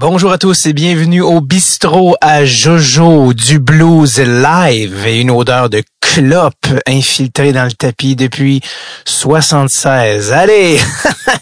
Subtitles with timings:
[0.00, 5.68] Bonjour à tous et bienvenue au bistrot à Jojo du blues live et une odeur
[5.68, 8.60] de clope infiltrée dans le tapis depuis
[9.04, 10.32] 76.
[10.32, 10.78] Allez,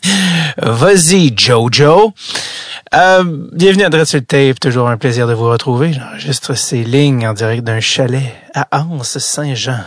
[0.63, 2.15] vas-y Jojo.
[2.95, 5.93] Euh, bienvenue à Dread le Tape, toujours un plaisir de vous retrouver.
[5.93, 9.81] J'enregistre ces lignes en direct d'un chalet à Anse Saint-Jean.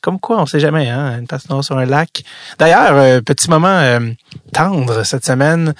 [0.00, 2.22] Comme quoi, on sait jamais, hein, une passe sur un lac.
[2.60, 3.98] D'ailleurs, euh, petit moment euh,
[4.52, 5.74] tendre cette semaine.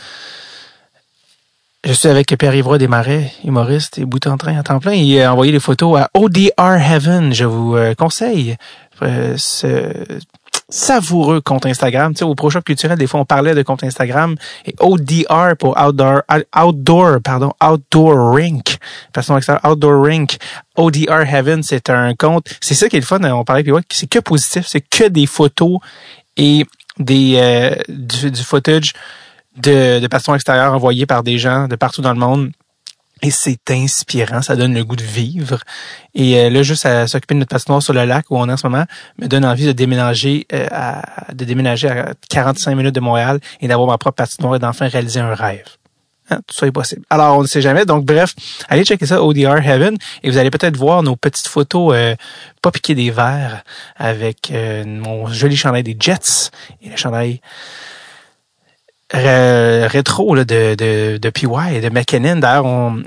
[1.85, 4.95] Je suis avec Pierre-Yvroy Desmarais, humoriste et bout en train à temps plein.
[4.95, 7.34] Il a envoyé des photos à ODR Heaven.
[7.34, 8.57] Je vous euh, conseille
[9.02, 9.93] euh, ce
[10.70, 12.15] savoureux compte Instagram.
[12.15, 14.34] Tu sais, au Pro Shop culturel, des fois, on parlait de compte Instagram.
[14.65, 16.23] Et ODR pour Outdoor,
[16.57, 18.79] Outdoor, pardon, Outdoor Rink.
[19.15, 20.38] Façon Outdoor Rink.
[20.77, 22.46] ODR Heaven, c'est un compte.
[22.62, 23.23] C'est ça qui est le fun.
[23.24, 24.66] On parlait, puis ouais, c'est que positif.
[24.66, 25.80] C'est que des photos
[26.38, 26.65] et
[26.98, 28.95] des, euh, du footage
[29.57, 32.51] de, de passion extérieure envoyées par des gens de partout dans le monde.
[33.23, 35.61] Et c'est inspirant, ça donne le goût de vivre.
[36.15, 38.52] Et euh, là, juste à s'occuper de notre patinoire sur le lac où on est
[38.52, 38.85] en ce moment,
[39.19, 43.69] me donne envie de déménager euh, à, de déménager à 45 minutes de Montréal et
[43.69, 45.65] d'avoir ma propre patinoire et d'enfin réaliser un rêve.
[46.29, 47.02] Hein, tout ça est possible.
[47.09, 47.87] Alors, on ne sait jamais.
[47.87, 48.35] Donc, bref,
[48.68, 52.16] allez checker ça, ODR Heaven, et vous allez peut-être voir nos petites photos euh,
[52.61, 53.63] pas piquées des verres
[53.96, 54.52] avec
[54.85, 56.51] mon joli chandail des Jets
[56.83, 57.41] et le chandail
[59.15, 62.37] rétro là, de, de, de PY et de McKinnon.
[62.37, 63.02] D'ailleurs, on,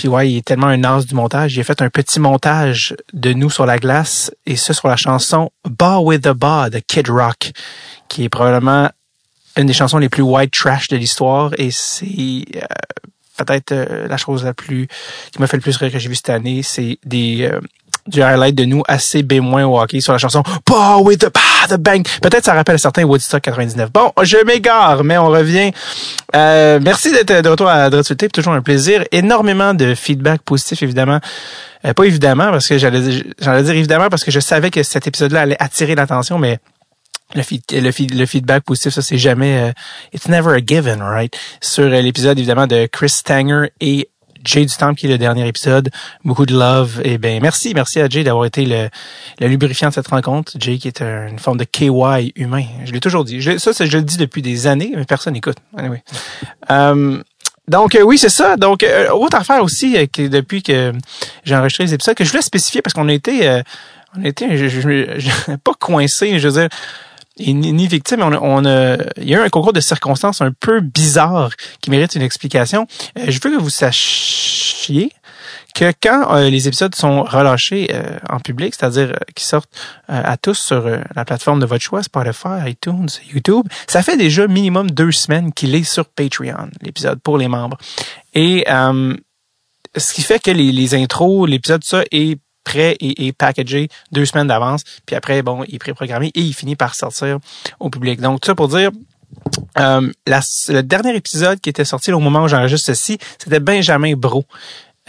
[0.00, 1.56] PY est tellement un as du montage.
[1.56, 4.96] Il a fait un petit montage de nous sur la glace et ça sur la
[4.96, 7.52] chanson Bar with the Bar de Kid Rock,
[8.08, 8.88] qui est probablement
[9.56, 12.60] une des chansons les plus white trash de l'histoire et c'est euh,
[13.36, 14.88] peut-être euh, la chose la plus
[15.32, 16.62] qui m'a fait le plus rire que j'ai vu cette année.
[16.62, 17.60] C'est des euh,
[18.06, 19.40] du highlight de nous assez B-
[20.00, 21.30] sur la chanson Pow with the,
[21.68, 22.06] the bang.
[22.22, 23.90] Peut-être ça rappelle certains Woodstock 99.
[23.92, 25.72] Bon, je m'égare, mais on revient.
[26.34, 29.04] Euh, merci d'être de retour à Tape, toujours un plaisir.
[29.12, 31.20] Énormément de feedback positif, évidemment.
[31.84, 35.06] Euh, pas évidemment, parce que j'allais j'allais dire évidemment parce que je savais que cet
[35.06, 36.58] épisode-là allait attirer l'attention, mais
[37.34, 37.42] le,
[38.18, 39.72] le, feedback positif, ça c'est jamais, uh,
[40.12, 41.34] it's never a given, right?
[41.60, 44.09] Sur uh, l'épisode évidemment de Chris Stanger et
[44.44, 45.90] Jay du Temple, qui est le dernier épisode.
[46.24, 47.00] Beaucoup de love.
[47.04, 48.88] Et ben merci, merci à Jay d'avoir été le,
[49.40, 50.52] le, lubrifiant de cette rencontre.
[50.58, 52.64] Jay qui est une forme de KY humain.
[52.84, 53.40] Je l'ai toujours dit.
[53.40, 55.56] Je, ça, je le dis depuis des années, mais personne n'écoute.
[56.68, 57.22] Um,
[57.70, 58.56] donc euh, oui, c'est ça.
[58.56, 60.92] Donc euh, autre affaire aussi euh, que depuis que
[61.44, 63.62] j'ai enregistré les épisodes que je voulais spécifier parce qu'on a été euh,
[64.16, 66.68] on a été je, je, pas coincé, je veux dire
[67.40, 68.22] ni victime.
[68.22, 71.90] On on a, il y a eu un concours de circonstances un peu bizarre qui
[71.90, 72.86] mérite une explication.
[73.18, 75.12] Euh, je veux que vous sachiez
[75.74, 79.70] que quand euh, les épisodes sont relâchés euh, en public, c'est-à-dire qui sortent
[80.08, 80.84] à tous sur
[81.14, 85.74] la plateforme de votre choix, Spotify, iTunes, YouTube, ça fait déjà minimum deux semaines qu'il
[85.74, 87.78] est sur Patreon, l'épisode pour les membres.
[88.34, 93.88] Et ce qui fait que les, les intros, l'épisode, ça est prêt et, et packagé
[94.12, 94.82] deux semaines d'avance.
[95.06, 97.38] Puis après, bon, il est pré-programmé et il finit par sortir
[97.78, 98.20] au public.
[98.20, 98.90] Donc, tout ça pour dire,
[99.78, 104.14] euh, la, le dernier épisode qui était sorti au moment où j'enregistre ceci, c'était Benjamin
[104.14, 104.44] Bro.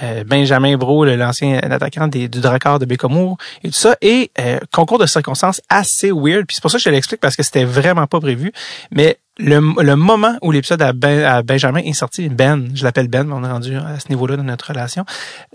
[0.03, 3.95] Euh, Benjamin Bro, l'ancien attaquant des, du Drakkar de Bécomour et tout ça.
[4.01, 6.45] Et euh, concours de circonstances assez weird.
[6.47, 8.51] Puis c'est pour ça que je l'explique parce que c'était vraiment pas prévu.
[8.89, 13.07] Mais le, le moment où l'épisode à, ben, à, Benjamin est sorti, Ben, je l'appelle
[13.07, 15.05] Ben, on est rendu à ce niveau-là de notre relation.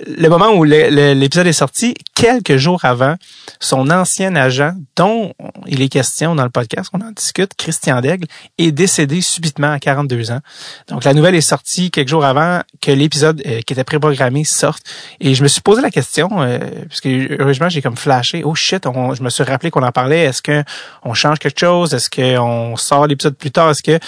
[0.07, 3.15] Le moment où l'épisode est sorti, quelques jours avant,
[3.61, 5.33] son ancien agent, dont
[5.67, 8.27] il est question dans le podcast, on en discute, Christian Daigle,
[8.59, 10.41] est décédé subitement à 42 ans.
[10.89, 14.83] Donc la nouvelle est sortie quelques jours avant que l'épisode euh, qui était préprogrammé sorte.
[15.21, 16.59] Et je me suis posé la question, euh,
[16.89, 20.43] puisque heureusement j'ai comme flashé, oh shit, je me suis rappelé qu'on en parlait, est-ce
[20.43, 23.99] qu'on change quelque chose, est-ce qu'on sort l'épisode plus tard, que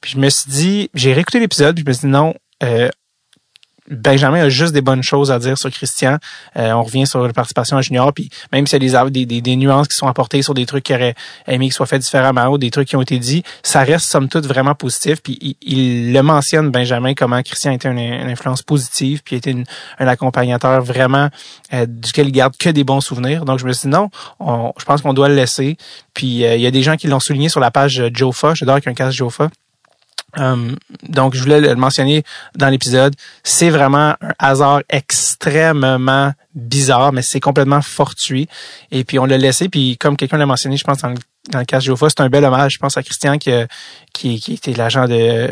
[0.00, 2.88] puis je me suis dit, j'ai réécouté l'épisode, puis je me suis dit non, euh,
[3.90, 6.18] Benjamin a juste des bonnes choses à dire sur Christian.
[6.56, 9.56] Euh, on revient sur la participation à Junior, puis même s'il y a des, des,
[9.56, 11.14] nuances qui sont apportées sur des trucs qui auraient
[11.46, 14.28] aimé qu'ils soient faits différemment ou des trucs qui ont été dits, ça reste somme
[14.28, 15.22] toute vraiment positif.
[15.22, 19.54] Puis il, le mentionne, Benjamin, comment Christian était une, une influence positive, puis était
[19.98, 21.28] un accompagnateur vraiment
[21.72, 23.44] euh, duquel il garde que des bons souvenirs.
[23.44, 24.10] Donc je me suis dit non,
[24.40, 25.76] je pense qu'on doit le laisser.
[26.14, 28.80] Puis euh, il y a des gens qui l'ont souligné sur la page Jofa, j'adore
[28.80, 29.50] qu'un casse Jofa.
[30.36, 30.76] Um,
[31.08, 32.22] donc, je voulais le mentionner
[32.54, 33.14] dans l'épisode.
[33.42, 38.48] C'est vraiment un hasard extrêmement bizarre, mais c'est complètement fortuit.
[38.90, 39.68] Et puis, on l'a laissé.
[39.68, 42.08] Puis, comme quelqu'un l'a mentionné, je pense, dans le cas de.
[42.08, 43.50] C'est un bel hommage, je pense, à Christian qui,
[44.16, 45.06] qui, était l'agent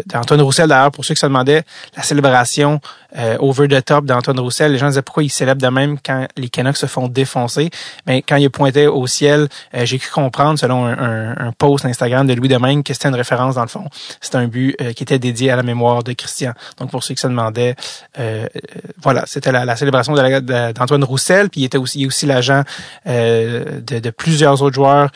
[0.06, 0.68] d'Antoine Roussel.
[0.68, 1.62] D'ailleurs, pour ceux qui se demandaient,
[1.96, 2.80] la célébration
[3.16, 6.26] euh, over the top d'Antoine Roussel, les gens disaient pourquoi il célèbre de même quand
[6.36, 7.70] les Canucks se font défoncer?
[8.06, 12.26] Mais quand il pointait au ciel, euh, j'ai cru comprendre, selon un, un, post Instagram
[12.26, 13.88] de Louis Domingue, que c'était une référence dans le fond.
[14.20, 16.52] C'était un but euh, qui était dédié à la mémoire de Christian.
[16.78, 17.76] Donc pour ceux qui se demandaient,
[19.02, 21.50] voilà, c'était la, la, célébration d'Antoine Roussel.
[21.50, 22.62] Puis il était aussi, il est aussi l'agent
[23.06, 25.10] de, de, plusieurs autres joueurs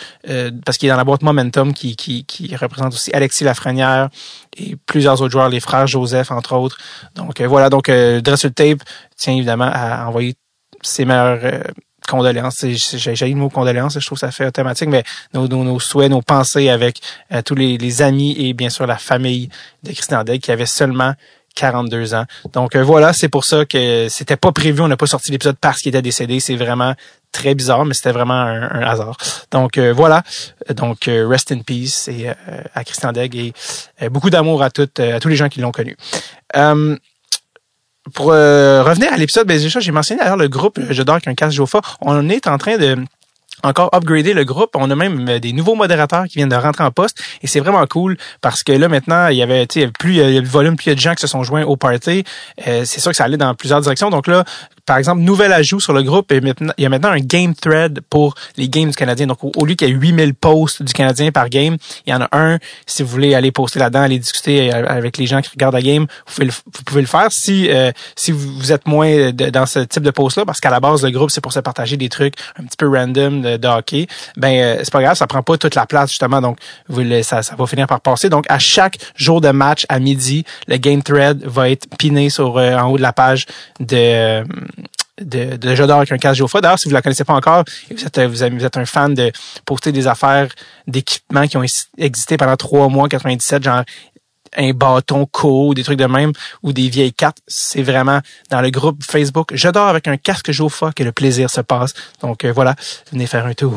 [0.64, 4.08] parce qu'il est dans la boîte Momentum qui, qui, qui représente aussi Alexis Lafrenière
[4.56, 6.78] et plusieurs autres joueurs, les frères Joseph, entre autres.
[7.14, 8.80] Donc euh, voilà, donc euh, Dressel Tape
[9.16, 10.34] tient évidemment à envoyer
[10.82, 11.62] ses meilleures euh,
[12.08, 12.64] condoléances.
[12.66, 15.04] J'ai le mot condoléances, je trouve ça fait automatique, mais
[15.34, 17.00] nos, nos, souhaits, nos pensées avec
[17.44, 19.50] tous les, amis et bien sûr la famille
[19.82, 21.12] de Christian qui avait seulement
[21.58, 22.24] 42 ans.
[22.52, 25.82] Donc voilà, c'est pour ça que c'était pas prévu, on n'a pas sorti l'épisode parce
[25.82, 26.38] qu'il était décédé.
[26.38, 26.94] C'est vraiment
[27.32, 29.16] très bizarre, mais c'était vraiment un, hasard.
[29.50, 30.22] Donc euh, voilà,
[30.70, 32.34] donc euh, rest in peace et euh,
[32.74, 35.96] à Christian Degg et beaucoup d'amour à toutes, à tous les gens qui l'ont connu.
[38.14, 41.54] pour revenir à l'épisode, ben j'ai mentionné d'ailleurs le groupe Je dors avec un casse
[41.54, 41.80] Jofa.
[42.00, 42.96] On est en train de
[43.62, 44.70] encore upgrader le groupe.
[44.74, 47.84] On a même des nouveaux modérateurs qui viennent de rentrer en poste et c'est vraiment
[47.86, 49.66] cool parce que là maintenant il y avait
[49.98, 51.42] plus il y a le volume plus il y a de gens qui se sont
[51.42, 52.24] joints au party.
[52.64, 54.10] c'est sûr que ça allait dans plusieurs directions.
[54.10, 54.44] Donc là
[54.88, 58.34] par exemple, nouvel ajout sur le groupe, il y a maintenant un game thread pour
[58.56, 59.26] les games du Canadien.
[59.26, 61.76] Donc, au, lieu qu'il y ait 8000 posts du Canadien par game,
[62.06, 62.58] il y en a un.
[62.86, 65.82] Si vous voulez aller poster là-dedans, aller discuter euh, avec les gens qui regardent la
[65.82, 67.30] game, vous pouvez le, le faire.
[67.30, 71.04] Si euh, si vous êtes moins dans ce type de post-là, parce qu'à la base,
[71.04, 74.06] le groupe, c'est pour se partager des trucs un petit peu random de, hockey,
[74.38, 76.40] ben euh, c'est pas grave, ça prend pas toute la place, justement.
[76.40, 76.58] Donc,
[76.88, 78.30] vous, ça, ça va finir par passer.
[78.30, 82.56] Donc, à chaque jour de match, à midi, le game thread va être piné sur
[82.56, 83.44] en haut de la page
[83.80, 84.42] de
[85.20, 86.60] de, de d'or avec un casque Geoffroy.
[86.60, 89.32] D'ailleurs, si vous la connaissez pas encore, vous êtes, vous êtes un fan de
[89.64, 90.48] poster des affaires
[90.86, 91.64] d'équipements qui ont
[91.98, 93.82] existé pendant trois mois, 97, genre
[94.56, 96.32] un bâton co, des trucs de même,
[96.62, 98.20] ou des vieilles cartes, c'est vraiment
[98.50, 99.50] dans le groupe Facebook.
[99.54, 101.94] Je dors avec un casque Jofa que le plaisir se passe.
[102.22, 102.74] Donc euh, voilà,
[103.12, 103.74] venez faire un tour.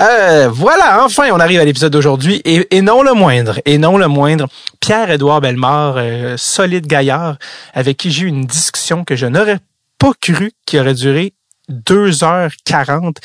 [0.00, 2.40] Euh, voilà, enfin, on arrive à l'épisode d'aujourd'hui.
[2.44, 4.48] Et, et, non le moindre, et non le moindre,
[4.80, 7.36] Pierre-Édouard Bellemare, euh, solide gaillard,
[7.74, 9.58] avec qui j'ai eu une discussion que je n'aurais
[10.02, 11.32] pas cru qu'il aurait duré
[11.70, 13.18] 2h40.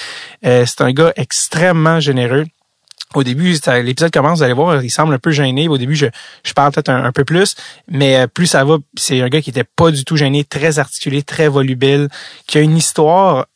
[0.45, 2.45] Euh, c'est un gars extrêmement généreux.
[3.15, 5.67] Au début, l'épisode commence, vous allez voir, il semble un peu gêné.
[5.67, 6.05] Au début, je,
[6.43, 7.55] je parle peut-être un, peu plus,
[7.87, 10.77] mais euh, plus ça va, c'est un gars qui était pas du tout gêné, très
[10.77, 12.09] articulé, très volubile,
[12.45, 13.47] qui a une histoire,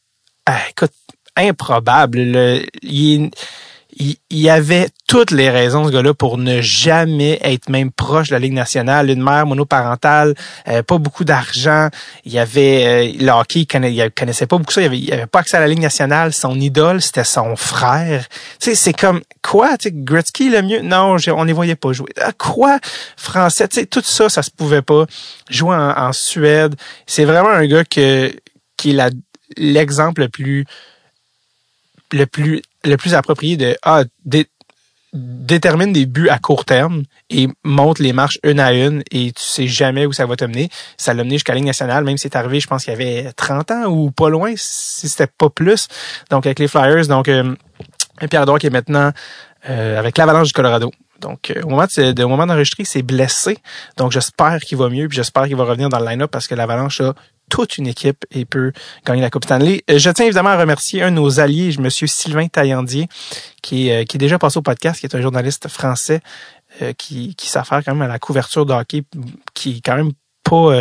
[0.49, 0.93] euh, écoute,
[1.35, 2.17] improbable.
[2.17, 3.29] Le, il,
[3.97, 8.33] il, y avait toutes les raisons, ce gars-là, pour ne jamais être même proche de
[8.33, 9.09] la Ligue nationale.
[9.09, 10.33] Une mère monoparentale,
[10.67, 11.89] euh, pas beaucoup d'argent.
[12.23, 14.81] Il avait euh, le hockey, il, connaissait pas beaucoup ça.
[14.81, 16.33] Il avait, avait pas accès à la Ligue nationale.
[16.33, 18.25] Son idole, c'était son frère.
[18.59, 20.81] Tu c'est comme quoi, tu Gretzky le mieux?
[20.81, 22.11] Non, on les voyait pas jouer.
[22.21, 22.79] Ah, quoi,
[23.17, 23.67] français.
[23.67, 25.05] Tu tout ça, ça se pouvait pas.
[25.49, 28.33] Jouer en, Suède, c'est vraiment un gars que
[28.77, 29.13] qui est
[29.57, 30.65] l'exemple le plus
[32.11, 34.03] le plus le plus approprié de ah,
[35.13, 39.43] détermine des buts à court terme et monte les marches une à une et tu
[39.43, 40.69] sais jamais où ça va te mener.
[40.97, 42.95] Ça l'a mené jusqu'à la Ligue nationale, même si c'est arrivé, je pense qu'il y
[42.95, 45.87] avait 30 ans ou pas loin, si c'était pas plus.
[46.29, 47.55] Donc avec les Flyers, donc euh,
[48.29, 49.11] Pierre Edouard qui est maintenant
[49.69, 50.91] euh, avec l'Avalanche du Colorado.
[51.19, 53.59] Donc, euh, au moment de, moment d'enregistrer, c'est blessé.
[53.95, 56.55] Donc, j'espère qu'il va mieux, puis j'espère qu'il va revenir dans le line-up parce que
[56.55, 57.13] l'Avalanche a
[57.51, 58.71] toute une équipe et peut
[59.05, 59.83] gagner la Coupe Stanley.
[59.91, 63.07] Euh, je tiens évidemment à remercier un de nos alliés, Monsieur Sylvain Taillandier,
[63.61, 66.21] qui est, euh, qui est déjà passé au podcast, qui est un journaliste français
[66.81, 69.03] euh, qui, qui s'affaire quand même à la couverture de hockey,
[69.53, 70.13] qui est quand même
[70.43, 70.71] pas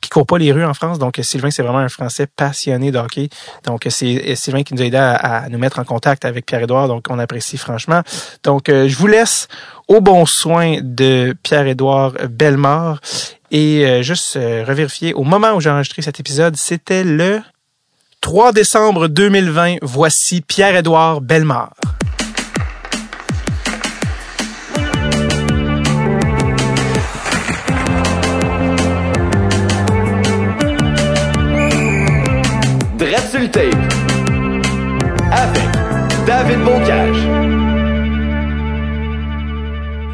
[0.00, 1.00] qui court pas les rues en France.
[1.00, 3.28] Donc, Sylvain, c'est vraiment un Français passionné de hockey.
[3.64, 6.86] Donc, c'est Sylvain qui nous a aidé à, nous mettre en contact avec Pierre-Édouard.
[6.86, 8.02] Donc, on apprécie franchement.
[8.44, 9.48] Donc, je vous laisse
[9.88, 13.00] au bon soin de Pierre-Édouard Bellemare.
[13.50, 17.40] Et euh, juste euh, revérifier, au moment où j'ai enregistré cet épisode, c'était le
[18.20, 19.76] 3 décembre 2020.
[19.82, 21.74] Voici Pierre-Édouard Bellemare.
[35.30, 35.62] avec
[36.26, 37.37] David Bocage.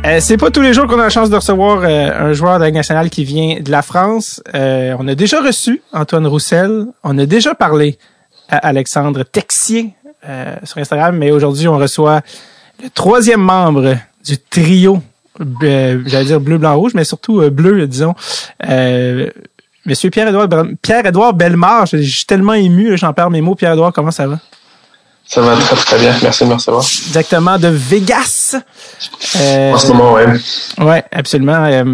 [0.05, 2.59] Euh, c'est pas tous les jours qu'on a la chance de recevoir euh, un joueur
[2.59, 4.43] de la nationale qui vient de la France.
[4.55, 6.85] Euh, on a déjà reçu Antoine Roussel.
[7.03, 7.99] On a déjà parlé
[8.51, 9.95] à Alexandre Texier
[10.63, 12.23] sur Instagram, mais aujourd'hui on reçoit
[12.83, 13.95] le troisième membre
[14.25, 15.03] du trio,
[15.61, 18.15] j'allais dire bleu, blanc, rouge, mais surtout bleu, disons.
[19.87, 20.49] Monsieur Pierre-Édouard
[20.81, 23.55] Pierre-Édouard Bellemare, je, suis tellement ému, j'en perds mes mots.
[23.55, 24.39] Pierre-Édouard, comment ça va?
[25.27, 26.85] Ça va très très bien, merci de me recevoir.
[27.11, 28.57] Directement de Vegas.
[29.37, 30.27] Euh, en ce moment, ouais.
[30.79, 31.65] Ouais, absolument.
[31.65, 31.85] Euh,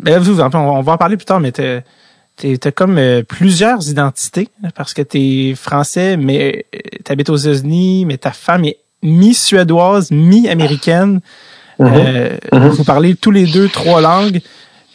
[0.00, 0.22] ben,
[0.54, 5.54] on va en parler plus tard, mais t'as comme euh, plusieurs identités parce que t'es
[5.56, 6.66] français, mais
[7.04, 11.20] t'habites aux États-Unis, mais ta femme est mi-suédoise, mi-américaine.
[11.80, 12.68] Mm-hmm.
[12.70, 14.40] Vous parlez tous les deux trois langues.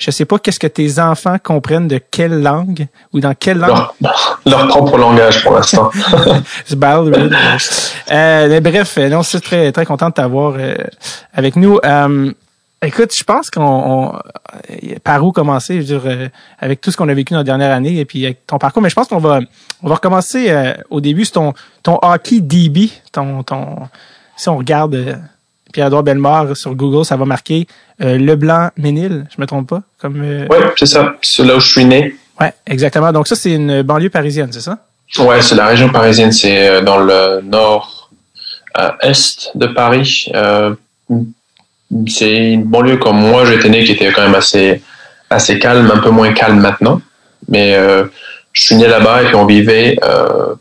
[0.04, 3.88] Je sais pas qu'est-ce que tes enfants comprennent de quelle langue ou dans quelle langue.
[4.46, 5.92] Leur, propre langage pour l'instant.
[8.12, 10.76] euh, bref, non, je suis très très content de t'avoir euh,
[11.34, 11.80] avec nous.
[11.86, 12.34] Euh,
[12.82, 14.20] écoute, je pense qu'on
[15.06, 16.28] par où commencer, je veux dire, euh,
[16.60, 18.82] avec tout ce qu'on a vécu dans la dernière année et puis avec ton parcours,
[18.82, 19.40] mais je pense qu'on va
[19.84, 23.88] on va recommencer au début, c'est ton ton hockey DB, ton ton
[24.36, 25.18] si on regarde
[25.74, 27.68] Pierre-Edouard Bellemare sur Google, ça va marquer
[28.02, 29.82] euh, Leblanc-Ménil, je me trompe pas?
[30.00, 30.48] Comme, euh...
[30.50, 31.16] Oui, c'est ça.
[31.22, 32.16] C'est là où je suis né.
[32.40, 33.12] Oui, exactement.
[33.12, 34.78] Donc ça, c'est une banlieue parisienne, c'est ça?
[35.20, 36.32] Oui, c'est la région parisienne.
[36.32, 40.32] C'est euh, dans le nord-est de Paris.
[40.34, 40.74] Euh,
[42.08, 44.82] c'est une banlieue comme moi, j'étais né, qui était quand même assez,
[45.30, 47.00] assez calme, un peu moins calme maintenant.
[47.48, 47.78] Mais
[48.54, 50.00] je suis né là-bas et puis on vivait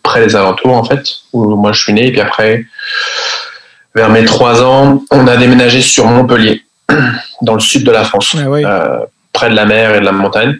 [0.02, 1.02] près des alentours, en fait,
[1.32, 2.08] où moi je suis né.
[2.08, 2.66] Et puis après,
[3.94, 6.62] vers mes trois ans, on a déménagé sur Montpellier,
[7.42, 9.00] dans le sud de la France, ah euh,
[9.32, 10.58] près de la mer et de la montagne.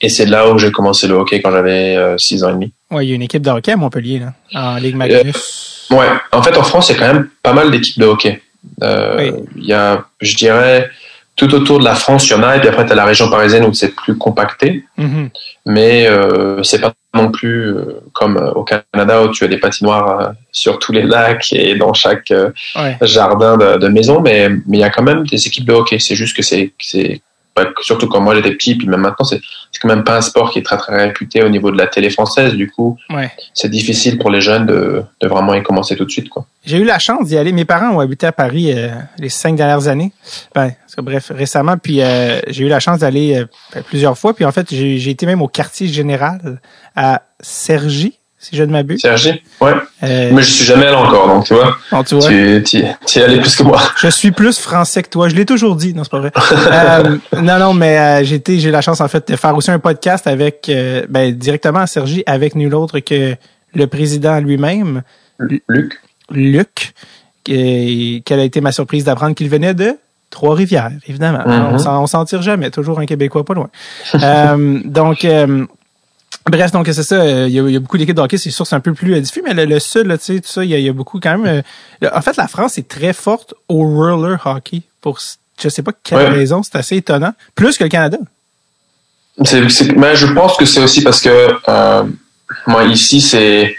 [0.00, 2.72] Et c'est là où j'ai commencé le hockey quand j'avais euh, six ans et demi.
[2.90, 5.88] Ouais, il y a une équipe de hockey à Montpellier, là, en Ligue Magnus.
[5.90, 8.06] Euh, ouais, en fait, en France, il y a quand même pas mal d'équipes de
[8.06, 8.42] hockey.
[8.82, 10.90] Il y a, je dirais,
[11.36, 13.04] tout autour de la France, il y en a, et puis après, tu as la
[13.04, 14.84] région parisienne où c'est plus compacté.
[14.98, 15.30] Mm-hmm.
[15.66, 19.58] Mais euh, c'est pas non plus euh, comme euh, au Canada où tu as des
[19.58, 22.32] patinoires euh, sur tous les lacs et dans chaque
[23.02, 25.98] jardin de, de, maison, mais mais il y a quand même des équipes de hockey.
[25.98, 26.72] C'est juste que c'est
[27.82, 29.40] surtout quand moi j'étais petit, puis même maintenant, c'est
[29.80, 32.10] quand même pas un sport qui est très très réputé au niveau de la télé
[32.10, 32.54] française.
[32.54, 32.96] Du coup,
[33.52, 36.28] c'est difficile pour les jeunes de, de, vraiment y commencer tout de suite.
[36.28, 36.46] quoi.
[36.64, 37.52] J'ai eu la chance d'y aller.
[37.52, 40.12] Mes parents ont habité à Paris euh, les cinq dernières années.
[40.54, 44.34] Ben, bref, récemment, puis euh, j'ai eu la chance d'aller euh, plusieurs fois.
[44.34, 46.60] Puis en fait, j'ai été même au quartier général
[46.96, 49.00] à Cergy si je ne m'abuse.
[49.00, 49.72] Sergi, ouais.
[50.02, 51.78] Euh, mais je suis jamais allé encore, donc tu vois.
[52.04, 52.28] tu vois.
[52.28, 53.80] Tu, tu, es allé plus que moi.
[53.96, 55.30] Je suis plus français que toi.
[55.30, 56.32] Je l'ai toujours dit, non, c'est pas vrai.
[56.70, 59.78] euh, non, non, mais euh, j'ai j'ai la chance en fait de faire aussi un
[59.78, 60.70] podcast avec,
[61.08, 63.34] ben, directement à Sergi, avec nul autre que
[63.74, 65.02] le président lui-même.
[65.38, 66.00] Luc.
[66.30, 66.92] Luc,
[67.44, 69.96] quelle a été ma surprise d'apprendre qu'il venait de
[70.30, 71.44] Trois-Rivières, évidemment.
[71.46, 71.88] Mm-hmm.
[71.88, 73.70] On s'en tire jamais, toujours un Québécois pas loin.
[74.84, 75.26] donc,
[76.46, 77.16] Bref, donc c'est ça.
[77.16, 79.20] Euh, il y, a, beaucoup d'équipes de hockey, c'est sûr, c'est un peu plus euh,
[79.20, 81.62] difficile, mais le, sud, là, tu sais, tout ça, il y, a, beaucoup quand même.
[82.02, 84.82] Euh, en fait, la France est très forte au roller hockey.
[85.00, 85.18] Pour
[85.62, 87.32] je sais pas quelle raison, c'est assez étonnant.
[87.54, 88.18] Plus que le Canada.
[89.38, 91.54] mais je pense que c'est aussi parce que
[92.66, 93.76] moi ici, c'est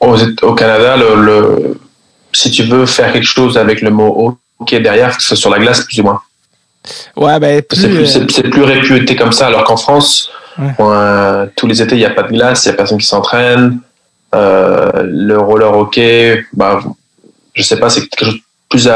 [0.00, 1.80] au, au, Canada, le,
[2.32, 5.80] si tu veux faire quelque chose avec le mot hockey derrière, c'est sur la glace
[5.80, 6.20] plus ou moins.
[7.16, 10.30] Ouais, ben c'est plus, plus, plus réputé comme ça, alors qu'en France
[10.80, 13.06] euh, tous les étés, il n'y a pas de glace, il n'y a personne qui
[13.06, 13.80] s'entraîne.
[14.34, 16.80] Euh, le roller hockey, bah,
[17.54, 18.88] je sais pas, c'est quelque chose de plus,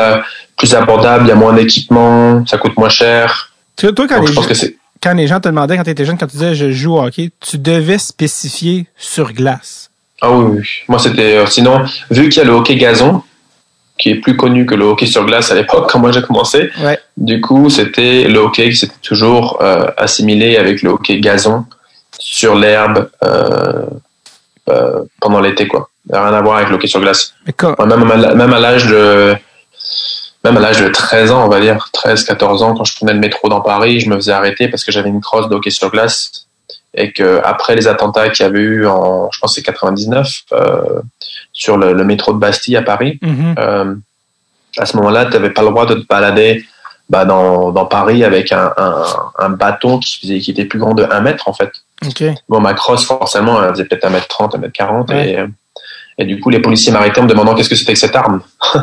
[0.57, 3.53] plus abordable, il y a moins d'équipement, ça coûte moins cher.
[3.77, 4.43] toi, quand, les, gens,
[5.01, 7.03] quand les gens te demandaient, quand tu étais jeune, quand tu disais je joue au
[7.03, 9.91] hockey, tu devais spécifier sur glace.
[10.21, 10.69] Ah oui, oui.
[10.89, 11.37] Moi, c'était.
[11.37, 13.23] Euh, sinon, vu qu'il y a le hockey gazon,
[13.99, 16.71] qui est plus connu que le hockey sur glace à l'époque quand moi j'ai commencé.
[17.17, 21.65] Du coup, c'était le hockey qui s'était toujours euh, assimilé avec le hockey gazon
[22.19, 23.85] sur l'herbe euh,
[24.71, 25.91] euh, pendant l'été quoi.
[26.11, 27.35] Rien à voir avec le hockey sur glace.
[27.63, 29.35] même, même à l'âge de
[30.45, 33.13] même à l'âge de 13 ans, on va dire 13 14 ans quand je prenais
[33.13, 35.71] le métro dans Paris, je me faisais arrêter parce que j'avais une crosse de hockey
[35.71, 36.47] sur glace
[36.95, 41.01] et que après les attentats qu'il y avait eu en, je pense c'est 99 euh,
[41.59, 43.55] sur le, métro de Bastille à Paris, mhm.
[43.59, 43.95] euh,
[44.79, 46.65] à ce moment-là, tu n'avais pas le droit de te balader
[47.11, 49.05] bah, dans, dans Paris avec un, un,
[49.39, 51.73] un, bâton qui, faisait, qui était plus grand de 1 mètre en fait.
[52.49, 55.39] Bon, ma crosse forcément, elle faisait peut-être 1 mètre 30, 1 mètre 40 et,
[56.19, 58.41] et du coup les policiers m'arrêtaient en me demandant qu'est-ce que c'était que cette arme.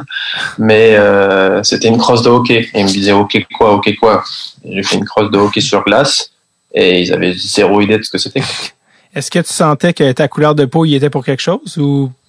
[0.57, 4.23] Mais euh, c'était une crosse de hockey et ils me disaient hockey quoi, hockey quoi?
[4.67, 6.31] J'ai fait une crosse de hockey sur glace
[6.73, 8.43] et ils avaient zéro idée de ce que c'était.
[9.15, 12.11] Est-ce que tu sentais que ta couleur de peau y était pour quelque chose ou
[12.11, 12.24] euh,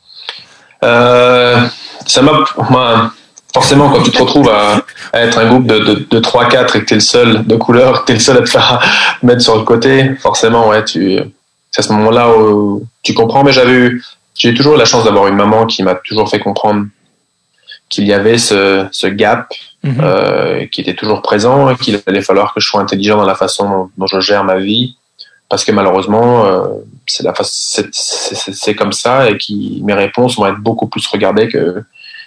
[0.83, 3.13] Ça m'a,
[3.53, 4.83] forcément, quand tu te retrouves à,
[5.15, 8.03] être un groupe de, de, de 3-4 et que tu es le seul de couleur,
[8.03, 8.81] que tu es le seul à te faire
[9.23, 11.19] mettre sur le côté, forcément, ouais, tu,
[11.71, 13.45] c'est à ce moment-là où tu comprends.
[13.45, 14.05] Mais j'avais eu,
[14.35, 16.87] j'ai eu toujours la chance d'avoir une maman qui m'a toujours fait comprendre
[17.89, 19.53] qu'il y avait ce, ce gap
[19.87, 20.01] Mhm.
[20.03, 23.89] Euh, qui était toujours présent, qu'il allait falloir que je sois intelligent dans la façon
[23.97, 24.97] dont, je gère ma vie,
[25.49, 26.67] parce que malheureusement, euh,
[27.07, 31.85] c'est la c'est comme ça et qui mes réponses vont être beaucoup plus regardées que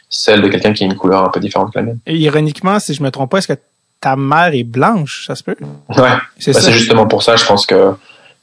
[0.09, 1.99] celles de quelqu'un qui a une couleur un peu différente que la mienne.
[2.05, 3.59] Et ironiquement, si je me trompe pas, est-ce que
[4.01, 5.55] ta mère est blanche, ça se peut?
[5.89, 6.09] Ouais.
[6.37, 7.93] C'est bah, justement pour ça, je pense que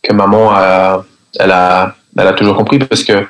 [0.02, 1.04] que maman a,
[1.38, 3.26] elle a elle a toujours compris parce que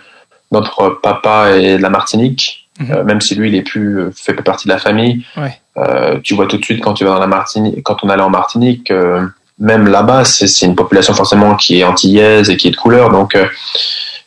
[0.52, 2.92] notre papa est de la Martinique, mhm.
[2.92, 5.24] euh, même si lui il est plus fait partie de la famille.
[5.36, 5.58] Ouais.
[5.76, 8.22] Euh, tu vois tout de suite quand tu vas dans la Martinique, quand on allait
[8.22, 9.26] en Martinique, euh,
[9.58, 13.34] même là-bas, c'est une population forcément qui est antillaise et qui est de couleur, donc
[13.34, 13.46] euh,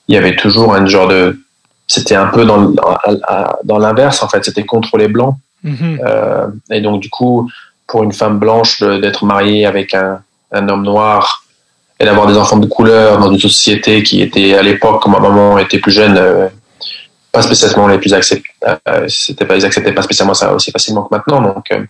[0.07, 1.39] il y avait toujours un genre de,
[1.87, 2.73] c'était un peu dans
[3.63, 5.35] dans l'inverse en fait, c'était contre les blancs.
[5.61, 5.99] Mhm.
[6.71, 7.49] et donc du coup,
[7.85, 10.21] pour une femme blanche d'être mariée avec un,
[10.53, 11.43] un homme noir
[11.99, 15.19] et d'avoir des enfants de couleur dans une société qui était à l'époque, quand ma
[15.19, 16.17] maman était plus jeune,
[17.31, 18.49] pas spécialement les plus acceptés.
[18.67, 21.41] Euh, c'était pas, ils acceptaient pas spécialement ça aussi facilement que maintenant.
[21.41, 21.83] Donc, euh,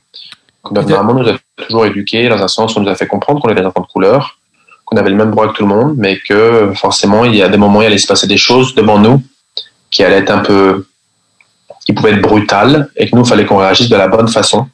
[0.72, 3.50] notre nous a toujours éduqués dans un sens où on nous a fait comprendre qu'on
[3.50, 4.40] était des enfants de couleur,
[4.86, 7.48] qu'on avait le même droit que tout le monde, mais que forcément, il y a
[7.48, 9.22] des moments où il allait se passer des choses devant nous
[9.92, 10.88] qui allaient être un peu,
[11.86, 14.68] qui pouvaient être brutales, et que nous, il fallait qu'on réagisse de la bonne façon,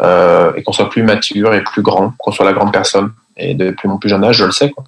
[0.00, 3.12] euh, et qu'on soit plus mature et plus grand, qu'on soit la grande personne.
[3.36, 4.70] Et depuis mon plus jeune âge, je le sais.
[4.70, 4.84] Quoi.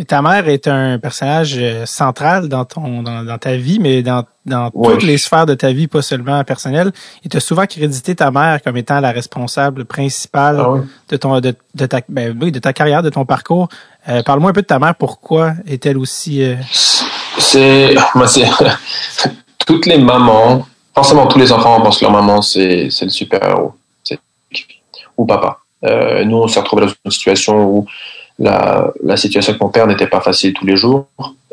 [0.00, 4.22] Et ta mère est un personnage euh, central dans ton dans, ta vie, mais dans,
[4.46, 6.92] dans toutes les sphères de ta vie, pas seulement personnelle.
[7.24, 10.74] Et tu as souvent crédité ta mère comme étant la responsable principale ah
[11.08, 13.68] de ton de, de ta ben, oui, de ta carrière, de ton parcours.
[14.08, 14.94] Euh, Parle-moi un peu de ta mère.
[14.94, 16.54] Pourquoi est-elle aussi euh...
[17.38, 18.46] C'est moi c'est
[19.66, 20.64] toutes les mamans,
[20.94, 23.74] forcément tous les enfants pensent que leur maman c'est c'est le super héros,
[25.16, 25.58] ou papa.
[25.84, 27.86] Euh, nous on s'est retrouvés dans une situation où
[28.38, 31.06] la, la situation avec mon père n'était pas facile tous les jours.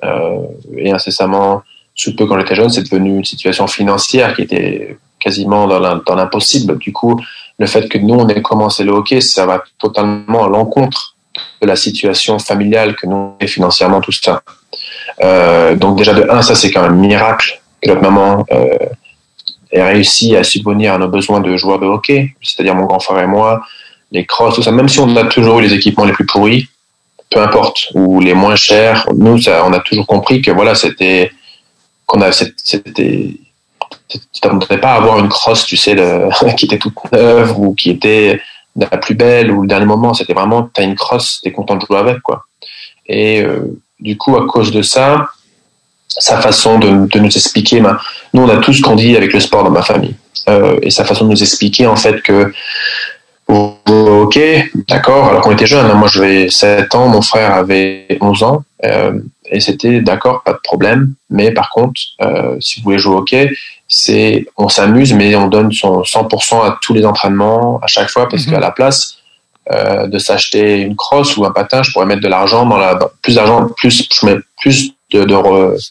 [0.04, 0.40] Euh,
[0.78, 1.64] et incessamment,
[1.96, 6.78] sous peu quand j'étais jeune, c'est devenu une situation financière qui était quasiment dans l'impossible.
[6.78, 7.20] Du coup,
[7.58, 11.16] le fait que nous, on ait commencé le hockey, ça va totalement à l'encontre
[11.62, 14.42] de la situation familiale que nous et financièrement tout ça.
[15.24, 18.78] Euh, donc déjà de un, ça c'est quand même un miracle que notre maman euh,
[19.72, 23.24] ait réussi à subvenir à nos besoins de joueurs de hockey, c'est-à-dire mon grand frère
[23.24, 23.62] et moi,
[24.12, 24.72] les crosses, tout ça.
[24.72, 26.68] Même si on a toujours eu les équipements les plus pourris,
[27.30, 29.08] peu importe, ou les moins chers.
[29.16, 31.32] Nous, ça, on a toujours compris que voilà, c'était
[32.06, 32.30] qu'on a,
[34.78, 35.96] pas à avoir une crosse, tu sais,
[36.58, 38.42] qui était toute neuve ou qui était
[38.76, 40.14] la plus belle ou le dernier moment.
[40.14, 42.46] C'était vraiment, t'as une crosse, t'es content de jouer avec, quoi.
[43.08, 45.30] Et euh, du coup, à cause de ça,
[46.08, 47.98] sa façon de, de nous expliquer, ben,
[48.34, 50.16] nous, on a tous grandi avec le sport dans ma famille.
[50.48, 52.54] Euh, et sa façon de nous expliquer, en fait, que
[53.48, 54.40] ok,
[54.88, 55.26] d'accord.
[55.30, 55.96] Alors qu'on était jeunes, hein.
[55.96, 60.60] moi j'avais 7 ans, mon frère avait 11 ans, euh, et c'était d'accord, pas de
[60.64, 61.14] problème.
[61.30, 63.52] Mais par contre, euh, si vous voulez jouer au hockey,
[63.88, 68.28] c'est on s'amuse, mais on donne son 100% à tous les entraînements à chaque fois,
[68.28, 68.54] parce mhm.
[68.54, 69.18] qu'à la place
[69.72, 73.00] euh, de s'acheter une crosse ou un patin, je pourrais mettre de l'argent dans la
[73.22, 75.26] plus d'argent, plus je mets plus de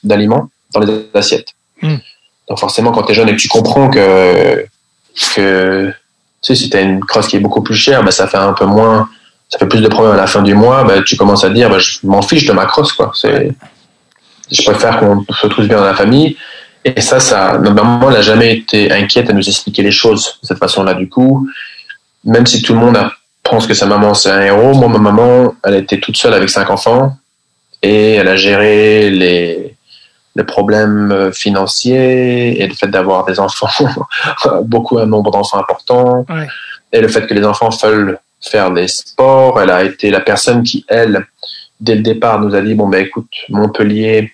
[0.02, 1.54] d'aliments dans les assiettes.
[1.82, 2.00] Mhm.
[2.48, 4.66] Donc forcément, quand tu es jeune et que tu comprends que
[5.34, 5.92] que
[6.46, 8.66] sais, si tu une crosse qui est beaucoup plus chère, bah, ça fait un peu
[8.66, 9.08] moins,
[9.48, 11.70] ça fait plus de problèmes à la fin du mois, bah, tu commences à dire,
[11.70, 13.12] bah, je m'en fiche de ma crosse, quoi.
[13.22, 16.36] Je préfère qu'on se trouve bien dans la famille.
[16.84, 20.46] Et ça, ça, ma maman n'a jamais été inquiète à nous expliquer les choses de
[20.48, 20.92] cette façon-là.
[20.92, 21.48] Du coup,
[22.24, 22.98] même si tout le monde
[23.42, 26.50] pense que sa maman c'est un héros, moi, ma maman, elle était toute seule avec
[26.50, 27.16] cinq enfants
[27.82, 29.73] et elle a géré les,
[30.36, 33.68] les problèmes euh, financiers et le fait d'avoir des enfants,
[34.62, 36.26] beaucoup un nombre d'enfants important,
[36.92, 39.60] et le fait que les enfants veulent faire des sports.
[39.60, 41.26] Elle a été la personne qui, elle,
[41.80, 44.32] dès le départ, nous a dit bon ben écoute, Montpellier,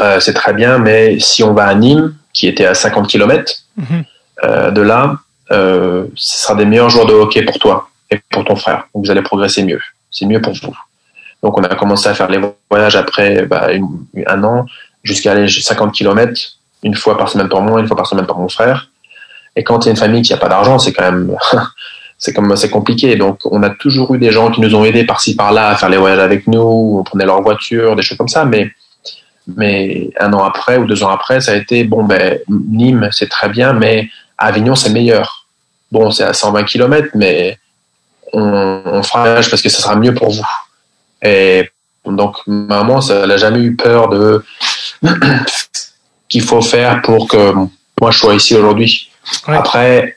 [0.00, 3.54] euh, c'est très bien, mais si on va à Nîmes, qui était à 50 km
[3.76, 4.04] mhm.
[4.44, 5.18] euh, de là,
[5.50, 8.88] euh, ce sera des meilleurs joueurs de hockey pour toi et pour ton frère.
[8.94, 9.80] Donc vous allez progresser mieux.
[10.10, 10.76] C'est mieux pour vous.
[11.42, 12.40] Donc on a commencé à faire les
[12.70, 13.68] voyages après bah,
[14.26, 14.66] un an
[15.06, 18.38] jusqu'à aller 50 km une fois par semaine pour moi, une fois par semaine pour
[18.38, 18.90] mon frère.
[19.56, 21.34] Et quand il y a une famille qui n'a pas d'argent, c'est quand même,
[22.18, 23.16] c'est comme c'est compliqué.
[23.16, 25.88] Donc, on a toujours eu des gens qui nous ont aidés par-ci par-là à faire
[25.88, 26.98] les voyages avec nous.
[26.98, 28.44] On prenait leur voiture, des choses comme ça.
[28.44, 28.70] Mais,
[29.56, 32.04] mais un an après ou deux ans après, ça a été bon.
[32.04, 35.46] Ben Nîmes, c'est très bien, mais Avignon, c'est meilleur.
[35.90, 37.58] Bon, c'est à 120 km, mais
[38.32, 40.46] on, fera parce que ça sera mieux pour vous.
[41.22, 41.70] Et
[42.04, 44.44] donc, maman, elle n'a jamais eu peur de
[46.28, 47.52] qu'il faut faire pour que
[48.00, 49.10] moi je sois ici aujourd'hui.
[49.46, 50.16] Après,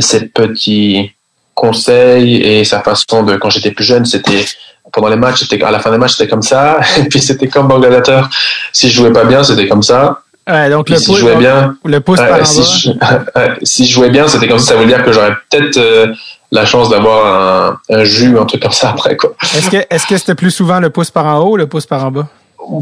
[0.00, 1.12] ces petits
[1.54, 4.44] conseils et sa façon de, quand j'étais plus jeune, c'était
[4.92, 6.80] pendant les matchs, à la fin des matchs, c'était comme ça.
[6.98, 8.28] Et puis c'était comme gladiateur.
[8.72, 10.22] Si je jouais pas bien, c'était comme ça.
[10.70, 12.90] donc le si je jouais bien, le pouce si, je,
[13.62, 14.74] si je jouais bien, c'était comme ça.
[14.74, 16.12] Ça veut dire que j'aurais peut-être euh,
[16.50, 19.16] la chance d'avoir un, un jus, un truc comme ça après.
[19.16, 19.34] quoi.
[19.42, 21.86] Est-ce que est-ce que c'était plus souvent le pouce par en haut ou le pouce
[21.86, 22.28] par en bas?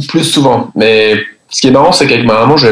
[0.09, 0.71] Plus souvent.
[0.75, 2.69] Mais ce qui est marrant, c'est qu'avec ma maman, je,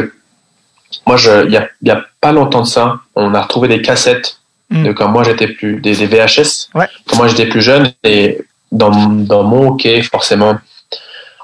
[1.06, 3.82] moi, je, il y a, y a pas longtemps de ça, on a retrouvé des
[3.82, 4.38] cassettes
[4.70, 4.84] mm.
[4.84, 6.86] de quand moi j'étais plus, des, des VHS, ouais.
[7.06, 8.38] quand moi j'étais plus jeune, et
[8.72, 10.58] dans, dans mon hockey, forcément,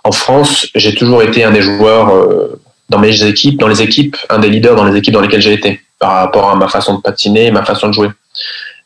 [0.04, 4.16] en France, j'ai toujours été un des joueurs euh, dans mes équipes, dans les équipes,
[4.28, 6.96] un des leaders dans les équipes dans lesquelles j'ai été, par rapport à ma façon
[6.96, 8.08] de patiner, ma façon de jouer.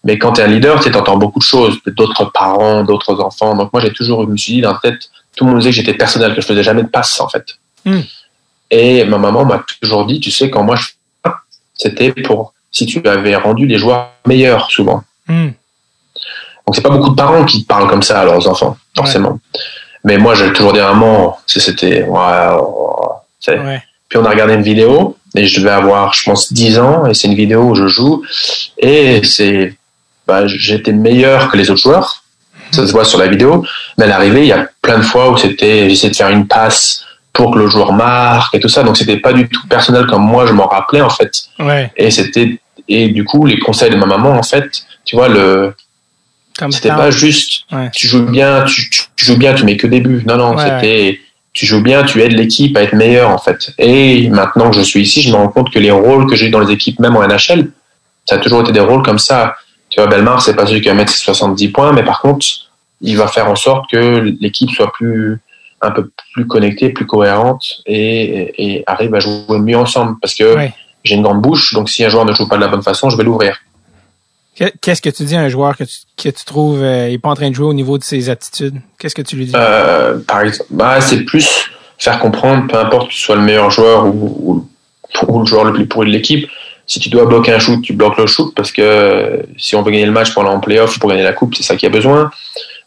[0.05, 3.57] Mais quand tu es un leader, tu entends beaucoup de choses, d'autres parents, d'autres enfants.
[3.57, 5.71] Donc moi, j'ai toujours, je me suis dit dans la tête, tout le monde disait
[5.71, 7.45] que j'étais personnel, que je faisais jamais de passe en fait.
[7.85, 8.01] Mm.
[8.71, 10.89] Et ma maman m'a toujours dit, tu sais, quand moi je
[11.79, 15.05] c'était pour si tu avais rendu les joueurs meilleurs souvent.
[15.29, 15.49] Mm.
[16.67, 19.31] Donc c'est pas beaucoup de parents qui parlent comme ça à leurs enfants, forcément.
[19.31, 19.61] Ouais.
[20.05, 22.05] Mais moi, j'ai toujours dit à moment, c'était,
[23.47, 23.83] Ouais.
[24.09, 27.15] Puis on a regardé une vidéo et je devais avoir, je pense, 10 ans et
[27.15, 28.23] c'est une vidéo où je joue
[28.79, 29.75] et c'est,
[30.27, 32.25] bah, j'étais meilleur que les autres joueurs.
[32.71, 33.65] Ça se voit sur la vidéo.
[33.97, 36.47] Mais à l'arrivée, il y a plein de fois où c'était, j'essayais de faire une
[36.47, 36.98] passe
[37.33, 38.83] pour que le joueur marque et tout ça.
[38.83, 41.31] Donc c'était pas du tout personnel comme moi je m'en rappelais en fait.
[41.59, 41.93] Ouais.
[41.97, 45.75] Et c'était, et du coup, les conseils de ma maman en fait, tu vois, le,
[46.71, 47.91] c'était pas juste, ouais.
[47.93, 50.25] tu joues bien, tu, tu, joues bien, tu mets que des buts.
[50.27, 51.21] Non, non, Ouais, c'était,
[51.53, 53.73] tu joues bien, tu aides l'équipe à être meilleure, en fait.
[53.79, 56.47] Et maintenant que je suis ici, je me rends compte que les rôles que j'ai
[56.47, 57.71] eu dans les équipes, même en NHL,
[58.27, 59.55] ça a toujours été des rôles comme ça.
[59.89, 62.47] Tu vois, Belmar, c'est pas celui qui va mettre ses 70 points, mais par contre,
[63.01, 65.41] il va faire en sorte que l'équipe soit plus,
[65.81, 68.25] un peu plus connectée, plus cohérente et,
[68.59, 70.17] et, et arrive à jouer mieux ensemble.
[70.21, 70.55] Parce que
[71.05, 73.11] j'ai une grande bouche, donc si un joueur ne joue pas de la bonne façon,
[73.11, 73.57] je vais l'ouvrir.
[74.59, 77.15] Que- Qu'est-ce que tu dis à un joueur que tu, que tu trouves euh, il
[77.15, 78.75] est pas en train de jouer au niveau de ses attitudes?
[78.99, 79.53] Qu'est-ce que tu lui dis?
[79.55, 83.71] Euh, par exemple, bah, c'est plus faire comprendre, peu importe que tu sois le meilleur
[83.71, 84.67] joueur ou,
[85.23, 86.49] ou, ou le joueur le plus pourri de l'équipe,
[86.87, 89.91] si tu dois bloquer un shoot, tu bloques le shoot parce que si on veut
[89.93, 91.93] gagner le match pour aller en playoff, pour gagner la coupe, c'est ça qu'il y
[91.93, 92.31] a besoin.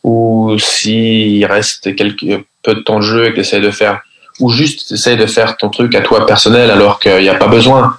[0.04, 4.02] Ou s'il reste quelques peu de temps de jeu et que tu essaies de faire,
[4.39, 7.36] ou juste tu essaies de faire ton truc à toi personnel alors qu'il n'y a
[7.36, 7.97] pas besoin.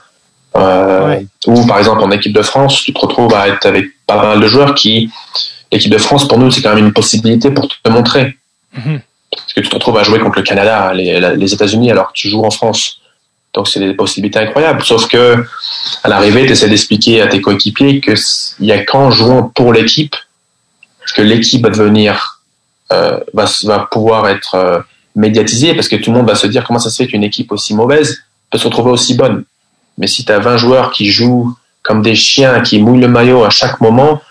[0.57, 1.27] Euh, Ouais.
[1.47, 4.41] Ou par exemple en équipe de France, tu te retrouves à être avec pas mal
[4.41, 5.11] de joueurs qui,
[5.73, 8.37] l'équipe de France pour nous c'est quand même une possibilité pour te montrer.
[8.73, 9.01] Mhm.
[9.31, 12.13] Parce que tu te retrouves à jouer contre le Canada, les, les États-Unis, alors que
[12.15, 13.01] tu joues en France.
[13.55, 14.85] Donc c'est des possibilités incroyables.
[14.85, 15.45] Sauf que
[16.05, 18.13] à l'arrivée, tu essaies d'expliquer à tes coéquipiers que
[18.61, 20.15] il y a qu'en jouant pour l'équipe
[21.13, 22.32] que l'équipe va devenir,
[22.93, 24.79] euh, va, va pouvoir être euh,
[25.17, 27.53] médiatisée, parce que tout le monde va se dire comment ça se fait qu'une équipe
[27.53, 29.45] aussi mauvaise peut se retrouver aussi bonne.
[29.99, 33.45] Mais si tu as 20 joueurs qui jouent comme des chiens, qui mouillent le maillot
[33.45, 34.23] à chaque moment,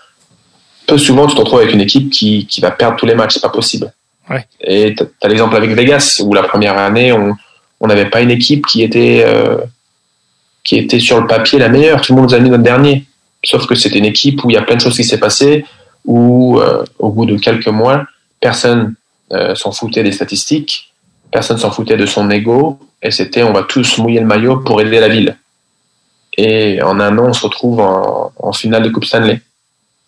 [0.86, 3.34] peu souvent tu te retrouves avec une équipe qui, qui va perdre tous les matchs.
[3.34, 3.92] C'est pas possible.
[4.30, 4.46] Ouais.
[4.60, 7.34] Et tu as, l'exemple avec Vegas, où la première année, on
[7.82, 9.58] on n'avait pas une équipe qui était, euh,
[10.64, 12.00] qui était sur le papier la meilleure.
[12.00, 13.04] Tout le monde nous a mis notre dernier.
[13.44, 15.66] Sauf que c'était une équipe où il y a plein de choses qui s'est passé,
[16.04, 18.06] où euh, au bout de quelques mois,
[18.42, 18.94] personne
[19.32, 20.92] euh, s'en foutait des statistiques,
[21.30, 24.82] personne s'en foutait de son ego, et c'était on va tous mouiller le maillot pour
[24.82, 25.38] aider la ville.
[26.36, 29.40] Et en un an, on se retrouve en, en finale de Coupe Stanley.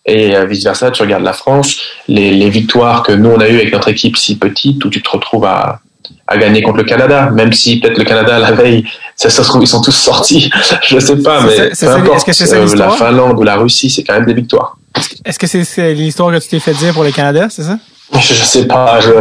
[0.07, 3.55] Et vice versa, tu regardes la France, les, les victoires que nous on a eues
[3.55, 5.79] avec notre équipe si petite, où tu te retrouves à,
[6.27, 9.63] à gagner contre le Canada, même si peut-être le Canada la veille, ça se trouve
[9.63, 10.51] ils sont tous sortis,
[10.87, 12.89] je sais pas, mais ça- peu importe, est-ce que c'est ça euh, la?
[12.91, 14.77] Finlande ou la Russie, c'est quand même des victoires.
[15.25, 17.79] Est-ce que c'est c'est l'histoire que tu t'es fait dire pour le Canada, c'est ça?
[18.13, 19.11] Je, sais pas, je,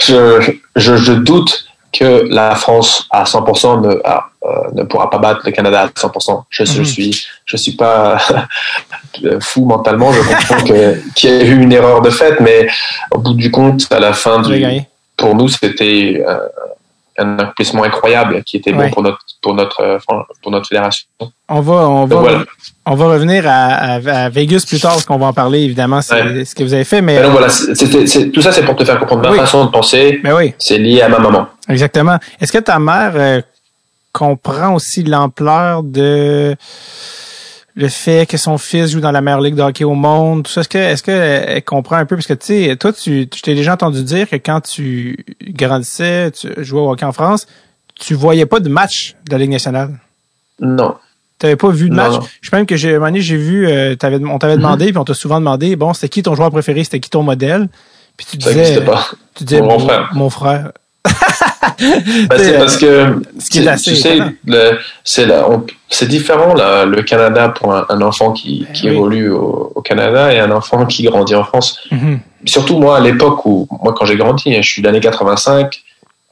[0.00, 4.00] je, je, je doute que la France à 100% ne, euh,
[4.74, 6.44] ne pourra pas battre le Canada à 100%.
[6.48, 6.84] Je, je Mhm.
[6.84, 8.18] suis, je suis pas
[9.40, 10.12] fou mentalement.
[10.12, 12.68] Je comprends que qu'il y a eu une erreur de fait, mais
[13.10, 14.64] au bout du compte, à la fin du,
[15.16, 16.38] pour nous, c'était euh,
[17.18, 18.86] un accomplissement incroyable qui était Ouais.
[18.88, 19.98] bon pour notre, pour notre, euh,
[20.42, 21.06] pour notre fédération.
[21.48, 22.44] On va, on va, Donc, voilà.
[22.86, 23.98] on va revenir à,
[24.30, 26.44] Vegas plus tard parce qu'on va en parler évidemment, c'est Ouais.
[26.44, 27.22] ce que vous avez fait, mais.
[27.28, 29.38] Voilà, c'était, c'est, tout ça, c'est pour te faire comprendre ma Oui.
[29.38, 30.20] façon de penser.
[30.22, 31.46] Mais oui, C'est lié à ma maman.
[31.68, 32.18] exactement.
[32.40, 33.40] Est-ce que ta mère euh,
[34.12, 36.56] comprend aussi l'ampleur de
[37.76, 40.50] le fait que son fils joue dans la meilleure ligue de hockey au monde, tout
[40.50, 42.16] ça, est-ce que est-ce que elle comprend un peu?
[42.16, 46.32] Parce que tu sais, toi tu je t'ai déjà entendu dire que quand tu grandissais,
[46.32, 47.46] tu jouais au hockey en France,
[47.98, 49.90] tu voyais pas de match de la Ligue nationale?
[50.60, 50.94] Non.
[51.38, 52.12] T'avais pas vu de match?
[52.12, 52.20] non.
[52.40, 53.94] Je sais même que j'ai, un j'ai vu, euh,
[54.28, 56.98] on t'avait demandé, puis on t'a souvent demandé, bon, c'était qui ton joueur préféré, c'était
[57.00, 57.68] qui ton modèle,
[58.16, 59.06] puis tu Ça disais, pas.
[59.34, 60.10] tu disais, Mon grand frère.
[60.14, 60.72] mon frère.
[61.04, 64.18] Bah, c'est parce que ce qui est c'est- assez tu sais,
[65.88, 68.94] c'est différent là, le Canada pour un, un enfant qui, Ben qui oui.
[68.96, 71.80] évolue au, au Canada et un enfant qui grandit en France.
[71.90, 72.20] Mhm.
[72.44, 75.82] Surtout moi à l'époque où moi quand j'ai grandi, hein, je suis d'année 85,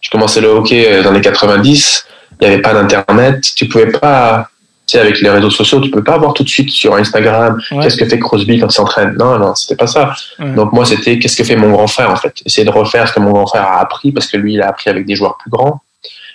[0.07, 2.07] je commençais le hockey euh, dans les 90,
[2.41, 4.49] il n'y avait pas d'internet, tu pouvais pas
[4.87, 7.97] sais, avec les réseaux sociaux, tu peux pas voir tout de suite sur Instagram qu'est-ce
[7.97, 9.17] que fait Crosby quand il s'entraîne.
[9.19, 10.15] Non, non, c'était pas ça.
[10.39, 12.41] Donc moi, c'était qu'est-ce que fait mon grand frère en fait?
[12.47, 14.69] Essayer de refaire ce que mon grand frère a appris parce que lui, il a
[14.69, 15.81] appris avec des joueurs plus grands.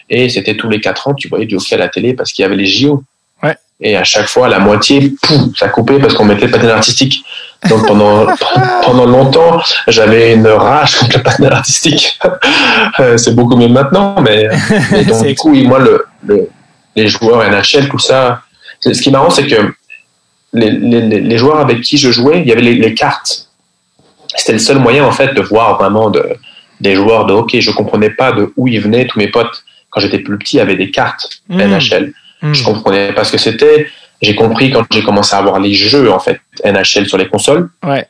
[0.10, 2.44] Et c'était tous les quatre ans, tu voyais du hockey à la télé parce qu'il
[2.44, 3.04] y avait les JO.
[3.84, 7.24] Et à chaque fois, la moitié, pouf, ça coupait parce qu'on mettait le patin artistique.
[7.70, 8.26] Donc pendant
[8.84, 12.20] pendant longtemps, j'avais une rage contre le patin artistique.
[13.00, 14.48] Euh, c'est beaucoup mieux maintenant, mais,
[15.08, 16.50] donc du coup, moi, le,
[16.96, 18.42] les joueurs NHL, tout ça.
[18.82, 19.74] Ce qui est marrant, c'est que
[20.54, 23.48] les, les, les, joueurs avec qui je jouais, il y avait les, les cartes.
[24.36, 26.26] C'était le seul moyen en fait de voir vraiment de,
[26.80, 27.62] des joueurs de hockey.
[27.62, 29.06] Je comprenais pas de où ils venaient.
[29.06, 31.62] Tous mes potes, quand j'étais plus petit, avaient des cartes mmh.
[31.62, 32.14] NHL.
[32.42, 32.54] Hmm.
[32.54, 33.88] Je comprenais pas ce que c'était.
[34.22, 37.70] J'ai compris quand j'ai commencé à voir les jeux en fait NHL sur les consoles.
[37.84, 38.08] Ouais.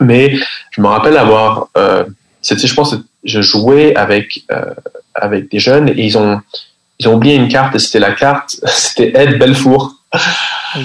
[0.00, 0.34] Mais
[0.70, 2.04] je me rappelle avoir, euh,
[2.40, 4.74] c'était, je pense, je jouais avec euh,
[5.14, 6.40] avec des jeunes et ils ont
[6.98, 9.94] ils ont oublié une carte et c'était la carte, c'était Ed Belfour.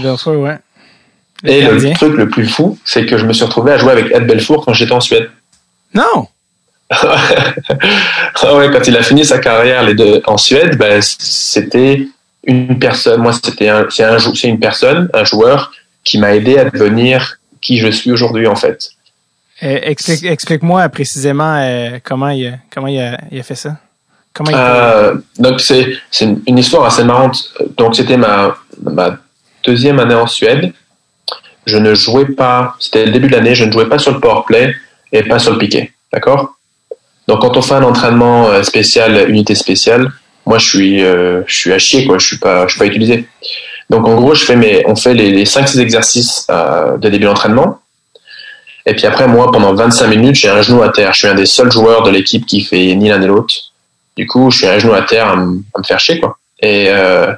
[0.01, 0.57] Belfour, ouais.
[1.43, 4.11] et le truc le plus fou, c'est que je me suis retrouvé à jouer avec
[4.11, 5.29] Ed Belfour quand j'étais en Suède.
[5.93, 6.27] Non.
[8.39, 12.07] Ah ouais, quand il a fini sa carrière les deux en Suède, ben, c'était
[12.47, 15.71] une personne, moi c'était un, c'est un, c'est une personne, un joueur
[16.03, 18.89] qui m'a aidé à devenir qui je suis aujourd'hui en fait.
[19.63, 23.77] Euh, explique, explique-moi précisément euh, comment il comment il a, il a fait ça.
[24.33, 27.53] Comment il euh, donc c'est c'est une, histoire assez marrante.
[27.75, 29.17] Donc c'était ma ma
[29.65, 30.73] deuxième année en Suède.
[31.65, 32.75] Je ne jouais pas.
[32.79, 33.55] C'était le début de l'année.
[33.55, 34.73] Je ne jouais pas sur le power play
[35.11, 35.91] et pas sur le piqué.
[36.13, 36.57] D'accord?
[37.27, 40.13] Donc quand on fait un entraînement spécial, unité spéciale,
[40.47, 42.17] moi je suis euh, je suis à chier quoi.
[42.17, 43.27] Je suis pas je suis pas utilisé.
[43.89, 47.09] Donc en gros je fais mes on fait les, les 5 6 exercices euh, de
[47.09, 47.81] début d'entraînement.
[48.85, 51.13] Et puis après moi pendant 25 minutes j'ai un genou à terre.
[51.13, 53.53] Je suis un des seuls joueurs de l'équipe qui fait ni l'un ni l'autre.
[54.15, 56.37] Du coup je suis un genou à terre à, me faire chier quoi.
[56.61, 57.33] Et euh,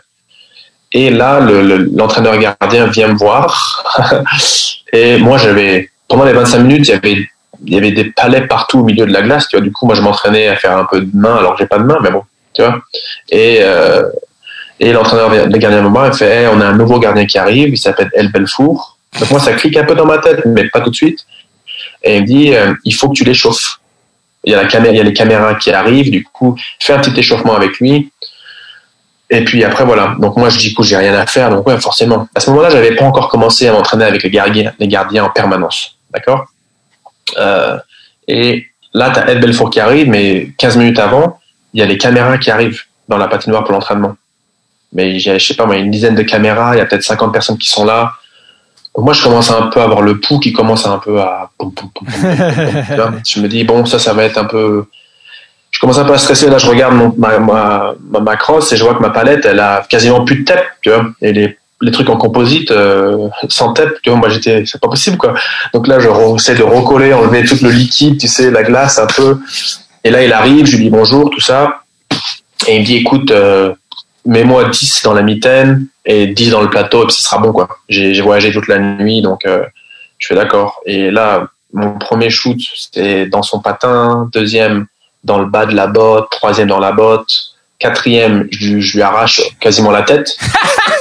[0.92, 3.84] et là l'entraîneur le, gardien vient me voir.
[4.94, 7.28] Et moi j'avais pendant les 25 minutes il y avait
[7.66, 9.66] il y avait des palais partout au milieu de la glace tu vois.
[9.66, 11.38] Du coup moi je m'entraînais à faire un peu de main.
[11.38, 12.24] Alors que j'ai pas de main mais bon
[13.30, 14.04] Et, euh,
[14.80, 17.78] et l'entraîneur, le gardien moment, il fait, on a un nouveau gardien qui arrive, il
[17.78, 18.98] s'appelle El Belfour.
[19.20, 21.26] Donc moi, ça clique un peu dans ma tête, mais pas tout de suite.
[22.04, 23.80] Et il me dit, euh, il faut que tu l'échauffes.
[24.46, 28.12] Il y a les caméras qui arrivent, du coup, fais un petit échauffement avec lui.
[29.30, 30.16] Et puis après, voilà.
[30.20, 31.50] Donc moi, je dis, coup, j'ai rien à faire.
[31.50, 32.28] Donc ouais, forcément.
[32.34, 35.30] À ce moment-là, j'avais pas encore commencé à m'entraîner avec les gardiens, les gardiens en
[35.30, 35.98] permanence.
[36.12, 36.46] D'accord?
[37.38, 37.78] Euh,
[38.28, 41.40] Et là, tu as Ed Belfour qui arrive, mais 15 minutes avant,
[41.74, 44.16] il y a les caméras qui arrivent dans la patinoire pour l'entraînement.
[44.94, 47.32] Mais j'ai, je sais pas moi, une dizaine de caméras, il y a peut-être 50
[47.32, 48.14] personnes qui sont là.
[48.98, 51.52] moi, je commence un peu à avoir le pouls qui commence un peu à...
[51.60, 54.86] je me dis, bon, ça, ça va être un peu...
[55.72, 56.50] Je commence un peu à stresser.
[56.50, 59.60] Là, je regarde mon, ma, ma, ma, crosse et je vois que ma palette, elle
[59.60, 61.06] a quasiment plus de tête, tu vois.
[61.22, 64.64] Et les, les trucs en composite, euh, sans tête, tu vois, moi, j'étais...
[64.66, 65.36] C'est pas possible, quoi.
[65.74, 69.06] Donc là, je essaie de recoller, enlever tout le liquide, tu sais, la glace un
[69.06, 69.40] peu.
[70.04, 71.82] Et là, il arrive, je lui dis bonjour, tout ça.
[72.68, 73.74] Et il me dit, écoute, euh,
[74.26, 77.52] mets-moi 10 dans la mitaine et 10 dans le plateau, et puis ce sera bon,
[77.52, 77.68] quoi.
[77.88, 79.64] J'ai voyagé toute la nuit, donc euh,
[80.18, 80.82] je fais d'accord.
[80.86, 84.30] Et là, mon premier shoot, c'était dans son patin.
[84.34, 84.88] Deuxième,
[85.24, 86.30] dans le bas de la botte.
[86.32, 87.32] Troisième, dans la botte.
[87.78, 90.38] Quatrième, je, je lui arrache quasiment la tête.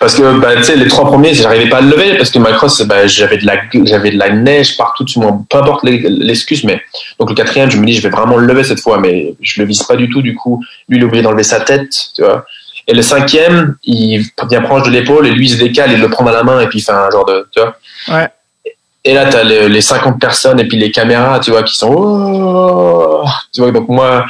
[0.00, 2.38] parce que bah, tu sais les trois premiers j'arrivais pas à le lever parce que
[2.38, 6.64] ma crosse bah, j'avais de la j'avais de la neige partout moi peu importe l'excuse
[6.64, 6.82] mais
[7.18, 9.60] donc le quatrième je me dis je vais vraiment le lever cette fois mais je
[9.60, 10.22] le vise pas du tout.
[10.22, 12.44] Du coup lui il a oublié d'enlever sa tête tu vois.
[12.86, 16.08] Et le cinquième il vient proche de l'épaule et lui il se décale il le
[16.08, 17.76] prend dans la main et puis il fait un genre de tu vois.
[18.08, 18.28] Ouais.
[19.02, 21.90] Et là, tu as les, 50 personnes et puis les caméras, tu vois, qui sont...
[21.90, 24.26] Oh, tu vois, donc moi,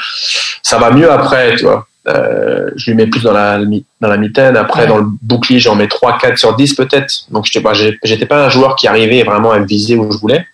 [0.63, 1.89] ça va mieux après, tu vois.
[2.09, 4.57] Euh, je lui mets plus dans la, dans la mitaine.
[4.57, 7.27] Après, dans le bouclier, j'en mets 3, 4 sur 10 peut-être.
[7.31, 10.47] Donc, pas, j'étais pas un joueur qui arrivait vraiment à me viser où je voulais.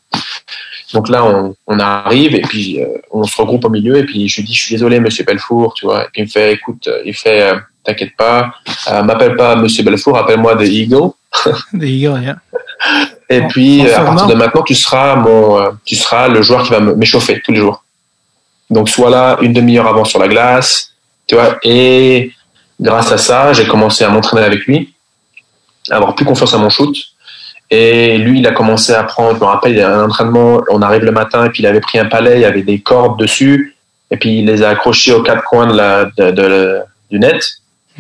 [0.93, 4.29] Donc là, on, on arrive et puis euh, on se regroupe au milieu et puis
[4.29, 6.05] je lui dis, je suis désolé, Monsieur Belfour, tu vois.
[6.05, 8.53] Et puis il me fait, écoute, il fait, euh, t'inquiète pas,
[9.05, 11.11] m'appelle pas Monsieur Belfour, appelle-moi The Eagle.
[11.73, 12.37] The Eagle, yeah.
[13.29, 16.79] Et puis à partir de maintenant, tu seras mon, tu seras le joueur qui va
[16.79, 17.83] m'échauffer tous les jours.
[18.71, 20.93] Donc soit là une demi-heure avant sur la glace,
[21.27, 22.33] tu vois, et
[22.81, 24.95] grâce à ça, j'ai commencé à m'entraîner avec lui,
[25.91, 26.95] à avoir plus confiance à mon shoot.
[27.71, 30.63] Et lui, il a commencé à prendre, je me rappelle, il y a un entraînement,
[30.71, 32.79] on arrive le matin, et puis il avait pris un palais, il y avait des
[32.79, 33.75] cordes dessus,
[34.11, 37.45] et puis il les a accrochés aux quatre coins de la, de, de, du net.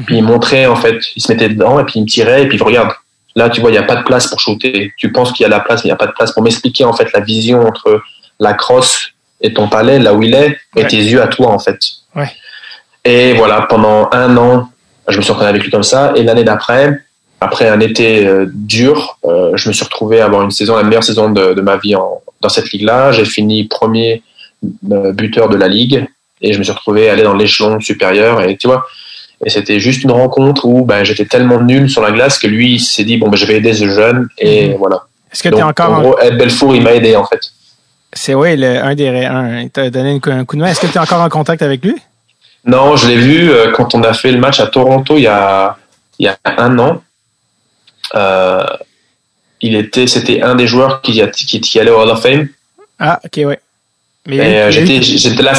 [0.04, 2.48] Puis il montrait, en fait, il se mettait dedans, et puis il me tirait, et
[2.48, 2.92] puis regarde,
[3.34, 4.92] là, tu vois, il n'y a pas de place pour shooter.
[4.98, 6.42] Tu penses qu'il y a la place, mais il n'y a pas de place pour
[6.44, 8.02] m'expliquer, en fait, la vision entre
[8.38, 9.10] la crosse
[9.40, 11.78] et ton palais, là où il est, et tes yeux à toi, en fait.
[12.14, 12.30] Ouais.
[13.06, 14.68] Et voilà, pendant un an,
[15.08, 16.12] je me suis entraîné avec lui comme ça.
[16.16, 17.02] Et l'année d'après,
[17.40, 21.30] après un été dur, je me suis retrouvé à avoir une saison, la meilleure saison
[21.30, 23.12] de, de ma vie en, dans cette ligue-là.
[23.12, 24.22] J'ai fini premier
[24.62, 26.06] buteur de la ligue
[26.40, 28.42] et je me suis retrouvé à aller dans l'échelon supérieur.
[28.42, 28.84] Et tu vois,
[29.44, 32.74] et c'était juste une rencontre où ben, j'étais tellement nul sur la glace que lui,
[32.74, 34.28] il s'est dit, bon, ben, je vais aider ce jeune.
[34.38, 34.76] Et mhm.
[34.76, 35.02] voilà.
[35.32, 35.92] Est-ce que tu es encore.
[35.92, 37.40] En gros, Ed Belfour, il m'a aidé, en fait.
[38.12, 39.08] C'est oui, le, un des.
[39.08, 40.68] Un, il t'a donné un coup de main.
[40.68, 41.96] Est-ce que tu es encore en contact avec lui?
[42.66, 45.26] Non, je l'ai vu euh, quand on a fait le match à Toronto il y
[45.28, 45.76] a,
[46.18, 47.02] il y a un an.
[48.14, 48.64] Euh,
[49.60, 52.48] il était, c'était un des joueurs qui, qui, qui, allait au Hall of Fame.
[52.98, 53.60] Ah, ok, ouais.
[54.26, 55.54] Mais euh, j'étais, j'étais là à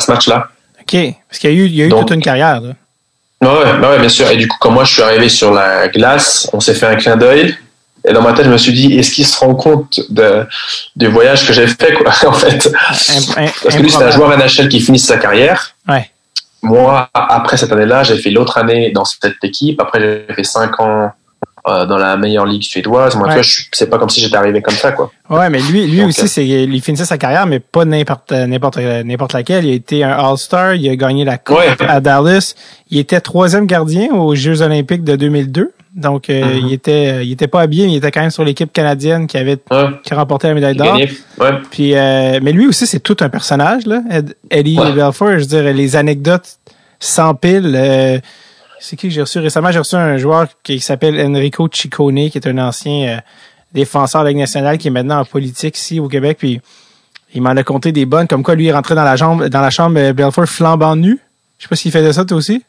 [0.00, 0.48] ce match-là.
[0.80, 0.96] Ok,
[1.28, 2.60] parce qu'il y a eu, il y a eu toute une carrière.
[2.60, 2.74] Là.
[3.40, 4.28] Ouais, ouais, bien sûr.
[4.28, 6.96] Et du coup, quand moi je suis arrivé sur la glace, on s'est fait un
[6.96, 7.56] clin d'œil.
[8.08, 10.46] Et dans ma tête, je me suis dit, est-ce qu'il se rend compte de,
[10.96, 12.70] du voyage que j'ai fait, quoi, en fait?
[12.88, 15.74] Parce que lui, c'est un joueur NHL qui finit sa carrière.
[15.86, 16.10] Ouais.
[16.62, 19.80] Moi, après cette année-là, j'ai fait l'autre année dans cette équipe.
[19.80, 21.12] Après, j'ai fait cinq ans
[21.68, 23.14] euh, dans la meilleure ligue suédoise.
[23.16, 23.42] Moi, tu vois,
[23.72, 25.10] c'est pas comme si j'étais arrivé comme ça, quoi.
[25.28, 28.78] Ouais, mais lui, lui aussi, euh, c'est, il finissait sa carrière, mais pas n'importe, n'importe,
[28.78, 29.64] n'importe laquelle.
[29.64, 32.54] Il a été un All-Star, il a gagné la Coupe à Dallas.
[32.90, 35.72] Il était troisième gardien aux Jeux Olympiques de 2002.
[35.98, 36.66] Donc, euh, mm-hmm.
[36.66, 39.36] il était, il était pas habillé, mais il était quand même sur l'équipe canadienne qui
[39.36, 39.58] avait,
[40.04, 40.96] qui remporté la médaille d'or.
[40.96, 41.52] Ouais.
[41.70, 44.02] Puis, mais lui aussi, c'est tout un personnage, là.
[44.50, 46.58] Eddie Belfour, je veux dire, les anecdotes
[47.00, 48.22] sans pile.
[48.80, 49.72] C'est qui que j'ai reçu récemment?
[49.72, 53.20] J'ai reçu un joueur qui s'appelle Enrico Ciccone, qui est un ancien euh,
[53.72, 56.38] défenseur de la Ligue nationale, qui est maintenant en politique ici au Québec.
[56.38, 56.60] Puis
[57.34, 59.60] il m'en a compté des bonnes, comme quoi lui il rentrait dans la chambre, dans
[59.60, 61.18] la chambre euh, Belfort flambant nu.
[61.58, 62.62] Je sais pas s'il faisait ça toi aussi.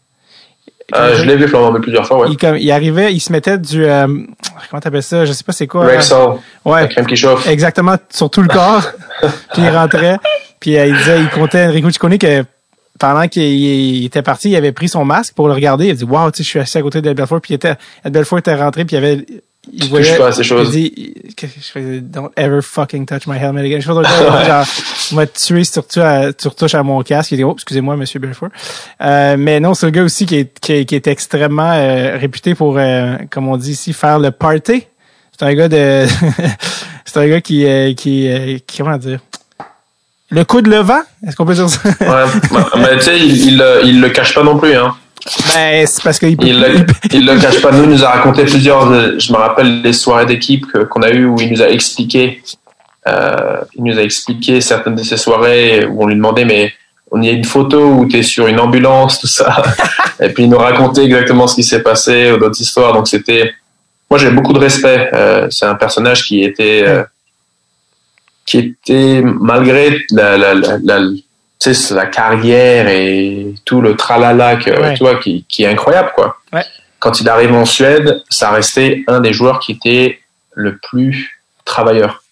[0.96, 2.28] Euh, je l'ai vu nu plusieurs fois, ouais.
[2.32, 4.08] Il, il arrivait, il se mettait du euh,
[4.70, 5.86] comment t'appelles ça, je sais pas c'est quoi.
[5.86, 6.38] Rexall.
[6.66, 6.82] ouais.
[6.82, 7.48] La crème qui chauffe.
[7.48, 8.84] Exactement, sur tout le corps.
[9.54, 10.18] puis il rentrait,
[10.60, 12.44] puis il disait, il comptait Enrico Ciccone que
[13.00, 15.86] pendant qu'il était parti, il avait pris son masque pour le regarder.
[15.88, 17.42] Il a dit Wow, tu sais, je suis assis à côté d'Ed Belfort.
[17.42, 19.26] Puis il était, Ed Belfort était rentré, puis il avait.
[19.72, 20.18] Il voyait.
[20.18, 20.76] Pas à ces choses.
[20.76, 21.14] Il dit
[21.74, 23.80] je Don't ever fucking touch my helmet again.
[23.80, 24.66] Je faisais genre,
[25.12, 27.32] il m'a tué si tu, à, tu retouches à mon casque.
[27.32, 28.50] Il dit Oh, excusez-moi, monsieur Belfort.
[29.02, 32.78] Euh, mais non, c'est un gars aussi qui est, qui est, extrêmement euh, réputé pour,
[32.78, 34.86] euh, comme on dit ici, faire le party.
[35.38, 36.06] C'est un gars de.
[37.06, 38.30] c'est un gars qui, euh, qui,
[38.66, 39.20] qui, comment dire?
[40.32, 41.90] Le coup de levant, est-ce qu'on peut dire ça?
[41.90, 44.96] ouais, mais tu sais, il, il, il, le cache pas non plus, hein.
[45.54, 47.72] Ben, c'est parce qu'il il, le, il le cache pas.
[47.72, 49.20] Nous, il nous a raconté plusieurs.
[49.20, 52.42] Je me rappelle les soirées d'équipe qu'on a eues où il nous a expliqué.
[53.08, 56.72] Euh, il nous a expliqué certaines de ces soirées où on lui demandait, mais
[57.12, 59.62] on y a une photo où tu es sur une ambulance, tout ça.
[60.22, 62.94] Et puis il nous racontait exactement ce qui s'est passé, ou d'autres histoires.
[62.94, 63.52] Donc c'était.
[64.10, 65.10] Moi, j'ai beaucoup de respect.
[65.14, 66.84] Euh, c'est un personnage qui était.
[66.86, 67.04] Euh,
[68.46, 71.00] qui était malgré la, la, la, la
[72.06, 76.38] carrière et tout le tralala que, tu vois, qui, qui, est incroyable quoi.
[77.00, 80.20] Quand il arrive en Suède, ça restait un des joueurs qui était
[80.54, 82.24] le plus travailleur.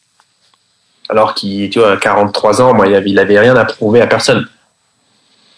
[1.10, 4.02] Alors qu'il, tu vois, à 43 ans, moi, il avait, il avait rien à prouver
[4.02, 4.46] à personne.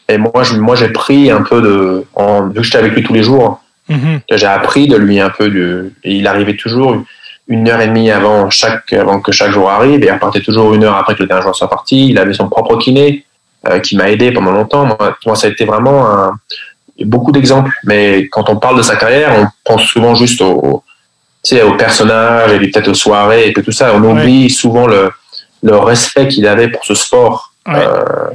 [0.07, 3.03] Et moi, je, moi, j'ai pris un peu de, en, vu que j'étais avec lui
[3.03, 4.21] tous les jours, mm-hmm.
[4.31, 7.03] j'ai appris de lui un peu de, et il arrivait toujours
[7.47, 10.75] une heure et demie avant chaque avant que chaque jour arrive et il repartait toujours
[10.75, 12.09] une heure après que le dernier joueur soit parti.
[12.09, 13.25] Il avait son propre kiné
[13.67, 14.97] euh, qui m'a aidé pendant longtemps.
[15.25, 16.33] Moi, ça a été vraiment un,
[17.05, 17.71] beaucoup d'exemples.
[17.83, 20.83] Mais quand on parle de sa carrière, on pense souvent juste au,
[21.43, 23.93] tu sais, au personnage et peut-être aux soirées et tout ça.
[23.93, 25.11] On oublie souvent le,
[25.61, 28.29] le respect qu'il avait pour ce sport euh,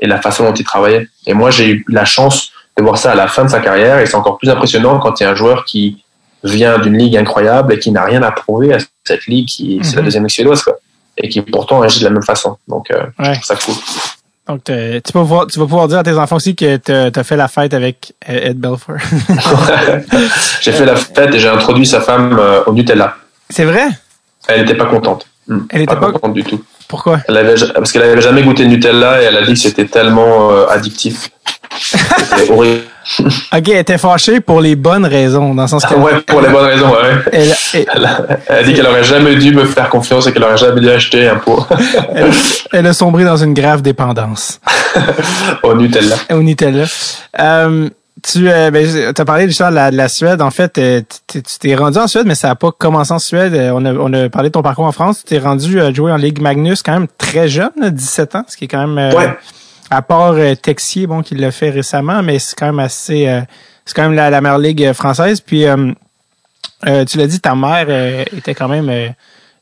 [0.00, 1.08] et la façon dont il travaillait.
[1.26, 4.00] Et moi, j'ai eu la chance de voir ça à la fin de sa carrière
[4.00, 6.04] et c'est encore plus impressionnant quand il y a un joueur qui
[6.42, 9.94] vient d'une ligue incroyable et qui n'a rien à prouver à cette ligue qui c'est
[9.94, 10.04] la mhm.
[10.06, 10.74] deuxième ligue suédoise quoi
[11.16, 13.06] et qui pourtant agit de la même façon donc euh,
[13.42, 13.74] ça cool
[14.46, 17.24] donc tu, vas pouvoir, tu vas pouvoir dire à tes enfants aussi que tu as
[17.24, 18.96] fait la fête avec Ed Belfour.
[20.60, 23.16] J'ai fait la fête et j'ai introduit sa femme euh, au Nutella.
[23.48, 23.88] C'est vrai?
[24.46, 25.26] Elle n'était pas contente.
[25.46, 25.60] Hmm.
[25.70, 28.70] elle n'était pas, contente du tout pourquoi elle avait, parce qu'elle avait jamais goûté le
[28.70, 31.30] Nutella et elle a dit que c'était tellement euh, addictif
[31.78, 32.82] c'était horrible
[33.20, 35.94] ok, elle était fâchée pour les bonnes raisons, dans le sens que.
[35.94, 37.22] ouais, pour les bonnes raisons, ouais.
[37.32, 38.06] Elle,
[38.48, 41.28] a dit qu'elle aurait jamais dû me faire confiance et qu'elle aurait jamais dû acheter
[41.28, 41.66] un pot.
[42.72, 44.60] elle, a sombré dans une grave dépendance.
[45.62, 46.16] Au Nutella.
[46.30, 46.86] Au Nutella.
[47.38, 47.90] Euh,
[48.22, 50.40] tu euh, ben, as parlé de la, de la Suède.
[50.40, 53.54] En fait, euh, tu t'es rendu en Suède, mais ça n'a pas commencé en Suède.
[53.74, 55.18] On a, on a parlé de ton parcours en France.
[55.18, 58.56] Tu t'es rendu à jouer en Ligue Magnus quand même très jeune, 17 ans, ce
[58.56, 59.14] qui est quand même...
[59.14, 59.36] ouais
[59.90, 63.40] à part euh, Texier, bon, qui l'a fait récemment, mais c'est quand même assez, euh,
[63.84, 65.40] c'est quand même la, la meilleure ligue française.
[65.40, 65.92] Puis, euh,
[66.82, 67.88] tu l'as dit, ta mère
[68.36, 69.14] était quand même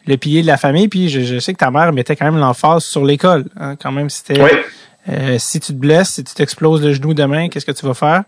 [0.06, 0.88] le pilier de la famille.
[0.88, 3.44] Puis, je, sais que ta mère mettait quand même l'emphase sur l'école.
[3.58, 4.40] Hein, quand même, c'était.
[5.38, 8.22] Si tu te blesses, si tu t'exploses le genou demain, qu'est-ce que tu vas faire?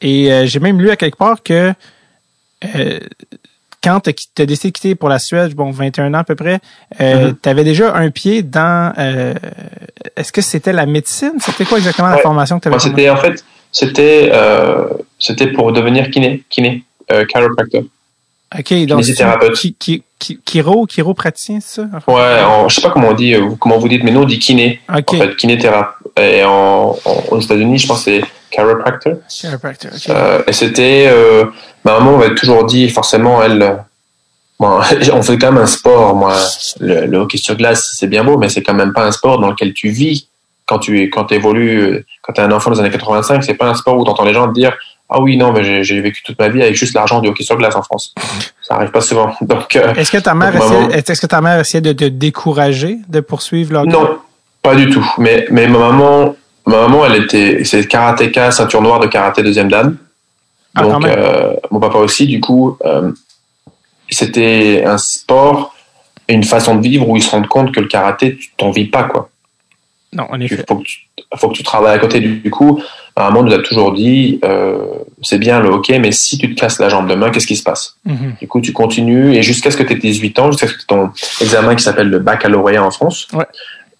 [0.00, 1.72] et j'ai même lu à quelque part que
[3.82, 6.58] quand tu as, décidé de quitter pour la Suède, bon, 21 ans à peu près,
[7.00, 7.36] euh, mm-hmm.
[7.42, 8.92] tu avais déjà un pied dans...
[8.98, 9.34] Euh,
[10.16, 11.34] est-ce que c'était la médecine?
[11.38, 12.78] C'était quoi exactement la formation que tu avais?
[12.78, 14.88] c'était en fait, c'était euh,
[15.18, 17.82] c'était pour devenir kiné, kiné, euh, chiropractor.
[18.56, 21.82] OK, donc qui, qui, qui, chiro, chiropraticien, ça?
[22.06, 22.38] Ouais,
[22.68, 24.80] je sais pas comment on dit, euh, comment vous dites, mais nous on dit kiné.
[24.88, 25.94] En fait, kinésithérapeute.
[26.18, 26.96] Et en,
[27.30, 29.16] aux États-Unis, je pense que c'est chiropractor.
[29.28, 30.08] Chiropractor, OK.
[30.08, 31.44] Euh, et c'était, euh,
[31.84, 33.84] ma maman m'avait toujours dit, forcément, elle,
[34.58, 34.80] bon,
[35.12, 36.34] on fait quand même un sport, moi.
[36.80, 39.50] Le, hockey sur glace, c'est bien beau, mais c'est quand même pas un sport dans
[39.50, 40.28] lequel tu vis
[40.64, 43.74] quand tu quand évolues, quand tu es un enfant des années 85, c'est pas un
[43.74, 44.76] sport où tu entends les gens te dire
[45.10, 47.56] ah oui, non, mais j'ai vécu toute ma vie avec juste l'argent du hockey sur
[47.56, 48.14] glace en France.
[48.60, 49.34] Ça arrive pas souvent.
[49.40, 52.98] Donc, euh, est-ce que ta mère essayait, est-ce que ta mère essayait de te décourager
[53.08, 54.18] de poursuivre le Non,
[54.62, 55.06] pas du tout.
[55.16, 56.36] Mais, mais ma maman,
[56.66, 59.96] ma maman, elle était, c'est karatéka, ceinture noire de karaté deuxième dan.
[60.74, 63.10] Ah, Donc, euh, mon papa aussi, du coup, euh,
[64.10, 65.74] c'était un sport
[66.28, 68.70] et une façon de vivre où ils se rendent compte que le karaté, tu t'en
[68.70, 69.30] vis pas, quoi.
[70.12, 70.64] Non, en effet.
[70.70, 72.20] Il faut que tu travailles à côté.
[72.20, 72.82] Du, coup,
[73.24, 74.78] maman nous a toujours dit, euh,
[75.22, 77.62] c'est bien le hockey, mais si tu te casses la jambe demain, qu'est-ce qui se
[77.62, 77.96] passe?
[78.04, 78.34] Mhm.
[78.40, 80.80] Du coup, tu continues et jusqu'à ce que tu aies 18 ans, jusqu'à ce que
[80.80, 81.10] tu ton
[81.40, 83.28] examen qui s'appelle le baccalauréat en France,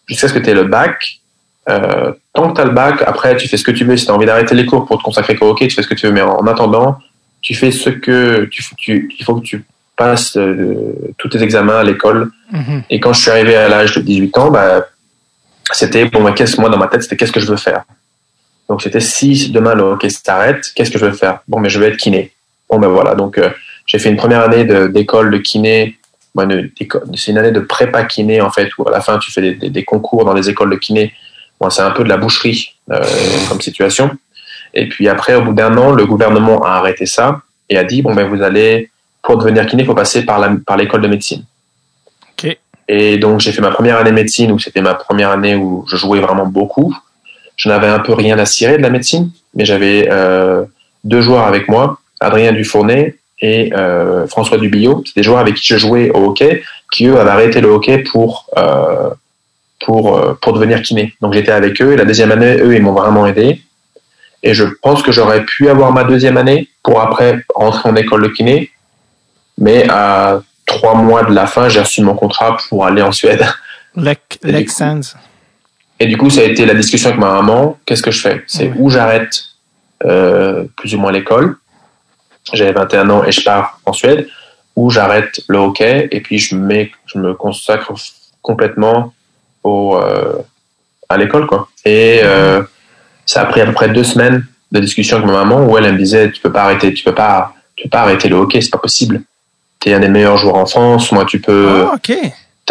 [0.06, 1.20] jusqu'à ce que tu aies le bac,
[1.68, 3.96] euh, tant que tu as le bac, après, tu fais ce que tu veux.
[3.96, 5.88] Si tu as envie d'arrêter les cours pour te consacrer au hockey, tu fais ce
[5.88, 6.12] que tu veux.
[6.12, 6.98] Mais en attendant,
[7.40, 9.64] tu fais ce que tu, tu il faut que tu
[9.96, 12.30] passes euh, tous tes examens à l'école.
[12.52, 12.84] Mhm.
[12.88, 14.86] Et quand je suis arrivé à l'âge de 18 ans, bah,
[15.72, 17.84] c'était bon, moi, qu'est-ce moi dans ma tête, c'était qu'est-ce que je veux faire?
[18.68, 21.40] Donc c'était si demain le hockey s'arrête, qu'est-ce que je veux faire?
[21.48, 22.32] Bon, mais je veux être kiné.
[22.68, 23.14] Bon, ben voilà.
[23.14, 23.50] Donc euh,
[23.86, 25.98] j'ai fait une première année d'école de, kiné.
[27.14, 29.70] c'est une année de prépa kiné en fait, où à la fin tu fais des,
[29.70, 31.12] des, concours dans les écoles de kiné.
[31.60, 33.02] Bon, c'est un peu de la boucherie euh,
[33.48, 34.10] comme situation.
[34.74, 37.40] Et puis après, au bout d'un an, le gouvernement a arrêté ça
[37.70, 38.90] et a dit bon ben vous allez
[39.22, 41.44] pour devenir kiné, il faut passer par la par l'école de médecine.
[42.88, 45.84] Et donc j'ai fait ma première année de médecine où c'était ma première année où
[45.88, 46.94] je jouais vraiment beaucoup.
[47.58, 50.64] Je n'avais un peu rien à cirer de la médecine, mais j'avais euh,
[51.04, 55.02] deux joueurs avec moi, Adrien Dufournet et euh, François Dubillot.
[55.04, 57.98] C'est des joueurs avec qui je jouais au hockey, qui eux avaient arrêté le hockey
[57.98, 59.10] pour euh,
[59.84, 61.14] pour pour devenir kiné.
[61.20, 63.60] Donc j'étais avec eux et la deuxième année, eux ils m'ont vraiment aidé.
[64.44, 68.22] Et je pense que j'aurais pu avoir ma deuxième année pour après rentrer en école
[68.22, 68.70] de kiné,
[69.58, 73.44] mais à trois mois de la fin, j'ai reçu mon contrat pour aller en Suède.
[74.44, 75.14] L'exchange.
[76.00, 77.78] Et du coup, ça a été la discussion avec ma maman.
[77.84, 78.44] Qu'est-ce que je fais?
[78.46, 79.42] C'est où j'arrête
[80.04, 81.56] euh, plus ou moins l'école.
[82.52, 84.28] J'avais 21 ans et je pars en Suède.
[84.76, 87.92] Où j'arrête le hockey et puis je, mets, je me consacre
[88.42, 89.12] complètement
[89.64, 90.34] au, euh,
[91.08, 91.46] à l'école.
[91.46, 91.68] quoi.
[91.84, 92.62] Et euh,
[93.26, 95.92] ça a pris à peu près deux semaines de discussion avec ma maman où elle,
[95.92, 98.60] me disait tu peux pas arrêter, tu peux pas, tu peux pas arrêter le hockey,
[98.60, 99.22] c'est pas possible
[99.80, 101.86] tu es un des meilleurs joueurs en France, moi tu peux...
[101.90, 102.14] Ah, tu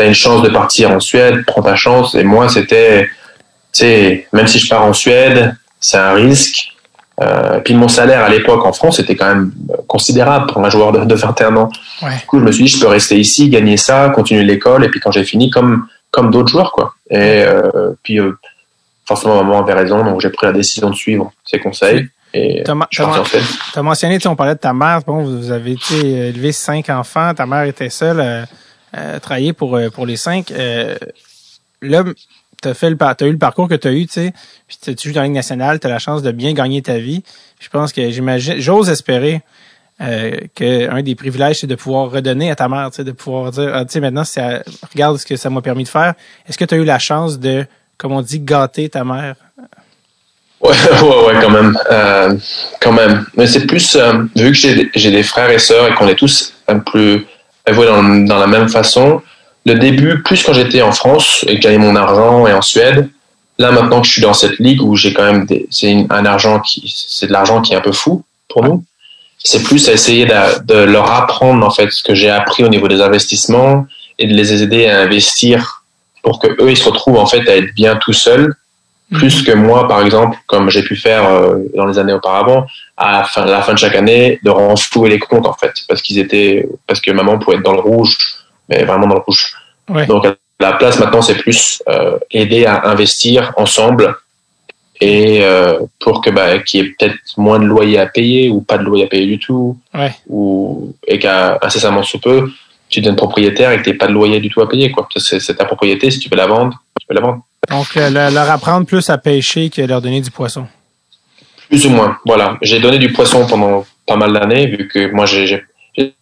[0.01, 2.15] as une chance de partir en Suède, prends ta chance.
[2.15, 3.05] Et moi c'était,
[3.73, 6.73] tu sais, même si je pars en Suède, c'est un risque.
[7.19, 9.51] Euh, puis mon salaire à l'époque en France était quand même
[9.87, 11.69] considérable pour un joueur de, 21 ans.
[12.01, 14.89] Du coup, je me suis dit, je peux rester ici, gagner ça, continuer l'école, et
[14.89, 16.93] puis quand j'ai fini, comme comme d'autres joueurs, quoi.
[17.09, 18.37] Et euh, puis euh,
[19.05, 22.07] forcément, maman avait raison, donc j'ai pris la décision de suivre ses conseils.
[22.33, 27.33] Et tu as, mentionné, on parlait de ta mère, bon, vous avez élevé cinq enfants,
[27.33, 28.47] ta mère était seule
[29.19, 30.51] travailler pour, euh, pour les cinq.
[30.51, 30.95] Euh,
[31.81, 32.03] là,
[32.61, 34.33] tu as, eu le parcours que tu as eu, tu sais,
[34.67, 36.97] puis tu joues dans la Ligue nationale, tu as la chance de bien gagner ta
[36.97, 37.23] vie.
[37.59, 39.41] Je pense que j'imagine, j'ose espérer
[40.01, 43.51] euh, qu'un des privilèges, c'est de pouvoir redonner à ta mère, tu sais, de pouvoir
[43.51, 44.23] dire, ah, tu sais, maintenant,
[44.91, 46.13] regarde ce que ça m'a permis de faire.
[46.47, 47.65] Est-ce que tu as eu la chance de,
[47.97, 49.35] comme on dit, gâter ta mère?
[50.59, 50.71] Ouais,
[51.01, 52.35] ouais, ouais, quand même, euh,
[52.81, 53.25] quand même.
[53.35, 53.95] Mais c'est plus
[54.35, 57.23] vu que j'ai des frères et sœurs et qu'on est tous un peu
[57.67, 59.21] évolués dans, dans la même façon.
[59.65, 63.09] Le début, plus quand j'étais en France et que j'avais mon argent et en Suède.
[63.59, 66.59] Là, maintenant que je suis dans cette ligue où j'ai quand même c'est un argent
[66.59, 68.83] qui, c'est de l'argent qui est un peu fou pour nous.
[69.43, 72.69] C'est plus à essayer de, de, leur apprendre en fait ce que j'ai appris au
[72.69, 73.85] niveau des investissements
[74.19, 75.83] et de les aider à investir
[76.21, 78.55] pour que eux ils se retrouvent en fait à être bien tout seuls
[79.11, 79.45] plus mhm.
[79.45, 83.23] que moi, par exemple, comme j'ai pu faire euh, dans les années auparavant, à la
[83.23, 86.67] fin, la fin de chaque année, de renflouer les comptes en fait, parce qu'ils étaient,
[86.87, 88.17] parce que maman pouvait être dans le rouge,
[88.69, 89.55] mais vraiment dans le rouge.
[90.07, 90.25] Donc
[90.59, 94.15] la place maintenant, c'est plus euh, aider à investir ensemble
[94.99, 98.61] et euh, pour que bah, qu'il y ait peut-être moins de loyer à payer ou
[98.61, 100.11] pas de loyer à payer du tout, ouais.
[100.27, 102.49] ou et qu'à incessamment sous peu,
[102.89, 105.07] tu deviens propriétaire et que tu pas de loyer du tout à payer quoi.
[105.15, 106.81] C'est ta propriété, si tu veux la vendre,
[107.69, 110.67] Donc, euh, leur apprendre plus à pêcher que leur donner du poisson.
[111.69, 112.57] Plus ou moins, voilà.
[112.61, 115.65] J'ai donné du poisson pendant pas mal d'années, vu que moi j'ai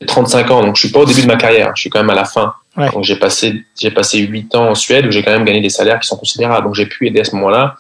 [0.08, 2.10] 35 ans, donc je suis pas au début de ma carrière, je suis quand même
[2.10, 2.54] à la fin.
[2.78, 5.70] Donc j'ai passé j'ai passé 8 ans en Suède où j'ai quand même gagné des
[5.70, 7.76] salaires qui sont considérables, donc j'ai pu aider à ce moment-là.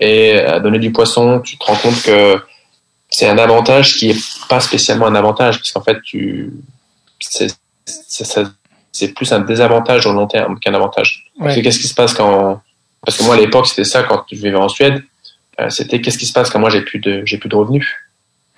[0.00, 2.40] Et à donner du poisson, tu te rends compte que
[3.10, 6.52] c'est un avantage qui est pas spécialement un avantage, parce qu'en fait tu
[7.18, 7.48] c'est
[8.92, 11.30] c'est plus un désavantage au long terme qu'un avantage.
[11.42, 12.60] Qu'est-ce qui se passe quand
[13.04, 15.04] parce que moi à l'époque c'était ça quand je vivais en Suède,
[15.60, 17.96] euh, c'était qu'est-ce qui se passe quand moi j'ai plus de j'ai plus de revenus.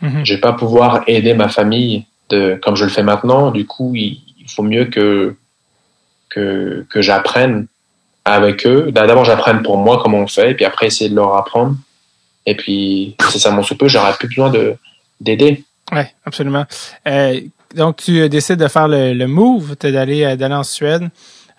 [0.02, 0.24] Mm-hmm.
[0.24, 3.50] Je vais pas pouvoir aider ma famille de comme je le fais maintenant.
[3.50, 5.36] Du coup, il, faut mieux que
[6.28, 7.66] que que j'apprenne
[8.24, 8.90] avec eux.
[8.90, 11.76] D'abord, j'apprenne pour moi comment on fait, et puis après essayer de leur apprendre.
[12.46, 14.76] Et puis, c'est ça mon soupe, j'aurais plus besoin de
[15.20, 15.64] d'aider.
[15.92, 16.66] Ouais, absolument.
[17.06, 17.40] Euh,
[17.74, 21.10] donc, tu décides de faire le, le move, d'aller euh, d'aller en Suède.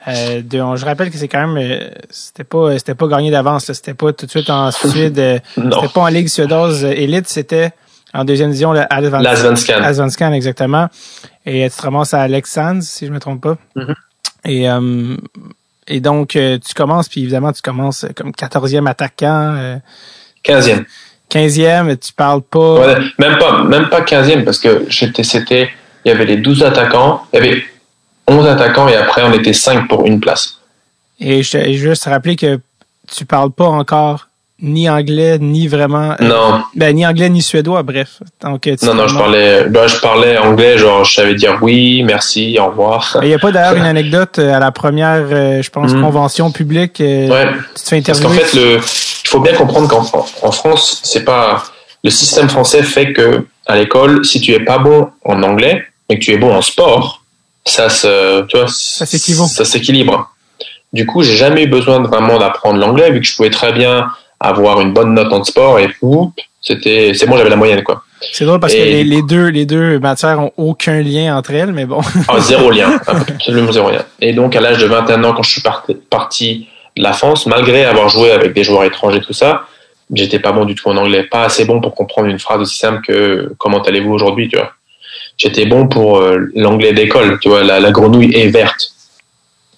[0.08, 3.72] Euh, de, je rappelle que c'est quand même euh, c'était pas c'était pas gagné d'avance
[3.72, 7.70] c'était pas tout de suite en Suède euh, c'était pas en Ligue suédoise élite c'était
[8.12, 10.90] en deuxième division le Allsvenskan exactement.
[11.46, 13.58] Et tu te ramasses à Alexandre si je me trompe pas.
[13.76, 13.96] Mm-hmm.
[14.46, 19.80] et et donc tu commences puis évidemment tu commences comme 14e attaquant
[20.44, 20.84] 15e
[21.30, 25.70] 15e tu parles pas même pas même pas 15e parce que j'étais c'était
[26.06, 27.64] il y avait les 12 attaquants il y avait
[28.28, 30.58] 11 attaquants et après on était 5 pour une place.
[31.20, 32.60] Et je, je veux juste rappeler que
[33.12, 34.28] tu parles pas encore
[34.62, 39.08] ni anglais ni vraiment euh, non ben ni anglais ni suédois bref donc non non
[39.08, 43.30] je parlais ben, je parlais anglais genre je savais dire oui merci au revoir il
[43.30, 46.02] y a pas d'ailleurs une anecdote euh, à la première euh, je pense hmm.
[46.02, 47.48] convention publique ouais.
[47.76, 51.02] tu te fais interviewer parce qu'en fait le il faut bien comprendre qu'en en France
[51.04, 51.64] c'est pas
[52.04, 56.20] le système français fait que à l'école si tu es pas bon en anglais mais
[56.20, 57.22] que tu es bon en sport
[57.66, 58.68] ça se, tu vois,
[59.48, 60.32] ça s'équilibre.
[60.94, 63.72] Du coup, j'ai jamais eu besoin de vraiment d'apprendre l'anglais vu que je pouvais très
[63.72, 64.08] bien
[64.40, 65.90] avoir une bonne note en sport et
[66.62, 68.04] c'était, c'est bon, j'avais la moyenne quoi.
[68.32, 71.86] C'est drôle parce que les, deux, les deux matières ont aucun lien entre elles, mais
[71.86, 72.02] bon.
[72.28, 74.04] ah, zéro lien, absolument zéro lien.
[74.20, 77.48] Et donc, à l'âge de 21 ans, quand je suis parti, parti de la France,
[77.48, 79.66] malgré avoir joué avec des joueurs étrangers, tout ça,
[80.14, 82.78] j'étais pas bon du tout en anglais, pas assez bon pour comprendre une phrase aussi
[82.78, 84.72] simple que comment allez-vous aujourd'hui, tu vois
[85.42, 87.40] j'étais bon pour euh, l'anglais d'école.
[87.42, 88.94] Tu vois, la, grenouille est verte.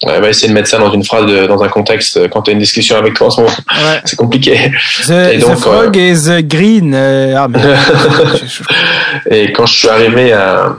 [0.05, 2.51] On va essayer de mettre ça dans une phrase, dans un contexte, euh, quand tu
[2.51, 3.53] as une discussion avec toi en ce moment.
[4.05, 4.71] C'est compliqué.
[5.07, 6.93] The, et donc, frog euh, is green.
[6.93, 7.47] Ah,
[9.31, 10.75] et quand je suis arrivé à,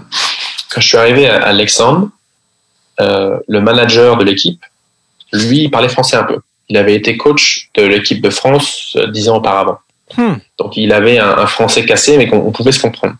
[0.70, 2.10] quand je suis arrivé à Alexandre,
[2.98, 4.62] le manager de l'équipe,
[5.32, 6.38] lui, il parlait français un peu.
[6.68, 9.78] Il avait été coach de l'équipe de France dix ans auparavant.
[10.16, 10.34] Hmm.
[10.58, 13.14] Donc il avait un, un français cassé, mais qu'on pouvait se comprendre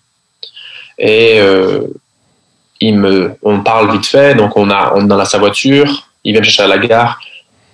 [0.99, 1.81] et euh,
[2.81, 6.33] il me, on parle vite fait, donc on a, on est dans sa voiture, il
[6.33, 7.21] vient me chercher à la gare,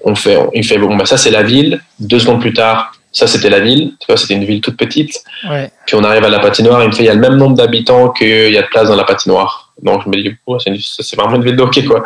[0.03, 1.81] on fait, il fait bon, bah ça c'est la ville.
[1.99, 5.23] Deux secondes plus tard, ça c'était la ville, tu vois, c'était une ville toute petite.
[5.49, 5.71] Ouais.
[5.87, 7.57] Puis on arrive à la patinoire, il me fait, il y a le même nombre
[7.57, 9.73] d'habitants qu'il y a de place dans la patinoire.
[9.83, 12.03] Donc je me dis, oh, c'est vraiment une ville de hockey quoi.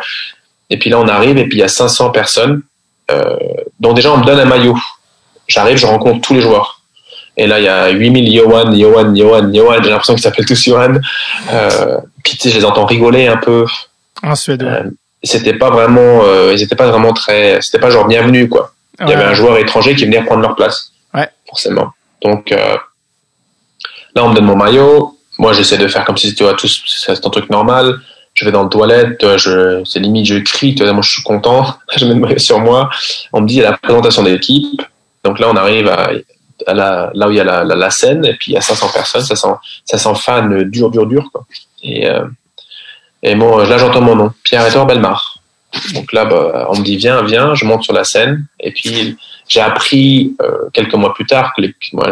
[0.69, 2.61] Et puis là on arrive et puis il y a 500 personnes,
[3.11, 3.37] euh,
[3.79, 4.77] donc déjà on me donne un maillot.
[5.47, 6.81] J'arrive, je rencontre tous les joueurs.
[7.37, 9.83] Et là, il y a 8000 Johan, Johan, Johan, Johan.
[9.83, 10.95] J'ai l'impression qu'ils s'appellent tous Johan.
[11.51, 13.65] Euh, puis tu sais, je les entends rigoler un peu.
[14.23, 14.69] En suédois.
[14.69, 14.89] Euh,
[15.23, 18.73] c'était pas vraiment, euh, ils étaient pas vraiment très, c'était pas genre bienvenue quoi.
[19.01, 20.91] Il y avait un joueur étranger qui venait prendre leur place.
[21.13, 21.27] Ouais.
[21.47, 21.91] Forcément.
[22.23, 22.77] Donc euh,
[24.15, 25.17] là, on me donne mon maillot.
[25.37, 27.99] Moi, j'essaie de faire comme si tu vois tous, c'est un truc normal.
[28.33, 30.75] Je vais dans le toilette, je, c'est limite, je crie.
[30.75, 31.75] Tu vois, moi, je suis content.
[31.97, 32.89] je mets le maillot sur moi.
[33.33, 34.81] On me dit il y a la présentation de l'équipe.
[35.23, 36.11] Donc là, on arrive à,
[36.73, 39.21] là où il y a la, la, scène, et puis il y a 500 personnes,
[39.21, 39.47] ça sent,
[39.83, 41.29] ça sent fan dur, dur, dur.
[41.31, 41.45] Quoi.
[41.83, 42.25] Et, euh,
[43.23, 45.39] et bon, là j'entends mon nom, Pierre-Edouard Belmar.
[45.93, 49.17] Donc là, bah, on me dit viens, viens, je monte sur la scène, et puis
[49.47, 52.11] j'ai appris euh, quelques mois plus tard que les, moi,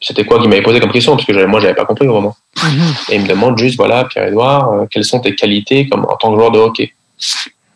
[0.00, 2.36] c'était quoi qui m'avait posé comme question, parce que moi j'avais pas compris au moment.
[2.56, 3.12] Mm-hmm.
[3.12, 6.30] Et il me demande juste, voilà, Pierre-Edouard, euh, quelles sont tes qualités comme, en tant
[6.32, 6.92] que joueur de hockey?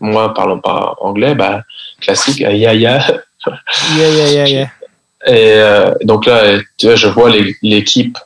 [0.01, 1.63] Moi, parlant pas anglais, bah,
[2.01, 2.75] classique, ya ya.
[3.97, 4.71] Ya ya ya ya.
[5.27, 7.31] Et euh, donc là, tu vois, je vois
[7.63, 8.17] l'équipe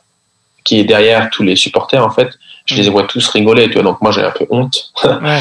[0.63, 2.29] qui est derrière tous les supporters, en fait.
[2.65, 3.83] Je les vois tous rigoler, tu vois.
[3.83, 4.91] Donc moi, j'ai un peu honte.
[5.03, 5.39] Ouais.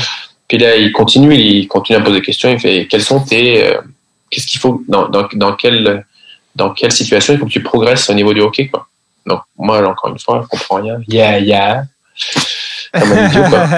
[0.48, 2.50] Puis là, il continue, il continue à poser des questions.
[2.50, 3.80] Il fait, quels sont tes, euh,
[4.30, 6.04] qu'est-ce qu'il faut, dans, dans, dans quelle,
[6.56, 8.88] dans quelle situation il faut que tu progresses au niveau du hockey, quoi.
[9.26, 10.98] Donc moi, encore une fois, je comprends rien.
[11.06, 11.84] Yeah, yeah.
[12.92, 13.68] Comme un idiot, quoi.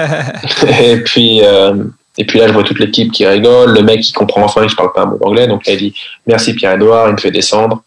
[0.81, 1.83] et puis, euh,
[2.17, 4.67] et puis là, je vois toute l'équipe qui rigole, le mec qui comprend enfin que
[4.67, 5.93] je parle pas un mot d'anglais, donc là, il dit
[6.27, 7.83] merci Pierre-Edouard, il me fait descendre.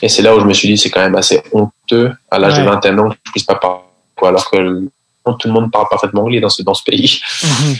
[0.00, 2.58] Et c'est là où je me suis dit, c'est quand même assez honteux, à l'âge
[2.58, 3.82] de 21 ans, que je puisse pas parler,
[4.16, 7.20] quoi, alors que tout le monde parle parfaitement anglais dans ce, dans ce pays.
[7.42, 7.76] Mhm.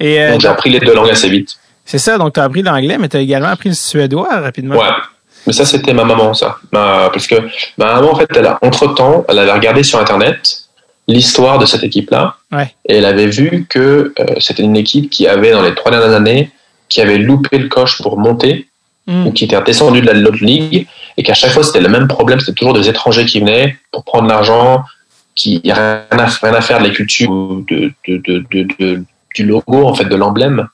[0.00, 1.56] Et euh, donc j'ai appris les deux langues assez vite.
[1.84, 4.76] C'est ça, donc tu as appris l'anglais, mais tu as également appris le suédois rapidement.
[4.76, 4.88] Ouais.
[5.46, 6.58] Mais ça, c'était ma maman, ça.
[6.70, 7.36] parce que
[7.78, 10.64] ma maman, en fait, elle a, entre-temps, elle avait regardé sur Internet
[11.08, 12.36] l'histoire de cette équipe-là.
[12.52, 16.14] Et elle avait vu que euh, c'était une équipe qui avait, dans les trois dernières
[16.14, 16.50] années,
[16.88, 18.66] qui avait loupé le coche pour monter,
[19.06, 19.26] hmm.
[19.26, 20.86] ou qui était descendu de la l'autre ligue,
[21.16, 22.40] et qu'à chaque fois, c'était le même problème.
[22.40, 24.84] C'était toujours des étrangers qui venaient pour prendre l'argent,
[25.34, 27.30] qui n'avaient rien, rien, à faire de la culture,
[27.68, 30.66] de, de, de, du logo, en fait, de l'emblème.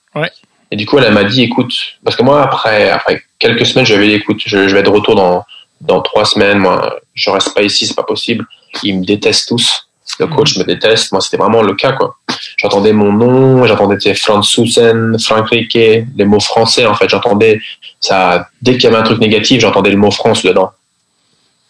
[0.70, 4.08] Et du coup, elle, m'a dit, écoute, parce que moi, après, après quelques semaines, j'avais
[4.08, 5.44] dit, écoute, je, vais être de retour dans,
[5.82, 8.46] dans trois semaines, moi, je reste pas ici, c'est pas possible.
[8.82, 9.85] Ils me détestent tous.
[10.18, 11.12] Le coach me déteste.
[11.12, 12.16] Moi, c'était vraiment le cas, quoi.
[12.56, 17.08] J'entendais mon nom, j'entendais Franz Susen, Frank Riquet, les mots français, en fait.
[17.08, 17.60] J'entendais
[18.00, 20.70] ça, dès qu'il y avait un truc négatif, j'entendais le mot France dedans.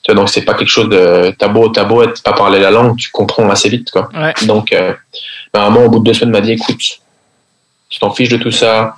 [0.02, 2.96] Tu vois, donc c'est pas quelque chose de tabou, tabou, être pas parler la langue,
[2.96, 4.08] tu comprends assez vite, quoi.
[4.46, 4.92] Donc, euh,
[5.52, 6.80] maman, au bout de deux semaines, m'a dit, écoute,
[7.88, 8.96] tu t'en fiches de tout ça.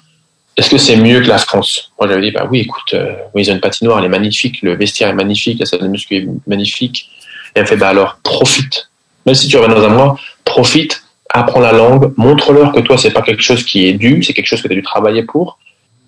[0.56, 1.92] Est-ce que c'est mieux que la France?
[1.98, 4.60] Moi, j'avais dit, bah oui, écoute, euh, oui, ils ont une patinoire, elle est magnifique,
[4.62, 7.08] le vestiaire est magnifique, la salle de muscu est magnifique.
[7.54, 8.87] Et elle me fait, bah alors, profite.
[9.28, 13.10] Même si tu reviens dans un mois, profite, apprends la langue, montre-leur que toi, c'est
[13.10, 15.58] pas quelque chose qui est dû, c'est quelque chose que tu as dû travailler pour,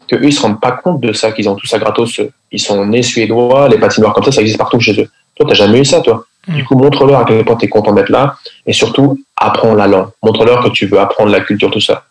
[0.08, 2.18] que eux, ils se rendent pas compte de ça, qu'ils ont tout ça gratos.
[2.50, 5.10] Ils sont nés suédois, les patinoires comme ça, ça existe partout chez eux.
[5.34, 6.24] Toi, t'as jamais eu ça, toi.
[6.48, 6.54] Mm.
[6.54, 9.86] Du coup, montre-leur à quel point tu es content d'être là, et surtout, apprends la
[9.86, 10.08] langue.
[10.22, 12.04] Montre-leur que tu veux apprendre la culture, tout ça.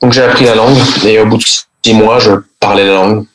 [0.00, 3.26] Donc j'ai appris la langue et au bout de six mois, je parlais la langue.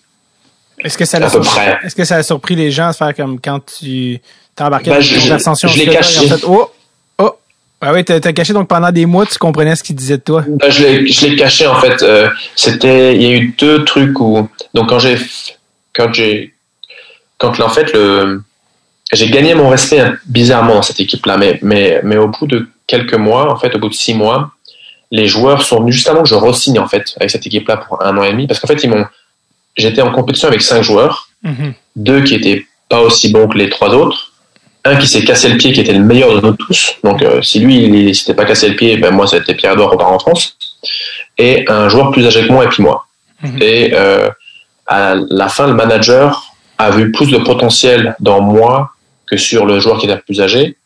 [0.79, 1.77] Est-ce que ça a à peu près.
[1.83, 4.21] Est-ce que ça a surpris les gens à faire comme quand tu
[4.55, 6.29] t'as embarqué bah, dans l'ascension Je, l'ai caché.
[6.47, 6.69] oh,
[7.17, 7.31] oh.
[7.81, 10.43] Ah oui, t'as caché donc pendant des mois, tu comprenais ce qu'il disait de toi?
[10.47, 12.01] Bah, je l'ai caché en fait.
[12.03, 15.17] Euh, c'était, il y a eu deux trucs où donc quand j'ai
[15.93, 16.53] quand j'ai
[17.37, 18.41] quand en fait le
[19.11, 22.67] j'ai gagné mon respect hein, bizarrement dans cette équipe-là, mais mais mais au bout de
[22.87, 24.51] quelques mois, en fait, au bout de six mois,
[25.11, 28.01] les joueurs sont venus juste avant que je re-signe en fait avec cette équipe-là pour
[28.03, 29.05] un an et demi parce qu'en fait ils m'ont
[29.77, 31.73] j'étais en compétition avec cinq joueurs, mhm.
[31.95, 34.30] deux qui étaient pas aussi bons que les trois autres,
[34.83, 37.41] un qui s'est cassé le pied qui était le meilleur de nous tous, donc euh,
[37.41, 40.57] si lui il s'était pas cassé le pied, ben moi c'était Pierre-Edouard repart en France,
[41.37, 43.05] et un joueur plus âgé que moi et puis moi.
[43.43, 43.61] Mhm.
[43.61, 44.29] Et euh,
[44.87, 48.91] à la fin le manager a vu plus de potentiel dans moi
[49.27, 50.77] que sur le joueur qui était plus âgé,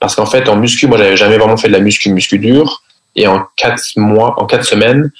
[0.00, 2.82] parce qu'en fait en muscu moi j'avais jamais vraiment fait de la muscu muscu dur
[3.16, 5.10] et en quatre mois, en quatre semaines,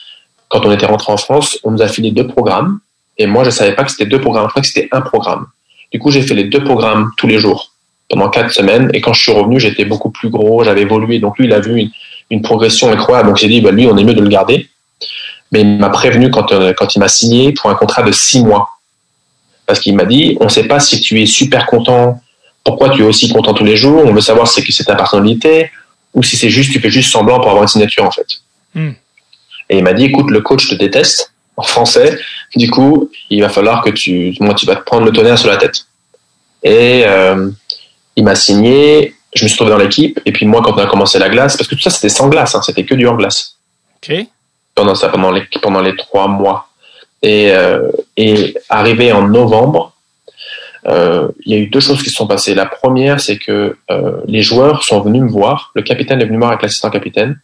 [0.48, 2.80] quand on était rentré en France, on nous a filé deux programmes.
[3.18, 4.44] Et moi, je savais pas que c'était deux programmes.
[4.44, 5.46] Je crois que c'était un programme.
[5.90, 7.72] Du coup, j'ai fait les deux programmes tous les jours
[8.09, 8.90] pendant quatre semaines.
[8.94, 11.18] Et quand je suis revenu, j'étais beaucoup plus gros, j'avais évolué.
[11.18, 11.90] Donc lui, il a vu
[12.30, 13.28] une, progression incroyable.
[13.28, 14.68] Donc j'ai dit, bah, lui, on est mieux de le garder.
[15.52, 18.42] Mais il m'a prévenu quand, euh, quand il m'a signé pour un contrat de six
[18.42, 18.70] mois.
[19.66, 22.20] Parce qu'il m'a dit, on ne sait pas si tu es super content,
[22.64, 25.70] pourquoi tu es aussi content tous les jours, on veut savoir si c'est ta personnalité,
[26.14, 28.26] ou si c'est juste, tu fais juste semblant pour avoir une signature, en fait.
[28.74, 28.92] Hmm.
[29.68, 32.18] Et il m'a dit, écoute, le coach te déteste, en français,
[32.54, 35.48] du coup, il va falloir que tu, moi, tu vas te prendre le tonnerre sur
[35.48, 35.86] la tête.
[36.62, 37.50] Et euh,
[38.16, 40.86] il m'a signé, je me suis trouvé dans l'équipe, et puis moi, quand on a
[40.86, 43.16] commencé la glace, parce que tout ça, c'était sans glace, hein, c'était que du hors
[43.16, 43.56] glace.
[43.96, 44.26] Ok.
[44.74, 46.68] Pendant ça, pendant les, pendant les trois mois.
[47.22, 49.94] Et, euh, et arrivé en novembre,
[50.86, 52.54] euh, il y a eu deux choses qui se sont passées.
[52.54, 56.36] La première, c'est que euh, les joueurs sont venus me voir, le capitaine est venu
[56.36, 57.40] me voir avec l'assistant capitaine,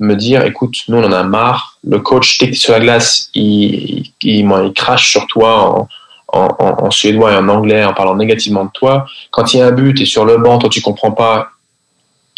[0.00, 4.10] me dire, écoute, nous on en a marre, le coach dès sur la glace, il,
[4.22, 5.88] il, il, crache sur toi en,
[6.32, 9.06] en, en, suédois et en anglais en parlant négativement de toi.
[9.30, 11.50] Quand il y a un but et sur le banc, toi tu comprends pas,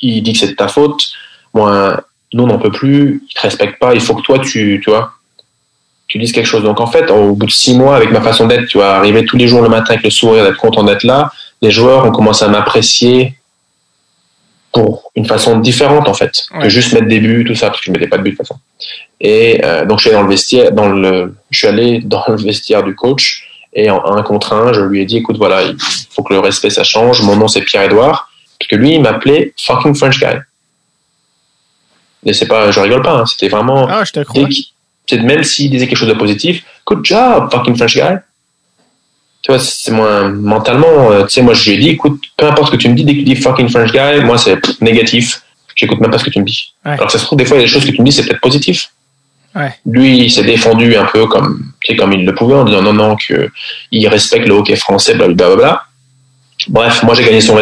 [0.01, 1.11] il dit que c'est de ta faute.
[1.55, 2.01] Moi,
[2.33, 4.91] nous on n'en peut plus, il te respecte pas, il faut que toi tu, tu
[4.91, 5.13] vois,
[6.07, 6.63] tu dises quelque chose.
[6.63, 9.25] Donc en fait, au bout de six mois, avec ma façon d'être, tu vas arriver
[9.25, 11.31] tous les jours le matin avec le sourire, d'être content d'être là.
[11.63, 13.35] Les joueurs ont commencé à m'apprécier
[14.73, 17.87] pour une façon différente en fait, que juste mettre des buts, tout ça, parce que
[17.87, 18.61] je mettais pas de but de toute façon.
[19.21, 22.23] Et euh, donc je suis allé dans le vestiaire, dans le, je suis allé dans
[22.29, 25.63] le vestiaire du coach et en un contre un, je lui ai dit, écoute, voilà,
[25.63, 25.77] il
[26.11, 27.23] faut que le respect ça change.
[27.23, 30.39] Mon nom c'est Pierre Edouard, parce que lui il m'appelait fucking French guy.
[32.25, 33.87] Et c'est pas, je rigole pas, hein, c'était vraiment.
[33.89, 34.13] Ah, je
[35.09, 38.19] c'est même s'il disait quelque chose de positif, good job, fucking French guy.
[39.41, 42.47] Tu vois, c'est moins mentalement, euh, tu sais, moi je lui ai dit, écoute, peu
[42.47, 44.61] importe ce que tu me dis, dès que tu dis fucking French guy, moi c'est
[44.83, 45.43] négatif.
[45.77, 46.75] J'écoute même pas ce que tu me dis.
[46.85, 48.13] Alors ça se trouve, des fois, il y a des choses que tu me dis,
[48.13, 48.91] c'est peut-être positif.
[49.55, 49.73] Ouais.
[49.87, 53.17] Lui, il s'est défendu un peu comme, comme il le pouvait en disant non, non,
[53.17, 53.51] que
[53.91, 55.83] il respecte le hockey français, blablabla.
[56.69, 57.61] Bref, moi j'ai gagné son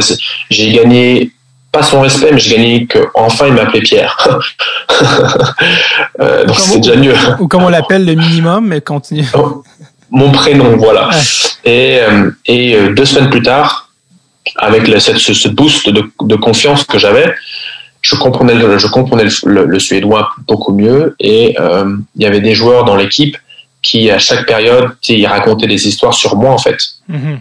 [0.51, 1.33] j'ai gagné
[1.73, 4.17] pas son respect, mais j'ai gagné qu'enfin il m'appelait Pierre.
[6.21, 7.15] euh, donc c'est déjà mieux.
[7.39, 9.27] Ou comme on l'appelle le minimum, mais continue.
[9.35, 9.63] Oh,
[10.11, 11.11] mon prénom, voilà.
[11.65, 13.91] Et, euh, et euh, deux semaines plus tard,
[14.57, 17.35] avec le, ce, ce, boost de, de confiance que j'avais,
[18.01, 22.41] je comprenais, le, je comprenais le, le, suédois beaucoup mieux et euh, il y avait
[22.41, 23.37] des joueurs dans l'équipe
[23.87, 26.79] qui à chaque période, il racontait des histoires sur moi en fait,
[27.09, 27.41] Mhm.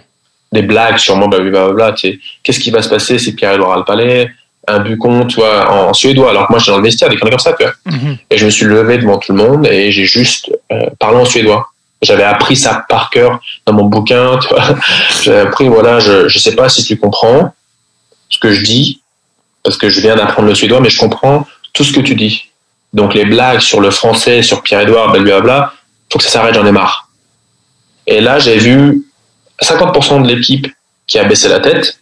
[0.52, 1.96] des blagues sur moi, blablabla.
[2.44, 4.32] Qu'est-ce qui va se passer si Pierre-Edouard a le palais,
[4.68, 7.18] un bucon, tu vois, en, en suédois, alors que moi j'étais dans le vestiaire, des
[7.18, 7.74] comme ça, tu vois.
[7.86, 8.18] Mhm.
[8.32, 11.26] Et je me suis levé devant tout le monde et j'ai juste euh, parlé en
[11.26, 11.68] suédois.
[12.02, 14.64] J'avais appris ça par cœur dans mon bouquin, tu vois.
[15.24, 17.54] J'avais appris, voilà, je, je sais pas si tu comprends
[18.30, 19.02] ce que je dis,
[19.64, 22.50] parce que je viens d'apprendre le suédois, mais je comprends tout ce que tu dis.
[22.94, 25.74] Donc les blagues sur le français, sur Pierre-Edouard, blablabla,
[26.16, 27.10] faut que ça s'arrête, j'en ai marre.
[28.08, 29.04] Et là, j'ai vu
[29.62, 30.74] 50% de l'équipe
[31.08, 32.00] qui a baissé la tête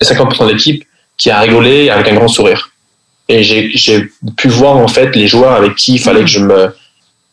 [0.00, 0.86] et 50% de l'équipe
[1.18, 2.70] qui a rigolé avec un grand sourire.
[3.28, 6.74] Et j'ai pu voir en fait les joueurs avec qui il fallait que je me,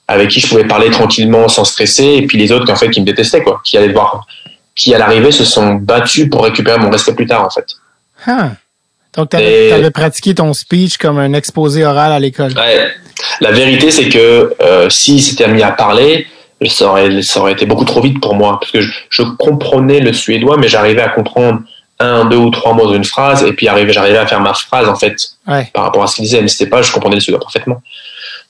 [0.10, 3.00] avec qui je pouvais parler tranquillement sans stresser, et puis les autres en fait qui
[3.00, 4.28] me détestaient quoi, qui allaient voir,
[4.76, 7.66] qui à l'arrivée se sont battus pour récupérer mon respect plus tard en fait.
[8.28, 8.52] Ah.
[9.14, 12.54] Donc, tu avais, pratiqué ton speech comme un exposé oral à l'école.
[12.54, 12.92] Ouais.
[13.42, 16.28] La vérité, c'est que euh, s'il s'était mis à parler,
[16.68, 18.58] ça aurait, ça aurait été beaucoup trop vite pour moi.
[18.60, 21.62] Parce que je, je comprenais le suédois, mais j'arrivais à comprendre
[22.00, 24.96] un, deux ou trois mots d'une phrase, et puis j'arrivais à faire ma phrase, en
[24.96, 25.16] fait,
[25.48, 25.70] Ouais.
[25.74, 26.42] par rapport à ce qu'il disait.
[26.42, 27.82] Mais c'était pas, je comprenais le suédois parfaitement.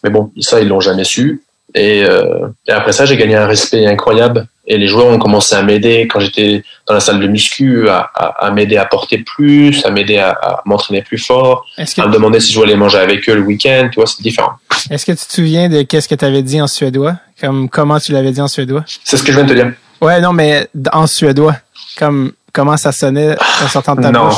[0.03, 1.41] Mais bon, ça, ils l'ont jamais su.
[1.75, 4.47] Et, euh, et après ça, j'ai gagné un respect incroyable.
[4.71, 8.09] Et les joueurs ont commencé à m'aider quand j'étais dans la salle de muscu, à,
[8.13, 12.13] à, à m'aider à porter plus, à m'aider à, à m'entraîner plus fort, à me
[12.13, 13.89] demander si je voulais manger avec eux le week-end.
[13.91, 14.51] Tu vois, c'est différent.
[14.91, 17.15] est-ce que tu te souviens de qu'est-ce que tu avais dit en suédois?
[17.41, 18.85] Comme, comment tu l'avais dit en suédois?
[19.03, 19.73] C'est ce que je viens de te dire.
[20.01, 21.55] Ouais, non, mais en suédois.
[21.97, 24.27] Comme, comment ça sonnait en sortant de ta Non.
[24.29, 24.37] bouche?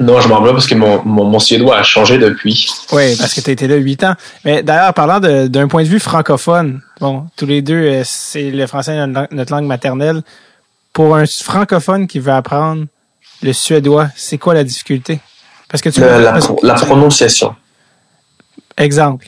[0.00, 2.66] Non, je m'en rappelle parce que mon, mon, mon suédois a changé depuis.
[2.92, 4.14] Oui, parce que tu été là huit ans.
[4.44, 8.66] Mais d'ailleurs, parlant d'un point de vue francophone, bon, tous les deux, euh, c'est le
[8.66, 10.22] français notre lang- notre langue maternelle.
[10.92, 12.86] Pour un francophone qui veut apprendre
[13.42, 15.20] le suédois, c'est quoi la difficulté?
[15.68, 17.54] Parce que tu Le- la, parce- pro- la prononciation.
[18.76, 19.26] exemple.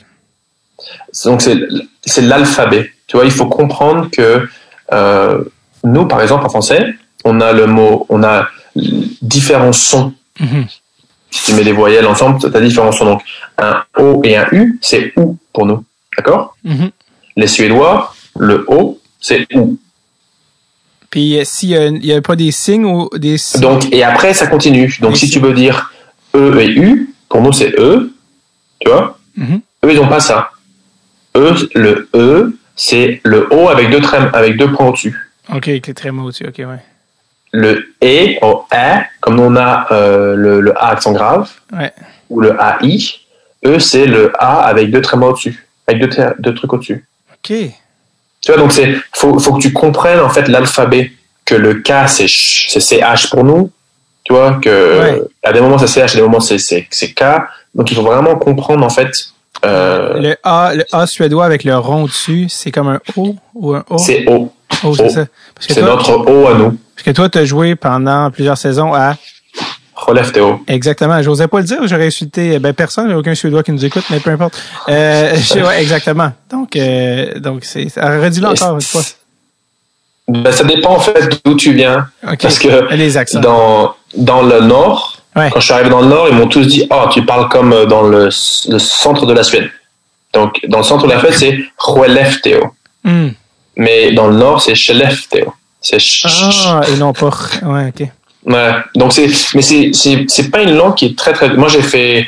[1.25, 2.91] Donc, c'est l'alphabet.
[3.07, 4.47] Tu vois, il faut comprendre que
[4.91, 5.43] euh,
[5.83, 6.93] nous, par exemple, en français,
[7.23, 8.47] on a le mot, on a
[9.21, 10.13] différents sons.
[10.39, 10.65] Mhm.
[11.31, 13.05] Si tu mets des voyelles ensemble, tu as différents sons.
[13.05, 13.21] Donc,
[13.57, 15.83] un O et un U, c'est OU pour nous.
[16.17, 16.55] D'accord?
[16.63, 16.91] Mhm.
[17.35, 19.77] Les Suédois, le O, c'est OU.
[21.09, 21.69] Puis euh, s'il
[22.03, 24.95] y a, a pas des signes ou des signes- Donc, et après, ça continue.
[25.01, 25.91] Donc, Et si si- tu veux dire
[26.35, 28.11] E et U, pour nous, c'est E.
[28.79, 29.17] Tu vois?
[29.35, 29.61] Mhm.
[29.85, 30.51] Eux, ils n'ont pas ça.
[31.35, 35.15] Eux, le E, c'est le O avec deux, traits, avec deux points au-dessus.
[35.53, 36.47] OK, avec les trémas au-dessus.
[36.47, 36.83] OK, ouais.
[37.51, 41.91] Le E, au A, comme on a euh, le, le A accent grave, Ouais.
[42.29, 43.19] ou le AI,
[43.65, 46.09] eux, c'est le A avec deux trémas au-dessus, avec deux,
[46.39, 47.05] deux trucs au-dessus.
[47.49, 47.55] OK.
[48.41, 51.11] Tu vois, donc c'est faut, faut que tu comprennes en fait l'alphabet,
[51.45, 53.71] que le K, c'est ch- pour nous,
[54.23, 55.21] tu vois, que Ouais.
[55.43, 57.23] à des moments c'est CH, à des moments c'est c'est- c'est K.
[57.75, 59.11] Donc il faut vraiment comprendre en fait.
[59.65, 63.73] Euh, Le A, le A suédois avec le rond au-dessus, c'est comme un O ou
[63.75, 63.97] un O?
[63.97, 64.51] c'est O.
[64.83, 65.25] O, c'est ça.
[65.59, 66.77] C'est notre O à nous.
[66.95, 69.15] parce que toi, tu as joué pendant plusieurs saisons à
[70.05, 70.63] Relève Théo.
[70.67, 71.21] Exactement.
[71.21, 74.19] J'osais pas le dire, j'aurais insulté ben personne, j'ai aucun Suédois qui nous écoute, mais
[74.19, 74.61] peu importe.
[74.89, 76.31] Euh, ouais, exactement.
[76.51, 77.87] Donc, euh, donc c'est.
[77.97, 79.01] Redis-le encore une fois.
[80.27, 82.07] Ben, ça dépend en fait d'où tu viens.
[82.41, 83.39] Parce que Les accents.
[83.41, 85.49] dans, dans le nord, Ouais.
[85.51, 87.73] quand je suis arrivé dans le nord, ils m'ont tous dit Oh, tu parles comme
[87.73, 89.67] euh, dans le, le centre de la Suède.
[90.33, 92.71] Donc, dans le centre de la Suède, c'est Skellefteå.
[93.03, 93.29] Hmm.
[93.75, 95.51] Mais dans le nord, c'est Skellefteå.
[95.81, 96.27] C'est ch-
[96.67, 97.31] Ah, et non pas.
[97.63, 98.07] Ouais, ok.
[98.45, 98.73] Ouais.
[98.95, 101.49] Donc, c'est, mais c'est, c'est, c'est pas une langue qui est très, très.
[101.53, 102.27] Moi, j'ai fait.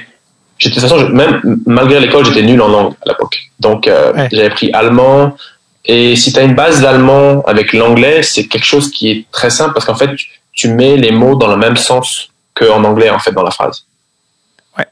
[0.58, 3.38] J'étais, de toute façon, je- même malgré l'école, j'étais nul en langue à l'époque.
[3.60, 4.30] Donc, euh, Ouais.
[4.32, 5.36] j'avais pris allemand.
[5.84, 9.50] Et si tu as une base d'allemand avec l'anglais, c'est quelque chose qui est très
[9.50, 13.10] simple parce qu'en fait, tu, tu mets les mots dans le même sens qu'en anglais,
[13.10, 13.86] en fait, dans la phrase.
[14.78, 14.86] Ouais.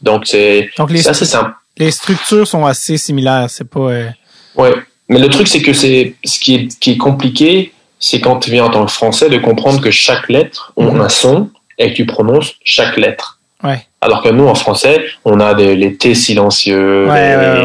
[0.00, 1.52] Donc, c'est, Donc les, c'est assez simple.
[1.76, 3.46] les structures sont assez similaires.
[3.50, 3.80] C'est pas.
[3.80, 4.08] euh,
[4.54, 4.72] Ouais.
[5.08, 8.50] Mais le truc, c'est que c'est, ce qui est, qui est compliqué, c'est quand tu
[8.50, 11.00] viens en tant que français de comprendre que chaque lettre a Mhm.
[11.00, 13.38] un son et que tu prononces chaque lettre.
[13.62, 13.86] Ouais.
[14.00, 17.56] Alors que nous, en français, on a des, les T silencieux, Ouais,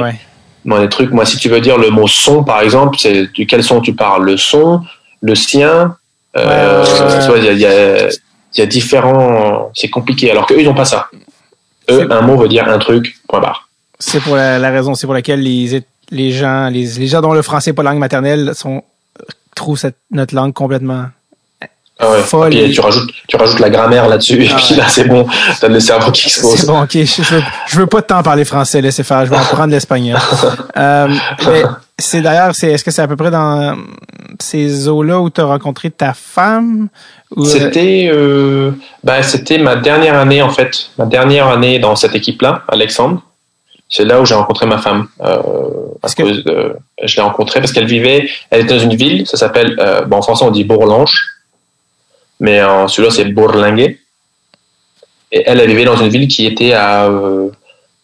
[0.64, 1.12] les, ouais, trucs.
[1.12, 3.94] Moi, si tu veux dire le mot son, par exemple, c'est de quel son tu
[3.94, 4.24] parles?
[4.26, 4.82] Le son,
[5.22, 5.96] le sien.
[6.38, 6.86] Euh,
[7.38, 9.72] il y a, y, y différents.
[9.74, 10.32] C'est compliqué.
[10.32, 11.08] Alors qu'eux, ils n'ont pas ça.
[11.90, 13.68] Eux, un mot veut dire un truc, point barre.
[13.98, 17.34] C'est pour la, la raison, c'est pour laquelle les, les gens, les, les gens dont
[17.34, 18.84] le français n'est pas langue maternelle sont,
[19.60, 21.06] trouvent cette, notre langue complètement.
[22.02, 22.22] Ah ouais.
[22.22, 22.54] Folle.
[22.56, 25.28] Et puis, tu rajoutes, tu rajoutes la grammaire là-dessus, et Ah puis là, c'est bon.
[25.60, 26.66] T'as le cerveau qui C'est explose.
[26.66, 26.92] bon, ok.
[26.94, 29.26] Je, veux, je veux pas de temps parler français, laissez faire.
[29.26, 30.18] Je vais apprendre l'espagnol.
[30.78, 31.08] euh,
[31.98, 33.76] c'est d'ailleurs, c'est, est-ce que c'est à peu près dans
[34.40, 36.88] ces eaux-là où tu as rencontré ta femme?
[37.38, 38.72] Euh, C'était, euh,
[39.04, 43.22] ben, c'était ma dernière année en fait, ma dernière année dans cette équipe-là, Alexandre.
[43.90, 45.08] C'est là où j'ai rencontré ma femme.
[45.22, 45.38] Euh,
[46.02, 46.24] parce que...
[47.04, 50.18] je l'ai rencontrée parce qu'elle vivait, elle était dans une ville, ça s'appelle, euh, bon,
[50.18, 51.28] en français on dit Bourlange,
[52.40, 54.00] mais en celui-là c'est Bourlinguet.
[55.32, 57.50] Et elle, elle vivait dans une ville qui était à, euh,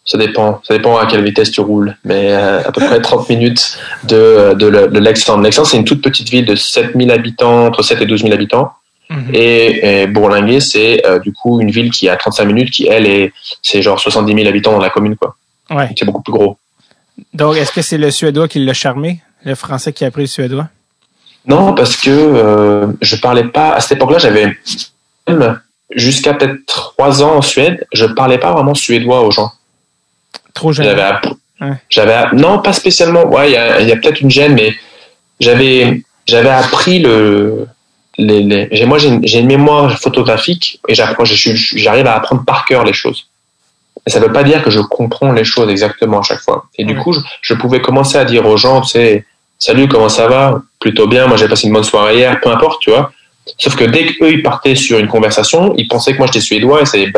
[0.05, 3.79] ça dépend, ça dépend à quelle vitesse tu roules, mais à peu près 30 minutes
[4.03, 5.39] de, de, de Lexington.
[5.39, 8.71] Lexington, c'est une toute petite ville de 7000 habitants, entre 7 et 12 000 habitants.
[9.09, 9.29] Mhm.
[9.33, 13.07] Et, et, Bourlinguet, c'est euh, du coup une ville qui a 35 minutes, qui elle
[13.07, 15.36] est, c'est genre 70 000 habitants dans la commune, quoi.
[15.70, 15.89] Ouais.
[15.97, 16.57] C'est beaucoup plus gros.
[17.34, 20.28] Donc, est-ce que c'est le Suédois qui l'a charmé, le Français qui a appris le
[20.28, 20.68] Suédois?
[21.47, 23.74] Non, parce que euh, je parlais pas.
[23.74, 24.57] À cette époque-là, j'avais
[25.91, 29.51] jusqu'à peut-être trois ans en Suède, je parlais pas vraiment suédois aux gens.
[30.53, 30.86] Trop jeune.
[30.86, 33.26] J'avais, j'avais, non, pas spécialement.
[33.28, 34.76] Ouais, il y a, y a peut-être une gêne, mais
[35.39, 37.68] j'avais, j'avais appris le,
[38.18, 38.70] les, les...
[38.72, 42.84] J'ai, moi, j'ai une, j'ai une mémoire photographique et j'apprends, j'arrive à apprendre par cœur
[42.84, 43.28] les choses.
[44.07, 46.65] Et ça veut pas dire que je comprends les choses exactement à chaque fois.
[46.77, 49.25] Et du coup, je, je, pouvais commencer à dire aux gens, tu sais,
[49.57, 50.61] salut, comment ça va?
[50.79, 51.27] Plutôt bien.
[51.27, 52.39] Moi, j'ai passé une bonne soirée hier.
[52.39, 53.11] Peu importe, tu vois.
[53.57, 56.81] Sauf que dès qu'eux, ils partaient sur une conversation, ils pensaient que moi, j'étais suédois
[56.81, 57.11] et c'est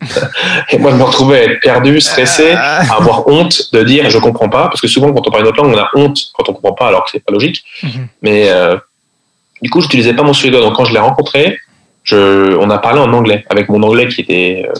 [0.70, 4.18] et moi, je me retrouvais à être perdu, stressé, à avoir honte de dire je
[4.18, 6.48] comprends pas, parce que souvent, quand on parle une autre langue, on a honte quand
[6.48, 7.62] on comprend pas, alors que c'est pas logique.
[7.82, 8.06] Mm-hmm.
[8.22, 8.76] Mais euh,
[9.60, 10.60] du coup, j'utilisais pas mon suédois.
[10.60, 11.58] Donc, quand je l'ai rencontré,
[12.02, 14.72] je, on a parlé en anglais avec mon anglais qui était euh,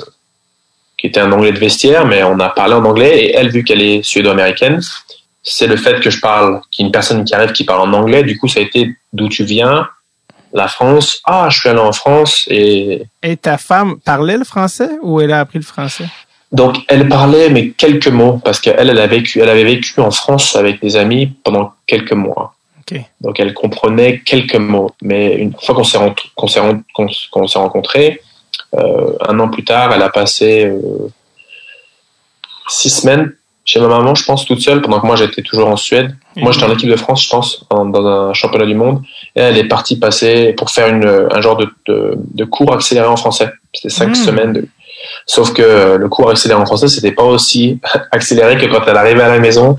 [1.01, 3.65] qui était un anglais de vestiaire, mais on a parlé en anglais et elle, vu
[3.65, 4.81] qu'elle est suédo-américaine,
[5.43, 7.89] c'est le fait que je parle, qu'il y ait une personne qui arrive qui parle
[7.89, 9.89] en anglais, du coup, ça a été d'où tu viens,
[10.53, 13.03] la France, ah, je suis allé en France et...
[13.23, 16.07] Et ta femme parlait le français ou elle a appris le français?
[16.53, 20.11] Donc, elle parlait, mais quelques mots, parce qu'elle, elle, a vécu, elle avait vécu en
[20.11, 22.55] France avec des amis pendant quelques mois.
[22.81, 23.07] Okay.
[23.21, 24.91] Donc, elle comprenait quelques mots.
[25.01, 25.99] Mais une fois qu'on s'est,
[26.35, 26.61] qu'on s'est,
[27.31, 28.21] qu'on s'est rencontrés,
[28.73, 31.09] un an plus tard, elle a passé euh,
[32.69, 33.33] six semaines
[33.65, 36.17] chez ma maman, je pense, toute seule, pendant que moi j'étais toujours en Suède.
[36.37, 39.03] Moi j'étais en équipe de France, je pense, dans un championnat du monde.
[39.37, 43.07] Et elle est partie passer pour faire une, un genre de, de, de cours accéléré
[43.07, 43.53] en français.
[43.73, 44.15] C'était cinq mmh.
[44.15, 44.53] semaines.
[44.55, 44.69] De...
[45.27, 47.79] Sauf que le cours accéléré en français, c'était pas aussi
[48.11, 49.77] accéléré que quand elle arrivait à la maison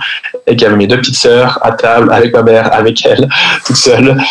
[0.47, 3.27] et qu'elle avait mes deux petites sœurs à table avec ma mère, avec elle,
[3.65, 4.21] toute seule.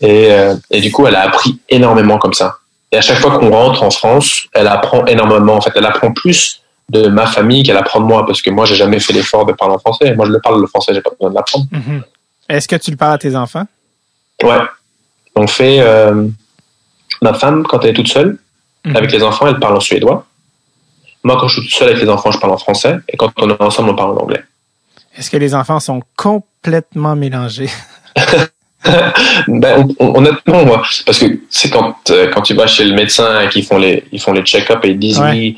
[0.00, 2.56] Et, euh, et du coup, elle a appris énormément comme ça.
[2.94, 5.56] Et à chaque fois qu'on rentre en France, elle apprend énormément.
[5.56, 8.66] En fait, elle apprend plus de ma famille qu'elle apprend de moi, parce que moi,
[8.66, 10.14] j'ai jamais fait l'effort de parler en français.
[10.14, 11.66] Moi, je le parle le français, j'ai pas besoin de l'apprendre.
[11.72, 12.02] Mm-hmm.
[12.50, 13.66] Est-ce que tu le parles à tes enfants?
[14.44, 14.60] Ouais.
[15.34, 15.80] On fait.
[15.80, 16.28] Euh,
[17.20, 18.38] ma femme, quand elle est toute seule,
[18.84, 18.96] mm-hmm.
[18.96, 20.24] avec les enfants, elle parle en suédois.
[21.24, 22.98] Moi, quand je suis toute seule avec les enfants, je parle en français.
[23.08, 24.44] Et quand on est ensemble, on parle en anglais.
[25.16, 27.70] Est-ce que les enfants sont complètement mélangés?
[29.48, 33.48] ben, honnêtement, moi, parce que c'est quand, euh, quand tu vas chez le médecin et
[33.48, 35.56] qu'ils font les, ils font les check-up et ils disent oui,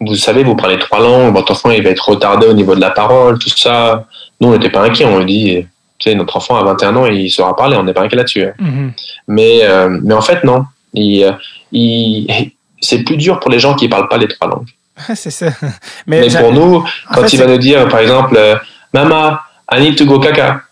[0.00, 2.80] vous savez, vous parlez trois langues, votre enfant il va être retardé au niveau de
[2.80, 4.06] la parole, tout ça.
[4.40, 5.66] Nous, on n'était pas inquiets, on lui dit,
[5.98, 8.44] tu sais, notre enfant a 21 ans il saura parler, on n'est pas inquiet là-dessus.
[8.44, 8.54] Hein.
[8.60, 8.90] Mm-hmm.
[9.28, 10.64] Mais, euh, mais en fait, non.
[10.94, 11.32] Il, euh,
[11.70, 14.68] il, c'est plus dur pour les gens qui parlent pas les trois langues.
[15.14, 15.46] c'est ça.
[16.06, 18.38] Mais, mais pour nous, quand il va nous dire, par exemple,
[18.92, 20.62] Mama, I need to go caca.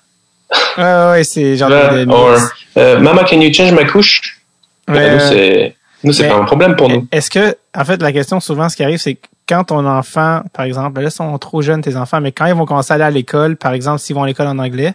[0.77, 1.71] Ouais, ouais, c'est genre.
[1.71, 2.39] Or,
[2.77, 4.41] uh, Mama, can you change my couche?
[4.87, 7.07] Ben, nous, c'est, nous, c'est pas un problème pour nous.
[7.13, 10.65] Est-ce que, en fait, la question souvent, ce qui arrive, c'est quand ton enfant, par
[10.65, 13.05] exemple, là, ils sont trop jeunes, tes enfants, mais quand ils vont commencer à aller
[13.05, 14.95] à l'école, par exemple, s'ils vont à l'école en anglais,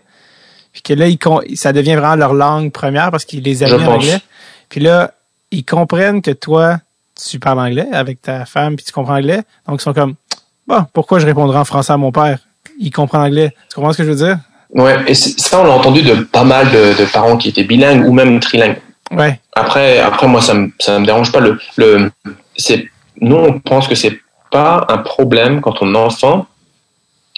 [0.74, 3.94] puis que là, ils, ça devient vraiment leur langue première parce qu'ils les aiment en
[3.94, 4.20] anglais.
[4.68, 5.12] Puis là,
[5.52, 6.80] ils comprennent que toi,
[7.16, 9.42] tu parles anglais avec ta femme, puis tu comprends anglais.
[9.68, 10.16] Donc, ils sont comme,
[10.68, 12.40] bon, pourquoi je répondrai en français à mon père?
[12.80, 13.54] Il comprend anglais.
[13.70, 14.40] Tu comprends ce que je veux dire?
[14.76, 18.06] Ouais, et ça, on l'a entendu de pas mal de, de, parents qui étaient bilingues
[18.06, 18.78] ou même trilingues.
[19.10, 19.40] Ouais.
[19.56, 21.40] Après, après moi, ça me, ça me dérange pas.
[21.40, 22.12] Le, le,
[22.58, 22.90] c'est,
[23.22, 24.20] nous, on pense que c'est
[24.52, 26.48] pas un problème quand ton enfant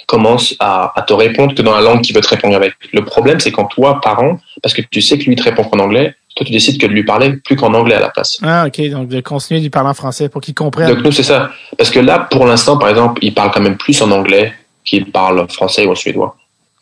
[0.06, 2.74] commence à, à te répondre que dans la langue qu'il veut te répondre avec.
[2.92, 5.78] Le problème, c'est quand toi, parent, parce que tu sais que lui te répond en
[5.78, 8.38] anglais, toi, tu décides que de lui parler plus qu'en anglais à la place.
[8.42, 8.90] Ah, ok.
[8.90, 10.88] Donc, de continuer de lui parler en français pour qu'il comprenne.
[10.88, 11.50] Donc, nous, c'est ça.
[11.76, 14.52] Parce que là, pour l'instant, par exemple, il parle quand même plus en anglais
[14.84, 16.36] qu'il parle français ou en suédois.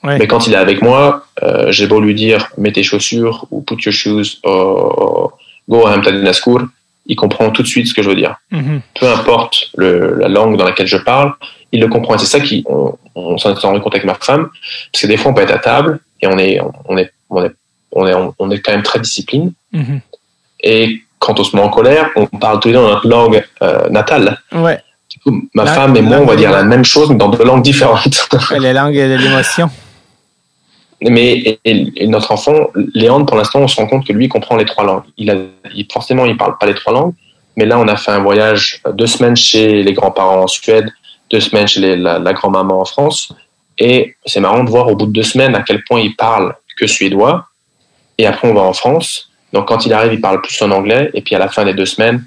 [0.07, 3.61] Mais quand il est avec moi, euh, j'ai beau lui dire mets tes chaussures ou
[3.63, 5.39] put your shoes or
[5.69, 5.85] go
[6.33, 6.69] school,
[7.07, 8.37] il comprend tout de suite ce que je veux dire.
[8.53, 8.81] Mm-hmm.
[9.01, 11.33] Peu importe le, la langue dans laquelle je parle,
[11.73, 12.17] il le comprend.
[12.19, 14.49] C'est ça qui, on, on s'en est rendu compte avec ma femme,
[14.93, 17.45] parce que des fois on peut être à table et on est, on est, on
[17.45, 17.53] est,
[17.93, 19.53] on est, on est quand même très discipline.
[19.75, 20.01] Mm-hmm.
[20.61, 23.45] Et quand on se met en colère, on parle tous les deux dans notre langue
[23.63, 24.39] euh, natale.
[24.53, 24.81] Ouais.
[25.11, 27.45] Du coup, ma femme et moi, on va dire la même chose, mais dans deux
[27.45, 28.29] langues différentes.
[28.51, 29.71] la langue de l'émotion.
[31.03, 34.57] Mais et, notre enfant, Léandre, pour l'instant, on se rend compte que lui il comprend
[34.57, 35.05] les trois langues.
[35.19, 35.35] Il a,
[35.75, 37.13] il, forcément, il parle pas les trois langues,
[37.57, 40.91] mais là, on a fait un voyage deux semaines chez les grands-parents en Suède
[41.31, 43.33] deux semaines chez la, la grand-maman en France.
[43.79, 46.55] Et c'est marrant de voir au bout de deux semaines à quel point il parle
[46.79, 47.47] que suédois.
[48.19, 49.31] Et après, on va en France.
[49.53, 51.11] Donc, quand il arrive, il parle plus en anglais.
[51.15, 52.25] Et puis, à la fin des deux semaines,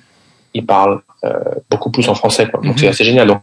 [0.53, 1.32] il parle euh,
[1.70, 2.47] beaucoup plus en français.
[2.49, 2.61] Quoi.
[2.61, 2.91] Donc, c'est mhm.
[2.91, 3.28] assez génial.
[3.28, 3.41] Donc,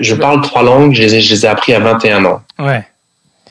[0.00, 0.92] je parle trois langues.
[0.94, 2.42] Je les ai, je les ai appris à 21 ans.
[2.58, 2.84] Ouais.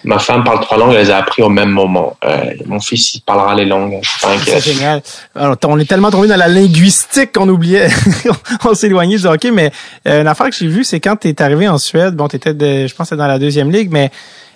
[0.03, 2.17] Ma femme parle trois langues, elle les a appris au même moment.
[2.23, 3.99] Euh, mon fils, il parlera les langues.
[4.45, 5.01] C'est génial.
[5.35, 7.89] Alors, on est tellement tombé dans la linguistique qu'on oubliait.
[8.65, 9.71] on éloigné du hockey, mais
[10.07, 12.35] euh, une affaire que j'ai vue, c'est quand tu es arrivé en Suède, bon, tu
[12.35, 14.11] étais, je pense, dans la deuxième ligue, mais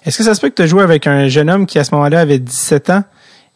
[0.05, 1.83] est-ce que ça se peut que tu as joué avec un jeune homme qui, à
[1.83, 3.03] ce moment-là, avait 17 ans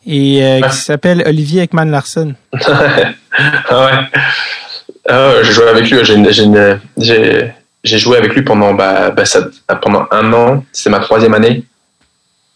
[0.08, 2.36] et euh, qui s'appelle Olivier Ekman Larsen?
[2.54, 2.60] ah
[3.72, 4.22] ouais.
[5.08, 6.00] Ah, j'ai joué avec lui.
[7.84, 9.48] J'ai joué avec lui pendant, bah, bah ça,
[9.82, 10.64] pendant un an.
[10.72, 11.64] C'est ma troisième année.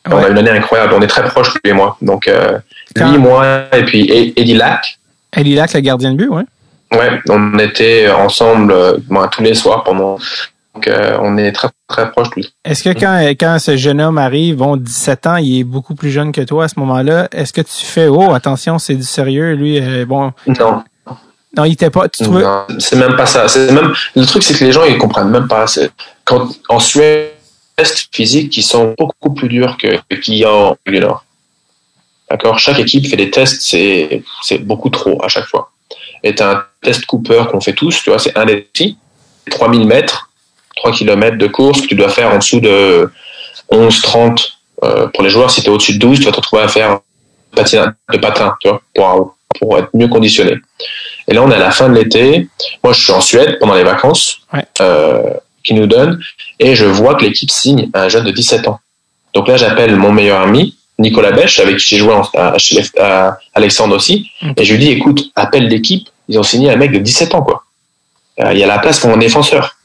[0.07, 0.93] On a une année incroyable.
[0.95, 1.97] On est très proches, lui et moi.
[2.01, 2.59] Donc, euh,
[2.95, 4.99] lui, moi, et puis Eddie Lac.
[5.35, 6.43] Eddie Lac, le gardien de but, ouais.
[6.91, 8.97] Ouais, on était ensemble euh,
[9.31, 10.17] tous les soirs pendant.
[10.73, 12.29] Donc, euh, on est très, très proches.
[12.63, 16.09] Est-ce que quand, quand ce jeune homme arrive, bon, 17 ans, il est beaucoup plus
[16.09, 19.53] jeune que toi à ce moment-là, est-ce que tu fais, oh, attention, c'est du sérieux,
[19.53, 20.31] lui, bon.
[20.47, 20.83] Non.
[21.57, 22.07] Non, il était pas.
[22.07, 22.23] Tu
[22.77, 23.47] c'est même pas ça.
[23.47, 25.65] C'est même le truc, c'est que les gens ils comprennent même pas.
[26.23, 27.31] Quand en Suède,
[27.79, 31.23] tests physiques qui sont beaucoup plus durs que qu'il y a en Nord.
[32.29, 32.59] D'accord?
[32.59, 35.71] Chaque équipe fait des tests, c'est, c'est beaucoup trop à chaque fois.
[36.23, 38.97] Et tu un test Cooper qu'on fait tous, tu vois, c'est un des petits,
[39.49, 40.29] 3000 mètres,
[40.75, 43.09] 3 km de course que tu dois faire en dessous de
[43.69, 45.49] 11, 30 euh, pour les joueurs.
[45.49, 46.99] Si tu es au-dessus de 12, tu vas te retrouver à faire
[47.55, 50.55] patin, de patin, tu vois, pour, pour être mieux conditionné.
[51.27, 52.49] Et là, on est à la fin de l'été.
[52.83, 54.41] Moi, je suis en Suède pendant les vacances.
[54.81, 55.33] Euh,
[55.69, 56.19] qui nous donne,
[56.59, 58.79] et je vois que l'équipe signe un jeune de 17 ans.
[59.35, 62.55] Donc là, j'appelle mon meilleur ami, Nicolas Bèche, avec qui j'ai joué à,
[62.99, 66.91] à, Alexandre aussi, et je lui dis, écoute, appelle l'équipe, ils ont signé un mec
[66.91, 67.65] de 17 ans, quoi.
[68.39, 69.75] Euh, il y a la place pour un défenseur.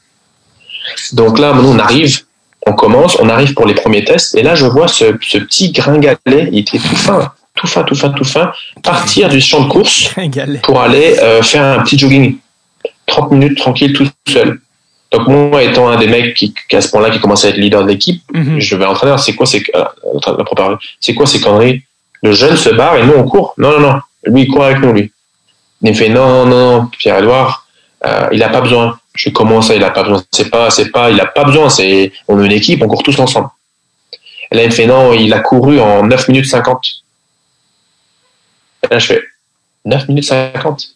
[1.13, 2.23] Donc là, maintenant, on arrive,
[2.65, 5.71] on commence, on arrive pour les premiers tests, et là, je vois ce, ce petit
[5.71, 9.69] gringalet, il était tout fin, tout fin, tout fin, tout fin, partir du champ de
[9.69, 10.09] course
[10.63, 12.37] pour aller euh, faire un petit jogging.
[13.05, 14.59] 30 minutes tranquille tout seul.
[15.15, 17.57] Donc moi, étant un des mecs qui, qui à ce point-là, qui commence à être
[17.57, 18.59] leader de l'équipe, mhm.
[18.59, 19.17] je vais entraîneur.
[19.17, 21.83] C'est quoi, c'est euh, c'est quoi ces conneries?
[22.21, 23.53] Le jeune se barre et nous on court.
[23.57, 23.99] Non, non, non.
[24.25, 25.11] Lui, il court avec nous, lui.
[25.81, 27.65] Il me fait non, non, non, Pierre-Edouard,
[28.05, 28.99] euh, il a pas besoin.
[29.13, 30.21] Je commence ça, il a pas besoin.
[30.31, 31.69] C'est pas, c'est pas, il a pas besoin.
[31.69, 33.47] C'est, on est une équipe, on court tous ensemble.
[34.51, 36.87] Et là, il me fait non, il a couru en 9 minutes 50.
[38.83, 39.21] Et là, je fais
[39.85, 40.87] 9 minutes 50.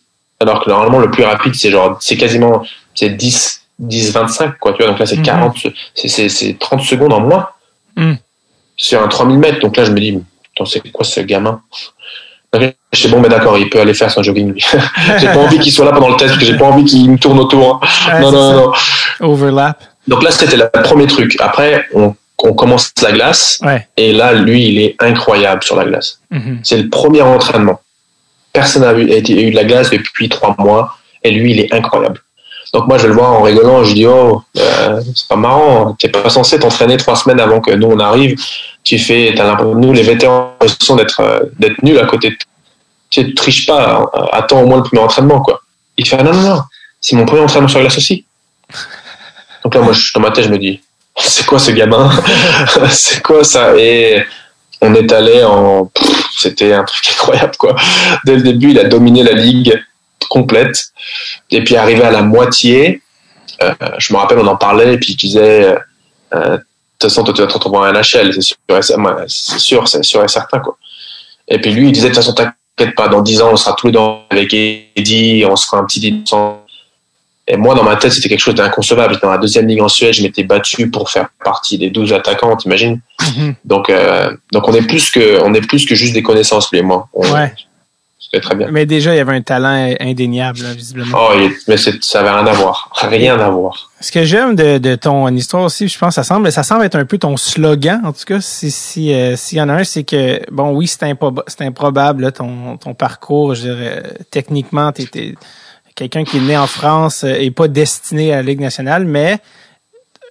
[0.42, 2.66] Alors que normalement, le plus rapide, c'est genre, c'est quasiment,
[2.96, 4.88] c'est 10, 10-25, quoi, tu vois.
[4.88, 5.72] Donc là, c'est 40, mhm.
[5.96, 7.50] c'est 30 secondes en moins.
[7.96, 8.14] Mm.
[8.76, 9.60] Sur un 3000 mètres.
[9.60, 10.18] Donc là, je me dis,
[10.66, 11.62] c'est quoi ce gamin?
[12.92, 14.54] je sais bon, mais d'accord, il peut aller faire son jogging,
[15.20, 17.12] j'ai pas envie qu'il soit là pendant le test, parce que j'ai pas envie qu'il
[17.12, 17.80] me tourne autour.
[18.08, 18.20] Hein.
[18.20, 18.72] non, non, non.
[19.20, 19.84] Overlap.
[20.08, 21.38] Donc là, c'était le premier truc.
[21.40, 23.62] Après, on, on commence la glace.
[23.98, 26.22] Et là, lui, il est incroyable sur la glace.
[26.32, 26.60] Mhm.
[26.64, 27.80] C'est le premier entraînement.
[28.52, 30.96] Personne n'a eu, eu de la glace depuis trois mois.
[31.24, 32.22] Et lui, il est incroyable.
[32.74, 36.10] Donc moi, je le vois en rigolant, je dis oh, euh, c'est pas marrant, t'es
[36.10, 38.40] pas censé t'entraîner trois semaines avant que nous on arrive.
[38.84, 39.34] Tu fais,
[39.76, 42.32] nous les vétérans, l'impression d'être euh, d'être nuls à côté.
[42.32, 42.38] De...
[43.10, 45.62] Tu triches pas, euh, attends au moins le premier entraînement quoi.
[45.98, 46.62] Il fait non non non,
[47.02, 48.26] c'est mon premier entraînement sur la glace aussi.
[49.64, 50.80] Donc là, moi, je, dans ma tête, je me dis
[51.18, 52.10] c'est quoi ce gamin?
[52.90, 53.76] C'est quoi ça?
[53.78, 54.24] Et
[54.82, 55.92] on est allé en,
[56.38, 57.76] c'était un truc incroyable quoi.
[58.26, 59.78] Dès le début, il a dominé la ligue
[60.28, 60.92] complète.
[61.52, 63.02] Et puis arrivé à la moitié,
[63.62, 65.78] euh, je me rappelle, on en parlait, et puis je disais,
[66.34, 69.88] euh, de toute façon, toi, tu vas te retrouver en NHL, c'est sûr, c'est sûr,
[69.88, 70.78] c'est sûr et certain, quoi.
[71.48, 73.74] Et puis lui, il disait, de toute façon, t'inquiète pas, dans 10 ans, on sera
[73.74, 74.00] tous les deux
[74.30, 76.56] avec Eddie, on se fera un petit 10%.
[77.52, 79.18] Et moi, dans ma tête, c'était quelque chose d'inconcevable.
[79.24, 82.56] Dans la deuxième ligue en Suède, je m'étais battu pour faire partie des 12 attaquants,
[82.56, 83.02] t'imagines?
[83.20, 83.56] Mm-hmm.
[83.66, 86.78] Donc, euh, donc on est plus que, on est plus que juste des connaissances, lui
[86.78, 87.10] et moi.
[87.14, 87.52] ouais
[88.42, 88.68] très bien.
[88.72, 91.18] Mais déjà, il y avait un talent indéniable, visiblement.
[91.20, 91.34] Oh,
[91.68, 92.92] mais ça avait rien à voir.
[93.02, 93.90] Rien à voir.
[94.02, 96.96] Ce que j'aime de, de, ton histoire aussi, je pense, ça semble, ça semble être
[96.96, 99.84] un peu ton slogan, en tout cas, si, si, euh, s'il y en a un,
[99.84, 101.04] c'est que, bon, oui, c'est
[101.62, 105.36] improbable, ton, ton parcours, je dirais, techniquement, t'étais
[105.96, 109.40] quelqu'un qui est né en France euh, et pas destiné à la Ligue nationale, mais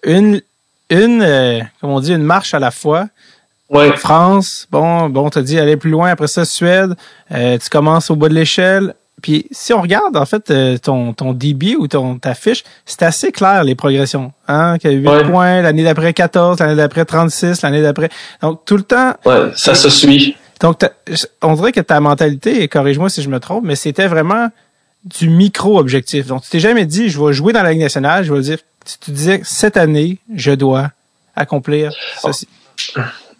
[0.03, 0.41] une,
[0.91, 3.09] une, euh, comme on dit, une marche à la fois,
[3.71, 3.95] Ouais.
[3.97, 6.11] France, bon, bon, t'as dit aller plus loin.
[6.11, 6.95] Après ça, Suède,
[7.33, 8.95] euh, tu commences au bas de l'échelle.
[9.21, 13.03] Puis si on regarde en fait euh, ton ton DB ou ton ta fiche, c'est
[13.03, 14.33] assez clair les progressions.
[14.47, 18.11] Hein, qu'il y a 8 points, l'année d'après 14, l'année d'après 36, l'année d'après.
[18.43, 19.15] Donc tout le temps.
[19.27, 20.37] Ouais, ça se suit.
[20.61, 20.81] Donc
[21.43, 24.51] on dirait que ta mentalité, et corrige-moi si je me trompe, mais c'était vraiment
[25.05, 26.27] du micro-objectif.
[26.27, 28.59] Donc tu t'es jamais dit je vais jouer dans la Ligue nationale, je vais dire
[29.03, 30.91] tu disais cette année, je dois
[31.35, 31.93] accomplir
[32.23, 32.49] ceci.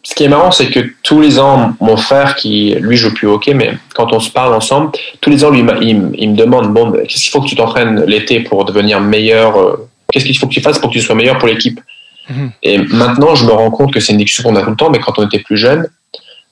[0.09, 3.27] Ce qui est marrant, c'est que tous les ans, mon frère, qui lui joue plus
[3.27, 6.35] au hockey, mais quand on se parle ensemble, tous les ans, lui, il, il me
[6.35, 10.39] demande bon, qu'est-ce qu'il faut que tu t'entraînes l'été pour devenir meilleur euh, Qu'est-ce qu'il
[10.39, 11.79] faut que tu fasses pour que tu sois meilleur pour l'équipe?
[12.31, 12.53] Mhm.
[12.63, 14.89] Et maintenant, je me rends compte que c'est une discussion qu'on a tout le temps,
[14.89, 15.87] mais quand on était plus jeune,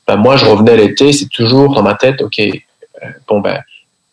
[0.07, 2.50] ben moi, je revenais l'été, c'est toujours dans ma tête, ok, euh,
[3.26, 3.62] bon ben,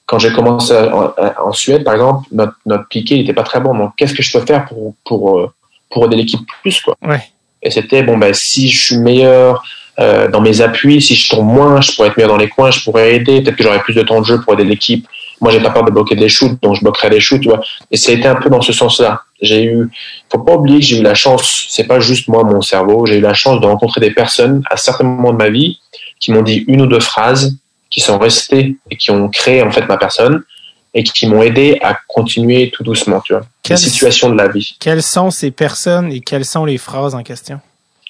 [0.06, 3.76] quand j'ai commencé en, Suède, par exemple, notre, notre piqué n'était pas très bon.
[3.76, 5.54] Donc, qu'est-ce que je peux faire pour pour euh,
[5.90, 6.96] pour aider l'équipe plus quoi?
[7.02, 7.22] Ouais.
[7.64, 9.64] Et c'était bon ben si je suis meilleur
[10.00, 12.72] euh, dans mes appuis, si je tombe moins, je pourrais être meilleur dans les coins,
[12.72, 13.42] je pourrais aider.
[13.42, 15.08] Peut-être que j'aurais plus de temps de jeu pour aider l'équipe.
[15.40, 17.62] Moi, j'ai pas peur de bloquer des shoots, donc je bloquerai des shoots, tu vois.
[17.92, 19.22] Et ça a été un peu dans ce sens-là.
[19.42, 19.90] J'ai eu,
[20.32, 21.66] faut pas oublier que j'ai eu la chance.
[21.70, 23.06] C'est pas juste moi, mon cerveau.
[23.06, 25.80] J'ai eu la chance de rencontrer des personnes à certains moments de ma vie
[26.20, 27.58] qui m'ont dit une ou deux phrases
[27.90, 30.44] qui sont restées et qui ont créé en fait ma personne
[30.94, 33.44] et qui m'ont aidé à continuer tout doucement, tu vois.
[33.70, 34.76] les situations de la vie.
[34.80, 37.60] Quelles sont ces personnes et quelles sont les phrases en question?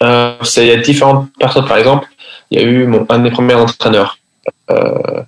[0.01, 1.65] Euh, Il y a différentes personnes.
[1.65, 2.07] Par exemple,
[2.51, 4.17] il y a eu mon, un de mes premiers entraîneurs,
[4.69, 5.21] euh,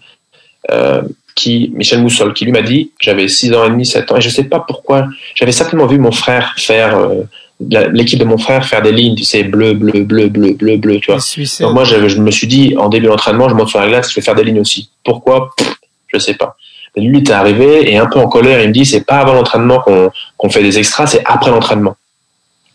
[0.71, 1.01] euh,
[1.35, 4.21] qui Michel Moussol, qui lui m'a dit, j'avais 6 ans et demi, 7 ans, et
[4.21, 7.23] je sais pas pourquoi, j'avais certainement vu mon frère faire euh,
[7.59, 10.99] l'équipe de mon frère faire des lignes, tu sais, bleu, bleu, bleu, bleu, bleu, bleu,
[10.99, 11.21] tu vois.
[11.59, 14.09] Donc moi, je, je, me suis dit, en début d'entraînement, je monte sur la glace,
[14.09, 14.89] je vais faire des lignes aussi.
[15.03, 15.51] Pourquoi?
[16.07, 16.57] Je sais pas.
[16.97, 19.83] Lui, est arrivé et un peu en colère, il me dit, c'est pas avant l'entraînement
[20.37, 21.95] qu'on fait des extras, c'est après l'entraînement.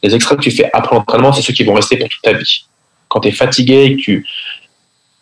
[0.03, 2.33] Les extras que tu fais après l'entraînement, c'est ceux qui vont rester pour toute ta
[2.33, 2.65] vie.
[3.09, 4.27] Quand tu es fatigué, tu...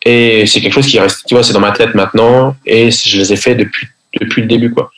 [0.05, 3.19] Et c'est quelque chose qui reste, tu vois, c'est dans ma tête maintenant et je
[3.19, 3.89] les ai fait depuis,
[4.21, 4.91] depuis le début, quoi.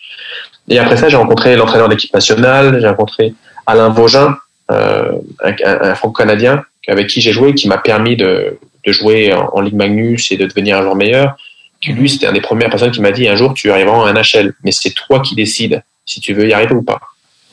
[0.68, 3.34] Et après ça, j'ai rencontré l'entraîneur d'équipe nationale, j'ai rencontré
[3.66, 4.36] Alain Vaugin,
[4.70, 9.74] euh, un, un franco-canadien avec qui j'ai joué, qui m'a permis de jouer en, Ligue
[9.74, 11.36] Magnus et de devenir un joueur meilleur.
[11.80, 14.10] Qui lui, c'était un des premières personnes qui m'a dit un jour tu arriveras à
[14.10, 17.00] un HL, mais c'est toi qui décides si tu veux y arriver ou pas.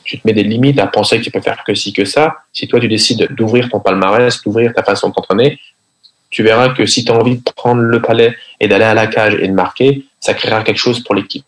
[0.04, 2.36] Tu te mets des limites à penser que tu peux faire que ci que ça.
[2.52, 5.58] Si toi tu décides d'ouvrir ton palmarès, d'ouvrir ta façon de t'entraîner,
[6.30, 9.06] tu verras que si tu as envie de prendre le palais et d'aller à la
[9.06, 11.44] cage et de marquer, ça créera quelque chose pour l'équipe.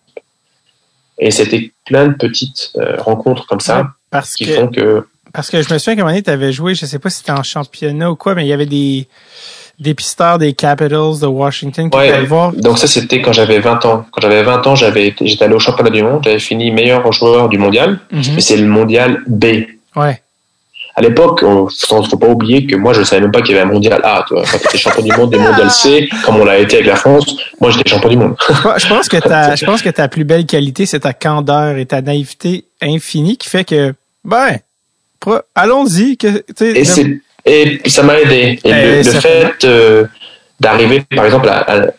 [1.18, 5.50] Et c'était plein de petites euh, rencontres comme ça parce qui que, font que parce
[5.50, 7.18] que je me souviens qu'à un moment donné, tu avais joué, je sais pas si
[7.18, 9.06] c'était en championnat ou quoi, mais il y avait des
[9.80, 12.52] dépisteurs des Capitals de Washington qui ouais, voir.
[12.52, 14.04] Donc ça, c'était quand j'avais 20 ans.
[14.12, 17.48] Quand j'avais 20 ans, j'avais j'étais allé au championnat du monde, j'avais fini meilleur joueur
[17.48, 19.44] du mondial, mm c'est le mondial B.
[19.96, 20.22] Ouais.
[20.96, 23.54] À l'époque, il ne faut pas oublier que moi, je ne savais même pas qu'il
[23.54, 24.24] y avait un mondial A.
[24.26, 24.42] Toi.
[24.50, 26.96] Quand tu étais champion du monde des mondial C, comme on l'a été avec la
[26.96, 28.34] France, moi, j'étais champion du monde.
[28.76, 31.86] je pense que ta, je pense que ta plus belle qualité, c'est ta candeur et
[31.86, 34.58] ta naïveté infinie qui fait que ben,
[35.54, 36.16] allons-y.
[36.16, 36.44] Que,
[37.44, 38.58] et, ça m'a aidé.
[38.64, 40.04] Et le, eh, fait euh,
[40.58, 41.92] d'arriver, par exemple, à,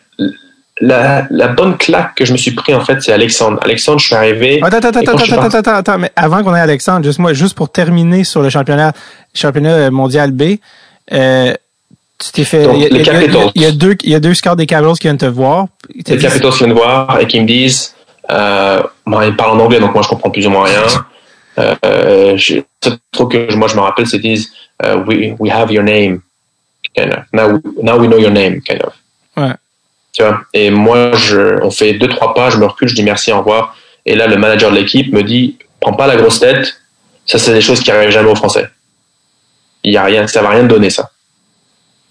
[0.80, 3.58] la, la, bonne claque que je me suis pris, en fait, c'est Alexandre.
[3.62, 4.60] Alexandre, je suis arrivé.
[4.62, 7.54] Attends, attends, attends, attends, attends, attends, attends, mais avant qu'on ait Alexandre, juste moi, juste
[7.54, 8.92] pour terminer sur le championnat,
[9.34, 10.56] championnat mondial B,
[11.12, 11.54] euh,
[12.18, 12.64] tu t'es fait.
[12.74, 12.88] il, y a,
[13.54, 15.66] il, y a, deux, il y a deux scores des Capitals qui viennent te voir.
[15.94, 17.94] Les Capitals qui viennent voir et qui me disent,
[18.30, 20.82] euh, ils parlent en anglais, donc moi je comprends plus ou moins rien.
[21.58, 22.60] Euh, je,
[23.10, 24.50] truc que moi je me rappelle, c'est disent
[24.82, 26.22] uh, we we have your name,
[26.96, 27.24] kind of.
[27.32, 28.92] Now now we know your name, kind of.
[29.36, 29.54] Ouais.
[30.12, 30.42] Tu vois?
[30.52, 33.38] Et moi, je, on fait deux trois pas, je me recule, je dis merci, au
[33.38, 33.74] revoir.
[34.04, 36.80] Et là, le manager de l'équipe me dit, prends pas la grosse tête.
[37.24, 38.68] Ça, c'est des choses qui arrivent jamais aux Français.
[39.84, 41.10] Il y a rien, ça va rien donner ça.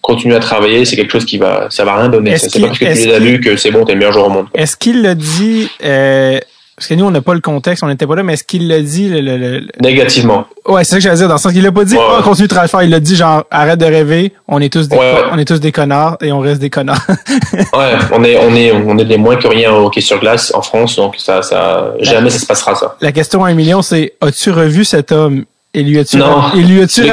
[0.01, 2.37] Continue à travailler, c'est quelque chose qui va, ça va rien donner.
[2.37, 4.27] C'est pas parce que tu les as lus que c'est bon, t'es le meilleur joueur
[4.27, 4.47] au monde.
[4.55, 6.39] Est-ce qu'il le dit euh,
[6.81, 8.67] parce que nous, on n'a pas le contexte, on n'était pas là, mais est-ce qu'il
[8.67, 10.47] l'a dit le, Négativement.
[10.67, 12.47] Ouais, c'est ça que j'allais dire, dans le sens qu'il l'a pas dit, oh, continue
[12.47, 14.97] de travailler Il a dit genre, arrête de rêver, on est tous des,
[15.31, 17.05] on est tous des connards et on reste des connards.
[17.53, 20.51] ouais, on est, on est, on est des moins que rien au hockey sur glace
[20.55, 22.95] en France, donc ça, ça, jamais ça se passera ça.
[22.99, 25.45] La question à un million, c'est, as-tu revu cet homme?
[25.75, 26.51] Et lui as-tu Non.
[26.55, 27.03] Et lui as-tu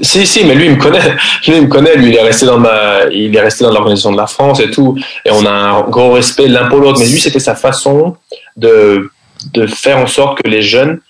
[0.00, 0.98] Si si, mais lui il me connaît.
[1.46, 1.94] Lui il me connaît.
[1.96, 4.70] Lui il est resté dans ma, il est resté dans l'organisation de la France et
[4.70, 4.98] tout.
[5.24, 6.98] Et on a un gros respect l'un pour l'autre.
[6.98, 8.16] Mais lui c'était sa façon
[8.56, 9.10] de
[9.52, 11.00] de faire en sorte que les jeunes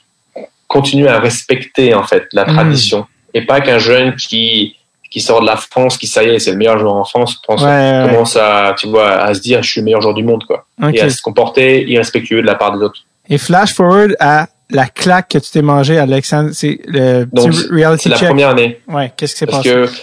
[0.67, 2.55] continuent à respecter en fait la hmm.
[2.55, 4.77] tradition et pas qu'un jeune qui
[5.13, 7.39] qui sort de la France, qui ça y est, c'est le meilleur joueur en France,
[7.47, 10.43] pense, commence à, tu vois, à se dire, je suis le meilleur joueur du monde,
[10.47, 10.65] quoi.
[10.91, 13.01] Et à se comporter irrespectueux de la part des autres.
[13.29, 17.27] Et flash forward à la claque que tu t'es mangé, Alexandre, c'est le
[17.71, 18.23] reality check.
[18.23, 18.81] la première année.
[18.89, 19.71] Ouais, qu'est-ce qui s'est passé?
[19.71, 19.99] Parce que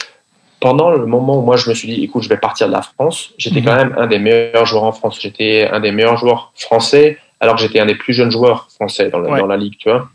[0.60, 2.84] pendant le moment où moi je me suis dit, écoute, je vais partir de la
[2.84, 3.66] France, j'étais mhm.
[3.66, 5.18] quand même un des meilleurs joueurs en France.
[5.20, 9.10] J'étais un des meilleurs joueurs français, alors que j'étais un des plus jeunes joueurs français
[9.10, 10.10] dans, dans la ligue, tu vois.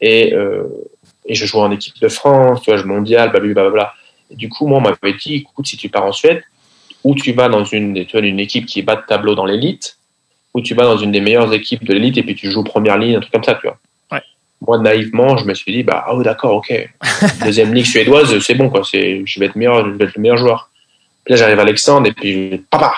[0.00, 0.64] Et, euh,
[1.26, 3.94] et je jouais en équipe de France, tu vois, je mondial, blablabla.
[4.30, 6.42] Et du coup, moi, on m'avait dit, écoute, si tu pars en Suède,
[7.04, 9.98] ou tu vas dans une, tu vois, une équipe qui bas de tableau dans l'élite,
[10.54, 12.98] ou tu vas dans une des meilleures équipes de l'élite et puis tu joues première
[12.98, 13.78] ligne, un truc comme ça, tu vois.
[14.10, 14.22] Ouais.
[14.60, 16.90] moi, naïvement, je me suis dit, bah, oh, d'accord, ok.
[17.44, 18.82] Deuxième ligue suédoise, c'est bon, quoi.
[18.84, 20.70] C'est, je vais être meilleur, je vais être le meilleur joueur.
[21.24, 22.94] Puis là, j'arrive à Alexandre et puis, papa!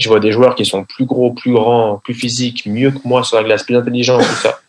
[0.00, 3.22] Je vois des joueurs qui sont plus gros, plus grands, plus physiques, mieux que moi
[3.22, 4.60] sur la glace, plus intelligents, tout ça.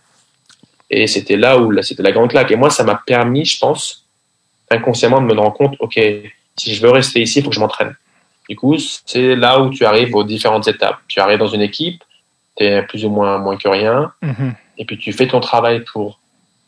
[0.89, 2.51] Et c'était là où, c'était la grande claque.
[2.51, 4.05] Et moi, ça m'a permis, je pense,
[4.69, 5.97] inconsciemment de me rendre compte, ok,
[6.57, 7.95] si je veux rester ici, il faut que je m'entraîne.
[8.49, 8.75] Du coup,
[9.05, 10.97] c'est là où tu arrives aux différentes étapes.
[11.07, 12.03] Tu arrives dans une équipe,
[12.57, 14.53] tu es plus ou moins moins que rien, mm-hmm.
[14.79, 16.19] et puis tu fais ton travail pour,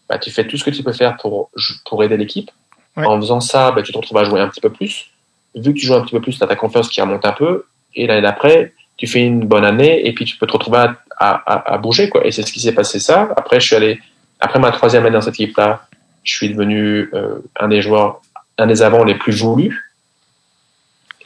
[0.07, 1.49] bah, tu fais tout ce que tu peux faire pour,
[1.85, 2.49] pour aider l'équipe.
[2.95, 5.09] En faisant ça, bah, tu te retrouves à jouer un petit peu plus.
[5.55, 7.31] Vu que tu joues un petit peu plus, tu as ta confiance qui remonte un
[7.31, 7.65] peu,
[7.95, 10.95] et l'année d'après, tu fais une bonne année, et puis tu peux te retrouver à,
[11.17, 12.25] à, à bouger, quoi.
[12.25, 13.29] Et c'est ce qui s'est passé ça.
[13.35, 13.99] Après, je suis allé,
[14.39, 15.87] après ma troisième année dans cette équipe-là,
[16.23, 18.21] je suis devenu euh, un des joueurs,
[18.57, 19.93] un des avants les plus voulus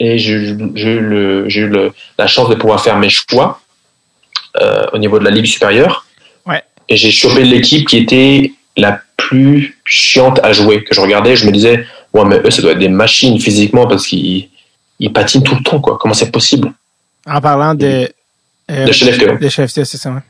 [0.00, 0.54] et j'ai eu,
[1.00, 3.60] le, eu le, la chance de pouvoir faire mes choix
[4.60, 6.06] euh, au niveau de la ligue supérieure.
[6.46, 6.62] Ouais.
[6.88, 10.84] Et j'ai chopé l'équipe qui était la plus chiante à jouer.
[10.84, 13.86] Que je regardais, je me disais, ouais, mais eux, ça doit être des machines physiquement
[13.86, 14.48] parce qu'ils
[14.98, 15.98] ils patinent tout le temps, quoi.
[16.00, 16.72] Comment c'est possible?
[17.26, 18.08] En parlant de.
[18.70, 19.38] Euh, de chez FTO.
[19.38, 20.20] De chez c'est ça, ouais.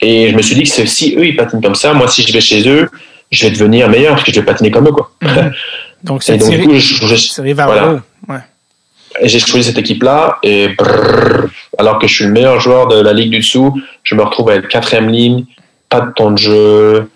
[0.00, 2.32] Et je me suis dit que si eux, ils patinent comme ça, moi, si je
[2.32, 2.88] vais chez eux,
[3.30, 5.10] je vais devenir meilleur parce que je vais patiner comme eux, quoi.
[5.22, 5.52] Mhm.
[6.04, 8.02] Donc, c'est coup, je, vers voilà.
[8.28, 8.38] Ouais
[9.22, 10.68] j'ai choisi cette équipe-là et
[11.78, 14.50] alors que je suis le meilleur joueur de la ligue du dessous, je me retrouve
[14.50, 15.44] à être quatrième ligne,
[15.88, 17.10] pas de temps de jeu.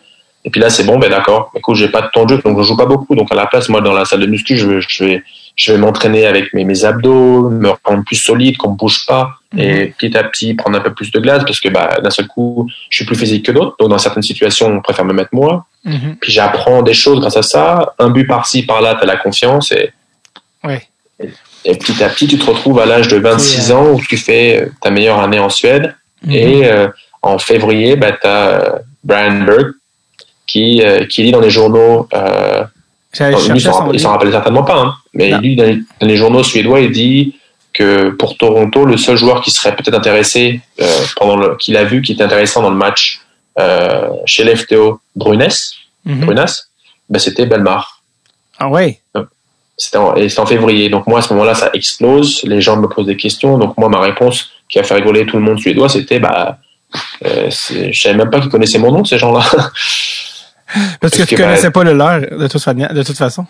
[0.44, 1.52] Et puis là, c'est bon, ben d'accord.
[1.54, 3.14] Écoute, j'ai pas de temps de jeu, donc je joue pas beaucoup.
[3.14, 5.22] Donc à la place, moi, dans la salle de muscu, je, je vais,
[5.54, 9.36] je vais m'entraîner avec mes, mes abdos, me rendre plus solide, qu'on me bouge pas,
[9.56, 9.92] et mhm.
[9.92, 12.68] petit à petit prendre un peu plus de glace parce que bah, d'un seul coup,
[12.90, 13.76] je suis plus physique que d'autres.
[13.78, 15.66] Donc dans certaines situations, on préfère me mettre moi.
[15.84, 16.16] Mhm.
[16.20, 17.94] Puis j'apprends des choses grâce à ça.
[18.00, 19.92] Un but par-ci, par-là, t'as la confiance et.
[20.64, 20.82] Ouais.
[21.64, 24.68] Et petit à petit, tu te retrouves à l'âge de 26 ans où tu fais
[24.80, 25.94] ta meilleure année en Suède.
[26.24, 26.32] Mhm.
[26.32, 26.88] Et euh,
[27.20, 29.72] en février, bah, tu as euh, Brian Berg
[30.52, 32.08] qui, euh, qui lit dans les journaux.
[32.12, 32.64] Euh,
[33.18, 37.34] il s'en rappelle certainement pas, hein, mais il lit dans les, journaux suédois il dit
[37.72, 40.60] que pour Toronto, le seul joueur qui serait peut-être intéressé,
[41.16, 43.20] pendant le, qu'il a vu qui était intéressant dans le match
[44.26, 45.48] chez l'FTO Brunes,
[46.04, 46.64] mm Brunas,
[47.08, 48.02] bah, c'était Belmar.
[48.58, 49.00] Ah ouais.
[49.76, 50.88] C'était en, en, février.
[50.88, 52.42] Donc moi, à ce moment-là, ça explose.
[52.44, 53.58] Les gens me posent des questions.
[53.58, 56.58] Donc moi, ma réponse qui a fait rigoler tout le monde suédois, c'était bah,
[57.24, 59.44] euh, je savais même pas qu'ils connaissaient mon nom, ces gens-là.
[61.00, 63.46] Parce, que, tu bah, connaissais pas le leur, de toute, de toute façon.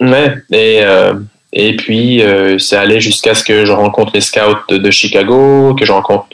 [0.00, 0.34] Ouais.
[0.50, 1.14] Et, euh,
[1.52, 5.84] et puis, euh, c'est allé jusqu'à ce que je rencontre les scouts de, Chicago, que
[5.84, 6.26] je rencontre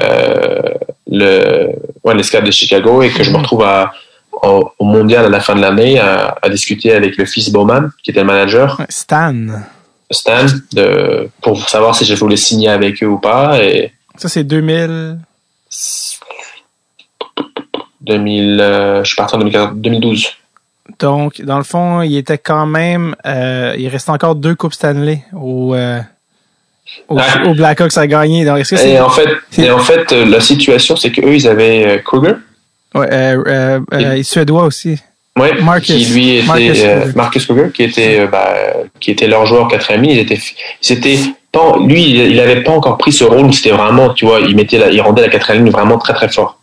[0.00, 0.60] euh,
[1.06, 1.70] le,
[2.04, 3.42] ouais, les scouts de Chicago et que je me mhm.
[3.42, 3.92] retrouve à
[4.42, 8.20] au, mondial à la fin de l'année à, discuter avec le fils Bowman, qui était
[8.20, 8.80] le manager.
[8.88, 9.34] Stan.
[10.10, 13.62] Stan, de, pour savoir si je voulais signer avec eux ou pas.
[13.62, 15.18] Et ça, c'est 2000.
[18.06, 20.28] 2000 euh, je suis parti en 2012.
[20.98, 23.16] Donc, dans le fond, il était quand même.
[23.26, 26.00] Euh, il reste encore deux Coupes Stanley au, euh,
[27.08, 28.44] au, Blackhawks à gagner.
[28.44, 29.28] Donc, est-ce que et, en fait,
[29.58, 32.34] et en fait, la situation, c'est qu'eux, ils avaient Kruger,
[32.96, 34.98] Ouais, euh, euh, euh suédois aussi.
[35.38, 35.52] Ouais,
[35.82, 38.54] qui lui était Marcus, euh, Marcus qui était euh, bah,
[39.00, 40.38] qui était leur joueur quatrième il était
[40.80, 41.18] c'était
[41.52, 44.56] pas lui il avait pas encore pris ce rôle où c'était vraiment tu vois il
[44.56, 46.58] mettait la, il rendait la quatrième ligne vraiment très très fort.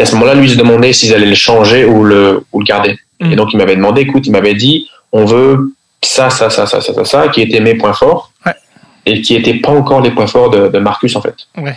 [0.00, 2.60] Et à ce moment-là lui il se demandait s'ils allaient le changer ou le ou
[2.60, 2.98] le garder.
[3.20, 3.32] Mm.
[3.32, 6.80] Et donc il m'avait demandé écoute il m'avait dit on veut ça ça ça ça
[6.80, 8.32] ça ça, ça qui était mes points forts.
[8.46, 8.54] Ouais.
[9.04, 11.36] Et qui étaient pas encore les points forts de, de Marcus en fait.
[11.58, 11.76] Ouais.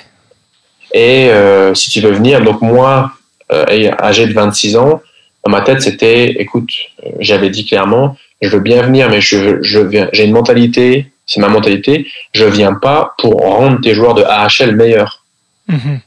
[0.93, 3.11] Et euh, si tu veux venir donc moi
[3.51, 5.01] euh, âgé de 26 ans,
[5.43, 6.69] dans ma tête, c'était, écoute,
[7.05, 11.11] euh, j'avais dit clairement, je veux bien venir, mais je, je viens, j'ai une mentalité,
[11.25, 15.25] c'est ma mentalité, je viens pas pour rendre tes joueurs de AHL meilleurs.
[15.69, 15.99] Mm-hmm.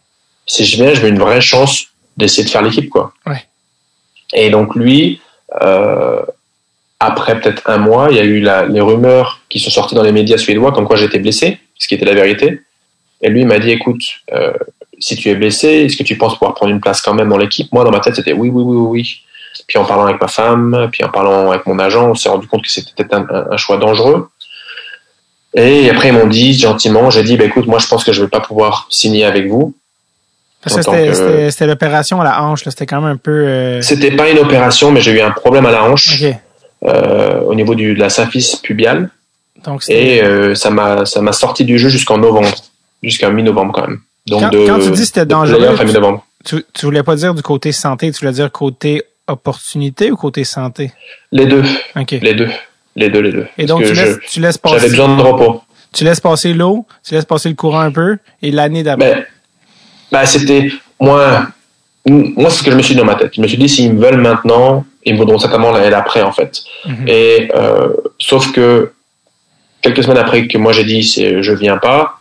[0.47, 3.12] Si je viens, je veux une vraie chance d'essayer de faire l'équipe, quoi.
[3.26, 3.44] Ouais.
[4.32, 5.20] Et donc lui,
[5.62, 6.22] euh,
[7.01, 10.02] après peut-être un mois, il y a eu la, les rumeurs qui sont sorties dans
[10.02, 12.60] les médias suédois comme quoi j'étais blessé, ce qui était la vérité.
[13.22, 14.02] Et lui m'a dit, écoute,
[14.32, 14.52] euh,
[14.98, 17.38] si tu es blessé, est-ce que tu penses pouvoir prendre une place quand même dans
[17.38, 17.70] l'équipe?
[17.72, 19.22] Moi, dans ma tête, c'était oui, oui, oui, oui.
[19.66, 22.47] Puis en parlant avec ma femme, puis en parlant avec mon agent, on s'est rendu
[22.47, 23.14] compte que c'était peut-être
[23.51, 24.28] un, choix dangereux.
[25.55, 28.22] Et après, ils m'ont dit gentiment, j'ai dit, bah, écoute, moi, je pense que je
[28.22, 29.74] vais pas pouvoir signer avec vous.
[30.66, 33.30] C'était l'opération à la hanche, c'était quand même un peu.
[33.30, 33.82] Euh...
[33.82, 36.22] C'était pas une opération, mais j'ai eu un problème à la hanche
[36.84, 39.10] euh, au niveau du, de la symphyse pubiale.
[39.64, 42.55] Donc, et euh, ça m'a ça m'a sorti du jeu jusqu'en novembre,
[43.02, 44.01] jusqu'à mi-novembre quand même.
[44.26, 45.76] Donc quand, quand tu dis que c'était dangereux,
[46.44, 50.44] tu, tu, voulais pas dire du côté santé, tu voulais dire côté opportunité ou côté
[50.44, 50.93] santé?
[51.32, 51.64] Les deux.
[52.22, 52.48] Les deux.
[52.94, 53.47] Les deux, les deux.
[53.59, 54.76] Et donc, tu laisses, tu laisses, passer.
[54.76, 55.62] J'avais besoin de repos.
[55.93, 59.26] Tu laisses passer l'eau, tu laisses passer le courant un peu, et l'année d'après?
[60.12, 60.70] Ben c'était,
[61.00, 61.46] moi,
[62.08, 63.32] moi, c'est ce que je me suis dit dans ma tête.
[63.34, 66.32] Je me suis dit, s'ils me veulent maintenant, ils me voudront certainement l'année d'après, en
[66.32, 66.62] fait.
[66.84, 67.08] Mhm.
[67.08, 67.88] Et euh,
[68.18, 68.92] sauf que
[69.82, 72.18] quelques semaines après que moi j'ai dit, je viens pas,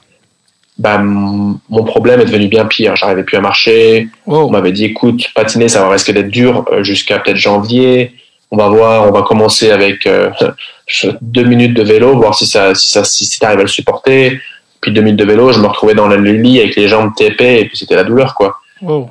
[0.77, 2.95] bah, mon problème est devenu bien pire.
[2.95, 4.09] J'arrivais plus à marcher.
[4.27, 8.13] On m'avait dit, écoute, patiner, ça va risquer d'être dur euh, jusqu'à peut-être janvier.
[8.51, 10.29] On va voir, on va commencer avec euh,
[11.21, 14.41] deux minutes de vélo, voir si ça, si ça, si, si t'arrives à le supporter.
[14.81, 17.41] Puis deux minutes de vélo, je me retrouvais dans le lit avec les jambes TP
[17.41, 18.59] et puis c'était la douleur, quoi.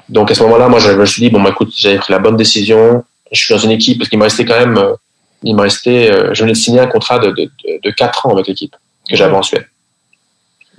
[0.09, 2.19] Donc à ce moment-là, moi, je, me suis dit, bon, bah, écoute, j'avais pris la
[2.20, 3.03] bonne décision.
[3.32, 4.95] Je suis dans une équipe parce qu'il me restait quand même, euh,
[5.43, 7.51] il me restait, je venais de signer un contrat de, de,
[7.82, 8.77] de, 4 ans avec l'équipe
[9.09, 9.66] que j'avais en Suède.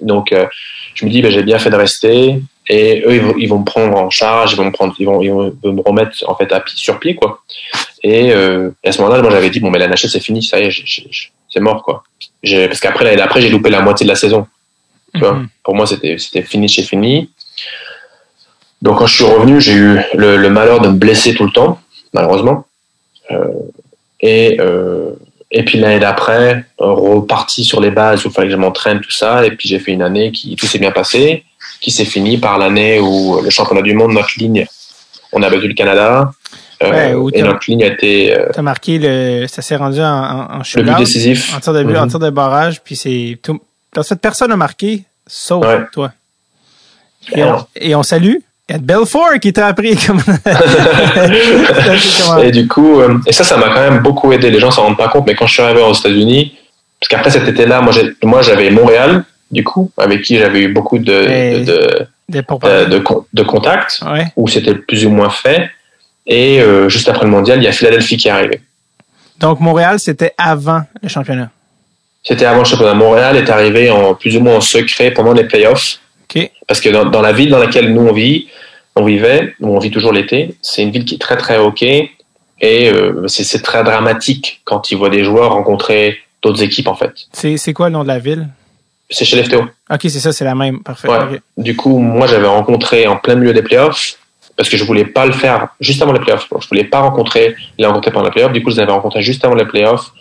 [0.01, 0.45] Donc, euh,
[0.93, 2.41] je me dis, ben, j'ai bien fait de rester.
[2.67, 5.29] Et eux, ils vont, me prendre en charge, ils vont me prendre, ils vont, ils
[5.29, 7.43] vont me remettre en fait à pied, sur pied, quoi.
[8.01, 10.59] Et, euh, à ce moment-là, moi, j'avais dit, bon, mais la NHL, c'est fini, ça
[10.59, 10.71] y est,
[11.49, 12.03] c'est mort, quoi.
[12.43, 14.47] Parce qu'après, l'année d'après, j'ai loupé la moitié de la saison.
[15.15, 15.47] Tu vois mhm.
[15.63, 17.29] Pour moi, c'était, c'était fini chez fini.
[18.81, 21.51] Donc, quand je suis revenu, j'ai eu le, le, malheur de me blesser tout le
[21.51, 21.79] temps,
[22.13, 22.65] malheureusement.
[23.31, 23.47] Euh,
[24.21, 25.11] et euh,
[25.51, 29.11] et puis l'année d'après, reparti sur les bases où il fallait que je m'entraîne, tout
[29.11, 29.45] ça.
[29.45, 31.45] Et puis j'ai fait une année qui tout s'est bien passé,
[31.79, 34.67] qui s'est fini par l'année où le championnat du monde, notre ligne,
[35.31, 36.31] on a battu le Canada.
[36.83, 38.37] Euh, et notre ligne a été.
[38.37, 41.55] Euh, T'as marqué le, ça s'est rendu en, en, Le but décisif.
[41.55, 42.09] En tir de but, en mm-hmm.
[42.09, 43.61] tir de barrage, puis c'est tout.
[44.03, 46.11] Cette personne a marqué, sauf toi.
[47.33, 50.23] Et on, et on salue il y a Belfort qui t'a appris comment.
[52.41, 54.49] et du coup, euh, et ça, ça m'a quand même beaucoup aidé.
[54.49, 56.55] Les gens s'en rendent pas compte, mais quand je suis arrivé aux États-Unis,
[56.99, 57.81] parce qu'après cet été-là,
[58.23, 62.43] moi, j'avais Montréal, du coup, avec qui j'avais eu beaucoup de, de, de,
[63.33, 64.01] de, contacts,
[64.35, 65.69] où c'était plus ou moins fait.
[66.25, 68.61] Et euh, juste après le mondial, il y a Philadelphie qui est arrivé.
[69.39, 71.51] Donc, Montréal, c'était avant le championnat.
[72.25, 72.95] C'était avant le championnat.
[72.95, 75.99] Montréal est arrivé en plus ou moins en secret pendant les playoffs.
[76.67, 78.47] Parce que dans, la ville dans laquelle nous on vit,
[78.95, 82.11] on vivait, on vit toujours l'été, c'est une ville qui est très très hockey
[82.59, 87.13] et euh, c'est très dramatique quand ils voient des joueurs rencontrer d'autres équipes en fait.
[87.31, 88.49] C'est quoi le nom de la ville?
[89.09, 89.65] C'est chez l'FTO.
[89.89, 91.07] Ok, c'est ça, c'est la même, parfait.
[91.55, 94.17] Du coup, moi j'avais rencontré en plein milieu des playoffs
[94.57, 96.47] parce que je voulais pas le faire juste avant les playoffs.
[96.59, 98.51] Je voulais pas rencontrer les rencontrer pendant les playoffs.
[98.51, 100.11] Du coup, je les avais rencontrés juste avant les playoffs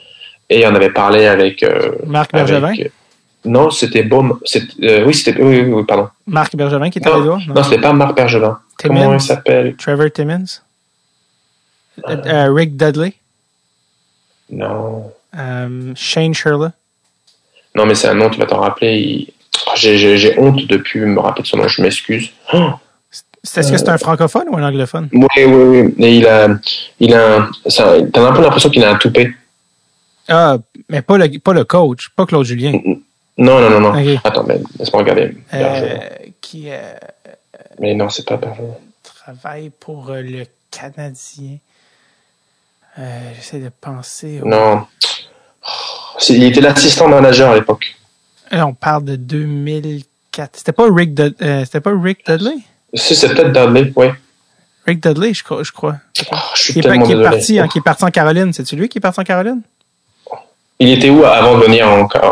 [0.51, 2.75] et on avait parlé avec euh, Marc Bergevin?
[3.45, 4.39] Non, c'était Baume.
[4.83, 5.41] Euh, oui, c'était.
[5.41, 6.09] Oui, oui, pardon.
[6.27, 8.59] Marc Bergevin qui était à Non, non c'était pas Marc Bergevin.
[8.79, 9.77] Comment il s'appelle?
[9.77, 10.07] Trevor
[12.09, 13.15] euh, euh, Rick Dudley?
[14.51, 15.13] Non.
[15.95, 16.71] Shane Shirley?
[17.75, 19.29] Non, mais c'est un nom, tu vas t'en rappeler.
[19.77, 22.31] J'ai honte de plus me rappeler de son nom, je m'excuse.
[22.53, 25.09] Est-ce que c'est un francophone ou un anglophone?
[25.13, 25.95] Oui, oui, oui.
[25.99, 26.49] Et il a,
[26.99, 29.33] il a, t'as un peu l'impression qu'il a un toupet.
[30.29, 32.73] Ah, mais pas le, pas le coach, pas Claude Julien.
[32.73, 33.01] Mm, mm.
[33.39, 34.19] Non, non, non, non.
[34.23, 35.37] Attends, mais laisse-moi regarder.
[35.53, 35.99] Euh,
[36.41, 36.95] qui euh,
[37.81, 38.77] Mais non, c'est pas Bergeron.
[39.03, 41.59] Travaille pour euh, le Canadien.
[42.97, 44.41] J'essaie de penser.
[44.45, 44.87] Non.
[46.29, 47.97] Il était l'assistant manager à l'époque.
[48.53, 50.57] on parle de 2004.
[50.57, 51.19] C'était pas Rick,
[51.65, 52.59] c'était pas Rick Dudley?
[52.93, 54.07] Si, c'est peut-être Dudley, oui.
[54.87, 55.65] Rick Dudley, je crois.
[55.65, 55.97] Je crois.
[56.31, 58.53] Oh, je suis qui, est, qui, est parti, qui est parti en Caroline.
[58.53, 59.63] C'est-tu lui qui est parti en Caroline?
[60.81, 61.87] Il était où avant de venir,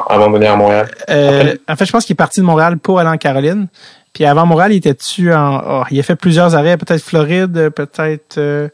[0.09, 0.91] avant de venir à Montréal?
[1.11, 3.69] Euh, en fait, je pense qu'il est parti de Montréal pour aller en Caroline.
[4.13, 5.63] Puis avant Montréal, il était-tu en.
[5.67, 8.39] Oh, il a fait plusieurs arrêts, peut-être Floride, peut-être.
[8.39, 8.69] Euh,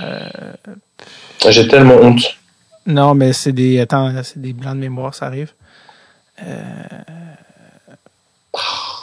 [0.00, 0.28] euh,
[1.48, 2.22] J'ai tellement honte.
[2.86, 3.80] Non, mais c'est des.
[3.80, 5.52] Attends, c'est des blancs de mémoire, ça arrive.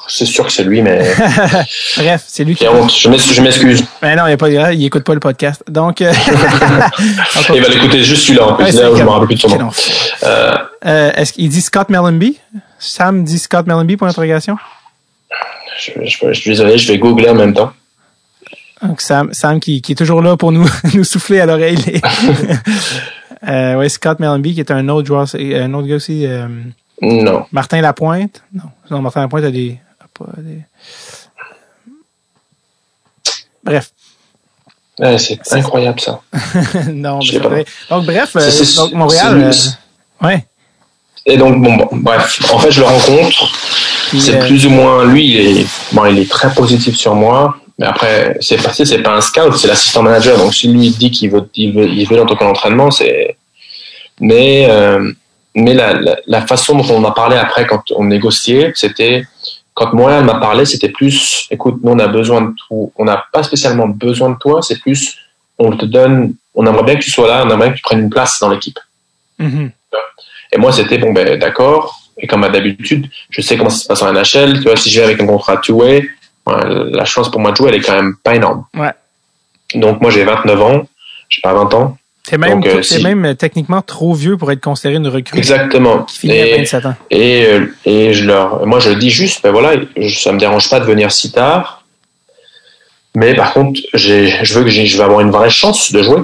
[0.07, 1.13] C'est sûr que c'est lui, mais.
[1.97, 2.65] Bref, c'est lui qui.
[2.65, 3.83] Je m'excuse.
[4.01, 5.63] Mais non, il, a pas, il écoute pas le podcast.
[5.67, 5.99] Donc.
[5.99, 8.71] Il va l'écouter juste celui-là, en plus.
[8.71, 9.69] je me rappelle plus de son nom.
[10.23, 10.53] Euh...
[10.85, 12.39] Euh, est-ce qu'il dit Scott Mellenby?
[12.79, 14.57] Sam dit Scott Mellenby pour l'interrogation?
[15.79, 17.71] Je, je, je, suis désolé, je vais googler en même temps.
[18.81, 21.77] Donc Sam, Sam qui, qui est toujours là pour nous, nous souffler à l'oreille.
[23.47, 26.25] euh, ouais, Scott Mellenby qui est un autre joueur, un autre gars aussi.
[26.25, 26.47] Euh,
[27.01, 27.45] non.
[27.51, 28.43] Martin Lapointe?
[28.53, 28.63] Non.
[28.89, 29.79] Non, Martin Lapointe a des,
[33.63, 33.91] Bref.
[35.17, 36.21] c'est incroyable ça.
[36.87, 37.49] non, mais pas.
[37.89, 39.51] Donc bref, euh, donc Montréal.
[39.51, 40.45] Euh, ouais.
[41.25, 43.51] Et donc bon, bref, en fait je le rencontre.
[44.17, 47.57] C'est euh, plus ou moins lui, il est bon, il est très positif sur moi.
[47.79, 50.37] Mais après, c'est passé, c'est pas un scout, c'est l'assistant manager.
[50.37, 53.37] Donc si lui dit qu'il veut, il veut, il veut dans l'entraînement, c'est.
[54.19, 54.67] Mais
[55.57, 59.25] mais la, la, la, façon dont on a parlé après quand on négociait, c'était
[59.77, 63.23] quand Montréal m'a parlé, c'était plus, écoute, nous on a besoin de tout, on n'a
[63.31, 65.19] pas spécialement besoin de toi, c'est plus,
[65.59, 67.99] on te donne, on aimerait bien que tu sois là, on aimerait que tu prennes
[67.99, 68.79] une place dans l'équipe.
[69.39, 69.69] Mm-hmm.
[70.53, 74.01] Et moi c'était bon ben d'accord, et comme d'habitude, je sais comment ça se passe
[74.01, 76.09] en NHL, tu vois, si j'ai avec un contrat two-way,
[76.47, 78.65] la chance pour moi de jouer, elle est quand même pas énorme.
[78.73, 78.93] Ouais.
[79.75, 80.87] Donc moi j'ai 29 ans,
[81.29, 81.97] j'ai pas 20 ans.
[82.29, 85.37] C'est même, euh, même euh, techniquement trop vieux pour être considéré une recrue.
[85.37, 86.03] Exactement.
[86.03, 86.95] Qui finit et, à 27 ans.
[87.09, 89.79] Et, euh, et je leur, moi je dis juste, ben voilà,
[90.13, 91.85] ça me dérange pas de venir si tard.
[93.15, 96.19] Mais par contre, je veux que je vais avoir une vraie chance de jouer,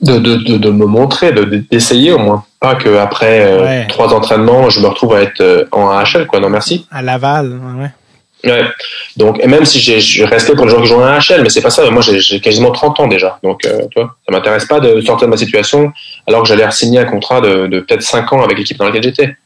[0.00, 1.32] de, de, de, de me montrer,
[1.70, 2.44] d'essayer au moins.
[2.58, 6.40] Pas qu'après trois entraînements, je me retrouve à être en AHL, quoi.
[6.40, 6.86] Non, merci.
[6.90, 7.90] À Laval, ouais.
[8.44, 8.62] Ouais.
[9.16, 11.62] Donc, et même si j'ai resté pour les gens qui jouent en AHL, mais c'est
[11.62, 11.88] pas ça.
[11.90, 13.38] Moi, j'ai quasiment 30 ans déjà.
[13.42, 15.92] Donc, euh, tu vois, ça m'intéresse pas de sortir de ma situation
[16.26, 19.02] alors que j'allais signer un contrat de, de peut-être 5 ans avec l'équipe dans laquelle
[19.02, 19.36] j'étais.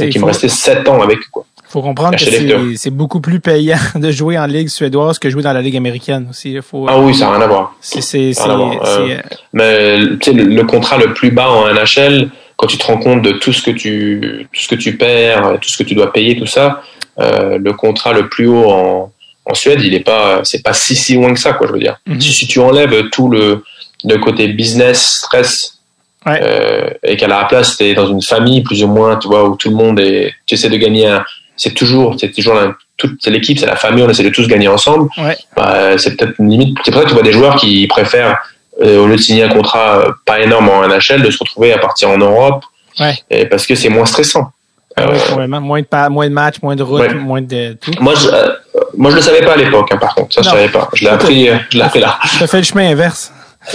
[0.00, 1.44] Et qui me restait 7 ans avec, quoi.
[1.74, 5.52] Faut comprendre que c'est beaucoup plus payant de jouer en ligue suédoise que jouer dans
[5.52, 6.56] la ligue américaine aussi.
[6.62, 7.74] Faut, ah oui, ça n'a rien à voir.
[7.80, 8.14] C'est,
[8.46, 9.16] euh,
[9.52, 13.22] mais tu sais, le, contrat le plus bas en NHL, quand tu te rends compte
[13.22, 16.12] de tout ce que tu, tout ce que tu perds, tout ce que tu dois
[16.12, 16.80] payer, tout ça,
[17.18, 19.12] le contrat le plus haut en,
[19.46, 21.66] en Suède, il est pas, c'est pas si si loin que ça, quoi.
[21.66, 21.98] Je veux dire.
[22.06, 22.20] Mhm.
[22.20, 23.62] si, tu enlèves tout le,
[24.04, 25.78] le côté business, stress,
[26.26, 29.48] euh, et qu'à la place, tu es dans une famille plus ou moins, tu vois,
[29.48, 31.18] où tout le monde est, tu essaies de gagner
[31.56, 32.56] c'est toujours, c'est toujours
[32.96, 35.08] toute c'est l'équipe, c'est la famille, on essaie de tous gagner ensemble.
[35.18, 35.36] Ouais.
[35.56, 36.78] Bah, c'est peut-être une limite.
[36.84, 38.38] C'est pour ça que tu vois des joueurs qui préfèrent,
[38.82, 41.72] euh, au lieu de signer un contrat euh, pas énorme en NHL, de se retrouver
[41.72, 42.64] à partir en Europe.
[42.98, 43.16] Ouais.
[43.30, 44.50] Et parce que c'est moins stressant.
[44.96, 47.90] Ah oui, moins de, moins de matchs, moins de routes, moins de tout.
[48.00, 48.48] Moi, je, euh,
[48.96, 50.34] moi, je le savais pas à l'époque, hein, par contre.
[50.34, 50.88] Ça, je savais pas.
[50.94, 52.18] Je l'ai appris, euh, je l'ai appris là.
[52.36, 53.32] Tu as fait le chemin inverse.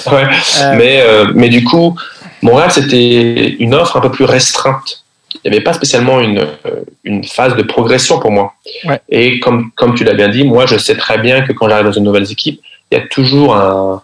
[0.08, 0.24] Ouais.
[0.62, 0.76] Euh...
[0.78, 1.98] Mais, euh, mais du coup,
[2.42, 5.04] Montréal, c'était une offre un peu plus restreinte.
[5.44, 6.46] Il n'y avait pas spécialement une,
[7.04, 8.54] une phase de progression pour moi.
[8.86, 9.02] Ouais.
[9.10, 11.86] Et comme, comme tu l'as bien dit, moi, je sais très bien que quand j'arrive
[11.86, 14.02] dans une nouvelle équipe, il y a toujours un,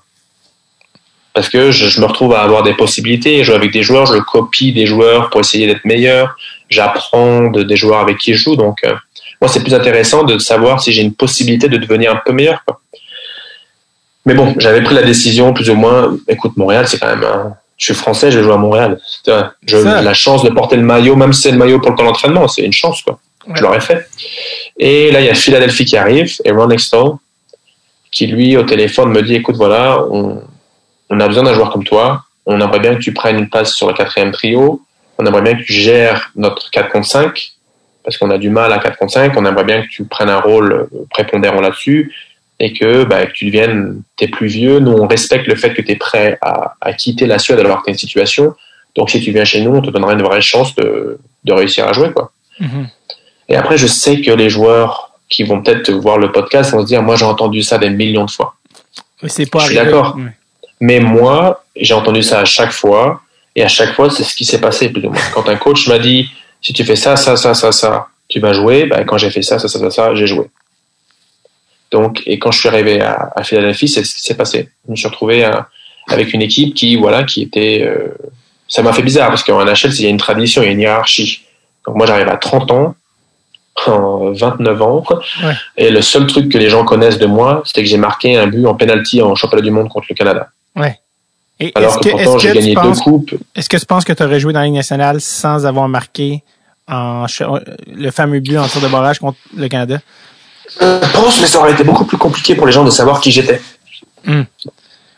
[1.34, 3.40] parce que je, je, me retrouve à avoir des possibilités.
[3.40, 6.36] Je joue avec des joueurs, je copie des joueurs pour essayer d'être meilleur
[6.76, 8.56] j'apprends de, des joueurs avec qui je joue.
[8.56, 8.94] Donc, euh,
[9.42, 12.64] moi, c'est plus intéressant de savoir si j'ai une possibilité de devenir un peu meilleur.
[12.66, 12.82] Quoi.
[14.26, 16.18] Mais bon, j'avais pris la décision plus ou moins.
[16.28, 17.24] Écoute, Montréal, c'est quand même.
[17.24, 17.56] Un...
[17.78, 19.00] Je suis français, je joue à Montréal.
[19.68, 22.06] J'ai la chance de porter le maillot, même si c'est le maillot pour le camp
[22.06, 23.20] d'entraînement, c'est une chance, quoi.
[23.48, 23.54] Ouais.
[23.58, 24.08] Je l'aurais fait.
[24.78, 27.12] Et là, il y a Philadelphie qui arrive et Ron Extall
[28.12, 30.42] qui, lui, au téléphone, me dit écoute, voilà, on,
[31.10, 32.24] on a besoin d'un joueur comme toi.
[32.46, 34.82] On aimerait bien que tu prennes une place sur le quatrième trio
[35.18, 37.52] on aimerait bien que tu gères notre 4 contre 5
[38.04, 39.34] parce qu'on a du mal à 4 contre 5.
[39.36, 42.14] On aimerait bien que tu prennes un rôle euh, prépondérant là-dessus
[42.60, 44.80] et que, bah, que tu deviennes, t'es plus vieux.
[44.80, 47.80] Nous, on respecte le fait que tu es prêt à, à, quitter la Suède alors
[47.80, 48.54] que tu une situation.
[48.96, 51.88] Donc, si tu viens chez nous, on te donnera une vraie chance de, de réussir
[51.88, 52.12] à jouer.
[52.12, 52.32] Quoi.
[52.62, 52.88] Mm-hmm.
[53.50, 56.86] Et après, je sais que les joueurs qui vont peut-être voir le podcast vont se
[56.86, 58.56] dire, moi, j'ai entendu ça des millions de fois.
[59.52, 60.18] Pas je suis d'accord.
[60.80, 63.22] Mais moi, j'ai entendu ça à chaque fois
[63.56, 65.22] et à chaque fois, c'est ce qui s'est passé, plus ou moins.
[65.34, 66.30] Quand un coach m'a dit,
[66.62, 69.42] si tu fais ça, ça, ça, ça, ça, tu vas jouer, ben, quand j'ai fait
[69.42, 70.46] ça, ça, ça, ça, ça, j'ai joué.
[71.92, 74.70] Donc, et quand je suis arrivé à, à Philadelphie, c'est ce qui s'est passé.
[74.86, 75.70] Je me suis retrouvé à,
[76.10, 78.10] avec une équipe qui, voilà, qui était, euh,
[78.68, 80.72] ça m'a fait bizarre parce qu'en NHL, il y a une tradition, il y a
[80.72, 81.46] une hiérarchie.
[81.88, 82.96] Donc, moi, j'arrive à 30 ans,
[83.88, 85.54] en 29 ans, ouais.
[85.78, 88.48] et le seul truc que les gens connaissent de moi, c'était que j'ai marqué un
[88.48, 90.50] but en penalty en championnat du monde contre le Canada.
[90.76, 90.98] Ouais.
[91.60, 93.34] Et Alors que, que pourtant, j'ai gagné penses, deux coupes.
[93.56, 96.44] Est-ce que tu penses que tu aurais joué dans la Ligue nationale sans avoir marqué
[96.88, 97.26] en,
[97.88, 100.00] le fameux but en tir de barrage contre le Canada?
[100.82, 103.32] Je pense, mais ça aurait été beaucoup plus compliqué pour les gens de savoir qui
[103.32, 103.62] j'étais.
[104.26, 104.42] Mmh.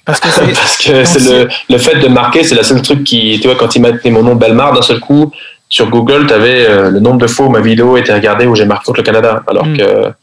[0.06, 3.58] Parce que c'est, le, le fait de marquer, c'est le seul truc qui, tu vois,
[3.58, 5.32] quand ils mettent mon nom Belmar d'un seul coup,
[5.70, 8.56] sur Google, tu avais euh, le nombre de fois où ma vidéo était regardée où
[8.56, 9.44] j'ai marqué contre le Canada.
[9.48, 9.78] Alors mmh.
[9.78, 10.14] que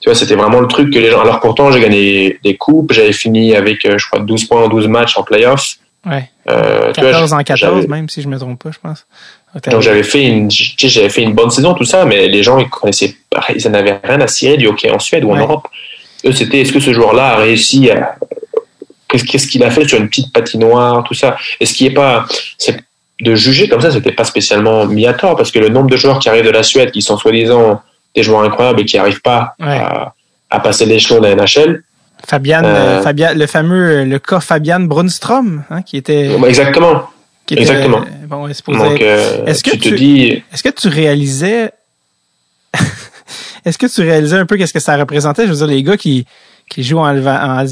[0.00, 1.20] tu vois, c'était vraiment le truc que les gens.
[1.20, 4.68] Alors pourtant, j'ai gagné des coupes, j'avais fini avec, euh, je crois, 12 points en
[4.68, 5.76] 12 matchs en playoff.
[6.06, 6.30] Ouais.
[6.48, 9.06] Euh, 14 vois, en 14, même si je me trompe pas, je pense.
[9.70, 12.68] Donc j'avais fait une, j'avais fait une bonne saison, tout ça, mais les gens ils
[12.68, 13.16] connaissaient,
[13.54, 15.40] ils n'avaient rien à cirer du hockey en Suède ou en ouais.
[15.40, 15.66] Europe.
[16.24, 18.16] Eux, c'était est-ce que ce joueur-là a réussi à,
[19.08, 21.36] qu'est-ce qu'il a fait sur une petite patinoire, tout ça?
[21.60, 22.26] Est-ce qu'il est pas,
[22.58, 22.76] c'est
[23.20, 25.96] de juger comme ça, c'était pas spécialement mis à tort parce que le nombre de
[25.96, 27.82] joueurs qui arrivent de la Suède, qui sont soi-disant
[28.18, 29.78] des joueurs incroyables et qui n'arrivent pas ouais.
[29.78, 30.14] à,
[30.50, 31.84] à, passer l'échelon de la NHL.
[32.26, 36.30] Fabian, euh, Fabian, le fameux, le cas Fabian Brunstrom, hein, qui était.
[36.46, 37.08] Exactement.
[37.46, 38.04] Qui était, Exactement.
[38.26, 40.42] Bon, Donc, euh, est-ce que tu, tu dis.
[40.52, 41.70] Est-ce que tu réalisais.
[43.64, 45.46] est-ce que tu réalisais un peu qu'est-ce que ça représentait?
[45.46, 46.26] Je veux dire, les gars qui,
[46.68, 47.64] qui jouent en, en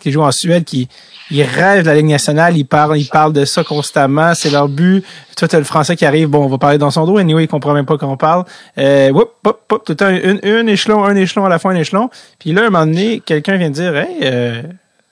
[0.00, 0.88] qui jouent en Suède, qui,
[1.30, 4.68] ils rêvent de la Ligue nationale, ils parlent, ils parlent de ça constamment, c'est leur
[4.68, 5.04] but.
[5.36, 7.48] Toi, t'as le français qui arrive, bon, on va parler dans son dos, anyway, il
[7.48, 8.44] comprend même pas qu'on parle.
[8.78, 11.72] Euh, whoop, whoop, whoop, tout le temps, un, un, échelon, un échelon à la fois,
[11.72, 12.10] un échelon.
[12.38, 14.62] Puis là, à un moment donné, quelqu'un vient de dire, hey, euh,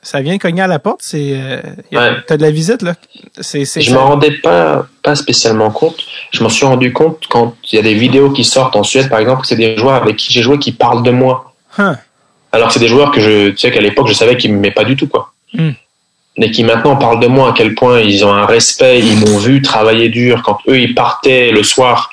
[0.02, 1.60] ça vient cogner à la porte, c'est, euh,
[1.92, 2.16] ouais.
[2.26, 2.94] t'as de la visite, là?
[3.40, 5.96] C'est, c'est, je m'en rendais pas, pas spécialement compte.
[6.32, 9.08] Je m'en suis rendu compte quand il y a des vidéos qui sortent en Suède,
[9.08, 11.54] par exemple, que c'est des joueurs avec qui j'ai joué qui parlent de moi.
[11.78, 11.94] Huh.
[12.52, 14.70] Alors que c'est des joueurs que je, tu sais qu'à l'époque, je savais qu'ils m'aimaient
[14.70, 15.32] pas du tout, quoi.
[15.54, 15.70] Hmm.
[16.38, 19.38] Mais qui maintenant parlent de moi à quel point ils ont un respect, ils m'ont
[19.38, 22.10] vu travailler dur quand eux ils partaient le soir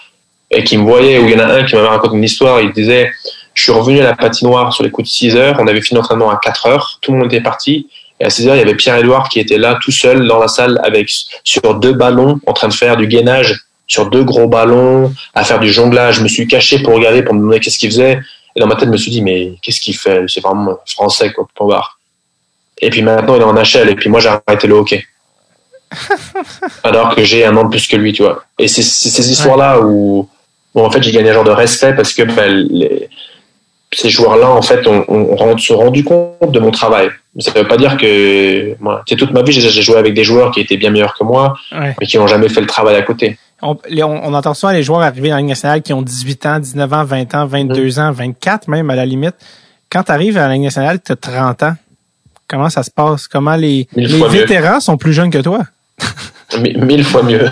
[0.52, 2.60] et qu'ils me voyaient, où il y en a un qui m'avait raconté une histoire,
[2.60, 3.12] il disait,
[3.54, 5.98] je suis revenu à la patinoire sur les coups de 6 heures, on avait fini
[5.98, 7.88] l'entraînement à 4 heures, tout le monde était parti,
[8.20, 10.48] et à 6 heures, il y avait Pierre-Édouard qui était là tout seul dans la
[10.48, 11.10] salle avec,
[11.44, 15.60] sur deux ballons, en train de faire du gainage sur deux gros ballons, à faire
[15.60, 16.18] du jonglage.
[16.18, 18.20] Je me suis caché pour regarder, pour me demander qu'est-ce qu'il faisait.
[18.56, 20.24] Et dans ma tête, je me suis dit, mais qu'est-ce qu'il fait?
[20.28, 22.00] C'est vraiment français, quoi, pour voir.
[22.82, 25.04] Et puis maintenant, il est en HL, et puis moi, j'ai arrêté le hockey.
[26.84, 28.44] Alors que j'ai un an de plus que lui, tu vois.
[28.58, 30.28] Et c'est ces histoires-là où,
[30.76, 33.10] en fait, j'ai gagné un genre de respect parce que ben, les,
[33.92, 37.10] ces joueurs-là, en fait, ont, on, se rendu compte de mon travail.
[37.40, 40.52] Ça ne veut pas dire que, moi, toute ma vie, j'ai joué avec des joueurs
[40.52, 43.38] qui étaient bien meilleurs que moi, mais qui n'ont jamais fait le travail à côté.
[43.62, 46.60] On, on, entend souvent les joueurs arriver dans la Ligue nationale qui ont 18 ans,
[46.60, 48.00] 19 ans, 20 ans, 22 mm.
[48.00, 49.36] ans, 24 même à la limite.
[49.90, 51.76] Quand tu arrives à la Ligue nationale, tu as 30 ans.
[52.48, 53.28] Comment ça se passe?
[53.28, 55.64] Comment les, les vétérans sont plus jeunes que toi?
[56.58, 57.52] Mille fois mieux.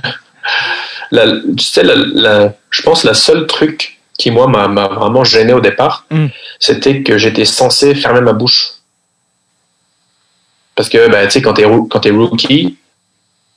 [1.12, 1.26] La,
[1.56, 6.06] tu sais, la, je pense la seule truc qui, moi, m'a vraiment gêné au départ,
[6.10, 6.28] mm.
[6.60, 8.72] c'était que j'étais censé fermer ma bouche.
[10.76, 11.66] Parce que, ben, tu sais, quand t'es
[12.10, 12.78] rookie,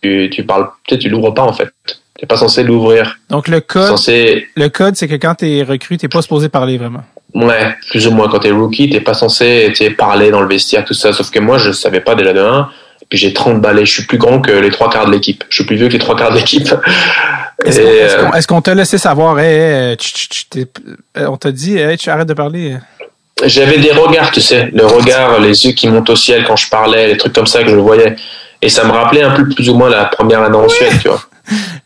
[0.02, 1.72] tu, tu parles, tu tu l'ouvres pas, en fait.
[2.20, 3.18] T'es pas censé l'ouvrir.
[3.30, 3.98] Donc le code,
[4.54, 7.02] le code, c'est que quand t'es recru, t'es pas supposé parler vraiment.
[7.32, 8.28] Ouais, plus ou moins.
[8.28, 11.14] Quand t'es rookie, t'es pas censé parler dans le vestiaire, tout ça.
[11.14, 12.68] Sauf que moi, je savais pas déjà de 1.
[13.00, 13.86] Et puis j'ai 30 balais.
[13.86, 15.44] Je suis plus grand que les trois quarts de l'équipe.
[15.48, 16.68] Je suis plus vieux que les trois quarts de l'équipe.
[17.64, 19.96] Est-ce qu'on t'a laissé savoir, hey,
[21.16, 22.76] on t'a dit, hey, tu arrêtes de parler?
[23.44, 26.68] J'avais des regards, tu sais, le regard, les yeux qui montent au ciel quand je
[26.68, 28.16] parlais, les trucs comme ça que je voyais.
[28.60, 31.08] Et ça me rappelait un peu plus ou moins la première année en Suède, tu
[31.08, 31.22] vois.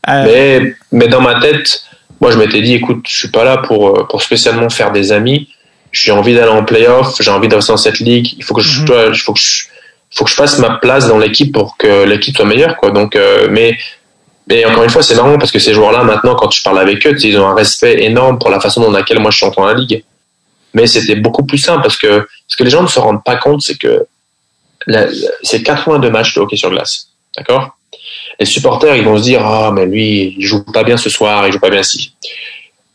[0.09, 1.85] Euh, mais, mais dans ma tête,
[2.21, 5.13] moi, je m'étais dit, écoute, je suis pas là pour, euh, pour spécialement faire des
[5.13, 5.49] amis.
[5.93, 8.35] J'ai envie d'aller en playoff, j'ai envie d'avancer dans cette ligue.
[8.37, 9.15] Il faut que je, mhm.
[9.15, 9.65] faut que je,
[10.11, 12.91] faut que je fasse ma place dans l'équipe pour que l'équipe soit meilleure, quoi.
[12.91, 13.77] Donc, euh, mais,
[14.47, 17.07] mais encore une fois, c'est marrant parce que ces joueurs-là, maintenant, quand je parle avec
[17.07, 19.65] eux, ils ont un respect énorme pour la façon dans laquelle moi je suis dans
[19.65, 20.05] la ligue.
[20.75, 23.37] Mais c'était beaucoup plus simple parce que ce que les gens ne se rendent pas
[23.37, 24.07] compte, c'est que
[25.43, 27.09] c'est 82 matchs de hockey sur glace.
[27.37, 27.77] D'accord?
[28.39, 31.47] Les supporters, ils vont se dire, ah, mais lui, il joue pas bien ce soir,
[31.47, 32.15] il joue pas bien si.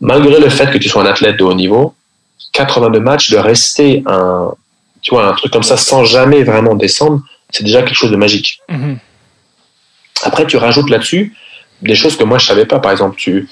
[0.02, 1.94] Malgré le fait que tu sois un athlète de haut niveau,
[2.54, 4.54] 82 matchs, de rester un,
[5.02, 8.16] tu vois, un truc comme ça sans jamais vraiment descendre, c'est déjà quelque chose de
[8.16, 8.60] magique.
[8.70, 8.98] Mm-hmm.
[10.24, 11.34] Après, tu rajoutes là-dessus
[11.82, 12.80] des choses que moi je savais pas.
[12.80, 13.48] Par exemple, tu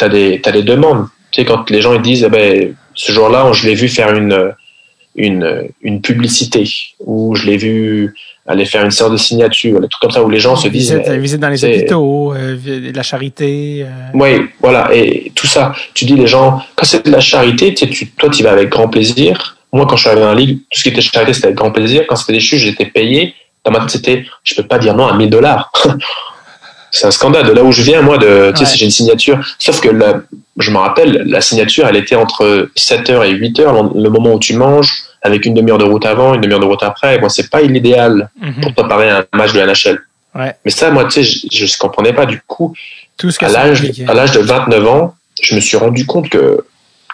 [0.00, 1.08] as des, as des demandes.
[1.30, 4.14] Tu sais, quand les gens ils disent, eh ben, ce jour-là, je l'ai vu faire
[4.14, 4.54] une,
[5.16, 6.68] une, une publicité,
[7.00, 8.14] ou je l'ai vu
[8.46, 10.92] aller faire une séance de signature, des trucs comme ça où les gens se disent.
[10.92, 13.84] Visite, visite dans les hôpitaux, euh, la charité.
[13.84, 13.88] Euh.
[14.14, 15.72] Oui, voilà, et tout ça.
[15.94, 18.88] Tu dis les gens, quand c'est de la charité, tu, toi tu vas avec grand
[18.88, 19.56] plaisir.
[19.72, 21.56] Moi, quand je suis arrivé dans la ligue, tout ce qui était charité, c'était avec
[21.56, 22.04] grand plaisir.
[22.08, 23.34] Quand c'était des chuches, j'étais payé.
[23.64, 25.72] Dans ma tête, c'était, je peux pas dire non à 1000 dollars.
[26.90, 27.46] c'est un scandale.
[27.46, 29.38] De là où je viens, moi, de, tu sais, j'ai une signature.
[29.58, 29.88] Sauf que
[30.58, 34.54] je me rappelle, la signature, elle était entre 7h et 8h, le moment où tu
[34.54, 37.18] manges avec une demi-heure de route avant, une demi-heure de route après.
[37.18, 38.60] Moi, c'est pas l'idéal mhm.
[38.60, 40.00] pour préparer un match de NHL.
[40.34, 40.54] Ouais.
[40.64, 42.74] Mais ça, moi, tu sais, je, ne comprenais pas du coup.
[43.16, 46.64] Tout ce à l'âge, à l'âge de 29 ans, je me suis rendu compte que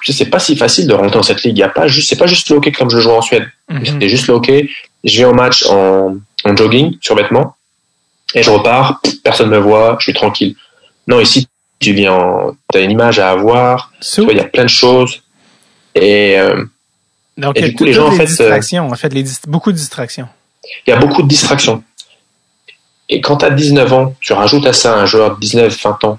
[0.05, 1.57] c'est pas si facile de rentrer dans cette ligue.
[1.57, 3.47] Il y a pas juste, c'est pas juste le hockey comme je joue en Suède.
[3.69, 4.01] Mhm.
[4.01, 4.71] C'est juste le hockey.
[5.05, 7.57] Je viens au match en, en jogging, sur vêtements,
[8.35, 9.01] et je repars.
[9.23, 9.97] Personne me voit.
[9.99, 10.55] Je suis tranquille.
[11.07, 11.49] Non, ici,
[11.81, 13.93] tu viens, tu as une image à avoir.
[14.33, 15.23] Il y a plein de choses.
[15.95, 16.65] Et euh,
[17.39, 20.29] donc, et du coup, les gens, en fait, distractions, en fait, les, beaucoup de distractions.
[20.87, 21.85] Il y a beaucoup de distractions.
[23.09, 26.05] Et quand tu as 19 ans, tu rajoutes à ça un joueur de 19, 20
[26.05, 26.19] ans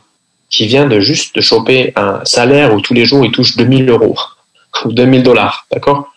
[0.50, 3.88] qui vient de juste de choper un salaire où tous les jours il touche 2000
[3.90, 4.18] euros
[4.86, 6.12] ou 2000 dollars, d'accord?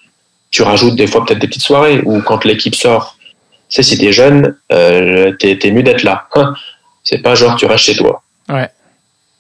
[0.53, 3.17] Tu rajoutes des fois peut-être des petites soirées ou quand l'équipe sort,
[3.69, 6.29] tu sais, si t'es jeune, euh, t'es es mieux d'être là.
[6.37, 6.55] Hein
[7.05, 8.23] C'est pas genre tu restes chez toi.
[8.49, 8.71] Ouais.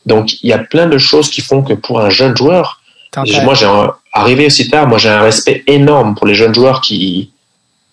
[0.07, 2.83] Donc il y a plein de choses qui font que pour un jeune joueur,
[3.17, 3.67] moi, j'ai
[4.13, 7.31] arrivé aussi tard, moi, j'ai un respect énorme pour les jeunes joueurs qui,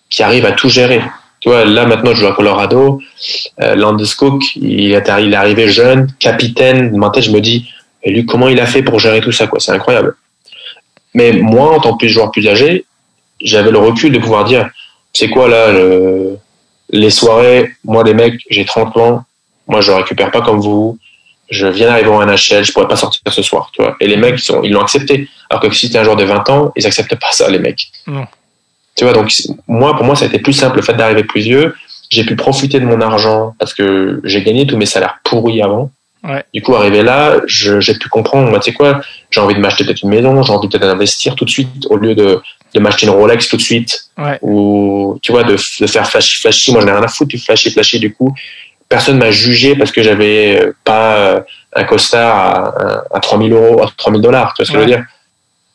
[0.08, 1.00] qui arrivent à tout gérer.
[1.40, 3.00] Tu vois, là, maintenant, je joue à Colorado.
[3.62, 6.92] Euh, Landeskog, il est, arrivé jeune, capitaine.
[7.12, 7.70] Tête, je me dis,
[8.04, 9.58] lui, comment il a fait pour gérer tout ça, quoi?
[9.58, 10.16] C'est incroyable.
[11.14, 12.84] Mais moi, en tant que joueur plus âgé,
[13.40, 14.68] j'avais le recul de pouvoir dire,
[15.14, 15.72] c'est quoi, là,
[16.90, 19.24] les soirées, moi, les mecs, j'ai 30 ans,
[19.66, 20.98] moi, je récupère pas comme vous
[21.50, 23.96] je viens d'arriver en NHL, je pourrais pas sortir ce soir, tu vois.
[24.00, 25.28] Et les mecs, ils sont, ils l'ont accepté.
[25.48, 27.88] Alors que si t'es un joueur de 20 ans, ils acceptent pas ça, les mecs.
[28.06, 28.26] Non.
[28.96, 29.32] Tu vois, donc,
[29.66, 31.74] moi, pour moi, ça a été plus simple, le fait d'arriver plus vieux.
[32.10, 35.90] J'ai pu profiter de mon argent parce que j'ai gagné tous mes salaires pourris avant.
[36.22, 36.44] Ouais.
[36.52, 39.00] Du coup, arrivé là, j'ai pu comprendre, moi, tu sais quoi,
[39.30, 41.96] j'ai envie de m'acheter peut-être une maison, j'ai envie peut-être d'investir tout de suite au
[41.96, 42.40] lieu de
[42.74, 44.10] de m'acheter une Rolex tout de suite.
[44.42, 46.72] Ou, tu vois, de, de faire flashy, flashy.
[46.72, 47.98] Moi, j'en ai rien à foutre du flashy, flashy.
[47.98, 48.34] Du coup,
[48.90, 51.40] personne m'a jugé parce que j'avais pas euh,
[51.74, 54.52] un costard à, à 3000 euros, à 3000 dollars.
[54.52, 55.04] Tu vois ce que je veux dire?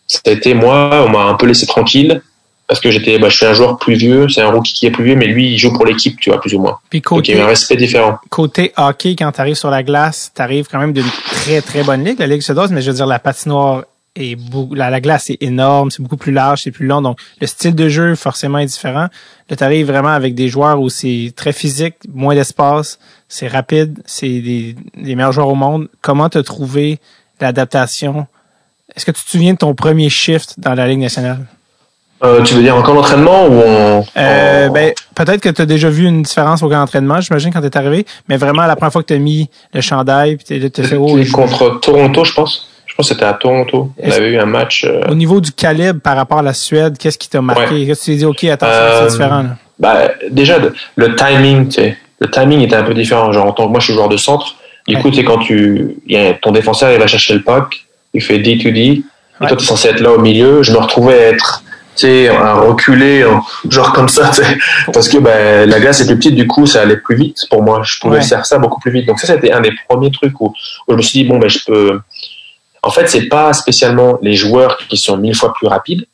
[0.05, 2.21] C'était moi, on m'a un peu laissé tranquille
[2.67, 4.91] parce que j'étais, bah, je suis un joueur plus vieux, c'est un rookie qui est
[4.91, 6.79] plus vieux, mais lui, il joue pour l'équipe, tu vois, plus ou moins.
[6.89, 8.19] Puis côté, Donc, il y a un respect différent.
[8.29, 11.83] Côté hockey, quand tu arrives sur la glace, tu arrives quand même d'une très, très
[11.83, 13.83] bonne ligue, la Ligue suédoise, mais je veux dire, la patinoire
[14.15, 17.19] est beaucoup, la, la glace est énorme, c'est beaucoup plus large, c'est plus long, donc
[17.41, 19.07] le style de jeu, forcément, est différent.
[19.49, 24.01] Là, tu arrives vraiment avec des joueurs où c'est très physique, moins d'espace, c'est rapide,
[24.05, 25.87] c'est des, des meilleurs joueurs au monde.
[26.01, 26.99] Comment t'as trouvé
[27.41, 28.27] l'adaptation?
[28.95, 31.45] Est-ce que tu te souviens de ton premier shift dans la Ligue nationale?
[32.23, 34.05] Euh, tu veux dire en camp d'entraînement ou en...
[34.15, 37.59] Euh, ben, peut-être que tu as déjà vu une différence au camp d'entraînement, j'imagine, quand
[37.59, 40.71] tu es arrivé, mais vraiment la première fois que tu as mis le chandail, puis
[40.71, 42.69] tu fait oh, Contre Toronto, je pense.
[42.95, 43.91] Je pense que c'était à Toronto.
[44.01, 44.85] On avait eu un match.
[44.85, 47.85] Euh, au niveau du calibre par rapport à la Suède, qu'est-ce qui t'a marqué?
[47.85, 49.43] Qu'est-ce que tu t'es dit, OK, attention, c'est euh, différent?
[49.43, 49.57] Là.
[49.77, 50.59] Bah, déjà,
[50.95, 53.33] le timing, tu sais, le timing était un peu différent.
[53.33, 54.55] Genre, moi, je suis joueur de centre.
[54.87, 55.97] Du coup, sais, quand tu,
[56.41, 59.03] ton défenseur, il va chercher le puck, il fait D2D, et
[59.39, 60.63] toi, tu es censé être là au milieu.
[60.63, 61.65] Je me retrouvais être
[61.95, 63.25] sais, un reculé,
[63.69, 64.31] genre comme ça,
[64.93, 67.63] parce que ben, la glace est plus petite, du coup, ça allait plus vite pour
[67.63, 67.81] moi.
[67.83, 69.07] Je pouvais faire ça beaucoup plus vite.
[69.07, 70.53] Donc ça, c'était un des premiers trucs où,
[70.87, 71.99] où, je me suis dit, bon, ben, je peux...
[72.85, 76.05] En fait, c'est pas spécialement les joueurs qui sont mille fois plus rapides,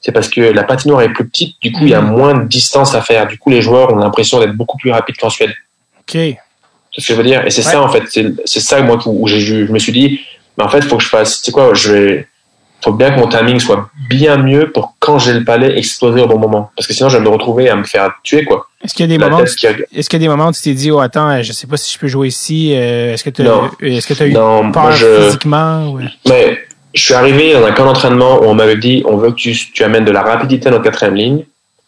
[0.00, 2.16] c'est parce que la patinoire est plus petite, du coup, il y a mm.
[2.16, 3.26] moins de distance à faire.
[3.26, 5.52] Du coup, les joueurs ont l'impression d'être beaucoup plus rapides qu'en Suède.
[5.98, 6.12] Ok.
[6.12, 7.44] C'est ce que je veux dire?
[7.44, 10.20] Et c'est ça, en fait, c'est ça, moi, où je me suis dit,
[10.56, 12.28] mais en fait, il faut que je fasse, tu sais quoi, je vais,
[12.82, 16.26] faut bien que mon timing soit bien mieux pour quand j'ai le palais exploser au
[16.26, 16.70] bon moment.
[16.76, 18.68] Parce que sinon, je vais me retrouver à me faire tuer, quoi.
[18.82, 20.72] Est-ce qu'il y a des moments, est-ce qu'il y a des moments où tu t'es
[20.72, 23.42] dit, oh, attends, je sais pas si je peux jouer ici, euh, est-ce que tu
[23.42, 25.24] as, est-ce que as eu non, peur je...
[25.24, 25.98] physiquement?
[26.26, 26.58] Mais,
[26.94, 29.52] je suis arrivé dans un camp d'entraînement où on m'avait dit, on veut que tu,
[29.52, 31.44] tu amènes de la rapidité dans la quatrième ligne.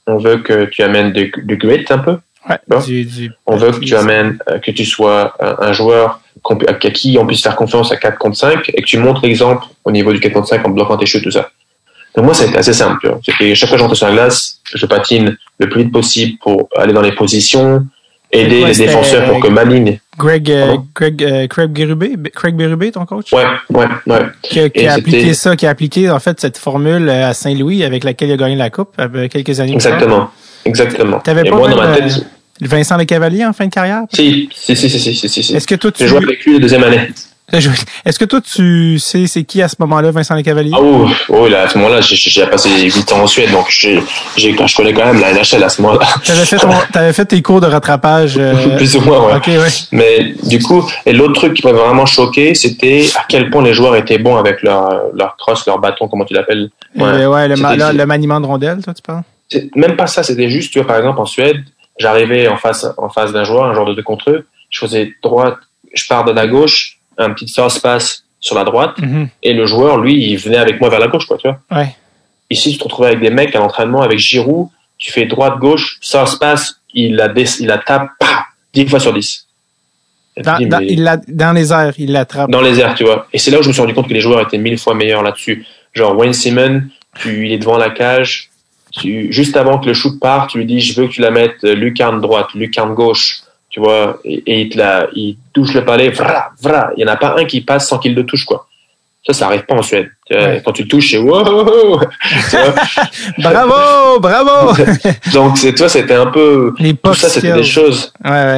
[0.07, 2.19] On veut que tu amènes du, du grit un peu.
[2.49, 6.21] Ouais, du, du, on veut que tu amènes, euh, que tu sois un joueur
[6.67, 9.65] à qui on puisse faire confiance à 4 contre 5 et que tu montres l'exemple
[9.85, 11.51] au niveau du 4 contre 5 en bloquant tes chutes, tout ça.
[12.15, 13.17] Donc moi, c'est assez simple.
[13.23, 16.93] Chaque fois que j'entre sur la glace, je patine le plus vite possible pour aller
[16.93, 17.87] dans les positions,
[18.31, 19.99] aider les défenseurs pour que ma ligne...
[20.19, 23.33] Greg, euh, Greg, euh, Craig Berube, Craig Berube, ton coach?
[23.33, 24.21] Ouais, ouais, ouais.
[24.43, 28.05] Qui, qui a appliqué ça, qui a appliqué, en fait, cette formule à Saint-Louis avec
[28.05, 30.31] laquelle il a gagné la Coupe euh, quelques années Exactement.
[30.65, 31.21] Exactement.
[31.21, 32.25] T'avais pas moi, dans ma tête,
[32.61, 34.03] Vincent Le Cavalier en fin de carrière?
[34.13, 35.57] Si, si, si, si, si, si.
[35.57, 36.03] Est-ce que toi, tu...
[36.03, 37.09] J'ai joué avec lui la deuxième année.
[37.53, 40.73] Est-ce que toi, tu sais c'est qui à ce moment-là, Vincent Le Cavalier?
[40.75, 44.01] Oh, oh là, à ce moment-là, j'ai passé 8 ans en Suède, donc j'ai,
[44.39, 46.07] je connais quand même la NHL à ce moment-là.
[46.25, 46.59] T'avais fait,
[46.95, 48.37] avais fait tes cours de rattrapage?
[48.39, 48.77] Euh...
[48.77, 49.35] Plus ou moins, ouais.
[49.35, 49.69] Okay, ouais.
[49.91, 53.75] Mais du coup, et l'autre truc qui m'a vraiment choqué, c'était à quel point les
[53.75, 56.71] joueurs étaient bons avec leur, leur crosse, leur bâton, comment tu l'appelles?
[56.97, 57.57] Ouais, ouais le,
[57.93, 59.23] le, maniement de rondelle, toi, tu parles?
[59.75, 61.65] Même pas ça, c'était juste, tu vois, par exemple, en Suède,
[61.99, 65.13] j'arrivais en face, en face d'un joueur, un joueur de deux contre eux, je faisais
[65.23, 65.59] droite,
[65.93, 69.29] je pars de la gauche, un petit first pass sur la droite, mhm.
[69.43, 71.61] et le joueur, lui, il venait avec moi vers la gauche, quoi, tu vois.
[71.71, 71.95] Ouais.
[72.51, 74.69] Ici, tu te retrouves avec des mecs à l'entraînement, avec Giroud,
[74.99, 78.09] tu fais droite-gauche, first pass, il la, il la tape,
[78.75, 79.47] dix 10 fois sur 10.
[80.39, 82.51] Dans, il la, dans les airs, il l'attrape.
[82.51, 83.27] Dans les airs, tu vois.
[83.33, 84.95] Et c'est là où je me suis rendu compte que les joueurs étaient mille fois
[84.95, 85.67] meilleurs là-dessus.
[85.93, 86.85] Genre Wayne Simon,
[87.21, 88.51] tu, il est devant la cage,
[88.93, 91.31] tu, juste avant que le shoot parte, tu lui dis, je veux que tu la
[91.31, 95.75] mettes euh, lucarne droite, lucarne gauche, tu vois, et, et il, te la, il touche
[95.75, 96.91] le palais, vra, vra.
[96.97, 98.69] Il y en a pas un qui passe sans qu'il le touche, quoi.
[99.25, 100.11] Ça, ça arrive pas en Suède.
[100.65, 101.45] Quand tu le touches, c'est wow!
[103.39, 104.75] bravo, bravo!
[105.33, 108.13] Donc, c'est, toi, c'était un peu, Les tout ça, c'était des choses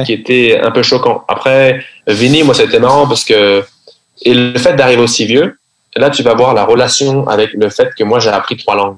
[0.05, 1.23] qui étaient un peu choquantes.
[1.27, 3.63] Après, Vinny, moi, c'était marrant parce que,
[4.23, 5.55] et le fait d'arriver aussi vieux,
[5.95, 8.97] là, tu vas voir la relation avec le fait que moi, j'ai appris trois langues.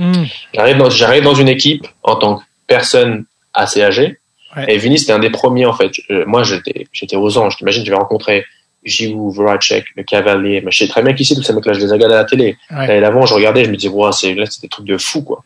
[0.00, 0.24] Hmm.
[0.54, 4.18] J'arrive dans, j'arrive dans une équipe en tant que personne assez âgée.
[4.66, 5.92] Et Vinny, c'était un des premiers, en fait.
[6.26, 7.56] moi, j'étais, j'étais aux anges.
[7.56, 8.44] T'imagines, je vais rencontrer
[8.82, 10.62] Giroud, Voracek, le Cavalier.
[10.64, 11.74] Mais je sais très bien qui c'est, tous ces mecs-là.
[11.74, 12.56] Je les ai regardés à la télé.
[12.70, 12.98] Ouais.
[12.98, 15.22] Et avant, je regardais, je me disais, wow, c'est, là, c'est des trucs de fou,
[15.22, 15.44] quoi.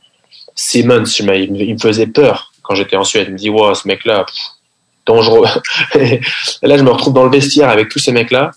[0.54, 3.26] Simmons, il me faisait peur quand j'étais en Suède.
[3.28, 4.24] Il me dit, wow, ce mec-là,
[5.04, 5.48] dangereux.
[5.96, 6.20] et
[6.62, 8.52] là, je me retrouve dans le vestiaire avec tous ces mecs-là.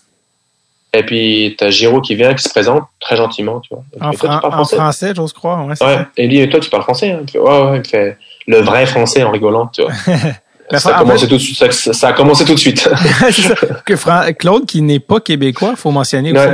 [0.94, 3.84] Et puis, t'as Giro qui vient, qui se présente très gentiment, tu vois.
[4.00, 5.66] En, toi, en français, j'ose croire.
[5.66, 5.98] Ouais, ouais.
[6.16, 7.24] Et il dit, toi, tu parles français hein?
[7.34, 8.16] ouais, ouais, il fait
[8.46, 9.92] le vrai français en rigolant, tu vois.
[10.78, 12.88] ça, a commencé tout de suite, ça, ça, a commencé tout de suite.
[13.84, 16.48] que Claude, qui n'est pas québécois, faut mentionner aussi.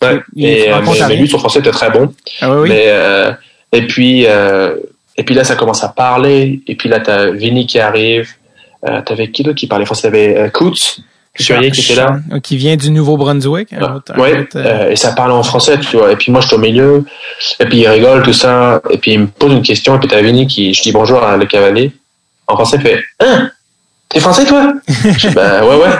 [0.00, 0.20] Ouais.
[0.36, 2.12] et, euh, mais, lui, son français était très bon.
[2.42, 2.68] Ah, oui, oui.
[2.68, 3.32] Mais, euh,
[3.72, 4.76] et puis, euh,
[5.16, 6.60] et puis là, ça commence à parler.
[6.66, 8.30] Et puis là, t'as Vinny qui arrive.
[8.88, 10.02] Euh, t'avais qui d'autre qui parlait français?
[10.02, 10.50] T'avais euh,
[11.38, 12.18] Couturier qui était là.
[12.42, 13.72] Qui vient du Nouveau-Brunswick.
[14.18, 14.28] Oui,
[14.90, 16.12] et ça parle en français, tu vois.
[16.12, 17.04] Et puis moi, je suis au milieu.
[17.60, 18.82] Et puis il rigole, tout ça.
[18.90, 19.96] Et puis il me pose une question.
[19.96, 21.92] Et puis t'as Vinny qui, je dis bonjour à le cavalier.
[22.46, 23.50] En français, il fait, hein?
[24.08, 24.72] T'es français, toi?
[24.88, 25.96] je dis, ben, ouais, ouais.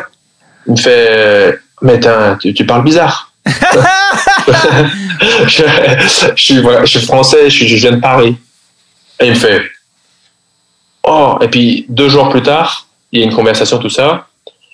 [0.66, 2.01] Il me fait, mais
[2.40, 3.32] tu, tu parles bizarre.
[5.47, 5.48] je,
[6.36, 8.36] suis, je suis français, je, je viens de Paris.
[9.20, 9.62] Et il me fait,
[11.02, 14.28] oh, et puis deux jours plus tard, il y a une conversation, tout ça.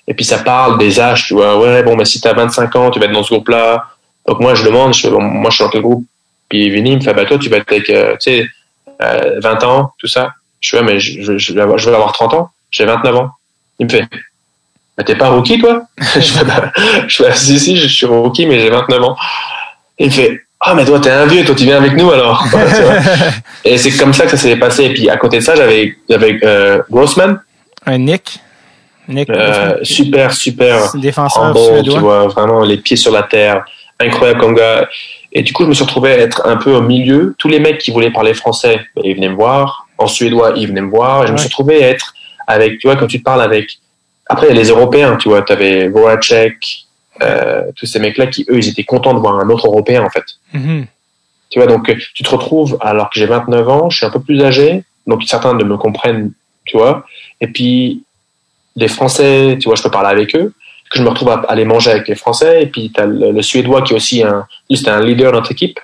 [0.06, 1.58] Et puis ça parle des âges, tu vois.
[1.58, 3.86] Ouais, bon, mais si tu as 25 ans, tu vas être dans ce groupe-là.
[4.26, 6.04] Donc moi, je demande, je, moi, je suis dans quel groupe?
[6.48, 8.48] Puis Vinny il me fait, bah toi, tu vas être avec, euh, tu sais,
[9.02, 10.34] euh, 20 ans, tout ça.
[10.60, 12.50] Je ouais, mais je, je, je, vais avoir 30 ans.
[12.70, 13.30] J'ai 29 ans.
[13.78, 14.04] Il me fait,
[14.96, 15.82] mais t'es pas rookie, toi?
[16.14, 16.72] Je fais, bah,
[17.08, 19.16] je fais, si, si, je suis rookie, mais j'ai 29 ans.
[19.98, 22.46] Il me fait, ah, mais toi, t'es un vieux, toi, tu viens avec nous, alors.
[23.64, 24.84] et c'est comme ça que ça s'est passé.
[24.84, 27.40] Et puis, à côté de ça, j'avais, j'avais euh, Grossman.
[27.86, 28.40] Un Nick.
[29.08, 30.94] Euh, super, super.
[30.94, 33.64] Défenseur tu vois, vraiment les pieds sur la terre.
[34.00, 34.88] Incroyable comme gars.
[35.32, 37.34] Et du coup, je me suis retrouvé à être un peu au milieu.
[37.38, 39.86] Tous les mecs qui voulaient parler français, ben, ils venaient me voir.
[39.98, 41.24] En suédois, ils venaient me voir.
[41.24, 42.14] Et je me suis retrouvé à être
[42.46, 43.78] avec, tu vois, quand tu te parles avec
[44.26, 46.86] après, les Européens, tu vois, tu avais Voracek,
[47.22, 50.10] euh, tous ces mecs-là qui, eux, ils étaient contents de voir un autre Européen, en
[50.10, 50.24] fait.
[50.54, 50.86] Mm-hmm.
[51.50, 54.20] Tu vois, donc tu te retrouves, alors que j'ai 29 ans, je suis un peu
[54.20, 56.32] plus âgé, donc certains de me comprennent,
[56.64, 57.04] tu vois.
[57.40, 58.03] Et puis,
[58.76, 60.52] les Français, tu vois, je peux parler avec eux,
[60.90, 63.42] que je me retrouve à aller manger avec les Français, et puis tu as le,
[63.42, 65.80] Suédois qui est aussi un, juste un leader de notre équipe.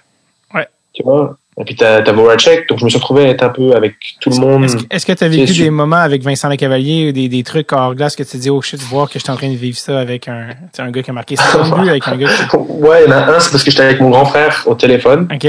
[0.54, 0.66] Ouais.
[0.92, 3.50] Tu vois, et puis, t'as as Voracek, donc je me suis retrouvé à être un
[3.50, 4.66] peu avec tout le monde.
[4.90, 8.16] Est-ce que tu as vécu des moments avec Vincent Lecavalier, des, des trucs hors glace
[8.16, 9.98] que tu te dis, oh shit, voir que je suis en train de vivre ça
[9.98, 10.48] avec un,
[10.78, 11.42] un gars qui a marqué ça
[11.78, 14.08] avec un gars Ouais, il y en a un, c'est parce que j'étais avec mon
[14.08, 15.28] grand frère au téléphone.
[15.30, 15.44] OK.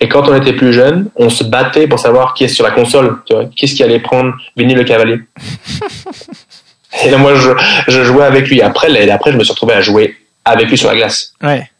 [0.00, 2.70] Et quand on était plus jeune, on se battait pour savoir qui est sur la
[2.70, 3.44] console, tu vois.
[3.54, 5.18] Qu'est-ce qui allait prendre Vinny Le Cavalier.
[7.04, 7.50] et moi, je,
[7.88, 8.62] je jouais avec lui.
[8.62, 11.32] Après, l'année après, je me suis retrouvé à jouer avec lui sur la glace.
[11.42, 11.70] Ouais.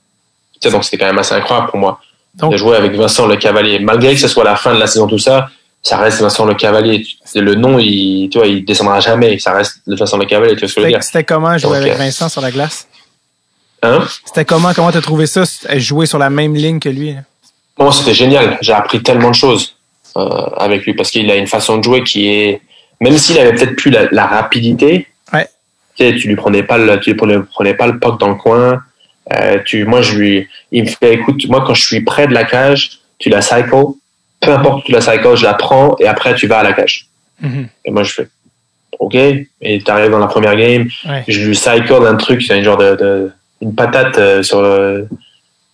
[0.54, 2.00] Tu sais, donc c'était quand même assez incroyable pour moi
[2.34, 3.78] de jouer avec Vincent Le Cavalier.
[3.78, 5.48] Malgré que ce soit la fin de la saison, tout ça,
[5.82, 7.04] ça reste Vincent Le Cavalier.
[7.34, 9.38] Le nom, il, tu vois, il descendra jamais.
[9.38, 11.02] Ça reste Vincent Le Cavalier, tu vois ce que je veux dire.
[11.02, 12.86] C'était comment jouer avec euh, Vincent sur la glace?
[13.82, 14.06] Hein?
[14.24, 15.44] C'était comment, comment t'as trouvé ça,
[15.76, 17.16] jouer sur la même ligne que lui?
[17.76, 18.58] Bon, c'était génial.
[18.60, 19.76] J'ai appris tellement de choses
[20.16, 20.28] euh,
[20.58, 22.60] avec lui parce qu'il a une façon de jouer qui est,
[23.00, 25.48] même s'il avait peut-être plus la, rapidité, ouais.
[25.96, 28.34] tu sais, tu lui prenais pas le, tu lui prenais pas le puck dans le
[28.34, 28.82] coin,
[29.32, 32.34] euh, tu, moi, je lui, il me fait, écoute, moi, quand je suis près de
[32.34, 33.70] la cage, tu la cycle.
[34.40, 37.06] Peu importe tu la cycle, je la prends et après, tu vas à la cage.
[37.42, 37.66] Mm-hmm.
[37.84, 38.28] Et moi, je fais,
[38.98, 39.14] OK.
[39.14, 40.88] Et tu arrives dans la première game,
[41.28, 45.08] je lui cycle un truc, c'est un genre de, de, une patate euh, sur le,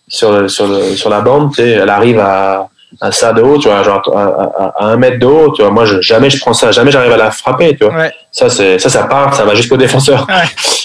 [0.08, 2.68] sur sur sur la bande, tu sais, elle arrive à,
[3.00, 5.70] à ça de haut, tu vois, genre à, à, un mètre de haut, tu vois.
[5.70, 8.08] Moi, je, jamais je prends ça, jamais j'arrive à la frapper, tu vois.
[8.32, 10.26] Ça, c'est, ça, ça part, ça va jusqu'au défenseur.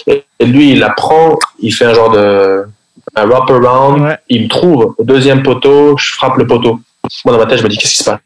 [0.07, 2.65] Et, lui, il la prend, il fait un genre de,
[3.15, 6.79] un wrap around, il me trouve au deuxième poteau, je frappe le poteau.
[7.25, 8.19] Moi, dans ma tête, je me dis, qu'est-ce qui se passe?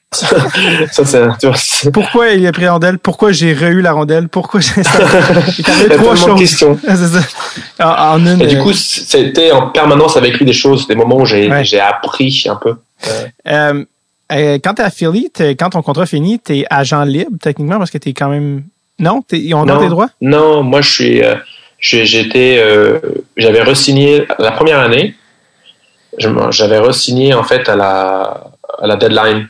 [1.06, 3.00] ça, tu vois, Pourquoi il a pris la rondelle?
[3.00, 4.28] Pourquoi j'ai re la rondelle?
[4.28, 5.00] Pourquoi j'ai ça?
[5.58, 6.40] Il avait trois choses.
[6.40, 6.78] questions.
[7.80, 11.26] En, une, et du coup, c'était en permanence avec lui des choses, des moments où
[11.26, 12.76] j'ai appris un peu.
[13.48, 13.86] Euh,
[14.32, 17.98] euh, quand t'es à Philly, quand ton contrat finit, t'es agent libre techniquement parce que
[17.98, 18.64] t'es quand même.
[18.98, 20.10] Non, ils ont encore des droits?
[20.22, 21.24] Non, moi je suis.
[21.24, 21.36] Euh,
[21.80, 22.64] j'étais.
[23.38, 25.16] j'avais resigné la première année.
[26.18, 29.48] J'avais resigné en fait à la à la deadline.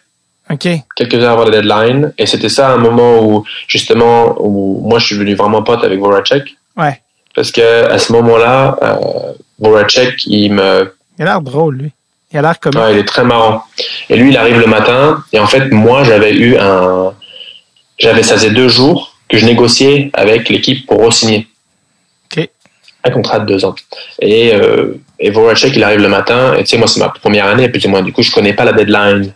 [0.50, 0.68] OK.
[0.96, 2.14] Quelques heures avant la deadline.
[2.18, 6.00] Et c'était ça un moment où, justement, où moi, je suis venu vraiment pote avec
[6.00, 6.56] Voracek.
[6.78, 7.02] Ouais.
[7.34, 10.94] Parce que à ce moment-là, euh, Voracek, il me...
[11.18, 11.92] Il a l'air drôle, lui.
[12.36, 12.76] Il a l'air comme.
[12.76, 13.64] Ouais, il est très marrant.
[14.10, 15.24] Et lui, il arrive le matin.
[15.32, 17.14] Et en fait, moi, j'avais eu un.
[17.98, 21.48] J'avais, ça faisait deux jours que je négociais avec l'équipe pour re-signer.
[22.26, 22.50] OK.
[23.06, 23.74] Un contrat de deux ans.
[24.22, 26.56] Et, euh, et Voracek, il arrive le matin.
[26.56, 27.64] Et tu sais, moi, c'est ma première année.
[27.64, 29.32] Et puis, moi, du coup, je connais pas la deadline.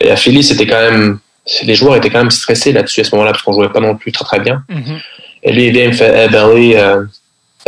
[0.00, 1.20] Et à Philly, c'était quand même.
[1.62, 3.96] Les joueurs étaient quand même stressés là-dessus à ce moment-là parce qu'on jouait pas non
[3.96, 4.62] plus très, très bien.
[4.68, 5.00] Mm-hmm.
[5.44, 7.04] Et lui, il vient, il me fait Hey, Barry, euh,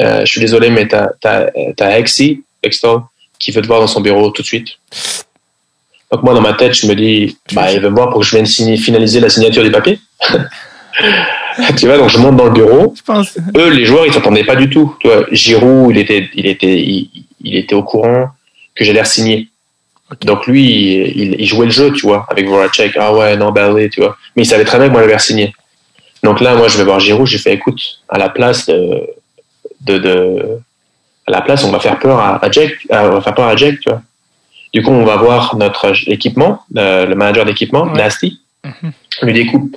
[0.01, 1.47] euh, je suis désolé, mais t'as, t'as,
[1.77, 3.01] t'as Exi, Extol,
[3.39, 4.79] qui veut te voir dans son bureau tout de suite.
[6.13, 8.27] Donc moi, dans ma tête, je me dis, bah, il veut me voir pour que
[8.27, 9.99] je vienne signer, finaliser la signature des papiers.
[11.77, 12.95] tu vois, donc je monte dans le bureau.
[13.57, 14.95] Eux, les joueurs, ils s'entendaient pas du tout.
[15.01, 18.31] Tu vois, Giroud, il était, il était, il, était au courant
[18.75, 19.49] que j'allais signer.
[20.21, 22.93] Donc lui, il, il, jouait le jeu, tu vois, avec Voracek.
[22.97, 24.17] Ah ouais, non, oui, tu vois.
[24.37, 25.53] Mais il savait très bien que moi, j'allais signer.
[26.23, 27.27] Donc là, moi, je vais voir Giroud.
[27.27, 29.09] J'ai fait, écoute, à la place de,
[29.81, 30.61] de, de
[31.27, 33.81] à la place, on va faire peur à, Jack, on va faire peur à Jack,
[33.81, 34.03] tu vois.
[34.73, 38.41] Du coup, on va voir notre équipement, le, manager d'équipement, Nasty.
[38.65, 38.91] Mm
[39.23, 39.77] lui découpe,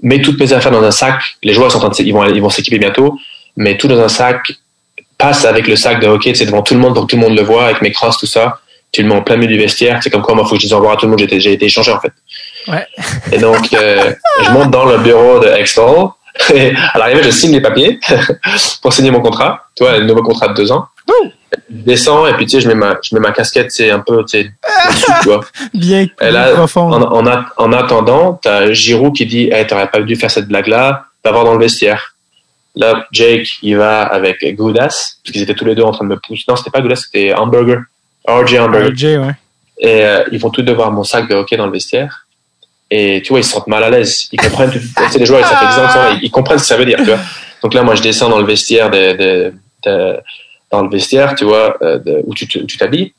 [0.00, 1.20] mets toutes mes affaires dans un sac.
[1.42, 3.18] Les joueurs sont en ils vont, ils vont s'équiper bientôt.
[3.56, 4.52] Mets tout dans un sac
[5.18, 7.22] passe avec le sac de hockey, c'est devant tout le monde pour que tout le
[7.22, 8.60] monde le voit, avec mes crosses, tout ça.
[8.92, 10.00] Tu le mets en plein milieu du vestiaire.
[10.02, 11.26] C'est comme quoi, moi, faut que je dise au revoir à tout le monde.
[11.28, 12.12] J'ai été échangé, en fait.
[12.68, 12.86] Ouais.
[13.32, 14.12] Et donc, euh,
[14.44, 16.10] je monte dans le bureau de Extol.
[16.54, 17.98] Et à l'arrivée, je signe les papiers
[18.82, 19.65] pour signer mon contrat.
[19.76, 20.86] Tu vois, le nouveau contrat de deux ans?
[21.08, 21.12] Je
[21.70, 24.24] descends et puis tu sais, je mets ma, je mets ma casquette, c'est un peu,
[24.24, 24.50] tu sais,
[24.90, 25.40] dessus, tu vois.
[25.74, 26.92] Bien, Et là, profond.
[26.92, 30.48] en, en, a- en attendant, t'as Giroud qui dit, hey, t'aurais pas dû faire cette
[30.48, 32.14] blague-là, va voir dans le vestiaire.
[32.74, 34.86] Là, Jake, il va avec Goudas,
[35.22, 36.42] parce qu'ils étaient tous les deux en train de me pousser.
[36.48, 37.80] Non, c'était pas Goudas, c'était Hamburger.
[38.28, 38.90] RJ Hamburger.
[38.92, 39.34] RJ, ouais.
[39.78, 42.26] Et euh, ils vont tous deux voir mon sac de hockey dans le vestiaire.
[42.90, 44.28] Et tu vois, ils se sentent mal à l'aise.
[44.32, 45.88] Ils comprennent, tu sais, les joueurs, ça fait 10 ans
[46.20, 47.18] ils, ils comprennent ce que ça veut dire, tu vois.
[47.62, 49.54] Donc là, moi, je descends dans le vestiaire de, de, de-
[49.84, 52.46] dans le vestiaire, tu vois, euh, de- où tu
[52.78, 53.12] t'habilles.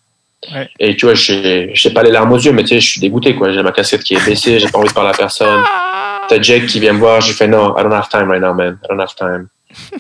[0.54, 0.70] Ouais.
[0.80, 3.02] Et tu vois, j'ai j'ai pas les larmes aux yeux, mais tu sais, je suis
[3.02, 3.52] dégoûté, quoi.
[3.52, 5.64] J'ai ma casquette qui est baissée, j'ai pas envie de parler à personne.
[6.30, 8.54] T'as Jake qui vient me voir, j'ai fait non, I don't have time right now,
[8.54, 8.78] man.
[8.84, 9.48] I don't have time.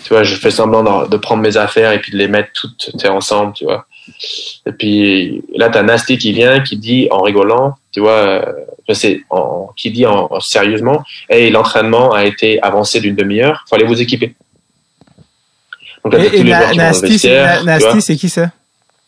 [0.03, 2.49] tu vois, je fais semblant de, de prendre mes affaires et puis de les mettre
[2.53, 3.85] toutes tu sais, ensemble, tu vois.
[4.65, 8.53] Et puis là, t'as Nasty qui vient, qui dit en rigolant, tu vois, euh,
[8.87, 13.65] je sais, en, qui dit en, en- sérieusement, hey, l'entraînement a été avancé d'une demi-heure,
[13.67, 14.35] faut aller vous équiper.
[16.09, 17.19] Donc Et, Na- Nasty,
[18.01, 18.51] c'est- qui ça?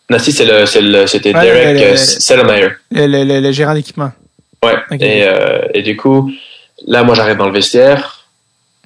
[0.09, 2.71] Nasty, c'est le, c'est le, c'était Ouais, Derek euh, Selmayr.
[2.91, 4.11] Le, le, le, le gérant d'équipement.
[4.63, 4.73] Ouais.
[4.91, 5.01] Ok.
[5.01, 6.31] Et, euh, et du coup,
[6.87, 8.25] là, moi, j'arrive dans le vestiaire.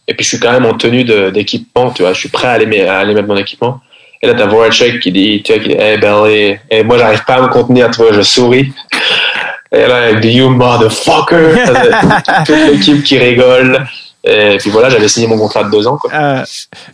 [0.07, 2.11] Et puis, je suis quand même en tenue d'équipement, tu vois.
[2.13, 3.79] Je suis prêt à aller, met- à aller mettre mon équipement.
[4.21, 6.57] Et là, t'as Voracek qui dit, tu vois, qui dit, hey, Belly.
[6.69, 8.73] Et moi, j'arrive pas à me contenir, tu vois, je souris.
[9.71, 11.55] Et là, avec you motherfucker.
[12.45, 13.85] Toute l'équipe qui rigole.
[14.25, 16.09] Et puis voilà, j'avais signé mon contrat de deux ans, quoi.
[16.13, 16.43] Euh,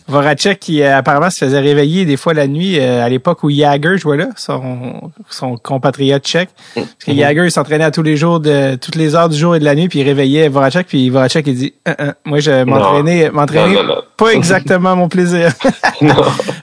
[0.08, 3.50] Voracek qui euh, apparemment se faisait réveiller des fois la nuit euh, à l'époque où
[3.50, 6.50] Jagger jouait là, son, son compatriote tchèque.
[6.74, 7.18] Parce que Mhm.
[7.18, 9.64] Jagger il s'entraînait à tous les jours de toutes les heures du jour et de
[9.64, 13.30] la nuit puis il réveillait Voracek puis Voracek il dit Euh, euh, moi je m'entraînais
[13.30, 13.94] non.
[14.16, 15.52] pas exactement mon plaisir.
[16.02, 16.14] Non.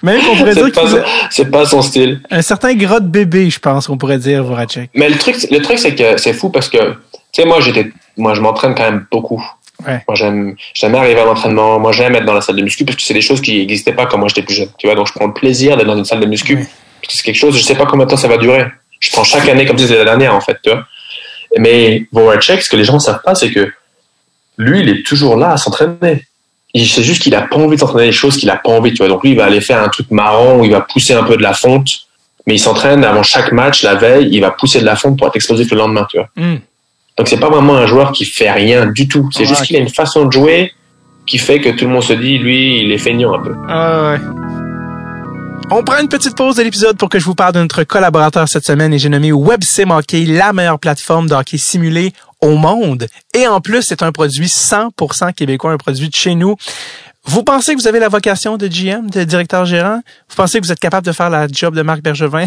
[0.01, 2.21] Même qu'on pourrait dire C'est qu'il pas, faisait c'est pas son style.
[2.31, 4.89] un certain gras de bébé, je pense qu'on pourrait dire Voracek.
[4.95, 6.77] Mais le truc, le truc, c'est que c'est fou parce que,
[7.31, 9.43] tu sais, moi, j'étais, moi, je m'entraîne quand même beaucoup.
[9.87, 10.03] Ouais.
[10.07, 11.79] Moi, j'aime, j'aime arriver à l'entraînement.
[11.79, 13.93] Moi, j'aime être dans la salle de muscu parce que c'est des choses qui n'existaient
[13.93, 14.69] pas quand moi j'étais plus jeune.
[14.77, 16.55] Tu vois, donc je prends le plaisir d'être dans une salle de muscu.
[16.55, 16.67] Ouais.
[17.01, 18.65] Parce que c'est quelque chose, je sais pas combien de temps ça va durer.
[18.99, 20.85] Je prends chaque année comme si c'était la dernière, en fait, tu vois.
[21.57, 23.71] Mais Voracek, ce que les gens ne savent pas, c'est que
[24.57, 26.25] lui, il est toujours là à s'entraîner.
[26.75, 28.97] C'est juste qu'il a pas envie de s'entraîner des choses qu'il a pas envie, tu
[28.97, 29.07] vois.
[29.07, 31.37] Donc lui, il va aller faire un truc marrant où il va pousser un peu
[31.37, 31.87] de la fonte.
[32.45, 35.27] Mais il s'entraîne avant chaque match, la veille, il va pousser de la fonte pour
[35.27, 36.29] être explosif le lendemain, tu vois.
[36.37, 36.59] Hum.
[37.17, 39.29] Donc c'est pas vraiment un joueur qui fait rien du tout.
[39.31, 40.71] C'est juste qu'il a une façon de jouer
[41.25, 43.55] qui fait que tout le monde se dit, lui, il est feignant un peu.
[43.67, 44.19] Ah ouais.
[45.69, 48.47] On prend une petite pause de l'épisode pour que je vous parle de notre collaborateur
[48.47, 53.07] cette semaine et j'ai nommé WebSim Hockey, la meilleure plateforme de hockey simulé au monde.
[53.33, 56.55] Et en plus, c'est un produit 100% québécois, un produit de chez nous.
[57.29, 60.01] Vous pensez que vous avez la vocation de GM, de directeur gérant?
[60.29, 62.45] Vous pensez que vous êtes capable de faire la job de Marc Bergevin?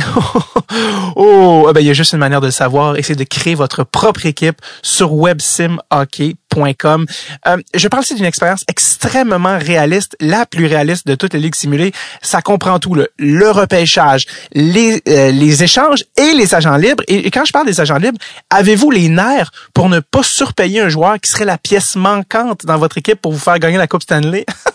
[1.16, 3.54] oh, eh ben, il y a juste une manière de le savoir c'est de créer
[3.54, 7.06] votre propre équipe sur websimhockey.com.
[7.46, 11.56] Euh, je parle ici d'une expérience extrêmement réaliste, la plus réaliste de toutes les ligues
[11.56, 11.92] simulées.
[12.22, 17.04] Ça comprend tout, le, le repêchage, les, euh, les échanges et les agents libres.
[17.06, 20.88] Et quand je parle des agents libres, avez-vous les nerfs pour ne pas surpayer un
[20.88, 24.02] joueur qui serait la pièce manquante dans votre équipe pour vous faire gagner la Coupe
[24.02, 24.46] Stanley?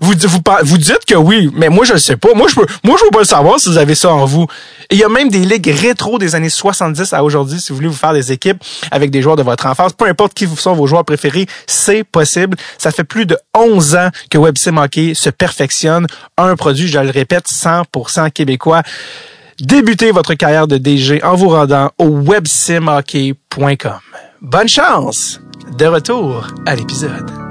[0.00, 0.14] vous,
[0.64, 2.34] vous, dites que oui, mais moi je le sais pas.
[2.34, 4.46] Moi je peux, moi je veux pas le savoir si vous avez ça en vous.
[4.90, 7.88] Il y a même des ligues rétro des années 70 à aujourd'hui si vous voulez
[7.88, 10.86] vous faire des équipes avec des joueurs de votre enfance, peu importe qui sont vos
[10.86, 12.56] joueurs préférés, c'est possible.
[12.78, 16.06] Ça fait plus de 11 ans que WebSim Hockey se perfectionne.
[16.36, 18.82] Un produit, je le répète, 100% québécois.
[19.60, 23.98] Débutez votre carrière de DG en vous rendant au websimhockey.com.
[24.42, 25.40] Bonne chance!
[25.78, 27.43] De retour à l'épisode.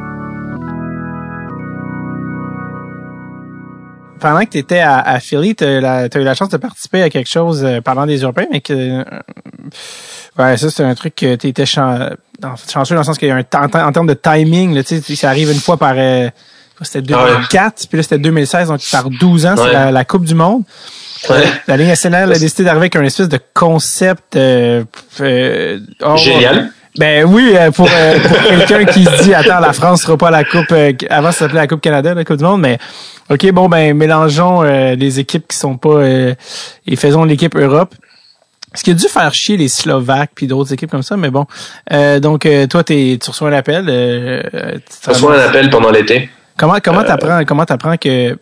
[4.24, 7.10] Pendant que tu étais à, à Philly, tu as, eu la chance de participer à
[7.10, 8.74] quelque chose euh, pendant des Européens, mais que.
[8.74, 9.04] Euh,
[10.40, 12.12] ouais, ça, c'est un truc que tu étais chan
[12.72, 15.30] chanceux dans le sens qu'il y a un en, en termes de timing, là, ça
[15.30, 15.96] arrive une fois par.
[15.98, 16.30] Euh,
[16.82, 17.88] c'était 2004, ah ouais.
[17.88, 20.64] puis là, c'était 2016, donc par 12 ans, c'est la, la, Coupe du Monde.
[21.30, 21.44] Ouais.
[21.68, 24.36] La Ligue nationale a décidé d'arriver avec un espèce de concept.
[24.36, 24.84] Euh,
[26.02, 26.72] oh, Génial.
[26.98, 30.44] Ben oui, pour, euh, pour quelqu'un qui se dit attends, la France sera pas la
[30.44, 32.78] Coupe euh, avant ça s'appelait la Coupe Canada, la Coupe du Monde, mais
[33.32, 36.36] OK, bon ben mélangeons euh, les équipes qui sont pas euh,
[36.86, 37.96] et faisons l'équipe Europe.
[38.76, 41.46] Ce qui a dû faire chier les Slovaques puis d'autres équipes comme ça, mais bon.
[41.92, 46.30] Euh, donc toi t'es tu reçois un appel euh, tu reçois un appel pendant l'été.
[46.58, 48.38] Comment comment t'apprends comment t'apprends que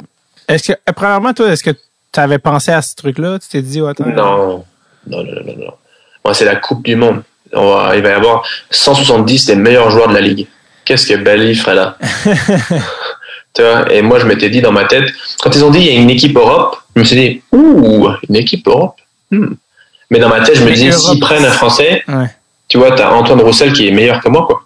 [0.50, 3.62] est-ce que premièrement toi est-ce que tu avais pensé à ce truc là, tu t'es
[3.62, 4.06] dit oh, attends.
[4.08, 4.66] Non.
[5.08, 5.74] Non non non non.
[6.26, 9.90] Moi c'est la Coupe du monde on va, il va y avoir 170 des meilleurs
[9.92, 10.48] joueurs de la ligue.
[10.86, 11.98] Qu'est-ce que Bali ferait là?
[13.54, 15.10] Tu vois, et moi, je m'étais dit dans ma tête,
[15.42, 18.08] quand ils ont dit il y a une équipe Europe, je me suis dit, ouh,
[18.30, 18.96] une équipe Europe?
[19.30, 19.56] Hmm.
[20.10, 22.04] Mais dans ma tête, je me disais, s'ils prennent un Français,
[22.68, 24.64] tu vois, tu as Antoine Roussel qui est meilleur que moi, quoi.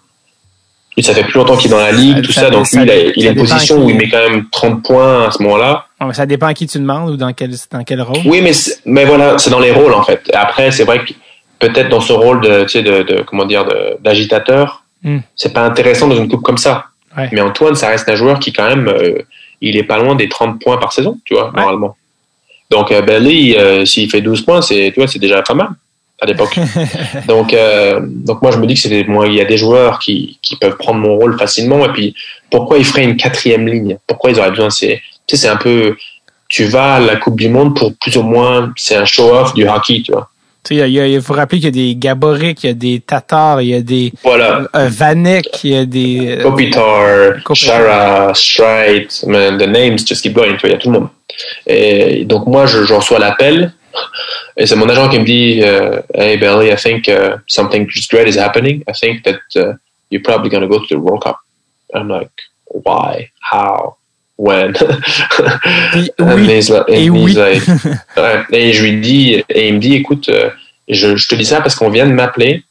[0.96, 2.90] Et ça fait plus longtemps qu'il est dans la ligue, tout ça, donc lui, il
[2.90, 5.86] a, il a une position où il met quand même 30 points à ce moment-là.
[6.12, 8.22] ça dépend à qui tu demandes ou dans quel, dans quel rôle.
[8.24, 8.52] Oui, mais,
[8.86, 10.30] mais voilà, c'est dans les rôles, en fait.
[10.32, 11.12] Après, c'est vrai que
[11.58, 13.66] peut-être dans ce rôle de, tu sais, de, de comment dire,
[14.00, 15.18] d'agitateur, hmm.
[15.34, 16.86] c'est pas intéressant dans une coupe comme ça.
[17.32, 19.22] Mais Antoine, ça reste un joueur qui, quand même, euh,
[19.62, 21.96] il est pas loin des 30 points par saison, tu vois, normalement.
[22.70, 25.68] Donc, euh, Belly, euh, s'il fait 12 points, c'est, tu vois, c'est déjà pas mal
[26.20, 26.58] à l'époque.
[27.28, 29.98] donc, euh, donc moi, je me dis que c'est moi, il y a des joueurs
[29.98, 31.84] qui, qui peuvent prendre mon rôle facilement.
[31.84, 32.14] Et puis,
[32.50, 33.98] pourquoi ils feraient une quatrième ligne?
[34.06, 35.96] Pourquoi ils auraient besoin C'est, tu sais, c'est un peu,
[36.48, 39.68] tu vas à la Coupe du Monde pour plus ou moins, c'est un show-off du
[39.68, 40.30] hockey, tu vois.
[40.70, 43.00] Il, y a, il faut rappeler qu'il y a des Gaboric, il y a des
[43.00, 44.62] Tatars, il y a des voilà.
[44.74, 46.38] Euh, Vanek, il y a des...
[46.38, 50.90] Euh, Kopitar, Shara, Stride, the names just keep going, tu vois, il y a tout
[50.90, 51.08] le monde.
[51.66, 53.72] Et donc moi, je, je reçois l'appel
[54.56, 58.10] et c'est mon agent qui me dit, uh, "Hey Billy, I think uh, something just
[58.10, 58.82] great is happening.
[58.88, 59.74] I think that uh,
[60.10, 61.38] you're probably going to go to the World Cup."
[61.94, 62.32] I'm like,
[62.66, 63.30] "Why?
[63.40, 63.96] How?
[64.38, 64.72] When?"
[65.94, 66.60] et, oui.
[66.88, 67.32] et, oui.
[67.32, 67.62] Like,
[68.16, 68.42] ouais.
[68.52, 70.50] et je lui dis, et il me dit, "Écoute, euh,
[70.88, 72.64] je, je te dis ça parce qu'on vient de m'appeler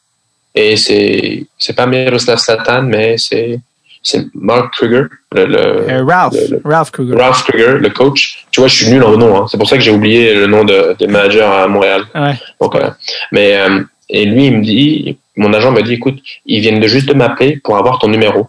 [0.53, 3.59] et c'est c'est pas Miroslav Satan, mais c'est
[4.01, 7.15] c'est Mark Kruger, le, le, euh, Ralph, Ralph Kruger.
[7.15, 8.45] Ralph Kruger, le coach.
[8.51, 9.35] Tu vois, je suis nul en nom.
[9.35, 9.47] Hein.
[9.49, 12.03] C'est pour ça que j'ai oublié le nom de, des managers à Montréal.
[12.13, 12.35] Ouais.
[12.61, 12.91] Donc, euh,
[13.31, 16.87] mais euh, et lui, il me dit, mon agent m'a dit, écoute, ils viennent de
[16.87, 18.47] juste de m'appeler pour avoir ton numéro.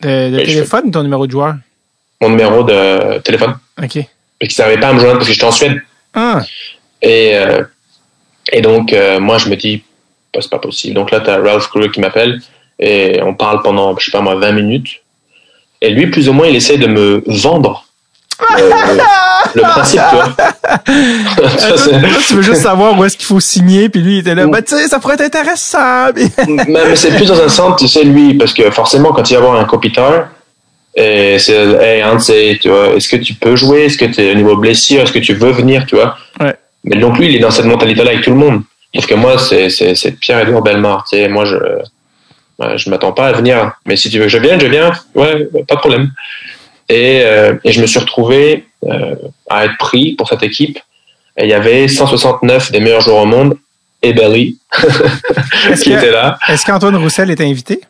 [0.00, 1.56] De, de téléphone ou ton numéro de joueur?
[2.20, 3.56] Mon numéro de téléphone.
[3.82, 3.96] OK.
[3.96, 4.06] Et
[4.40, 5.80] qu'ils ne savaient pas à me joindre parce que j'étais en Suède.
[6.14, 6.40] Ah.
[7.02, 7.62] Et, euh,
[8.52, 9.82] et donc, euh, moi, je me dis,
[10.32, 10.94] bah, c'est pas possible.
[10.94, 12.40] Donc là, tu as Ralph Kruger qui m'appelle
[12.78, 15.02] et on parle pendant, je sais pas moi, 20 minutes.
[15.80, 17.86] Et lui, plus ou moins, il essaie de me vendre
[18.58, 18.70] euh,
[19.54, 20.34] le, principe, tu vois.
[22.26, 24.60] tu veux juste savoir où est-ce qu'il faut signer, puis lui, il était là, bah,
[24.60, 26.08] tu sais, ça pourrait être intéressant.
[26.68, 29.40] mais, c'est plus dans un sens, tu sais, lui, parce que forcément, quand il va
[29.40, 30.28] avoir un copiteur,
[30.96, 33.84] et c'est, hey, tu vois, est-ce que tu peux jouer?
[33.84, 35.02] Est-ce que tu es au niveau blessure?
[35.02, 36.16] Est-ce que tu veux venir, tu vois?
[36.40, 36.54] Ouais.
[36.84, 38.62] Mais donc, lui, il est dans cette mentalité-là avec tout le monde.
[38.94, 39.68] Sauf que moi, c'est,
[40.20, 41.56] Pierre-Edouard Bellemare, tu sais, moi, je,
[42.60, 44.92] je je m'attends pas à venir, mais si tu veux que je vienne, je viens.
[45.14, 46.10] Ouais, pas de problème.
[46.88, 49.14] Et, euh, et je me suis retrouvé euh,
[49.50, 50.78] à être pris pour cette équipe.
[51.36, 53.58] Et il y avait 169 des meilleurs joueurs au monde
[54.00, 54.58] et Belly
[55.82, 56.38] qui était là.
[56.48, 57.80] Est-ce qu'Antoine Roussel était invité?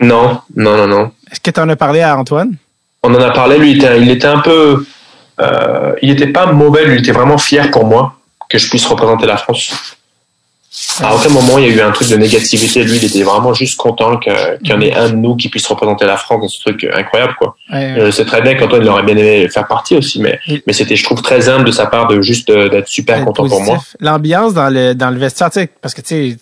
[0.00, 1.12] Non, non, non, non.
[1.30, 2.56] Est-ce que tu en as parlé à Antoine?
[3.02, 3.58] On en a parlé.
[3.58, 4.84] Lui, il était, un peu.
[5.40, 6.84] Euh, il n'était pas mauvais.
[6.84, 8.18] Lui, il était vraiment fier pour moi
[8.48, 9.96] que je puisse représenter la France.
[11.02, 12.84] À aucun moment il y a eu un truc de négativité.
[12.84, 14.32] Lui, il était vraiment juste content qu'il
[14.64, 17.34] y en ait un de nous qui puisse représenter la France dans ce truc incroyable,
[17.38, 17.56] quoi.
[17.72, 20.96] Ouais, C'est très bien qu'Antoine il aurait bien aimé faire partie aussi, mais mais c'était,
[20.96, 23.78] je trouve, très humble de sa part de juste euh, d'être super content pour moi.
[24.00, 26.36] L'ambiance dans le dans le vestiaire, sais, parce que tu sais,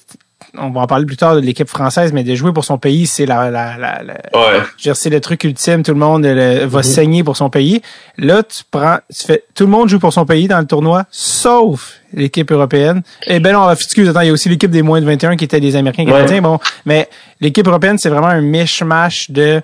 [0.59, 3.06] on va en parler plus tard de l'équipe française, mais de jouer pour son pays,
[3.06, 4.62] c'est la, la, la, ouais.
[4.78, 5.82] je c'est le truc ultime.
[5.82, 6.82] Tout le monde va mm-hmm.
[6.82, 7.82] saigner pour son pays.
[8.18, 11.05] Là, tu prends, tu fais, tout le monde joue pour son pays dans le tournoi,
[11.10, 13.02] sauf l'équipe européenne.
[13.26, 15.36] Et eh ben non, excuse, attends, il y a aussi l'équipe des moins de 21
[15.36, 16.43] qui étaient des Américains canadiens.
[16.43, 17.09] Bon, mais
[17.40, 19.60] l'équipe européenne, c'est vraiment un mishmash de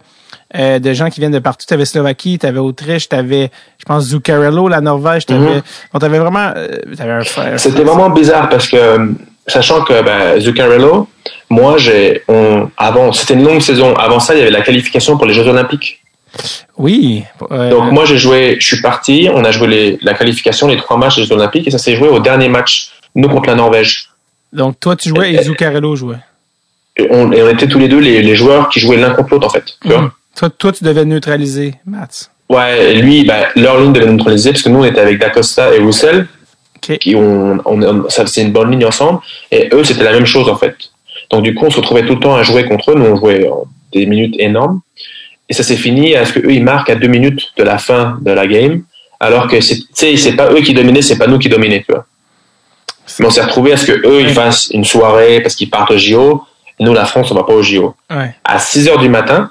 [0.56, 1.64] euh, de gens qui viennent de partout.
[1.66, 5.26] Tu avais Slovaquie, tu avais Autriche, tu avais, je pense, Zuccarello, la Norvège.
[5.26, 6.04] Tu avais, mm-hmm.
[6.04, 6.52] avais vraiment...
[6.56, 9.14] Euh, C'était vraiment bizarre parce que
[9.50, 11.08] sachant que ben, Zuccarello,
[11.48, 12.22] moi, j'ai,
[12.76, 13.94] avant, c'était une longue saison.
[13.94, 16.00] Avant ça, il y avait la qualification pour les Jeux Olympiques.
[16.78, 17.24] Oui.
[17.50, 20.76] Euh, Donc moi, j'ai joué, je suis parti, on a joué les, la qualification, les
[20.76, 23.56] trois matchs des Jeux Olympiques, et ça s'est joué au dernier match, nous contre la
[23.56, 24.10] Norvège.
[24.52, 26.18] Donc toi, tu jouais et, Zuccarello jouait.
[26.96, 29.34] Et on, et on, était tous les deux les, les joueurs qui jouaient l'un contre
[29.34, 29.64] l'autre, en fait.
[29.82, 30.02] Tu vois?
[30.02, 30.10] Mhm.
[30.36, 32.30] toi, toi, tu devais neutraliser Mats.
[32.48, 35.78] Ouais, lui, ben, leur ligne devait neutraliser, parce que nous, on était avec Dacosta et
[35.78, 36.26] Roussel.
[36.80, 39.20] Qui on, on, ça c'est une bonne ligne ensemble.
[39.50, 40.76] Et eux, c'était la même chose en fait.
[41.30, 42.94] Donc du coup, on se retrouvait tout le temps à jouer contre eux.
[42.94, 43.48] Nous, on jouait
[43.92, 44.80] des minutes énormes.
[45.48, 47.78] Et ça s'est fini à ce que eux ils marquent à deux minutes de la
[47.78, 48.82] fin de la game,
[49.18, 52.06] alors que c'est, c'est pas eux qui dominaient, c'est pas nous qui dominaient, tu vois.
[53.18, 55.90] Mais on s'est retrouvé à ce que eux ils fassent une soirée parce qu'ils partent
[55.90, 56.44] au JO.
[56.78, 57.94] Et nous, la France, on va pas au JO.
[58.08, 58.34] Ouais.
[58.44, 59.50] À 6 heures du matin,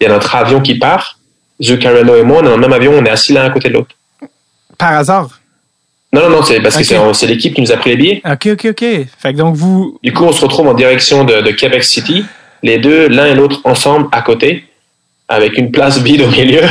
[0.00, 1.18] il y a notre avion qui part.
[1.62, 3.68] Zuccarello et moi, on est dans le même avion, on est assis l'un à côté
[3.68, 3.94] de l'autre.
[4.76, 5.28] Par hasard.
[6.16, 8.22] Non, non, non, c'est parce que c'est l'équipe qui nous a pris les billets.
[8.24, 8.84] OK, OK, OK.
[9.18, 9.98] Fait que donc vous.
[10.02, 12.24] Du coup, on se retrouve en direction de, de Québec City,
[12.62, 14.64] les deux, l'un et l'autre ensemble à côté,
[15.28, 16.62] avec une place vide au milieu.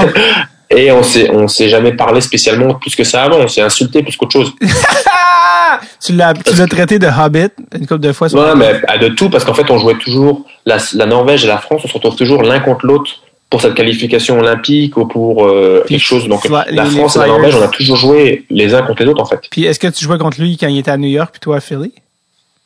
[0.70, 3.36] et on s'est, on s'est jamais parlé spécialement plus que ça avant.
[3.36, 4.54] On s'est insulté plus qu'autre chose.
[6.02, 8.28] tu l'as, tu l'as traité de hobbit une couple de fois.
[8.32, 11.58] Ouais, mais de tout parce qu'en fait, on jouait toujours la, la Norvège et la
[11.58, 11.82] France.
[11.84, 13.10] On se retrouve toujours l'un contre l'autre
[13.50, 16.28] pour cette qualification olympique ou pour euh, quelque chose.
[16.28, 19.22] Donc la France et la Norvège, on a toujours joué les uns contre les autres
[19.22, 19.40] en fait.
[19.50, 21.56] Puis est-ce que tu jouais contre lui quand il était à New York puis toi
[21.56, 21.92] à Philly?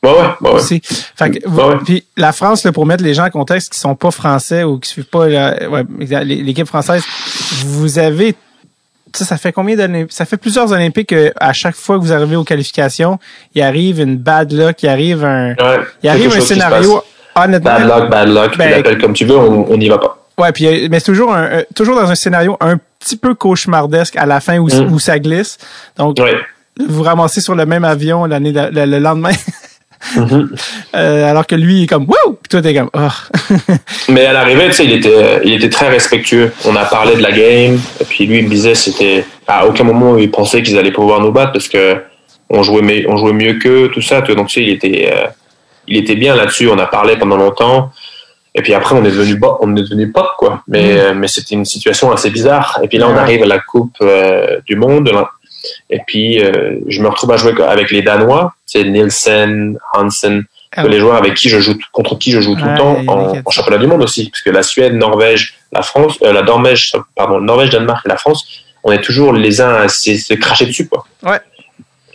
[0.02, 0.50] Ouais, ouais, ouais.
[0.56, 0.82] Aussi.
[0.84, 4.10] Fait que, Puis la France, là, pour mettre les gens en contexte qui sont pas
[4.10, 7.02] français ou qui suivent pas l'équipe française,
[7.64, 8.34] vous avez
[9.14, 10.06] ça, ça fait combien d'années?
[10.10, 13.18] Ça fait plusieurs Olympiques que à chaque fois que vous arrivez aux qualifications,
[13.54, 17.02] il arrive une bad luck, il arrive un, ouais, il arrive un scénario
[17.34, 17.70] honnêtement.
[17.70, 20.23] Bad luck, bad luck, ben, tu l'appelles comme tu veux, on n'y va pas.
[20.38, 24.16] Ouais, puis euh, mais c'est toujours un, toujours dans un scénario un petit peu cauchemardesque
[24.16, 24.92] à la fin où, mm.
[24.92, 25.58] où ça glisse.
[25.96, 26.18] Donc,
[26.78, 29.30] vous ramassez sur le même avion l'année le, lendemain.
[30.16, 30.48] Mm-hmm.
[30.96, 33.72] euh, alors que lui il est comme wow puis toi t'es comme oh.
[34.10, 37.22] mais à l'arrivée tu sais il était il était très respectueux on a parlé de
[37.22, 40.76] la game et puis lui il me disait c'était à aucun moment il pensait qu'ils
[40.76, 41.96] allaient pouvoir nous battre parce que
[42.50, 45.26] on jouait on jouait mieux qu'eux tout ça donc tu sais il était euh,
[45.88, 47.90] il était bien là-dessus on a parlé pendant longtemps
[48.54, 50.62] et puis après, on est devenu on est devenu pop, quoi.
[50.68, 50.98] Mais, mm.
[50.98, 52.78] euh, mais c'était une situation assez bizarre.
[52.82, 55.10] Et puis là, on arrive à la Coupe euh, du Monde.
[55.90, 58.54] Et puis, euh, je me retrouve à jouer avec les Danois.
[58.64, 60.44] C'est Nielsen, Hansen,
[60.76, 63.38] ah les joueurs avec qui je joue, contre qui je joue tout le temps en,
[63.44, 64.30] en, championnat du monde aussi.
[64.30, 68.46] Parce que la Suède, Norvège, la France, la Norvège, pardon, Norvège, Danemark et la France,
[68.84, 71.04] on est toujours les uns à se, cracher dessus, quoi.
[71.24, 71.40] Ouais.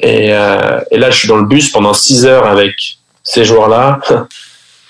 [0.02, 2.76] Et, et là, je suis dans le bus pendant six heures avec
[3.24, 4.00] ces joueurs-là.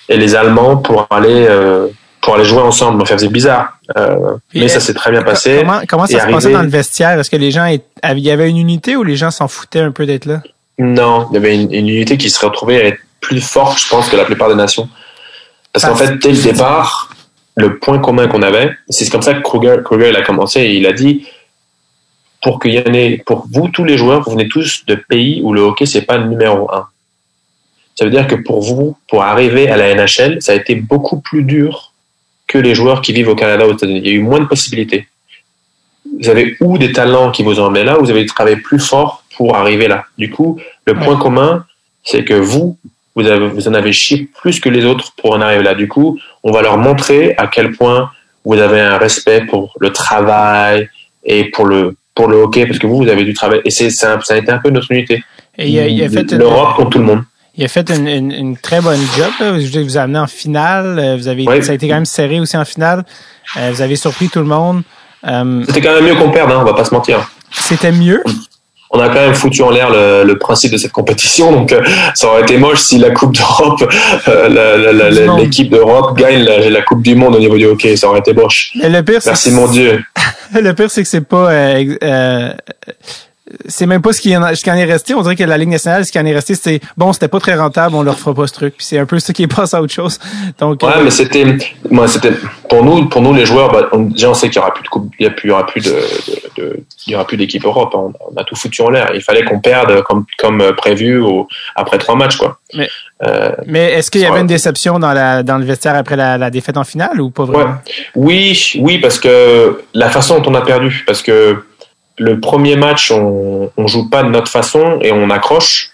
[0.10, 1.88] Et les Allemands pour aller euh,
[2.22, 2.98] pour aller jouer ensemble.
[2.98, 5.60] Donc ça faisait bizarre, euh, mais ça s'est très bien passé.
[5.60, 7.18] Comment, comment ça se passait dans le vestiaire?
[7.20, 9.92] Est-ce que les gens il y avait une unité ou les gens s'en foutaient un
[9.92, 10.42] peu d'être là?
[10.80, 14.10] Non, il y avait une, unité qui se retrouvait à être plus forte, je pense,
[14.10, 14.88] que la plupart des nations.
[15.74, 17.10] Parce qu'en fait, dès le départ,
[17.56, 20.76] le point commun qu'on avait, c'est comme ça que Kruger, Kruger il a commencé et
[20.76, 21.28] il a dit
[22.42, 25.42] pour qu'il y en ait, pour vous tous les joueurs, vous venez tous de pays
[25.44, 26.88] où le hockey c'est pas le numéro un.
[28.00, 31.20] Ça veut dire que pour vous, pour arriver à la NHL, ça a été beaucoup
[31.20, 31.92] plus dur
[32.48, 34.00] que les joueurs qui vivent au Canada ou aux États-Unis.
[34.02, 35.10] Il y a eu moins de possibilités.
[36.18, 38.80] Vous avez ou des talents qui vous ont amené là, ou vous avez travaillé plus
[38.80, 40.06] fort pour arriver là.
[40.18, 41.66] Du coup, le point commun,
[42.06, 42.78] c'est que vous,
[43.16, 45.76] vous, avez, vous en avez chié plus que les autres pour en arriver là.
[45.76, 48.12] Du coup, on va leur montrer à quel point
[48.46, 50.88] vous avez un respect pour le travail
[51.26, 53.60] et pour le pour le hockey, parce que vous, vous avez du travail.
[53.66, 55.22] Et c'est ça, a été un peu notre unité.
[55.58, 57.24] Et il a, a fait l'Europe contre tout le monde.
[57.56, 59.32] Il a fait une, une, très bonne job.
[59.40, 59.60] Là.
[59.60, 61.00] Je vous ai amené en finale.
[61.00, 63.04] Euh, vous avez, Ça a été quand même serré aussi en finale.
[63.58, 64.84] Euh, vous avez surpris tout le monde.
[65.28, 67.30] Euh, C'était quand même mieux qu'on perde, hein, on va pas se mentir.
[67.52, 68.24] C'était mieux?
[68.92, 71.76] On a quand même foutu en l'air le, le, principe de cette compétition, donc
[72.16, 73.84] ça aurait été moche si la Coupe d'Europe,
[75.38, 78.34] l'équipe d'Europe gagne la, la, Coupe du Monde au niveau du hockey, ça aurait été
[78.34, 78.72] moche.
[78.74, 80.04] le pire, Merci mon Dieu.
[80.56, 81.52] le pire, c'est que c'est pas
[83.68, 85.14] c'est même pas ce qui, en, ce qui en est resté.
[85.16, 87.40] On dirait que la Ligue nationale, ce qui en est resté, c'est bon, c'était pas
[87.40, 88.76] très rentable, on leur fera pas ce truc.
[88.78, 90.20] Puis c'est un peu ce qui est passé à autre chose.
[90.60, 91.58] Donc, ouais, euh, mais c'était,
[91.90, 92.34] moi, c'était
[92.70, 93.72] pour nous, pour nous les joueurs.
[93.72, 95.48] Bah, on, déjà, on sait qu'il y aura plus de coupe, il y, a plus,
[95.48, 97.94] il y aura plus de, de, de il y aura plus d'équipe Europe.
[97.96, 99.12] On, a tout foutu en l'air.
[99.14, 102.60] Il fallait qu'on perde comme comme prévu au, après trois matchs, quoi.
[102.76, 102.88] Mais,
[103.26, 106.38] euh, mais est-ce qu'il y avait une déception dans la dans le vestiaire après la,
[106.38, 107.76] la défaite en finale ou pas vraiment?
[108.16, 111.64] Oui, oui, parce que la façon dont on a perdu, parce que
[112.20, 115.92] le premier match, on, on joue pas de notre façon et on accroche.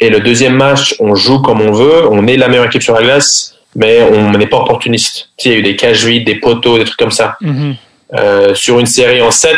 [0.00, 2.94] Et le deuxième match, on joue comme on veut, on est la meilleure équipe sur
[2.94, 5.30] la glace, mais on n'est pas opportuniste.
[5.44, 7.36] il y a eu des cages vides, des poteaux, des trucs comme ça.
[7.40, 7.74] Mm-hmm.
[8.14, 9.56] Euh, sur une série en 7,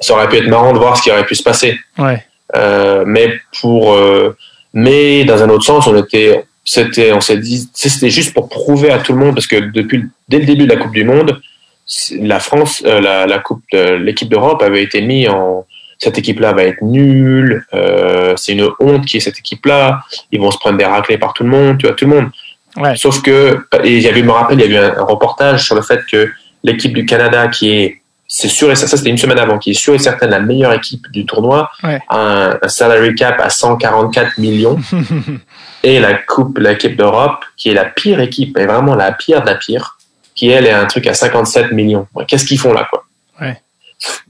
[0.00, 1.78] ça aurait pu être marrant de voir ce qui aurait pu se passer.
[1.98, 2.24] Ouais.
[2.56, 4.36] Euh, mais pour, euh,
[4.74, 8.90] mais dans un autre sens, on était, c'était, on s'est dit, c'était juste pour prouver
[8.90, 11.40] à tout le monde parce que depuis, dès le début de la Coupe du Monde,
[12.20, 15.66] la France, euh, la, la, coupe, l'équipe d'Europe avait été mise en
[16.02, 20.02] cette équipe-là va être nulle, euh, c'est une honte qui est cette équipe-là,
[20.32, 22.30] ils vont se prendre des raclés par tout le monde, tu vois, tout le monde.
[22.76, 22.96] Ouais.
[22.96, 25.64] Sauf que, et il y avait, je me rappelle, il y a eu un, reportage
[25.64, 26.28] sur le fait que
[26.64, 29.70] l'équipe du Canada, qui est, c'est sûr et ça, ça c'était une semaine avant, qui
[29.70, 32.00] est sûr et certain la meilleure équipe du tournoi, ouais.
[32.08, 34.80] a un, salary cap à 144 millions,
[35.84, 39.46] et la coupe, l'équipe d'Europe, qui est la pire équipe, et vraiment la pire de
[39.46, 39.98] la pire,
[40.42, 42.08] qui elle est un truc à 57 millions.
[42.26, 43.04] Qu'est-ce qu'ils font là, quoi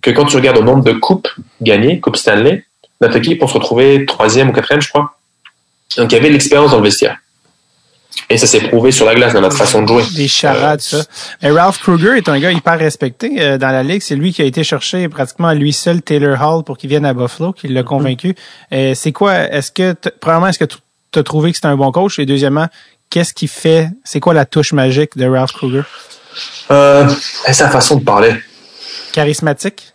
[0.02, 1.28] Que quand tu regardes au nombre de coupes
[1.62, 2.66] gagnées, Coupe Stanley,
[3.01, 5.16] notre équipe, on se retrouvait troisième ou quatrième, je crois.
[5.97, 7.16] Donc il y avait l'expérience dans le vestiaire.
[8.28, 10.05] Et ça s'est prouvé sur la glace dans notre façon de jouer.
[10.14, 11.02] Des charades, ça.
[11.40, 14.02] Mais Ralph Kruger est un gars hyper respecté euh, dans la ligue.
[14.02, 17.06] C'est lui qui a été chercher pratiquement à lui seul Taylor Hall pour qu'il vienne
[17.06, 18.34] à Buffalo, qui l'a convaincu.
[18.74, 21.90] Euh, c'est quoi, est-ce que, premièrement, est-ce que tu as trouvé que c'était un bon
[21.90, 22.18] coach?
[22.18, 22.68] Et deuxièmement,
[23.12, 25.82] qu'est-ce qui fait, c'est quoi la touche magique de Ralph Kruger?
[26.70, 27.06] Euh,
[27.52, 28.34] sa façon de parler.
[29.12, 29.93] Charismatique?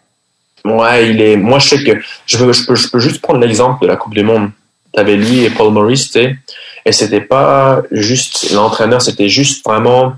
[0.63, 1.35] Ouais, il est.
[1.35, 3.95] Moi, je sais que je, veux, je, peux, je peux juste prendre l'exemple de la
[3.95, 4.51] Coupe du Monde.
[4.93, 6.37] T'avais lui et Paul Maurice, tu sais,
[6.85, 10.15] et c'était pas juste l'entraîneur, c'était juste vraiment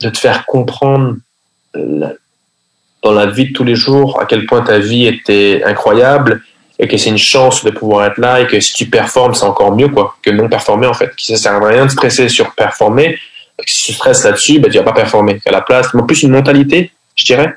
[0.00, 1.16] de te faire comprendre
[1.74, 6.42] dans la vie de tous les jours à quel point ta vie était incroyable
[6.78, 9.44] et que c'est une chance de pouvoir être là et que si tu performes, c'est
[9.44, 11.10] encore mieux quoi que non performer en fait.
[11.16, 13.18] Ça sert à rien de stresser sur performer.
[13.66, 15.40] Si tu stresses là-dessus, ben, tu vas pas performer.
[15.46, 17.52] À la place, en plus une mentalité, je dirais.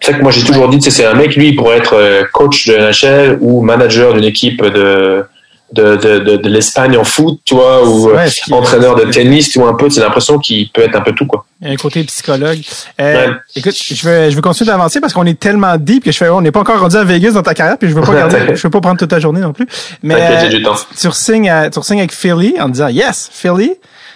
[0.00, 2.66] C'est ça que moi j'ai toujours dit, c'est un mec, lui, pour être euh, coach
[2.68, 5.24] de NHL ou manager d'une équipe de,
[5.72, 9.70] de, de, de, l'Espagne en foot, tu vois, ou euh, entraîneur de tennis, tu vois,
[9.70, 11.44] un peu, c'est l'impression qu'il peut être un peu tout, quoi.
[11.60, 12.60] Il y a un côté psychologue.
[13.00, 16.18] Euh, écoute, je vais, je vais continuer d'avancer parce qu'on est tellement deep que je
[16.18, 18.14] fais, on n'est pas encore rendu à Vegas dans ta carrière, puis je veux pas
[18.14, 19.66] garder, je veux pas prendre toute ta journée non plus.
[20.02, 20.76] Mais euh, du temps.
[20.96, 23.72] tu signes, avec Philly en disant yes, Philly,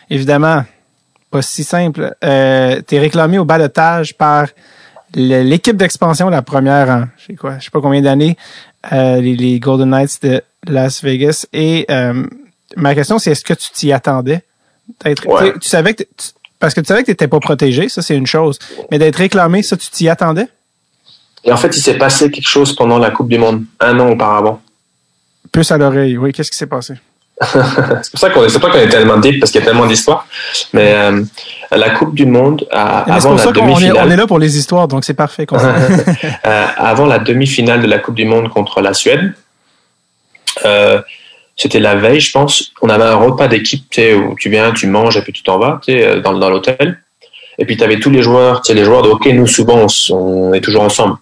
[0.09, 0.65] évidemment,
[1.33, 2.15] pas si simple.
[2.23, 4.47] Euh, T'es réclamé au balotage par
[5.15, 8.37] l'équipe d'expansion, la première, je sais quoi, je sais pas combien d'années,
[8.93, 11.47] euh, les, les Golden Knights de Las Vegas.
[11.52, 12.27] Et euh,
[12.77, 14.43] ma question, c'est est-ce que tu t'y attendais?
[15.05, 15.15] Tu
[15.69, 16.05] savais que
[16.59, 18.59] parce que tu savais que tu n'étais pas protégé, ça c'est une chose.
[18.90, 20.48] Mais d'être réclamé, ça, tu t'y attendais?
[21.44, 24.11] Et en fait, il s'est passé quelque chose pendant la Coupe du Monde, un an
[24.11, 24.61] auparavant.
[25.52, 26.32] Plus à l'oreille, oui.
[26.32, 26.94] Qu'est-ce qui s'est passé?
[28.03, 30.27] c'est pour ça qu'on pas qu'on est tellement deep parce qu'il y a tellement d'histoires.
[30.75, 31.23] Mais euh,
[31.71, 35.15] la Coupe du Monde, avant la demi-finale, on, est, là pour les histoires, donc c'est
[35.15, 35.47] parfait.
[35.53, 39.33] euh, avant la demi-finale de la Coupe du Monde contre la Suède,
[40.67, 41.01] euh,
[41.57, 42.73] c'était la veille, je pense.
[42.83, 45.81] On avait un repas d'équipe, où tu viens, tu manges et puis tu t'en vas,
[46.23, 46.99] dans, dans l'hôtel.
[47.59, 49.33] Et puis tu avais tous les joueurs, tu sais, les joueurs de hockey.
[49.33, 51.17] Nous souvent, on, est toujours ensemble.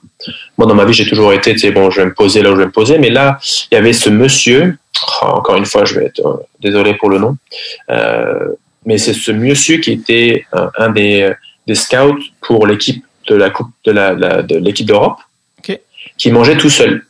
[0.56, 2.50] Moi, dans ma vie, j'ai toujours été, tu sais, bon, je vais me poser là
[2.50, 2.98] où je vais me poser.
[2.98, 3.38] Mais là,
[3.70, 4.78] il y avait ce monsieur.
[5.22, 7.36] Oh, encore une fois, je vais être euh, désolé pour le nom.
[7.90, 8.48] Euh,
[8.84, 10.46] mais c'est ce monsieur qui était
[10.76, 11.32] un, des,
[11.66, 15.18] des scouts pour l'équipe de la coupe de la, de l'équipe d'Europe,
[16.16, 17.04] qui mangeait tout seul.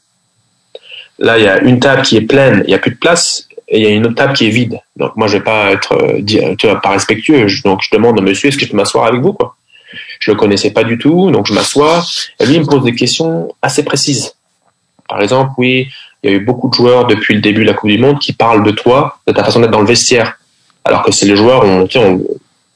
[1.18, 3.48] Là, il y a une table qui est pleine, il n'y a plus de place,
[3.68, 4.80] et il y a une autre table qui est vide.
[4.96, 7.46] Donc moi, je vais pas être, euh, tu vois, pas respectueux.
[7.64, 9.56] Donc je demande au monsieur, est-ce que je peux m'asseoir avec vous, quoi?
[10.18, 12.04] Je le connaissais pas du tout, donc je m'assois.
[12.40, 14.34] Et lui, il me pose des questions assez précises.
[15.08, 15.88] Par exemple, oui,
[16.22, 18.18] il y a eu beaucoup de joueurs depuis le début de la Coupe du Monde
[18.18, 20.38] qui parlent de toi, de ta façon d'être dans le vestiaire,
[20.84, 21.88] alors que c'est les joueurs, on,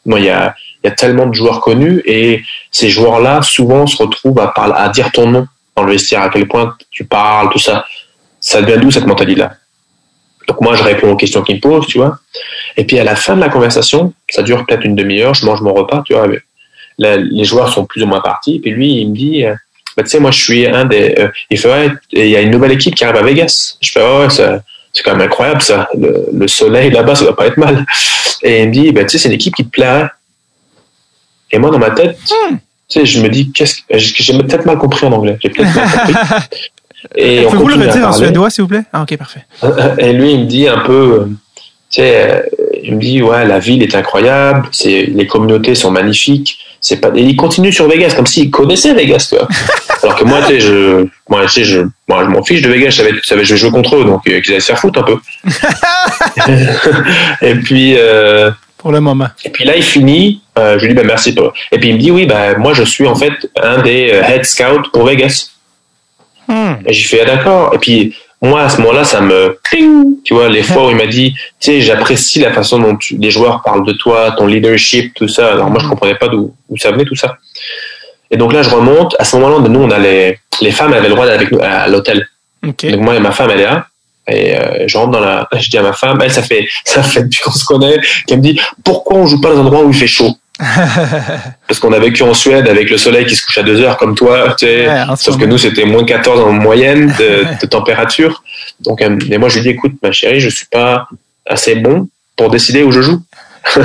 [0.07, 0.55] non, il y a,
[0.97, 5.47] tellement de joueurs connus et ces joueurs-là souvent se retrouvent à, à dire ton nom
[5.77, 7.85] dans le vestiaire, à quel point tu parles, tout ça
[8.43, 9.55] ça devient d'où cette mentalité-là?
[10.49, 12.19] Donc moi, je réponds aux questions qu'il me pose, tu vois.
[12.77, 15.63] Et puis à la fin de la conversation, ça dure peut-être une demi-heure, je mange
[15.63, 16.27] mon repas, tu vois.
[16.99, 18.59] Les joueurs sont plus ou moins partis.
[18.61, 19.55] Puis lui, il me dit, euh,
[19.97, 21.15] bah, tu sais, moi, je suis un des.
[21.19, 23.77] Euh, il fait, il y a une nouvelle équipe qui arrive à Vegas.
[23.81, 25.89] Je fais, ouais, c'est quand même incroyable ça.
[25.97, 27.85] Le, soleil là-bas, ça va pas être mal.
[28.43, 30.09] Et il me dit, bah, tu sais, c'est une équipe qui te plairait.
[31.51, 32.57] Et moi, dans ma tête, hmm.
[32.89, 35.39] tu sais, je me dis, qu'est-ce que j'ai peut-être mal compris en anglais.
[35.41, 36.15] J'ai peut-être mal compris.
[37.17, 38.85] Et Pouvez-vous le redire en suédois, s'il vous plaît?
[38.93, 39.45] Ah, ok, parfait.
[39.99, 41.27] Et lui, il me dit un peu, euh,
[41.93, 42.41] tu sais, euh,
[42.83, 46.59] il me dit, ouais, la ville est incroyable, c'est, les communautés sont magnifiques.
[46.81, 49.47] C'est pas, et il continue sur Vegas comme s'il connaissait Vegas, tu vois.
[50.03, 52.69] Alors que moi, tu sais, je, moi, tu sais, je, moi, je m'en fiche de
[52.69, 54.79] Vegas, je savais, je savais, je jouais contre eux, donc euh, qu'ils allaient se faire
[54.79, 55.19] foutre un peu.
[57.47, 59.29] et puis, euh, pour le moment.
[59.45, 60.41] Et puis là, il finit.
[60.59, 61.35] Euh, je lui dis, ben, merci.
[61.35, 61.53] Pour...
[61.71, 63.33] Et puis il me dit, oui, ben, moi, je suis en fait
[63.63, 65.51] un des head scouts pour Vegas.
[66.49, 66.75] Hmm.
[66.87, 67.75] Et j'ai fait, ah, d'accord.
[67.75, 69.57] Et puis, moi, à ce moment-là, ça me,
[70.25, 73.31] tu vois, les fois où il m'a dit, tu sais, j'apprécie la façon dont les
[73.31, 75.53] joueurs parlent de toi, ton leadership, tout ça.
[75.53, 75.91] Alors moi, je hmm.
[75.91, 77.37] comprenais pas d'où ça venait tout ça.
[78.33, 79.15] Et donc là, je remonte.
[79.21, 81.61] À ce moment-là, nous, on a les, les femmes avaient le droit d'aller avec nous
[81.63, 82.27] à l'hôtel.
[82.63, 83.87] Donc moi et ma femme, elle est là.
[84.29, 87.03] Et euh, je rentre dans la, je dis à ma femme, elle, ça fait, ça
[87.03, 89.85] fait depuis qu'on se connaît, qu'elle me dit, pourquoi on joue pas dans un endroit
[89.85, 90.35] où il fait chaud?
[91.67, 93.97] Parce qu'on a vécu en Suède avec le soleil qui se couche à deux heures
[93.97, 98.43] comme toi, tu sais, sauf que nous c'était moins 14 en moyenne de, température.
[98.81, 101.09] Donc, euh, mais moi je lui dis écoute ma chérie, je suis pas
[101.47, 103.23] assez bon pour décider où je joue.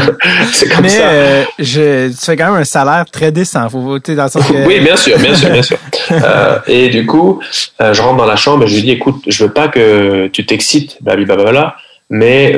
[0.51, 1.07] c'est comme ça.
[1.07, 3.69] Euh, je, tu fais quand même un salaire très décent.
[3.69, 4.65] Faut, dans le sens que...
[4.65, 5.77] oui, bien sûr, bien sûr, bien sûr.
[6.11, 7.39] Euh, et du coup,
[7.79, 10.45] je rentre dans la chambre et je lui dis écoute, je veux pas que tu
[10.45, 11.75] t'excites, blablabla,
[12.09, 12.55] mais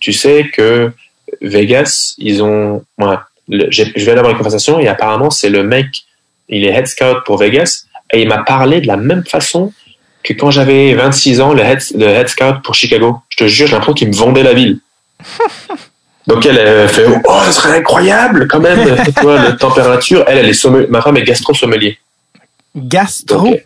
[0.00, 0.92] tu sais que
[1.40, 2.82] Vegas, ils ont,
[3.48, 5.86] je viens d'avoir une conversation et apparemment c'est le mec,
[6.48, 9.72] il est head scout pour Vegas et il m'a parlé de la même façon
[10.22, 13.18] que quand j'avais 26 ans, le head, le head scout pour Chicago.
[13.28, 14.80] Je te jure, j'ai l'impression qu'il me vendait la ville.
[16.26, 18.86] Donc elle, fait oh, ce serait incroyable quand même,
[19.24, 20.24] la température.
[20.26, 21.54] Elle, elle est ma femme est gastro?
[21.54, 21.98] Sommelier.
[22.76, 23.56] Gastro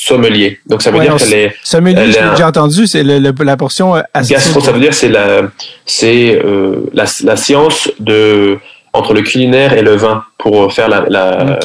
[0.00, 0.58] sommelier.
[0.66, 1.54] Donc ça veut dire qu'elle est.
[1.62, 3.96] Sommelier, j'ai déjà entendu, c'est la portion.
[3.96, 5.42] Euh, Gastro, ça veut dire c'est la,
[5.84, 8.58] c'est euh, la, la, science de
[8.92, 11.58] entre le culinaire et le vin pour faire la, la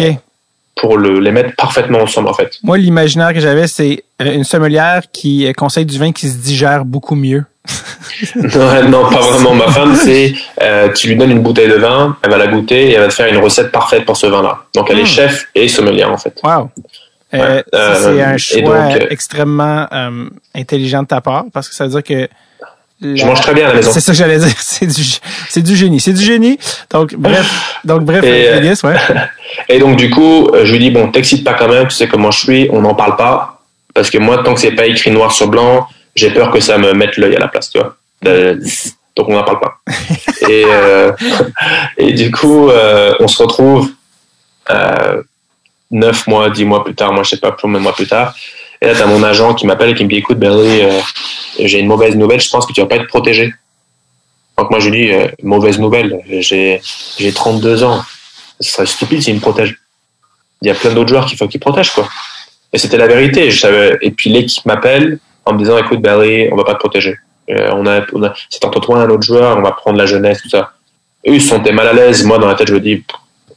[0.75, 2.59] pour le, les mettre parfaitement ensemble en fait.
[2.61, 6.83] Moi, l'imaginaire que j'avais, c'est euh, une sommelière qui conseille du vin qui se digère
[6.83, 7.45] beaucoup mieux.
[8.35, 9.53] non, non, pas vraiment.
[9.55, 12.89] Ma femme, c'est euh, tu lui donnes une bouteille de vin, elle va la goûter
[12.89, 14.65] et elle va te faire une recette parfaite pour ce vin-là.
[14.75, 15.05] Donc elle est hmm.
[15.05, 16.37] chef et sommelière en fait.
[16.43, 16.69] Wow.
[17.33, 19.87] Euh, c'est un choix extrêmement
[20.53, 22.29] intelligent de ta part parce que ça veut dire que
[23.01, 23.91] je mange très bien à la maison.
[23.91, 24.47] C'est ça que j'allais dire.
[24.57, 25.03] C'est du,
[25.49, 25.99] c'est du génie.
[25.99, 26.57] C'est du génie.
[26.89, 28.95] Donc, bref, donc, bref, et, euh, ouais.
[29.69, 32.07] et donc, du coup, euh, je lui dis, bon, t'excite pas quand même, tu sais
[32.07, 33.61] comment je suis, on n'en parle pas.
[33.93, 36.77] Parce que moi, tant que c'est pas écrit noir sur blanc, j'ai peur que ça
[36.77, 37.95] me mette l'œil à la place, tu vois.
[38.25, 38.57] Euh,
[39.15, 39.79] donc, on n'en parle pas.
[40.49, 41.11] et, euh,
[41.97, 43.91] et du coup, euh, on se retrouve
[45.95, 48.35] neuf mois, dix mois plus tard, moi, je sais pas, combien de mois plus tard.
[48.81, 50.99] Et là, t'as mon agent qui m'appelle et qui me dit, écoute, Barry, euh,
[51.59, 53.53] j'ai une mauvaise nouvelle, je pense que tu vas pas être protégé.
[54.57, 56.81] Donc moi, je lui dis, euh, mauvaise nouvelle, j'ai,
[57.17, 58.03] j'ai 32 ans.
[58.59, 59.77] Ce serait stupide s'il me protège.
[60.61, 62.07] Il y a plein d'autres joueurs qu'il faut qu'ils protègent, quoi.
[62.71, 63.51] Et c'était la vérité.
[63.51, 63.97] Je savais...
[64.01, 67.15] Et puis l'équipe m'appelle en me disant, écoute, Barry, on va pas te protéger.
[67.49, 68.01] Euh, on a,
[68.49, 70.73] c'est entre toi et un autre joueur, on va prendre la jeunesse, tout ça.
[71.27, 72.23] Eux, ils sentaient mal à l'aise.
[72.23, 73.03] Moi, dans la tête, je me dis,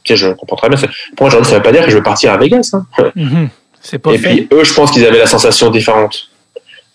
[0.09, 0.77] ok, je comprends très bien.
[1.15, 2.71] Pour moi, ça veut pas dire que je veux partir à Vegas.
[2.73, 3.49] Hein.
[3.81, 6.29] C'est pas et puis eux, je pense qu'ils avaient la sensation différente.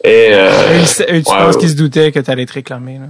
[0.03, 3.07] Et, euh, eux, tu penses qu'ils se doutaient que tu allais être réclamé, là?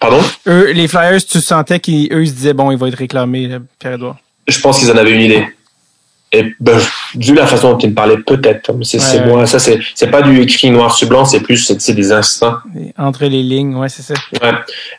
[0.00, 0.20] Pardon?
[0.48, 3.48] Eux, les Flyers, tu sentais qu'eux, ils se disaient, bon, il va être réclamé,
[3.78, 4.16] Pierre-Edouard.
[4.48, 5.46] Je pense qu'ils en avaient une idée.
[6.32, 6.78] Et ben,
[7.14, 8.72] vu la façon dont ils me parlaient, peut-être.
[8.82, 12.10] C'est moi, ça, c'est, c'est pas du écrit noir sur blanc, c'est plus, c'est, des
[12.10, 12.56] instants.
[12.98, 14.14] Entre les lignes, ouais, c'est ça.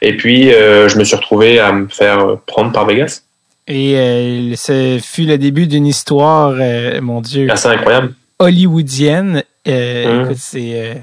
[0.02, 3.24] Et puis, euh, je me suis retrouvé à me faire prendre par Vegas.
[3.68, 7.50] Et euh, ce fut le début d'une histoire, euh, mon Dieu.
[7.50, 8.14] Assez incroyable.
[8.38, 9.44] Hollywoodienne.
[9.68, 10.26] Euh, hum.
[10.26, 10.94] Écoute, c'est euh,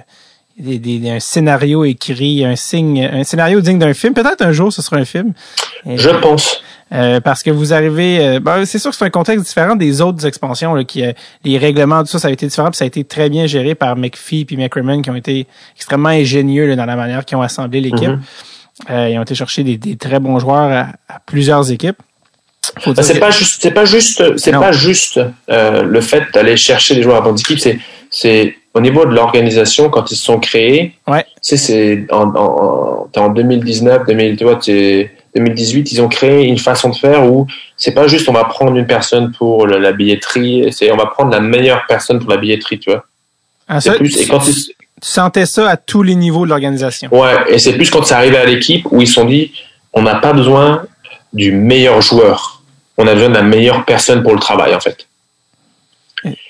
[0.58, 4.14] des, des, un scénario écrit, un signe, un scénario digne d'un film.
[4.14, 5.32] Peut-être un jour ce sera un film.
[5.84, 6.62] Je pense.
[7.24, 10.74] parce que vous arrivez, ben, c'est sûr que c'est un contexte différent des autres expansions,
[10.74, 11.02] là, qui
[11.42, 13.74] les règlements, tout ça, ça a été différent, puis ça a été très bien géré
[13.74, 17.42] par McPhee et McCrimmon, qui ont été extrêmement ingénieux là, dans la manière qu'ils ont
[17.42, 18.10] assemblé l'équipe.
[18.88, 19.10] Mm-hmm.
[19.10, 20.70] ils ont été chercher des, des très bons joueurs
[21.08, 21.96] à plusieurs équipes.
[22.86, 25.20] Bah, c'est pas juste, c'est pas juste, c'est pas juste
[25.50, 27.58] euh, le fait d'aller chercher des joueurs à équipe.
[27.58, 27.78] C'est,
[28.10, 30.94] c'est au niveau de l'organisation quand ils se sont créés.
[31.06, 31.24] Ouais.
[31.40, 37.46] C'est, c'est en, en, en 2019, 2018, ils ont créé une façon de faire où
[37.76, 41.30] c'est pas juste on va prendre une personne pour la, billetterie, c'est on va prendre
[41.30, 43.04] la meilleure personne pour la billetterie, tu vois.
[43.68, 44.52] Ah, c'est plus, et quand tu
[45.00, 47.08] sentais ça à tous les niveaux de l'organisation.
[47.12, 49.52] Ouais, et c'est plus quand c'est arrivé à l'équipe où ils se sont dit
[49.92, 50.84] on n'a pas besoin
[51.32, 52.51] du meilleur joueur.
[52.98, 55.06] On a besoin de la meilleure personne pour le travail, en fait.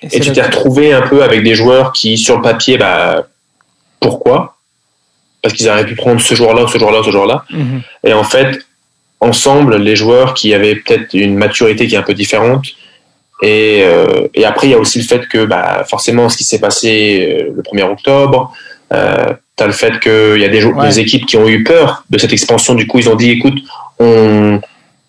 [0.02, 3.26] Et, tu t'es retrouvé un peu avec des joueurs qui, sur le papier, bah,
[4.00, 4.56] pourquoi?
[5.40, 7.44] Parce qu'ils auraient pu prendre ce joueur-là, ce joueur-là, ce joueur-là.
[7.50, 7.80] Mm-hmm.
[8.08, 8.58] Et en fait,
[9.20, 12.66] ensemble, les joueurs qui avaient peut-être une maturité qui est un peu différente.
[13.42, 16.44] Et, euh, et après, il y a aussi le fait que, bah, forcément, ce qui
[16.44, 18.52] s'est passé euh, le 1er octobre,
[18.92, 22.04] euh, tu as le fait qu'il y a des, des équipes qui ont eu peur
[22.10, 22.74] de cette expansion.
[22.74, 23.58] Du coup, ils ont dit, écoute,
[23.98, 24.60] on,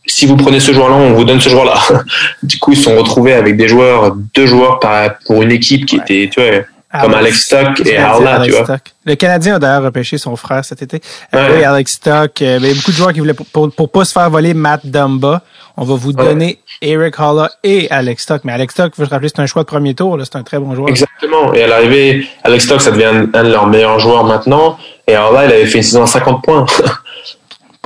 [0.06, 1.76] si vous prenez ce joueur-là, on vous donne ce joueur-là.
[2.44, 4.80] du coup, ils se sont retrouvés avec des joueurs, deux joueurs
[5.26, 6.64] pour une équipe qui était, tu vois,
[6.96, 8.78] ah comme Alex Stock et Harla, tu vois.
[9.06, 11.02] Le Canadien a d'ailleurs repêché son frère cet été.
[11.34, 12.40] Euh, oui, Alex Stock.
[12.44, 14.54] Euh, il y a beaucoup de joueurs qui voulaient, pour, pour, pas se faire voler
[14.54, 15.42] Matt Dumba,
[15.76, 18.42] on va vous donner Eric Halla et Alex Stock.
[18.44, 20.60] Mais Alex Stock, vous vous rappeler, c'est un choix de premier tour, c'est un très
[20.60, 20.90] bon joueur.
[20.90, 21.52] Exactement.
[21.56, 24.78] Et à l'arrivée, Alex Stock, ça devient un, de leurs meilleurs joueurs maintenant.
[25.08, 26.66] Et Harla, il avait fait une saison à 50 points.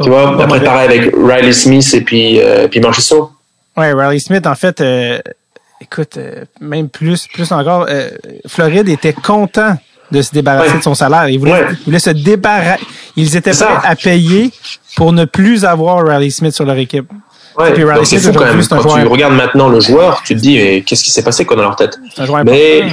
[0.04, 2.80] Tu vois, après, pareil avec Riley Smith et puis, euh, puis.
[3.76, 5.20] Ouais, Riley Smith, en fait, euh,
[5.82, 8.10] écoute, euh, même plus, plus encore, euh,
[8.48, 9.76] Floride était content
[10.12, 11.28] de se débarrasser de son salaire.
[11.30, 12.84] Ils voulaient, se débarrasser.
[13.16, 14.52] Ils étaient prêts à payer
[14.96, 17.10] pour ne plus avoir Riley Smith sur leur équipe.
[17.58, 17.74] Ouais,
[18.06, 18.66] c'est fou quand même.
[18.68, 21.64] Quand tu regardes maintenant le joueur, tu te dis, qu'est-ce qui s'est passé quoi dans
[21.64, 22.00] leur tête?
[22.46, 22.84] Mais,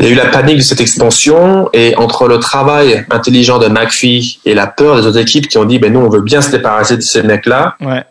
[0.00, 3.68] il y a eu la panique de cette expansion et entre le travail intelligent de
[3.68, 6.42] McPhee et la peur des autres équipes qui ont dit ben nous on veut bien
[6.42, 8.02] se débarrasser de ces mecs-là, ouais.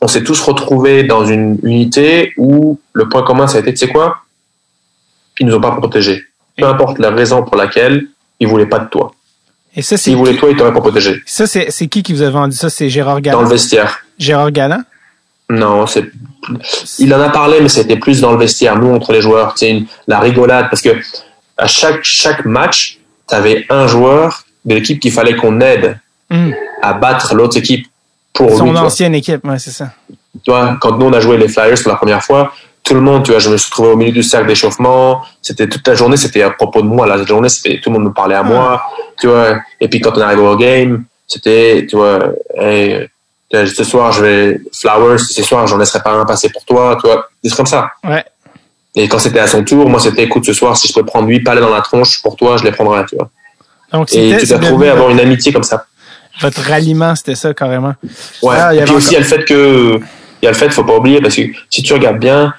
[0.00, 3.78] on s'est tous retrouvés dans une unité où le point commun ça a été tu
[3.78, 4.16] sais quoi?
[5.38, 6.22] Ils nous ont pas protégés.
[6.56, 8.06] Peu importe la raison pour laquelle
[8.40, 9.12] ils voulaient pas de toi.
[9.76, 11.22] Et ça c'est S'ils voulaient toi, ils t'auraient pas protégé.
[11.26, 12.70] Ça c'est c'est qui qui vous a vendu ça?
[12.70, 13.38] C'est Gérard Galland?
[13.38, 14.04] Dans le vestiaire.
[14.18, 14.82] Gérard Galland?
[15.50, 16.10] Non, c'est.
[16.98, 19.54] Il en a parlé, mais c'était plus dans le vestiaire, nous entre les joueurs.
[19.56, 20.90] C'est la rigolade parce que
[21.56, 22.98] à chaque chaque match,
[23.28, 25.98] tu avais un joueur de l'équipe qu'il fallait qu'on aide
[26.30, 26.50] hmm.
[26.82, 27.86] à battre l'autre équipe
[28.34, 29.92] pour son ancienne équipe, ouais, c'est ça.
[30.44, 32.52] Tu vois, quand nous on a joué les Flyers pour la première fois,
[32.82, 35.22] tout le monde, tu vois, je me suis trouvé au milieu du cercle d'échauffement.
[35.40, 37.06] C'était toute la journée, c'était à propos de moi.
[37.06, 38.82] La journée, c'était tout le monde me parlait à moi,
[39.18, 39.60] tu vois.
[39.80, 43.08] Et puis quand on arrive au game, c'était, tu vois, hey,
[43.52, 47.06] ce soir, je vais Flowers, ce soir, j'en laisserai pas un passer pour toi, tu
[47.06, 47.90] vois, des comme ça.
[48.02, 48.24] Ouais.
[48.96, 51.28] Et quand c'était à son tour, moi, c'était, écoute, ce soir, si je peux prendre
[51.28, 53.30] huit palais dans la tronche pour toi, je les prendrai, tu vois.
[53.92, 55.86] Donc, et tu t'es trouvé avoir une amitié comme ça.
[56.40, 57.94] Votre ralliement, c'était ça carrément.
[58.42, 58.56] Ouais.
[58.58, 60.00] Ah, et puis aussi, il y a le fait que,
[60.42, 62.54] il y a le fait, faut pas oublier, parce que si tu regardes bien,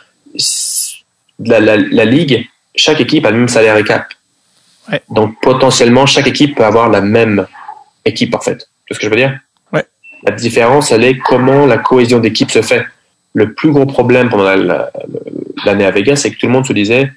[1.40, 4.08] la, la, la ligue, chaque équipe a le même salaire et cap.
[4.92, 5.02] Ouais.
[5.10, 7.48] Donc potentiellement, chaque équipe peut avoir la même
[8.04, 8.58] équipe en fait.
[8.58, 9.40] Tu vois ce que je veux dire?
[10.26, 12.86] La différence, elle est comment la cohésion d'équipe se fait.
[13.34, 14.44] Le plus gros problème pendant
[15.66, 17.12] l'année à Vegas, c'est que tout le monde se disait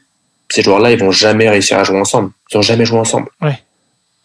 [0.51, 2.31] ces joueurs-là, ils vont jamais réussir à jouer ensemble.
[2.51, 3.29] Ils vont jamais jouer ensemble.
[3.41, 3.59] Ouais.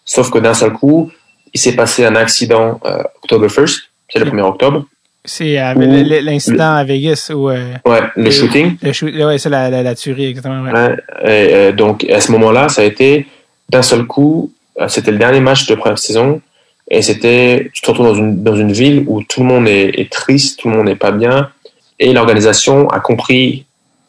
[0.06, 1.12] Sauf que d'un seul coup,
[1.54, 4.86] il s'est passé un accident euh, octobre 1st, c'est le 1er octobre.
[5.26, 5.74] C'est euh,
[6.22, 7.50] l'incident à Vegas où.
[7.50, 8.76] Euh, ouais, le, shooting.
[8.82, 10.64] Le ouais, c'est la, la, la, tuerie, exactement.
[10.64, 10.98] Ouais.
[11.24, 13.28] ouais et, donc, à ce moment-là, ça a été
[13.70, 14.52] d'un seul coup,
[14.88, 16.42] c'était le dernier match de première saison,
[16.90, 20.00] et c'était, tu te retrouves dans une, dans une ville où tout le monde est,
[20.00, 21.50] est triste, tout le monde n'est pas bien,
[22.00, 23.66] et l'organisation a compris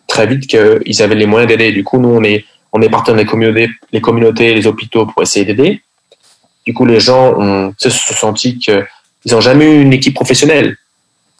[0.06, 1.72] très vite qu'ils avaient les moyens d'aider.
[1.72, 5.22] Du coup, nous, on est, on est partenaire des communautés, les communautés, les hôpitaux pour
[5.22, 5.82] essayer d'aider.
[6.66, 8.86] Du coup, les gens ont, se sont sentis qu'ils
[9.30, 10.76] n'ont jamais eu une équipe professionnelle.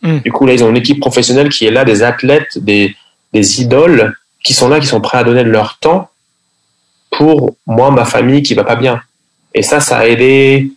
[0.03, 0.19] Hmm.
[0.19, 2.95] Du coup, là, ils ont une équipe professionnelle qui est là, des athlètes, des,
[3.33, 6.11] des idoles, qui sont là, qui sont prêts à donner leur temps
[7.11, 9.01] pour moi, ma famille qui va pas bien.
[9.55, 10.71] Et ça, ça a aidé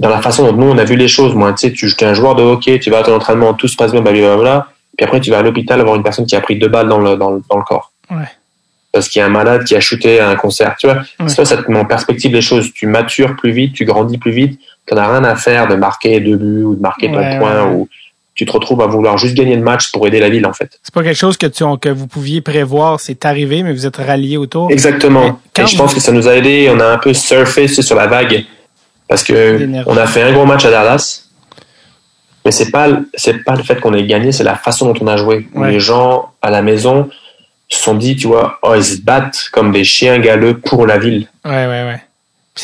[0.00, 1.34] dans la façon dont nous, on a vu les choses.
[1.34, 3.68] Moi, tu sais, tu es un joueur de hockey, tu vas à ton entraînement, tout
[3.68, 4.68] se passe bien, blablabla.
[4.96, 6.98] Puis après, tu vas à l'hôpital voir une personne qui a pris deux balles dans
[6.98, 7.92] le, dans le, dans le corps.
[8.10, 8.28] Ouais.
[8.92, 10.76] Parce qu'il y a un malade qui a shooté à un concert.
[10.78, 11.28] Tu vois, ouais.
[11.28, 12.72] ça, ça te met en perspective les choses.
[12.72, 14.60] Tu matures plus vite, tu grandis plus vite.
[14.86, 17.88] Tu n'as rien à faire de marquer deux buts ou de marquer ton point ou
[18.34, 20.78] tu te retrouves à vouloir juste gagner le match pour aider la ville en fait.
[20.82, 23.96] C'est pas quelque chose que, tu, que vous pouviez prévoir, c'est arrivé, mais vous êtes
[23.96, 24.70] ralliés autour.
[24.70, 25.40] Exactement.
[25.56, 26.68] Et je pense que ça nous a aidé.
[26.74, 28.44] On a un peu surfé sur la vague
[29.08, 31.22] parce que on a fait un gros match à Dallas.
[32.44, 35.06] Mais c'est pas c'est pas le fait qu'on ait gagné, c'est la façon dont on
[35.06, 35.48] a joué.
[35.54, 35.72] Ouais.
[35.72, 37.08] Les gens à la maison
[37.68, 40.98] se sont dit, tu vois, oh ils se battent comme des chiens galeux pour la
[40.98, 41.28] ville.
[41.44, 42.02] Ouais ouais ouais.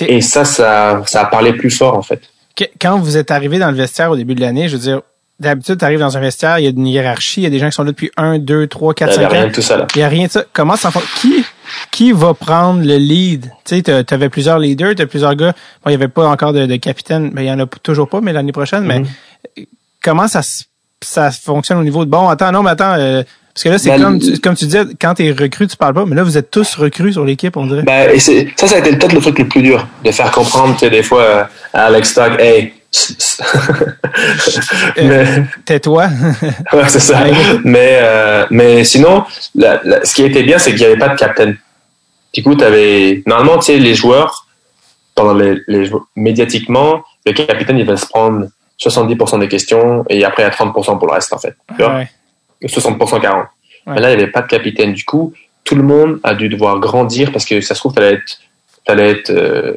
[0.07, 2.21] Et ça, ça ça a parlé plus fort en fait.
[2.79, 5.01] Quand vous êtes arrivé dans le vestiaire au début de l'année, je veux dire,
[5.39, 7.59] d'habitude, tu arrives dans un vestiaire, il y a une hiérarchie, il y a des
[7.59, 9.17] gens qui sont là depuis 1, 2, 3, 4, 5 ans.
[9.17, 9.87] Il n'y a rien de tout ça là.
[9.95, 10.45] Il n'y a rien de ça.
[10.53, 11.45] Comment ça Qui,
[11.91, 13.51] qui va prendre le lead?
[13.65, 15.53] Tu sais, tu avais plusieurs leaders, tu as plusieurs gars.
[15.83, 18.09] Bon, il n'y avait pas encore de, de capitaine, mais il n'y en a toujours
[18.09, 18.85] pas, mais l'année prochaine.
[18.85, 19.07] Mm -hmm.
[19.57, 19.67] Mais
[20.03, 20.41] comment ça,
[21.03, 23.23] ça fonctionne au niveau de bon, attends, non, mais attends, euh,
[23.55, 25.77] parce que là, c'est ben, comme, tu, comme tu disais, quand tu es recru, tu
[25.77, 27.83] parles pas, mais là, vous êtes tous recrues sur l'équipe, on dirait.
[27.83, 28.33] Ben, et ça,
[28.69, 31.23] ça a été peut-être le truc le plus dur, de faire comprendre, sais, des fois,
[31.23, 31.45] euh,
[31.75, 32.73] à Alex Stock, hey,
[34.97, 35.45] mais...
[35.65, 36.09] Tais-toi.
[36.73, 37.25] ouais, c'est ça.
[37.65, 41.11] mais, euh, mais sinon, la, la, ce qui était bien, c'est qu'il n'y avait pas
[41.11, 41.57] de capitaine.
[42.35, 43.23] Du coup, avais...
[43.27, 44.47] normalement, tu sais, les joueurs,
[45.15, 48.49] pendant les, les, médiatiquement, le capitaine, il va se prendre
[48.81, 51.55] 70% des questions et après, il y a 30% pour le reste, en fait.
[51.77, 51.95] Tu vois?
[51.95, 52.11] Ouais.
[52.63, 53.47] 60% 40.
[53.87, 53.95] Ouais.
[53.95, 54.93] Mais là, il n'y avait pas de capitaine.
[54.93, 55.33] Du coup,
[55.65, 58.39] tout le monde a dû devoir grandir parce que ça se trouve, tu allais être,
[58.87, 59.77] allais être euh,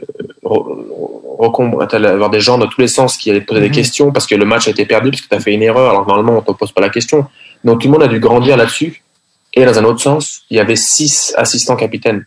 [1.91, 4.27] allais avoir des gens dans tous les sens qui allaient te poser des questions parce
[4.27, 5.89] que le match a été perdu parce que tu as fait une erreur.
[5.89, 7.25] Alors normalement, on ne te pose pas la question.
[7.63, 9.03] Donc tout le monde a dû grandir là-dessus.
[9.53, 12.25] Et dans un autre sens, il y avait six assistants capitaines.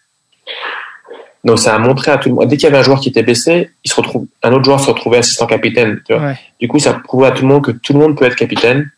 [1.45, 2.49] Donc ça a montré à tout le monde.
[2.49, 4.81] Dès qu'il y avait un joueur qui était blessé, il se retrouve, un autre joueur
[4.81, 6.03] se retrouvait assistant capitaine.
[6.07, 6.39] Tu vois ouais.
[6.61, 8.91] Du coup, ça prouvait à tout le monde que tout le monde peut être capitaine.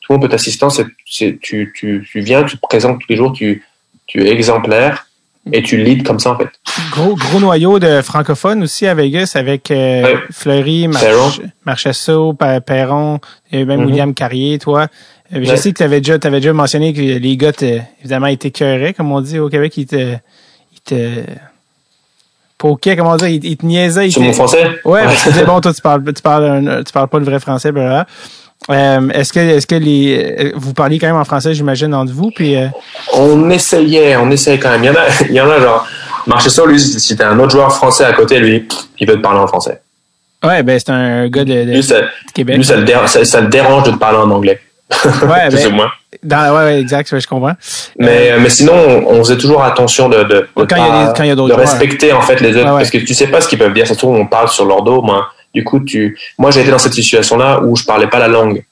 [0.00, 0.68] Tout le monde peut être assistant.
[0.70, 3.64] C'est, tu, tu, tu viens, tu te présentes tous les jours, tu,
[4.06, 5.06] tu es exemplaire
[5.50, 6.48] et tu leads comme ça en fait.
[6.92, 10.16] Gros gros noyau de francophones aussi à Vegas avec euh, ouais.
[10.30, 12.34] Fleury, March Marchesso,
[12.66, 13.18] Perron
[13.50, 13.86] et même mm -hmm.
[13.86, 14.82] William Carrier, toi.
[15.34, 15.56] Euh, je ouais.
[15.56, 17.52] sais que tu avais déjà avais déjà mentionné que les gars
[18.00, 20.16] évidemment étaient cœurés comme on dit au Québec, ils te
[20.74, 21.24] ils te
[22.62, 24.08] poquaient, comment dire, ils, ils te niaisaient.
[24.10, 24.64] Sur mon français?
[24.84, 27.72] Ouais, parce que bon, toi, tu parles, tu parles, tu parles pas le vrai français,
[27.72, 28.06] blablabla.
[28.70, 32.30] Euh, est-ce que, est-ce que les, vous parliez quand même en français, j'imagine, entre vous,
[32.30, 32.56] puis.
[32.56, 32.68] Euh...
[33.12, 34.84] On essayait, on essayait quand même.
[34.84, 35.86] Il y en a, il y en a genre,
[36.26, 38.68] Marchessault, lui, si t'as un autre joueur français à côté, lui,
[38.98, 39.80] il veut te parler en français.
[40.44, 41.96] Ouais, ben c'est un gars de, de, lui, ça,
[42.34, 42.56] Québec.
[42.56, 44.60] Lui, ça le, dérange, ça, ça le dérange de te parler en anglais.
[45.04, 45.90] Ouais, ben, moins.
[46.22, 47.54] Dans, ouais, ouais, exact, je comprends.
[47.98, 50.80] Mais, euh, mais sinon, on, on, faisait toujours attention de, de, de, quand pas, y
[50.80, 52.66] a des, quand y a de respecter, en fait, les autres.
[52.66, 52.78] Ouais.
[52.78, 53.86] Parce que tu sais pas ce qu'ils peuvent dire.
[53.86, 55.00] Ça se trouve, on parle sur leur dos.
[55.00, 58.28] Moi, du coup, tu, moi, j'ai été dans cette situation-là où je parlais pas la
[58.28, 58.64] langue.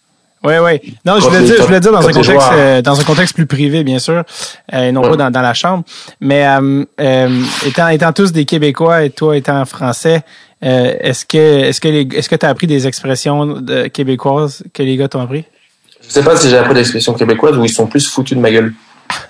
[0.42, 0.94] Oui, oui.
[1.04, 3.46] Non, je voulais dire, je voulais dire dans un contexte, euh, dans un contexte plus
[3.46, 4.22] privé, bien sûr,
[4.72, 5.10] euh, et non ouais.
[5.10, 5.84] pas dans, dans la chambre.
[6.20, 10.22] Mais euh, étant, étant tous des Québécois et toi étant français,
[10.62, 14.82] est-ce que, est-ce que les, est-ce que tu as appris des expressions de, québécoises que
[14.82, 15.44] les gars t'ont appris?
[16.02, 18.42] Je sais pas si j'ai appris des expressions québécoises ou ils sont plus foutus de
[18.42, 18.72] ma gueule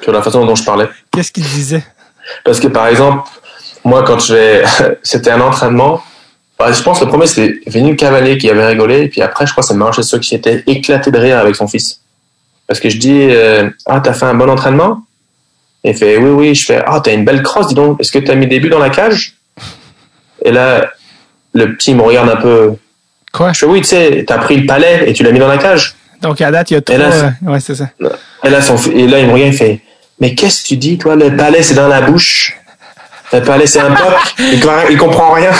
[0.02, 0.88] sur la façon dont je parlais.
[1.12, 1.84] Qu'est-ce qu'ils disaient?
[2.44, 3.28] Parce que par exemple,
[3.84, 4.64] moi quand je vais,
[5.02, 6.02] c'était un entraînement
[6.60, 9.04] bah, je pense que le premier, c'était Vénu Cavalier qui avait rigolé.
[9.04, 11.66] Et puis après, je crois que c'est Manchester qui s'était éclaté de rire avec son
[11.66, 12.00] fils.
[12.66, 15.02] Parce que je dis euh, Ah, t'as fait un bon entraînement?
[15.84, 16.54] Et il fait Oui, oui.
[16.54, 17.98] Je fais Ah, t'as une belle crosse, dis donc.
[17.98, 19.36] Est-ce que t'as mis des buts dans la cage?
[20.44, 20.90] Et là,
[21.54, 22.74] le petit me regarde un peu.
[23.32, 23.54] Quoi?
[23.54, 25.58] Je fais, oui, tu sais, t'as pris le palais et tu l'as mis dans la
[25.58, 25.94] cage.
[26.20, 26.96] Donc, à date, il y a trois.
[27.42, 27.88] ouais, c'est ça.
[28.44, 29.80] Et là, son, et là, il me regarde, il fait,
[30.20, 31.16] mais qu'est-ce que tu dis, toi?
[31.16, 32.54] Le palais, c'est dans la bouche.
[33.32, 34.14] Le palais, c'est un pop.
[34.38, 35.50] il, il comprend rien.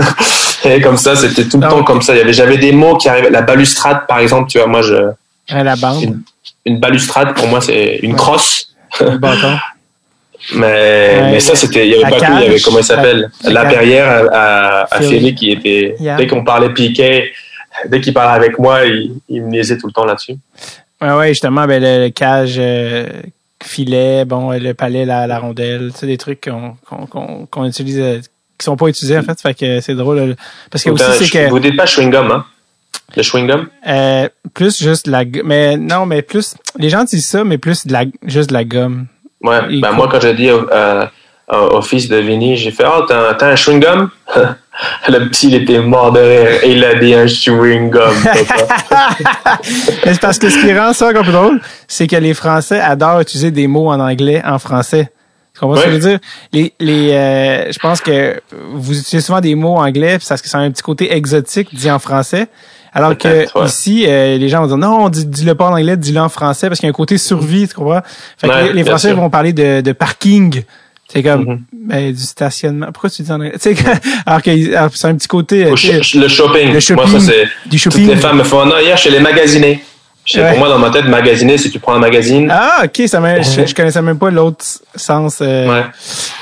[0.64, 2.14] et comme ça, c'était tout le temps comme ça.
[2.14, 3.30] Il y avait, j'avais des mots qui arrivaient.
[3.30, 5.10] La balustrade, par exemple, tu vois, moi, je.
[5.48, 6.20] la bande.
[6.64, 8.74] Une, balustrade, pour moi, c'est une crosse.
[10.54, 12.32] mais, mais ça, c'était, il y avait pas tout.
[12.38, 13.30] Il y avait, comment il s'appelle?
[13.44, 17.32] La, perrière à, à, qui était, dès qu'on parlait piquet,
[17.88, 20.36] dès qu'il parlait avec moi, il, il me niaisait tout le temps là-dessus.
[21.02, 23.06] Ouais, ouais, justement, ben, le, cage, euh,
[23.64, 26.76] filet, bon, le palais, la, la rondelle, tu sais, des trucs qu'on
[27.06, 28.18] qu'on qu'on utilise, euh,
[28.58, 29.40] qui sont pas utilisés, en fait.
[29.40, 30.36] Fait que c'est drôle.
[30.70, 31.50] Parce que aussi, c'est que.
[31.50, 32.44] Vous dites pas chewing-gum, hein?
[33.16, 33.66] Le chewing-gum?
[33.86, 37.92] Euh, plus juste la mais non, mais plus, les gens disent ça, mais plus de
[37.92, 39.06] la, juste de la gomme.
[39.42, 41.06] Ouais, ben moi, quand j'ai dit euh,
[41.52, 44.08] au fils de Vinny, j'ai fait, oh, t'as un chewing-gum?
[45.08, 48.14] Le petit, il était mort de rire et il a dit un chewing-gum.
[49.62, 53.20] c'est parce que ce qui rend ça encore plus drôle, c'est que les Français adorent
[53.20, 55.10] utiliser des mots en anglais en français.
[55.54, 56.18] Tu comprends ce que je veux dire?
[56.52, 58.40] Les, les, euh, je pense que
[58.72, 61.98] vous utilisez souvent des mots anglais parce que c'est un petit côté exotique dit en
[61.98, 62.48] français.
[62.94, 66.28] Alors que ici, euh, les gens vont dire non, dis-le pas en anglais, dis-le en
[66.28, 68.00] français parce qu'il y a un côté survie, tu comprends?
[68.38, 70.62] Fait que les, Français vont parler de, de parking
[71.12, 71.58] c'est comme mm-hmm.
[71.72, 72.86] ben, du stationnement.
[72.86, 73.52] Pourquoi tu dis en anglais?
[74.26, 74.50] alors que
[74.94, 75.64] c'est un petit côté.
[75.64, 76.72] le shopping.
[76.72, 77.04] Le shopping.
[77.04, 77.68] Moi, ça, c'est.
[77.68, 78.06] Du shopping.
[78.06, 79.82] Toutes les femmes me font non, hier, je les magasiner.
[80.32, 82.48] Pour moi, dans ma tête, magasiner, c'est tu prends un magazine.
[82.50, 83.68] Ah, ok, ça mm-hmm.
[83.68, 84.64] je, connaissais même pas l'autre
[84.94, 85.40] sens.
[85.42, 85.84] Euh, ouais.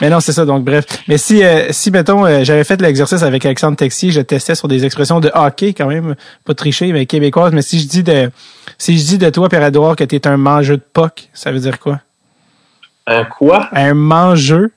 [0.02, 0.84] Mais non, c'est ça, donc bref.
[1.08, 4.68] Mais si, euh, si mettons, euh, j'avais fait l'exercice avec Alexandre Texier, je testais sur
[4.68, 6.14] des expressions de hockey quand même,
[6.44, 7.52] pas tricher, mais québécoise.
[7.54, 8.30] Mais si je dis de,
[8.76, 11.78] si je dis de toi, Pierre-Edouard, que t'es un mangeur de POC, ça veut dire
[11.78, 12.00] quoi?
[13.06, 13.68] Un quoi?
[13.72, 14.68] Un mangeur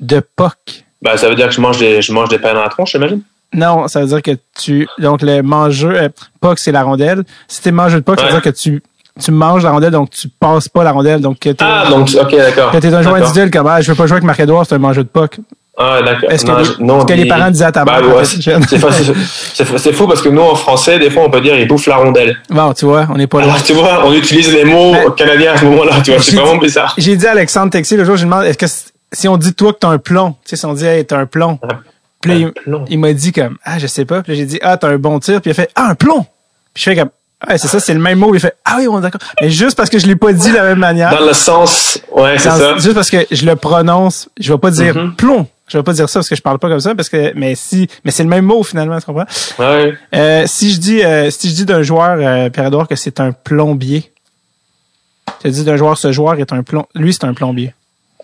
[0.00, 0.84] de POC.
[1.02, 2.92] Ben, ça veut dire que je mange des, je mange des pains dans la tronche,
[2.92, 3.22] j'imagine?
[3.52, 4.86] Non, ça veut dire que tu.
[4.98, 5.92] Donc, le mangeur.
[5.94, 6.08] Euh,
[6.40, 7.24] POC, c'est la rondelle.
[7.46, 8.82] Si t'es mangeur de POC, ça veut dire que tu,
[9.18, 11.20] tu manges la rondelle, donc tu passes pas la rondelle.
[11.20, 12.70] Donc, que ah, donc, ok, d'accord.
[12.72, 14.78] Que t'es un joueur individuel, comme, ah, je veux pas jouer avec Marc-Edouard, c'est un
[14.78, 15.38] mangeur de POC.
[15.78, 16.30] Ah, d'accord.
[16.30, 18.26] Est-ce que, non, que les parents disaient à ta bah, mère?
[18.26, 21.96] c'est fou parce que nous, en français, des fois, on peut dire ils bouffent la
[21.96, 22.36] rondelle.
[22.50, 23.44] Bon, tu vois, on n'est pas là.
[23.44, 26.56] Alors, tu vois, on utilise les mots canadiens à ce moment-là, tu vois, c'est vraiment
[26.56, 26.94] bizarre.
[26.98, 28.66] J'ai dit à Alexandre Texier le jour, je lui demande, est-ce que
[29.12, 31.18] si on dit toi que t'as un plomb, tu sais, si on dit hey, t'as
[31.18, 31.58] un plomb.
[32.20, 32.46] Puis
[32.88, 34.22] il, m'a dit comme ah je sais pas.
[34.22, 35.40] Puis j'ai dit ah t'as un bon tir.
[35.40, 36.26] Puis il a fait ah un plomb.
[36.74, 37.10] Puis je fais comme
[37.40, 38.34] ah c'est ça c'est le même mot.
[38.34, 39.20] Il fait ah oui on est d'accord.
[39.40, 41.10] Mais juste parce que je l'ai pas dit de la même manière.
[41.10, 42.76] Dans le sens ouais c'est ça.
[42.78, 45.14] Juste parce que je le prononce, je vais pas dire mm-hmm.
[45.14, 45.46] plomb.
[45.68, 47.54] Je vais pas dire ça parce que je parle pas comme ça parce que mais
[47.54, 49.26] si mais c'est le même mot finalement tu comprends?
[49.58, 49.94] Ouais.
[50.14, 53.20] Euh, si je dis euh, si je dis d'un joueur euh, Pierre Edouard que c'est
[53.20, 54.12] un plombier.
[55.42, 57.74] Tu dis d'un joueur ce joueur est un plomb lui c'est un plombier.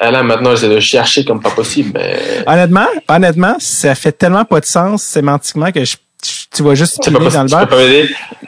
[0.00, 1.92] Ah là, maintenant, je vais le chercher comme pas possible.
[1.94, 2.18] Mais...
[2.46, 5.96] Honnêtement, honnêtement, ça fait tellement pas de sens sémantiquement que je,
[6.52, 7.68] tu vas juste tu dans le bar.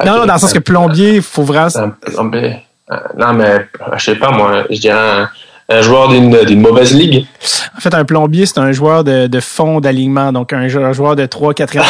[0.05, 1.69] Non, non, dans le sens que plombier, il faut vraiment.
[2.01, 2.57] plombier.
[2.91, 3.67] Euh, non, mais
[3.97, 5.29] je sais pas, moi, je dirais un,
[5.83, 7.27] joueur d'une mauvaise ligue.
[7.77, 11.27] En fait, un plombier, c'est un joueur de, de fond d'alignement, donc un joueur de
[11.27, 11.87] 3 4 4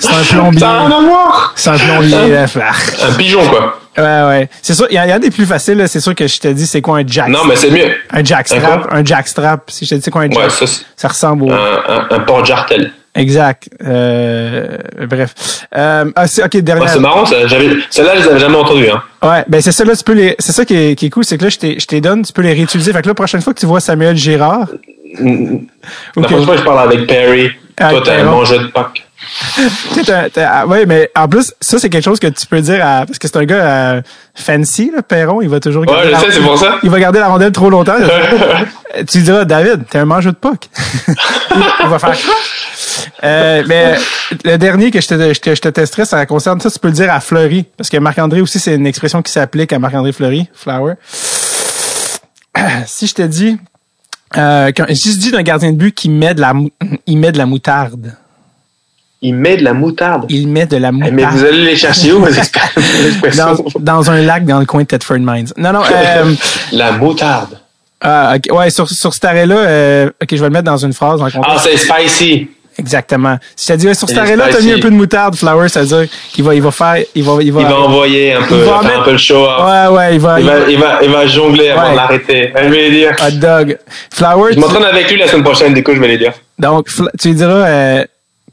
[0.00, 0.66] C'est un plombier.
[1.54, 2.36] C'est un plombier.
[2.36, 3.78] un pigeon, quoi.
[3.96, 4.48] Ouais, ouais.
[4.60, 6.80] C'est sûr, il y, a des plus faciles, c'est sûr que je te dis c'est
[6.80, 7.28] quoi un jack?
[7.28, 7.94] Non, mais c'est mieux.
[8.10, 8.92] Un jackstrap.
[8.92, 9.70] Un, jackstrap.
[9.70, 10.44] Si je te dis c'est quoi un jack?
[10.44, 11.52] Ouais, ça, ça, ressemble au.
[11.52, 12.92] Un, un, port jartel.
[13.14, 13.68] Exact.
[13.84, 14.76] Euh,
[15.08, 15.34] bref.
[15.76, 16.88] Euh, ah, c'est, ok, dernière.
[16.88, 19.02] c'est marrant, ça, j'avais, celle-là, je les avais jamais entendues, hein.
[19.22, 21.24] Ouais, ben c'est ça, là, tu peux les, c'est ça qui est, qui est cool,
[21.24, 22.92] c'est que là, je t'ai, je t'ai donne, tu peux les réutiliser.
[22.92, 24.66] Fait que là, la prochaine fois que tu vois Samuel Girard.
[25.20, 29.06] La prochaine fois je parle avec Perry, toi, t'as un mangeur de Pâques.
[30.36, 33.18] Ah, oui, mais en plus, ça, c'est quelque chose que tu peux dire à, parce
[33.18, 34.02] que c'est un gars euh,
[34.34, 36.08] fancy, là, Perron, il va toujours garder.
[36.08, 36.78] Ouais, je sais, c'est pour ça.
[36.82, 37.94] Il va garder la rondelle trop longtemps.
[39.08, 40.68] tu diras, David, t'es un mangeur de puck.
[41.08, 42.34] il va faire quoi?
[43.24, 43.94] Euh, mais
[44.44, 46.88] le dernier que je te, je, te, je te testerai, ça concerne ça, tu peux
[46.88, 47.64] le dire à Fleury.
[47.76, 50.94] Parce que Marc-André aussi, c'est une expression qui s'applique à Marc-André Fleury, flower.
[52.86, 53.58] si je te dis,
[54.36, 56.52] euh, quand, si je dis d'un gardien de but qui met de la,
[57.06, 58.14] il met de la moutarde
[59.24, 60.26] il met de la moutarde?
[60.28, 61.14] Il met de la moutarde.
[61.14, 62.22] Mais vous allez les chercher où,
[63.36, 65.48] dans, dans un lac dans le coin de Thetford Mines.
[65.56, 65.80] Non, non.
[65.94, 66.34] Euh,
[66.72, 67.58] la moutarde.
[68.04, 68.56] Ah, ok.
[68.56, 71.20] Ouais, sur, sur cet arrêt-là, euh, ok, je vais le mettre dans une phrase.
[71.22, 72.48] ah, c'est spicy.
[72.78, 73.38] Exactement.
[73.54, 75.82] Si tu dit, ouais, sur cet arrêt-là, t'as mis un peu de moutarde, Flower, ça
[75.82, 78.42] veut dire qu'il va, il va faire, il va, il va, il va envoyer un
[78.42, 79.46] peu, il va faire un peu le show.
[79.46, 82.52] Ouais, ouais, il va, il, va, il va, il va jongler avant de l'arrêter.
[82.56, 83.16] Je vais lui dire.
[83.24, 83.78] Hot dog.
[84.12, 84.52] Flower.
[84.54, 86.32] Je m'entraîne avec lui la semaine prochaine, du coup, je vais lui dire.
[86.58, 86.88] Donc,
[87.20, 88.04] tu lui diras, euh,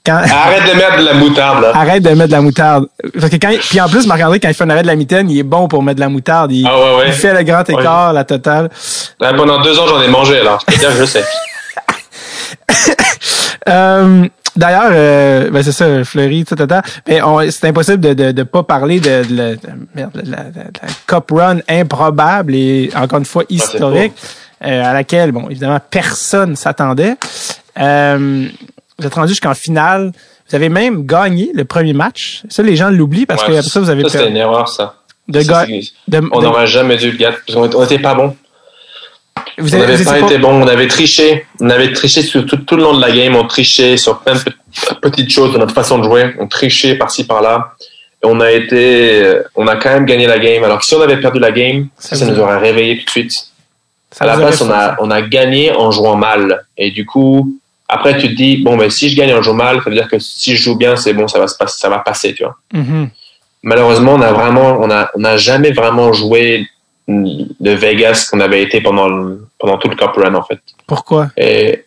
[0.10, 1.72] Arrête de mettre de la moutarde, là.
[1.76, 2.88] Arrête de mettre de la moutarde.
[3.14, 5.30] Parce que quand, puis en plus, Marc-André, quand il fait un arrêt de la mitaine,
[5.30, 6.52] il est bon pour mettre de la moutarde.
[6.52, 7.04] Il, ah ouais, ouais.
[7.08, 8.70] il fait le grand écart, la totale.
[9.20, 10.60] pendant deux ans, j'en ai mangé, alors.
[10.68, 11.24] Je peux dire, je sais.
[13.70, 16.68] Euh, D'ailleurs, euh, ben c'est ça, Fleury, tout, tout.
[17.08, 17.22] Mais
[17.52, 19.60] c'est impossible de ne de, pas parler de, de, de,
[19.96, 20.44] merde, de, la,
[21.08, 24.14] Cup Run improbable et encore une fois historique,
[24.66, 27.16] euh, à laquelle, bon, évidemment, personne s'attendait.
[27.80, 28.48] Euh,
[29.02, 30.12] vous êtes rendu jusqu'en finale.
[30.50, 32.44] Vous avez même gagné le premier match.
[32.50, 34.04] Ça, les gens l'oublient parce que après ça, vous avez.
[34.04, 34.96] Ça, c'était une erreur, ça.
[35.28, 35.42] De
[36.32, 38.36] on n'aurait jamais dû le gagner parce qu'on n'était pas bon.
[39.58, 41.46] Vous on n'avait pas été bon, on avait triché.
[41.60, 44.34] On avait triché sur tout, tout, le long de la game, on trichait sur plein
[44.34, 44.40] de
[45.02, 46.34] petites choses de notre façon de jouer.
[46.40, 47.74] On trichait par-ci, par-là.
[48.24, 50.64] Et on a été, on a quand même gagné la game.
[50.64, 53.10] Alors que si on avait perdu la game, ça, ça nous aurait réveillé tout de
[53.10, 53.52] suite.
[54.12, 56.66] Ça à la place, on a, on a gagné en jouant mal.
[56.78, 57.58] Et du coup,
[57.94, 60.08] après, tu te dis, bon, mais si je gagne en jouant mal, ça veut dire
[60.08, 62.44] que si je joue bien, c'est bon, ça va, se passer, ça va passer, tu
[62.44, 62.56] vois.
[62.74, 63.10] Mm-hmm.
[63.64, 66.68] Malheureusement, on a vraiment, on a, on a jamais vraiment joué
[67.08, 70.60] de Vegas qu'on avait été pendant pendant tout le Cup Run en fait.
[70.88, 71.30] Pourquoi?
[71.36, 71.86] Et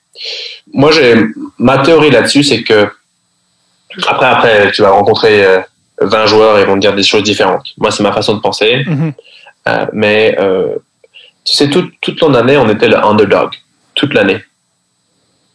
[0.73, 1.15] moi j'ai
[1.59, 2.89] ma théorie là-dessus c'est que
[4.07, 5.45] après après tu vas rencontrer
[6.01, 7.67] 20 euh, joueurs et ils vont te dire des choses différentes.
[7.79, 8.85] Moi c'est ma façon de penser.
[8.85, 9.13] Mm-hmm.
[9.69, 10.77] Euh, mais euh,
[11.45, 13.51] tu sais toute toute l'année on était le underdog
[13.95, 14.43] toute l'année.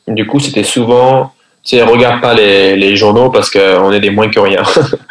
[0.10, 1.34] Du coup c'était souvent
[1.64, 4.64] tu sais regarde pas les, les journaux parce qu'on est des moins que rien.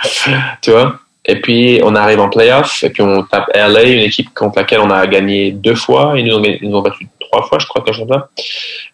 [0.62, 1.01] tu vois?
[1.29, 4.81] Et puis, on arrive en playoff, et puis on tape LA, une équipe contre laquelle
[4.81, 6.15] on a gagné deux fois.
[6.16, 8.29] Ils nous ont, ils nous ont battu trois fois, je crois, que là.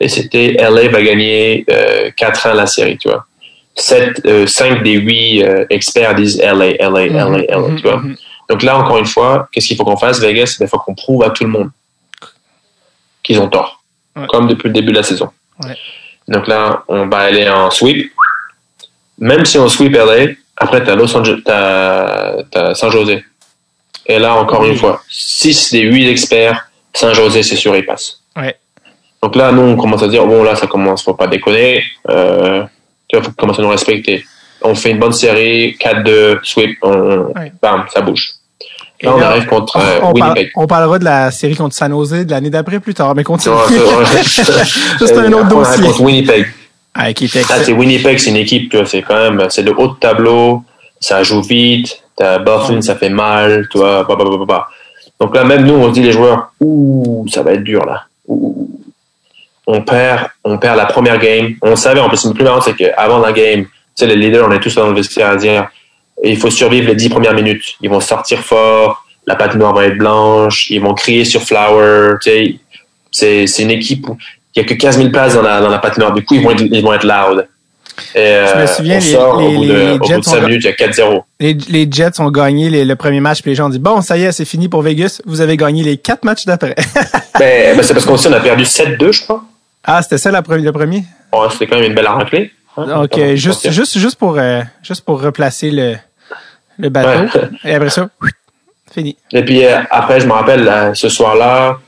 [0.01, 3.25] Et c'était LA va gagner euh, 4 la série, tu vois.
[3.77, 7.99] 7, euh, 5 des 8 euh, experts disent LA, LA, LA, LA, tu vois.
[7.99, 8.17] Mhm.
[8.51, 10.57] Donc là, encore une fois, qu'est-ce qu'il faut qu'on fasse, Vegas?
[10.61, 11.71] Il faut qu'on prouve à tout le monde
[13.23, 13.83] qu'ils ont tort.
[14.29, 15.31] Comme depuis le début de la saison.
[15.63, 15.77] Ouais.
[16.29, 18.13] Donc là, on va aller en sweep.
[19.19, 23.25] Même si on sweep LA, après, tu as Los Angeles, t'as, Saint-José.
[24.07, 28.21] Et là, encore une fois, 6 des 8 experts, Saint-José, c'est sûr, il passe.
[28.37, 28.57] Ouais.
[29.23, 31.83] Donc là, nous, on commence à dire, bon, là, ça commence, faut pas déconner.
[32.11, 32.65] Euh,
[33.09, 34.25] tu vois, faut commencer à nous respecter.
[34.63, 38.35] On fait une bonne série, 4-2, sweep, on, bam, ça bouge.
[39.03, 40.53] Là, on arrive contre on, euh, Winnipeg.
[40.55, 43.55] on parlera de la série contre San Jose de l'année d'après plus tard, mais continue.
[44.99, 45.85] c'est un autre dossier.
[45.85, 46.47] contre Winnipeg.
[46.95, 50.62] Ah, c'est Winnipeg, c'est une équipe, c'est quand même, c'est le haut de tableau,
[51.01, 54.69] ça joue vite, t'as Bufflin, ça fait mal, tu vois, bah, bah, bah,
[55.19, 58.05] Donc là, même nous, on se dit les joueurs, ouh, ça va être dur là.
[59.66, 61.55] On perd, on perd la première game.
[61.62, 64.47] On savait, en plus, le plus marrant, c'est qu'avant la game, tu sais, les leaders,
[64.47, 65.69] on est tous dans le vestiaire à dire,
[66.25, 67.77] il faut survivre les dix premières minutes.
[67.81, 72.31] Ils vont sortir fort, la patinoire va être blanche, ils vont crier sur Flower, tu
[72.31, 73.47] sais.
[73.47, 74.17] C'est, une équipe où
[74.55, 76.13] il n'y a que 15 000 places dans la, dans la patinoire.
[76.13, 77.47] Du coup, ils vont être, ils vont être loud.
[78.15, 80.21] Et, je me euh, souviens, les, sort, les, au bout de, les au Jets bout
[80.21, 81.23] de 5 minutes, il y a 4-0.
[81.39, 84.16] Les, les, Jets ont gagné le premier match, puis les gens ont dit Bon, ça
[84.16, 86.74] y est, c'est fini pour Vegas, vous avez gagné les 4 matchs d'après.
[87.39, 89.45] ben, ben c'est parce qu'on on a perdu 7-2, je crois.
[89.85, 91.05] Ah, c'était ça la, le premier?
[91.51, 92.51] C'était quand même une belle raclée.
[92.77, 95.95] Hein, Donc, euh, juste, juste, juste, pour, euh, juste pour replacer le,
[96.78, 97.38] le bateau.
[97.64, 98.09] Et après ça,
[98.93, 99.16] fini.
[99.32, 101.78] Et puis euh, après, je me rappelle, ce soir-là,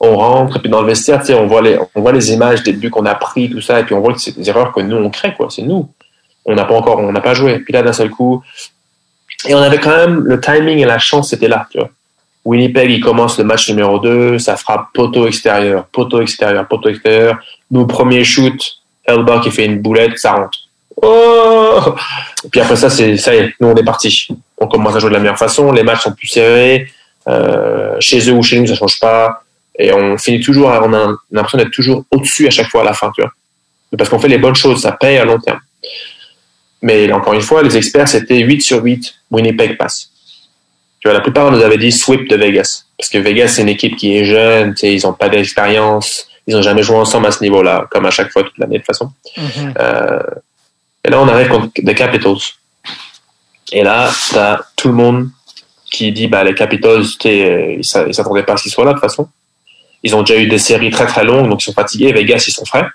[0.00, 2.72] on rentre, et puis dans le vestiaire, on voit les, on voit les images des
[2.72, 4.80] buts qu'on a pris, tout ça, et puis on voit que c'est des erreurs que
[4.80, 5.48] nous, on crée, quoi.
[5.50, 5.88] C'est nous.
[6.44, 7.58] On n'a pas encore, on n'a pas joué.
[7.60, 8.42] Puis là, d'un seul coup,
[9.48, 11.90] et on avait quand même le timing et la chance, c'était là, tu vois.
[12.44, 17.38] Winnipeg, il commence le match numéro 2, ça frappe poteau extérieur, poteau extérieur, poteau extérieur.
[17.70, 18.60] Nous, premier shoot,
[19.04, 20.58] Elba qui fait une boulette, ça rentre.
[21.02, 21.94] Oh
[22.50, 24.28] puis après ça, c'est ça y est, nous on est parti.
[24.58, 26.88] On commence à jouer de la meilleure façon, les matchs sont plus serrés.
[27.28, 29.42] Euh, chez eux ou chez nous, ça change pas.
[29.78, 32.92] Et on finit toujours, on a l'impression d'être toujours au-dessus à chaque fois à la
[32.94, 33.32] fin, tu vois.
[33.96, 35.60] Parce qu'on fait les bonnes choses, ça paye à long terme.
[36.82, 40.10] Mais encore une fois, les experts, c'était 8 sur 8, Winnipeg passe.
[41.00, 42.84] Tu vois, la plupart nous avaient dit sweep de Vegas.
[42.98, 46.62] Parce que Vegas, c'est une équipe qui est jeune, ils n'ont pas d'expérience, ils n'ont
[46.62, 49.10] jamais joué ensemble à ce niveau-là, comme à chaque fois toute l'année de toute façon.
[49.36, 49.74] Mm-hmm.
[49.78, 50.20] euh,
[51.06, 52.36] et là, on arrive contre les Capitals.
[53.72, 55.28] Et là, t'as tout le monde
[55.90, 58.96] qui dit, bah, les Capitals, sais, ils s'attendaient pas à ce qu'ils soient là de
[58.96, 59.28] toute façon.
[60.02, 62.12] Ils ont déjà eu des séries très très longues, donc ils sont fatigués.
[62.12, 62.86] Vegas, ils sont frais.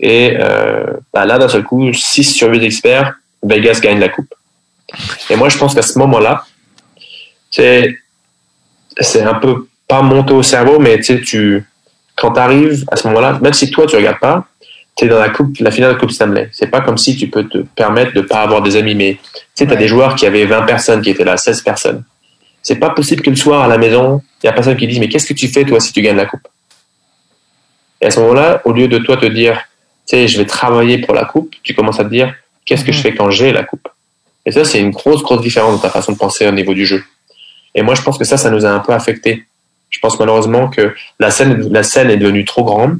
[0.00, 4.32] Et euh, bah là, d'un seul coup, 6 sur 8 experts, Vegas gagne la coupe.
[5.30, 6.44] Et moi, je pense qu'à ce moment-là,
[7.50, 7.96] c'est
[9.22, 11.66] un peu pas monter au cerveau, mais tu
[12.16, 14.46] quand tu arrives à ce moment-là, même si toi tu regardes pas,
[14.96, 16.48] tu es dans la coupe, la finale de la Coupe Stanley.
[16.52, 19.40] C'est pas comme si tu peux te permettre de pas avoir des amis, mais tu
[19.54, 22.04] sais, t'as des joueurs qui avaient 20 personnes qui étaient là, 16 personnes.
[22.62, 24.98] C'est pas possible que le soir à la maison, il y a personne qui dit
[24.98, 26.48] mais qu'est-ce que tu fais toi si tu gagnes la coupe?
[28.00, 29.60] Et à ce moment-là, au lieu de toi te dire
[30.06, 32.92] tu sais je vais travailler pour la coupe, tu commences à te dire qu'est-ce que
[32.92, 33.02] je mhm.
[33.02, 33.88] fais quand j'ai la coupe?
[34.46, 36.86] Et ça c'est une grosse grosse différence dans ta façon de penser au niveau du
[36.86, 37.02] jeu.
[37.74, 39.44] Et moi je pense que ça ça nous a un peu affecté.
[39.90, 42.98] Je pense malheureusement que la scène la scène est devenue trop grande.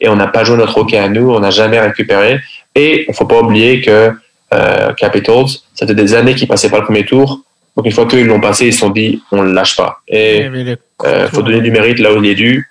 [0.00, 2.40] Et on n'a pas joué notre hockey à nous, on n'a jamais récupéré.
[2.74, 4.12] Et il faut pas oublier que
[4.54, 7.42] euh, Capitals, ça fait des années qu'ils passaient pas le premier tour.
[7.76, 10.00] Donc une fois qu'ils l'ont passé, ils se sont dit on le lâche pas.
[10.08, 12.70] Et il euh, faut donner du mérite là où il est dû.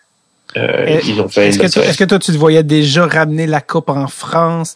[0.56, 3.61] Euh, ils ont fait est-ce, que est-ce que toi tu te voyais déjà ramener la
[3.61, 4.75] coupe en France?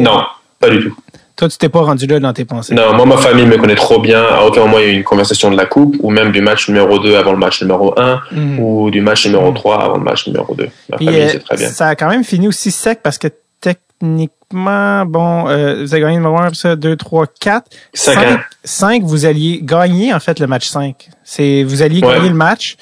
[0.00, 0.22] Non,
[0.58, 0.96] pas du tout.
[1.42, 2.72] Toi, tu t'es pas rendu là dans tes pensées?
[2.72, 4.22] Non, moi, ma famille me connaît trop bien.
[4.22, 6.40] À aucun moment, il y a eu une conversation de la coupe, ou même du
[6.40, 8.60] match numéro 2 avant le match numéro 1, mm.
[8.60, 9.80] ou du match numéro 3 mm.
[9.80, 10.68] avant le match numéro 2.
[10.90, 11.68] Ma famille, c'est très bien.
[11.68, 13.26] Ça a quand même fini aussi sec parce que
[13.60, 17.70] techniquement, bon, euh, vous avez gagné le numéro 1, ça, 2, 3, 4.
[17.92, 21.08] 5, 5, vous alliez gagner, en fait, le match 5.
[21.24, 22.76] C'est, vous alliez gagner le match.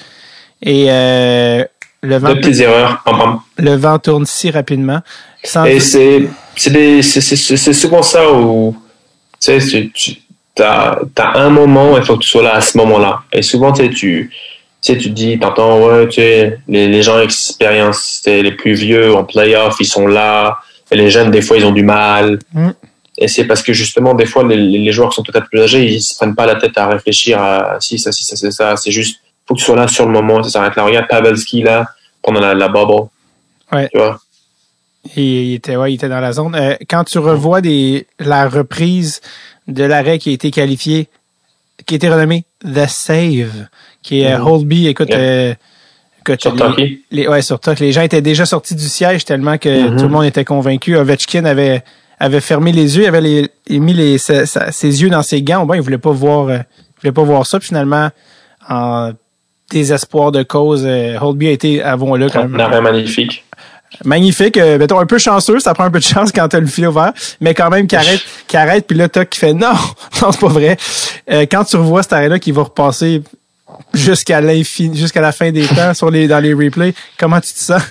[0.61, 1.65] Et, euh,
[2.03, 2.29] le vent.
[2.29, 3.03] De petites erreurs.
[3.57, 5.01] Le vent tourne si rapidement.
[5.67, 6.29] Et c'est,
[6.61, 8.77] c'est, souvent ça où,
[9.41, 10.17] tu sais, tu,
[10.59, 13.23] as, as, un moment, il faut que tu sois là à ce moment-là.
[13.33, 14.31] Et souvent, tu sais, tu,
[14.83, 18.75] tu, sais, tu te dis, t'entends, ouais, tu sais, les, les gens expérience, les plus
[18.75, 20.59] vieux en playoff, ils sont là.
[20.91, 22.39] Et les jeunes, des fois, ils ont du mal.
[22.53, 22.71] Mm.
[23.17, 25.85] Et c'est parce que justement, des fois, les, les joueurs qui sont peut-être plus âgés,
[25.85, 28.77] ils se prennent pas la tête à réfléchir à si ça, si ça, c'est ça.
[28.77, 30.85] C'est juste, faut que tu sois là sur le moment, ça s'arrête là.
[30.85, 31.87] Regarde Pavelski, là,
[32.23, 33.09] pendant la, la bubble.
[33.73, 33.89] Ouais.
[33.93, 34.19] Tu vois?
[35.17, 36.55] Il était, ouais, il était dans la zone.
[36.55, 39.21] Euh, quand tu revois des, la reprise
[39.67, 41.09] de l'arrêt qui a été qualifié,
[41.87, 43.69] qui a été renommé The Save,
[44.03, 45.55] qui est mm Holby, écoute, euh,
[46.39, 49.97] sur les, les, ouais, sur Les gens étaient déjà sortis du siège tellement que mm-hmm.
[49.97, 50.97] tout le monde était convaincu.
[50.97, 51.83] Ovechkin avait,
[52.19, 55.65] avait fermé les yeux, avait les, mis les, ses, ses, yeux dans ses gants.
[55.65, 57.59] Bon, il voulait pas voir, euh, il voulait pas voir ça.
[57.59, 58.11] Puis finalement,
[58.69, 59.13] en
[59.71, 60.87] désespoir de cause,
[61.21, 62.57] Holby a été, avons-le quand même.
[62.57, 63.45] Un arrêt magnifique
[64.05, 64.57] magnifique.
[64.57, 66.87] Euh, mettons, un peu chanceux, ça prend un peu de chance quand t'as le filet
[66.87, 69.73] ouvert, mais quand même qui arrête, qui arrête, puis là, t'as qui fait non,
[70.23, 70.77] non, c'est pas vrai.
[71.31, 73.23] Euh, quand tu revois cet arrêt-là qui va repasser
[73.95, 77.59] jusqu'à l'infini, jusqu'à la fin des temps sur les, dans les replays, comment tu te
[77.59, 77.83] sens?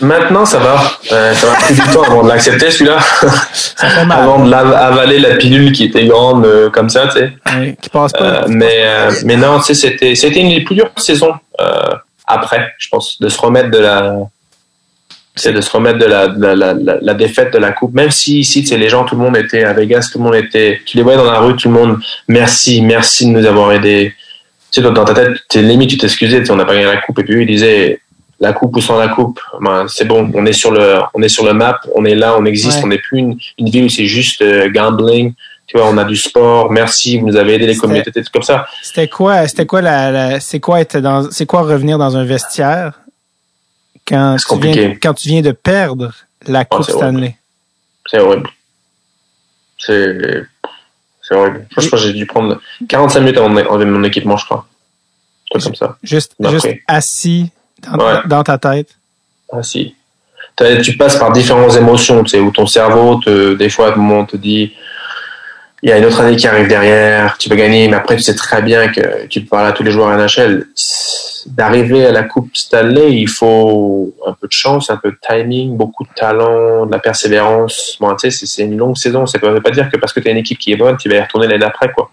[0.00, 0.80] Maintenant, ça va.
[1.12, 2.98] Euh, ça va plus du temps avant de l'accepter, celui-là.
[4.10, 7.32] avant de avaler la pilule qui était grande euh, comme ça, tu sais.
[7.46, 8.46] Ouais, qui passe pas.
[8.46, 8.84] mais,
[9.24, 11.34] mais non, tu sais, c'était, c'était une des plus dures saisons
[12.30, 14.14] après, je pense, de se remettre de la,
[15.40, 17.94] c'est de se remettre de la, la, la, la, défaite de la coupe.
[17.94, 20.80] Même si ici, les gens, tout le monde était à Vegas, tout le monde était,
[20.84, 24.14] tu les voyais dans la rue, tout le monde, merci, merci de nous avoir aidés.
[24.70, 27.18] Tu sais, dans ta tête, es limite, tu t'excusais, on n'a pas gagné la coupe.
[27.18, 28.00] Et puis eux, ils disaient,
[28.40, 31.28] la coupe ou sans la coupe, ben, c'est bon, on est sur le, on est
[31.28, 33.88] sur le map, on est là, on existe, on n'est plus une, une ville où
[33.88, 35.34] c'est juste euh, gambling.
[35.66, 38.42] Tu vois, on a du sport, merci, vous nous avez aidé les communautés, tout comme
[38.42, 38.66] ça.
[38.82, 43.00] C'était quoi, c'était quoi la, c'est quoi être dans, c'est quoi revenir dans un vestiaire?
[44.10, 46.12] Quand, tu viens, quand tu viens de perdre
[46.46, 47.36] la Coupe Stanley.
[48.06, 48.50] C'est horrible.
[49.78, 50.46] C'est
[51.30, 51.66] horrible.
[51.70, 54.66] Franchement, j'ai dû prendre 45 minutes avant mon équipement, je crois.
[55.50, 55.96] Tout comme ça.
[56.02, 57.50] Juste, juste assis
[58.28, 58.96] dans, ta tête.
[59.52, 59.94] Assis.
[60.82, 63.96] Tu passes par différentes émotions, tu sais, où ton cerveau, te, des fois, à un
[63.96, 64.74] moment, te dit
[65.82, 68.22] il y a une autre année qui arrive derrière, tu peux gagner, mais après, tu
[68.22, 70.66] sais très bien que tu peux parler à tous les joueurs NHL
[71.46, 75.76] d'arriver à la Coupe Stanley, il faut un peu de chance, un peu de timing,
[75.76, 77.96] beaucoup de talent, de la persévérance.
[78.00, 79.26] Bon, tu sais, c'est une longue saison.
[79.26, 80.96] Ça ne veut pas dire que parce que tu as une équipe qui est bonne,
[80.96, 82.10] tu vas y retourner l'année d'après, quoi.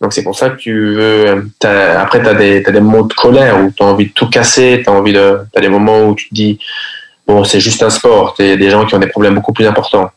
[0.00, 1.52] Donc c'est pour ça que tu veux.
[1.62, 4.90] après, tu as des, moments de colère où tu as envie de tout casser, tu
[4.90, 5.40] as envie de.
[5.54, 6.58] As des moments où tu te dis
[7.26, 8.34] bon, c'est juste un sport.
[8.38, 10.10] Il y a des gens qui ont des problèmes beaucoup plus importants.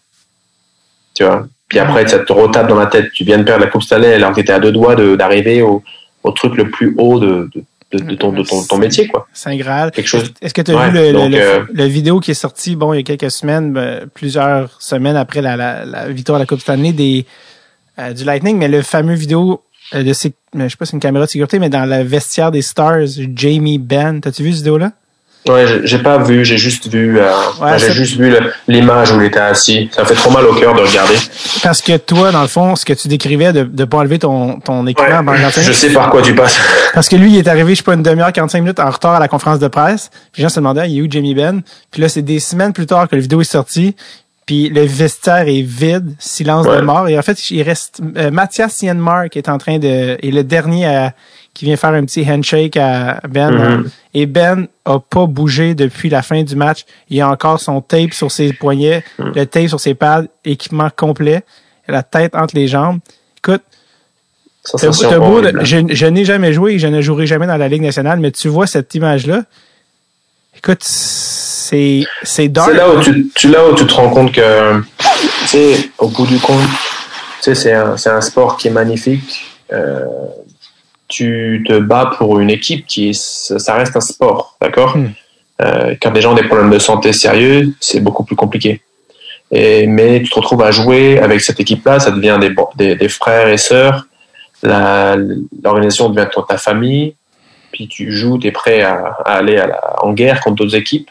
[1.14, 1.46] Tu vois?
[1.74, 3.12] Puis après, ça te retape dans la tête.
[3.14, 5.64] Tu viens de perdre la Coupe Stanley alors que tu étais à deux doigts d'arriver
[5.64, 5.82] au,
[6.24, 9.28] au truc le plus haut de, de de, ton, de ton, ton, métier, quoi.
[9.34, 9.92] Saint Graal.
[9.92, 10.34] Quelque chose.
[10.42, 12.98] Est-ce que tu as vu le, le, euh, le, vidéo qui est sorti, bon, il
[12.98, 16.62] y a quelques semaines, ben, plusieurs semaines après la, la, la, victoire de la Coupe
[16.62, 17.28] Stanley des,
[18.00, 19.62] euh, du Lightning, mais le fameux vidéo
[19.94, 22.02] euh, de ces, je sais pas si c'est une caméra de sécurité, mais dans le
[22.02, 24.22] vestiaire des Stars, Jamie Benn.
[24.22, 24.94] T'as-tu vu cette vidéo-là?
[25.48, 27.30] Ouais, j'ai pas vu, j'ai juste vu, euh,
[27.78, 28.34] j'ai juste vu
[28.68, 29.90] l'image où il était assis.
[29.92, 31.16] Ça fait trop mal au cœur de regarder.
[31.62, 34.62] Parce que toi, dans le fond, ce que tu décrivais de ne pas enlever ton,
[34.62, 36.58] ton équipement ouais, Je sais par quoi tu passes.
[36.94, 39.16] Parce que lui, il est arrivé, je sais pas, une demi-heure, 45 minutes en retard
[39.16, 40.10] à la conférence de presse.
[40.32, 41.62] Puis les gens se demandaient, il est où Jamie Ben?
[41.92, 43.96] Puis là, c'est des semaines plus tard que la vidéo est sortie.
[44.46, 47.08] Puis le vestiaire est vide, silence de mort.
[47.08, 50.44] Et en fait, il reste euh, Mathias Sienmark qui est en train de est le
[50.44, 51.14] dernier à
[51.54, 53.52] qui vient faire un petit handshake à Ben.
[53.52, 53.90] Mm-hmm.
[54.16, 56.86] Et Ben a pas bougé depuis la fin du match.
[57.10, 59.32] Il a encore son tape sur ses poignets, mm.
[59.36, 61.44] le tape sur ses pads, équipement complet,
[61.88, 63.00] la tête entre les jambes.
[63.38, 63.62] Écoute,
[64.66, 68.32] je, je n'ai jamais joué et je ne jouerai jamais dans la Ligue nationale, mais
[68.32, 69.44] tu vois cette image-là.
[70.58, 72.70] Écoute, c'est c'est dark.
[72.72, 76.08] C'est là où tu, tu là où tu te rends compte que, tu sais, au
[76.08, 79.46] bout du compte, tu sais, c'est un, c'est un sport qui est magnifique.
[79.74, 80.06] Euh,
[81.14, 85.12] tu te bats pour une équipe qui est, ça reste un sport, d'accord hmm.
[85.62, 88.82] Euh, quand les gens ont des problèmes de santé sérieux, c'est beaucoup plus compliqué.
[89.52, 93.08] Et, mais tu te retrouves à jouer avec cette équipe-là, ça devient des, des, des
[93.08, 94.08] frères et sœurs.
[94.64, 97.16] L'organisation devient ta famille.
[97.72, 100.76] Puis tu joues, tu es prêt à, à aller à la, en guerre contre d'autres
[100.76, 101.10] équipes.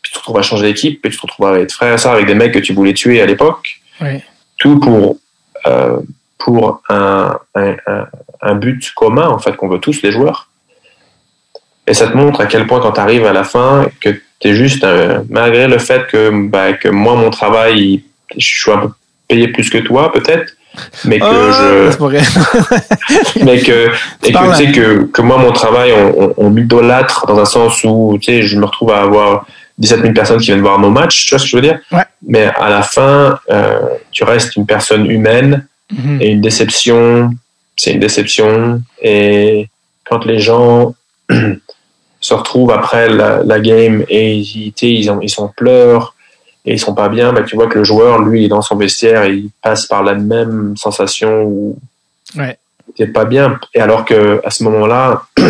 [0.00, 1.98] Puis tu te retrouves à changer d'équipe, puis tu te retrouves à être frère et
[1.98, 3.82] sœur avec des mecs que tu voulais tuer à l'époque.
[4.00, 4.22] Oui.
[4.58, 5.18] Tout pour,
[5.66, 5.98] euh,
[6.44, 7.76] pour un, un,
[8.40, 10.48] un, but commun, en fait, qu'on veut tous, les joueurs.
[11.86, 14.48] Et ça te montre à quel point, quand tu arrives à la fin, que tu
[14.48, 14.86] es juste,
[15.28, 18.04] malgré le fait que, bah, que moi, mon travail,
[18.36, 18.88] je suis un peu
[19.28, 20.54] payé plus que toi, peut-être,
[21.04, 23.88] mais que oh, je mais que
[24.24, 27.84] et que tu sais que, que moi mon travail on, on, m'idolâtre dans un sens
[27.84, 29.44] où tu sais je me retrouve à avoir
[29.78, 31.78] 17 000 personnes qui viennent voir nos matchs tu vois ce que je veux dire?
[31.90, 32.04] Ouais.
[32.26, 33.80] mais à la fin euh,
[34.10, 35.66] tu restes une personne humaine
[36.20, 37.30] Et une déception
[37.76, 39.68] c'est une déception et
[40.04, 40.94] quand les gens
[42.20, 46.14] se retrouvent après la, la game et ils, ils, ont, ils sont pleurs
[46.64, 48.76] et ils sont pas bien, bah, tu vois que le joueur, lui, est dans son
[48.76, 51.78] vestiaire et il passe par la même sensation où
[52.36, 52.56] ouais.
[52.98, 53.58] n'est pas bien.
[53.74, 55.24] Et alors que à ce moment-là,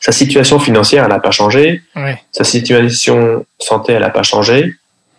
[0.00, 1.82] sa situation financière, elle n'a pas changé.
[1.96, 2.22] Ouais.
[2.30, 4.74] Sa situation santé, elle n'a pas changé.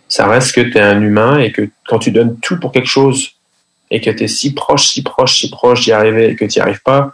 [0.07, 2.87] Ça reste que tu es un humain et que quand tu donnes tout pour quelque
[2.87, 3.31] chose
[3.93, 6.57] et que tu es si proche, si proche, si proche d'y arriver et que tu
[6.57, 7.11] n'y arrives pas,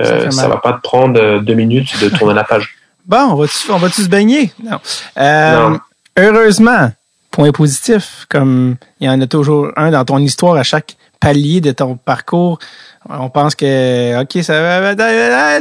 [0.00, 2.74] euh, ça, va pas te prendre deux minutes de tourner la page.
[3.06, 4.52] Bon, on va-tu, on va-tu se baigner?
[4.60, 4.80] Non.
[5.16, 5.78] Euh, Non.
[6.18, 6.90] Heureusement,
[7.30, 11.60] point positif, comme il y en a toujours un dans ton histoire à chaque palier
[11.60, 12.58] de ton parcours.
[13.08, 14.94] On pense que, OK, ça va,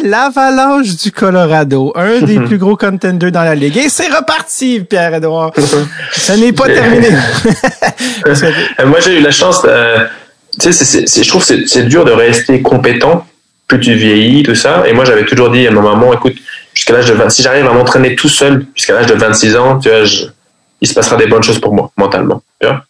[0.03, 3.77] l'avalanche du Colorado, un des plus gros contenders dans la ligue.
[3.77, 5.51] Et c'est reparti, Pierre-Edouard.
[6.11, 7.09] Ça n'est pas terminé.
[8.23, 9.61] Que- Euh, Moi, j'ai eu la chance.
[9.65, 10.05] euh,
[10.59, 13.25] tu sais, je trouve que c'est- c'est dur de rester compétent
[13.67, 14.83] plus tu vieillis, tout ça.
[14.87, 16.35] Et moi, j'avais toujours dit à ma maman, écoute,
[16.73, 19.79] jusqu'à l'âge de 20, si j'arrive à m'entraîner tout seul jusqu'à l'âge de 26 ans,
[19.79, 20.25] tu vois, je-
[20.81, 22.43] il se passera des bonnes choses pour moi, mentalement.
[22.61, 22.83] Tu vois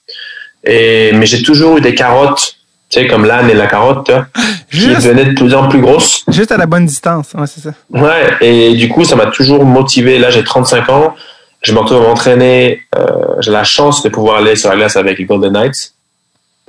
[0.67, 2.55] et, mais j'ai toujours eu des carottes,
[2.95, 4.09] tu sais, comme l'âne et la carotte,
[4.72, 6.24] qui devenaient de plus en plus grosses.
[6.30, 7.33] juste à la bonne distance.
[7.33, 7.72] Ouais, c'est ça.
[7.90, 10.17] Ouais, et du coup, ça m'a toujours motivé.
[10.17, 11.15] Là, j'ai 35 ans.
[11.61, 12.82] Je me retrouve à m'entraîner.
[12.95, 13.01] Euh,
[13.40, 15.91] j'ai la chance de pouvoir aller sur la glace avec les Golden Knights.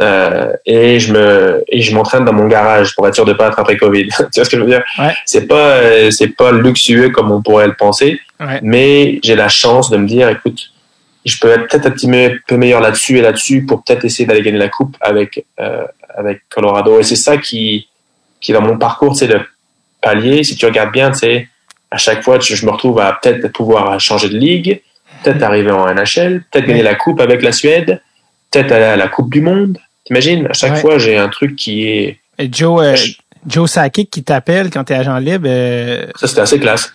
[0.03, 3.47] Euh, et je me et je m'entraîne dans mon garage pour être sûr de pas
[3.47, 4.09] attraper Covid.
[4.09, 4.83] tu vois ce que je veux dire?
[4.99, 5.15] Ouais.
[5.25, 8.61] C'est pas euh, c'est pas luxueux comme on pourrait le penser, Ouais.
[8.63, 10.59] mais j'ai la chance de me dire, écoute,
[11.25, 12.11] je peux être peut-être un petit
[12.47, 15.85] peu meilleur là-dessus et là-dessus pour peut-être essayer d'aller gagner la coupe avec euh,
[16.17, 16.99] avec Colorado.
[16.99, 17.89] Et c'est ça qui
[18.41, 19.41] qui dans mon parcours, c'est le
[20.03, 20.45] palier.
[20.45, 21.49] Si tu regardes bien, sais,
[21.91, 24.83] à chaque fois, je, je me retrouve à peut-être pouvoir changer de ligue,
[25.25, 28.01] peut-être arriver en NHL, peut-être gagner la coupe avec la Suède,
[28.51, 29.79] peut-être aller à la Coupe du Monde.
[30.05, 30.47] T'imagines?
[30.49, 30.81] À chaque Ouais.
[30.81, 32.97] fois, j'ai un truc qui est Et Joe, euh,
[33.47, 36.93] Joe Sakic qui t'appelle quand t'es agent libre, euh, ça, c'était assez classe.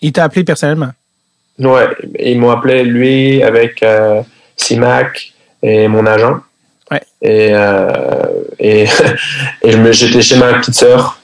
[0.00, 0.92] il t'a appelé personnellement?
[1.58, 1.88] Ouais,
[2.20, 4.22] ils m'ont appelé lui avec euh,
[4.56, 5.32] Simac
[5.62, 6.40] et mon agent.
[6.90, 7.02] Ouais.
[7.22, 8.26] Et euh,
[8.58, 8.86] et,
[9.62, 11.18] et j'étais chez ma petite sœur.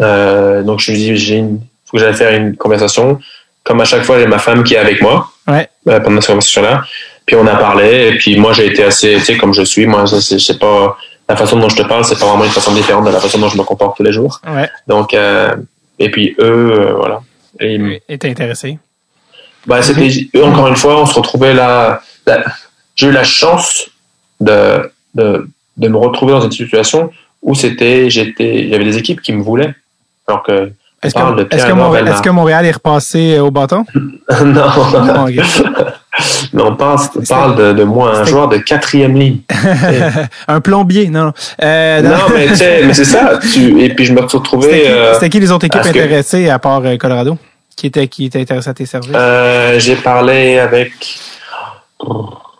[0.00, 3.18] Euh, donc je lui dis j'ai une faut que j'aille faire une conversation.
[3.64, 5.68] Comme à chaque fois j'ai ma femme qui est avec moi Ouais.
[5.88, 6.82] euh, pendant cette conversation là.
[7.26, 9.86] Puis on a parlé et puis moi j'ai été assez tu sais comme je suis
[9.86, 10.96] moi c'est pas
[11.28, 13.38] la façon dont je te parle c'est pas vraiment une façon différente de la façon
[13.38, 14.40] dont je me comporte tous les jours.
[14.46, 14.68] Ouais.
[14.86, 15.54] Donc euh,
[15.98, 17.20] et puis eux euh, voilà.
[17.60, 18.78] Et t'es intéressé?
[19.66, 22.00] bah, c'était eux, encore une fois, on se retrouvait là.
[22.26, 22.44] là-
[22.94, 23.88] J'ai eu la chance
[24.40, 27.10] de, de, de me retrouver dans une situation
[27.42, 29.74] où c'était, j'étais, il y avait des équipes qui me voulaient.
[30.26, 30.70] Alors que,
[31.02, 33.84] Est-ce parle de que, est-ce que, Montréal, est-ce que Montréal est repassé euh, au bâton?
[33.94, 39.38] non, Non, mais on parle, de, de moi, un joueur de quatrième ligne.
[40.48, 41.26] Un plombier, non.
[41.26, 41.32] non.
[41.62, 42.10] Euh, non.
[42.10, 43.38] Non, mais tu sais, mais c'est ça.
[43.52, 44.68] Tu, et puis je me suis retrouvé.
[44.68, 47.38] C'était qui, euh, qui les autres équipes que- intéressées à part Colorado?
[47.76, 49.12] Qui étaient, qui étaient intéressées à tes services?
[49.14, 50.90] euh, j'ai parlé avec.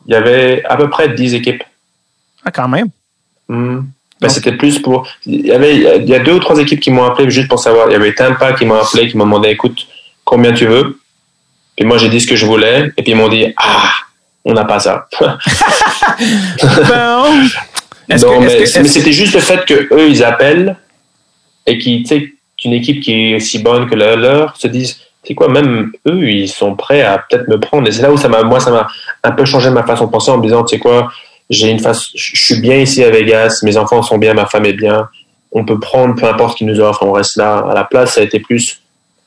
[0.08, 1.62] Il y avait à peu près 10 équipes.
[2.44, 2.88] Ah, quand même.
[3.48, 3.84] Ben,
[4.20, 5.06] Donc- c'était plus pour.
[5.26, 7.60] Il y avait, il y a deux ou trois équipes qui m'ont appelé juste pour
[7.60, 7.88] savoir.
[7.88, 9.86] Il y avait Tampa qui m'a appelé, qui m'a demandé, écoute,
[10.24, 10.98] combien tu veux?
[11.76, 12.90] Puis moi, j'ai dit ce que je voulais.
[12.96, 13.92] Et puis ils m'ont dit, ah,
[14.44, 15.06] on n'a pas ça.
[18.10, 20.76] Non, que- mais, c'était juste le fait que eux, ils appellent
[21.66, 24.98] et qui, tu sais, qu'une équipe qui est aussi bonne que la leur se disent,
[25.28, 27.86] c'est quoi, même eux, ils sont prêts à peut-être me prendre.
[27.86, 28.88] Et c'est là où ça m'a, moi, ça m'a
[29.22, 31.12] un peu changé ma façon de penser en me disant, tu sais quoi,
[31.50, 34.64] j'ai une face, je suis bien ici à Vegas, mes enfants sont bien, ma femme
[34.64, 35.10] est bien,
[35.52, 37.58] on peut prendre peu importe ce qu'ils nous offrent, on reste là.
[37.58, 38.80] À la place, ça a été plus,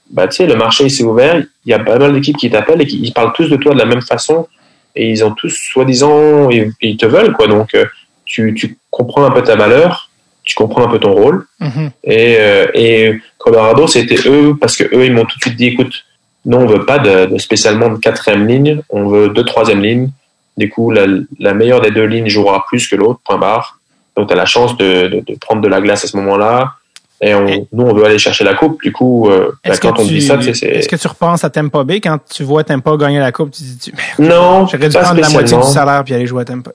[0.09, 2.81] bah, tu sais, le marché s'est ouvert, il y a pas mal d'équipes qui t'appellent
[2.81, 4.47] et qui ils parlent tous de toi de la même façon
[4.95, 7.47] et ils ont tous, soi-disant, ils, ils te veulent, quoi.
[7.47, 7.85] Donc, euh,
[8.25, 10.09] tu, tu comprends un peu ta valeur,
[10.43, 11.45] tu comprends un peu ton rôle.
[11.59, 11.91] Mhm.
[12.03, 15.67] Et, euh, et Colorado, c'était eux, parce que eux, ils m'ont tout de suite dit,
[15.67, 16.05] écoute,
[16.45, 20.09] Nous, on veut pas de, spécialement de quatrième ligne, on veut deux troisième lignes.
[20.57, 23.79] Du coup, la, meilleure des deux lignes jouera plus que l'autre, point barre.
[24.17, 26.73] Donc, tu as la chance de, prendre de la glace à ce moment-là.
[27.21, 28.81] Et, nous, on veut aller chercher la coupe.
[28.81, 30.67] Du coup, euh, ben, quand on dit ça, c'est.
[30.67, 33.51] Est-ce que tu repenses à Tampa Bay quand tu vois Tampa gagner la coupe?
[33.51, 34.67] Tu dis, non.
[34.67, 36.71] J'aurais dû prendre la moitié du salaire puis aller jouer à Tampa.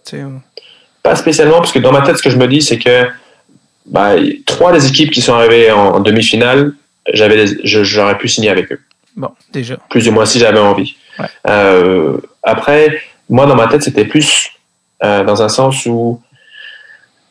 [1.02, 3.06] Pas spécialement, parce que dans ma tête, ce que je me dis, c'est que
[3.86, 6.74] bah, trois des équipes qui sont arrivées en, demi-finale,
[7.12, 8.81] j'avais, j'aurais pu signer avec eux.
[9.16, 9.76] Bon, déjà.
[9.89, 10.97] Plus ou moins si j'avais envie.
[11.48, 14.50] Euh, après, moi, dans ma tête, c'était plus
[15.02, 16.20] euh, dans un sens où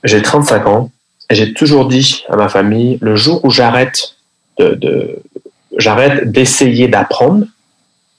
[0.04, 0.92] j'ai 35 ans
[1.30, 4.16] et j'ai toujours dit à ma famille, le jour où j'arrête
[4.58, 5.22] de,
[5.78, 7.46] j'arrête d'essayer d'apprendre,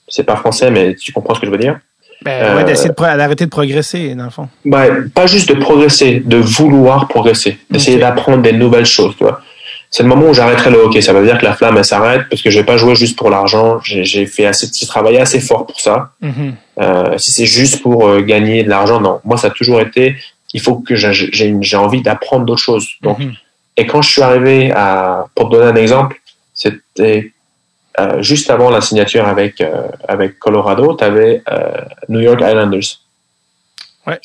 [0.07, 1.79] c'est pas français, mais tu comprends ce que je veux dire.
[2.23, 4.49] Ben, ouais, d'essayer d'arrêter de, progresser, dans le fond.
[4.65, 9.41] Ben, pas juste de progresser, de vouloir progresser, d'essayer d'apprendre des nouvelles choses, tu vois
[9.89, 11.01] c'est le moment où j'arrêterai le hockey.
[11.01, 13.17] Ça veut dire que la flamme, elle s'arrête parce que je vais pas jouer juste
[13.17, 13.79] pour l'argent.
[13.83, 16.11] J'ai fait assez, j'ai travaillé assez fort pour ça.
[16.21, 16.53] Mm-hmm.
[16.81, 19.21] euh, si c'est juste pour euh, gagner de l'argent, non.
[19.23, 20.17] Moi, ça a toujours été,
[20.53, 22.89] il faut que j'ai envie d'apprendre d'autres choses.
[23.01, 23.33] Donc, mm-hmm.
[23.77, 26.19] et quand je suis arrivé à, pour te donner un exemple,
[26.53, 27.31] c'était
[27.99, 31.43] euh, juste avant la signature avec euh, avec Colorado, tu avais
[32.09, 32.99] New York Islanders,
[34.05, 34.19] ouais.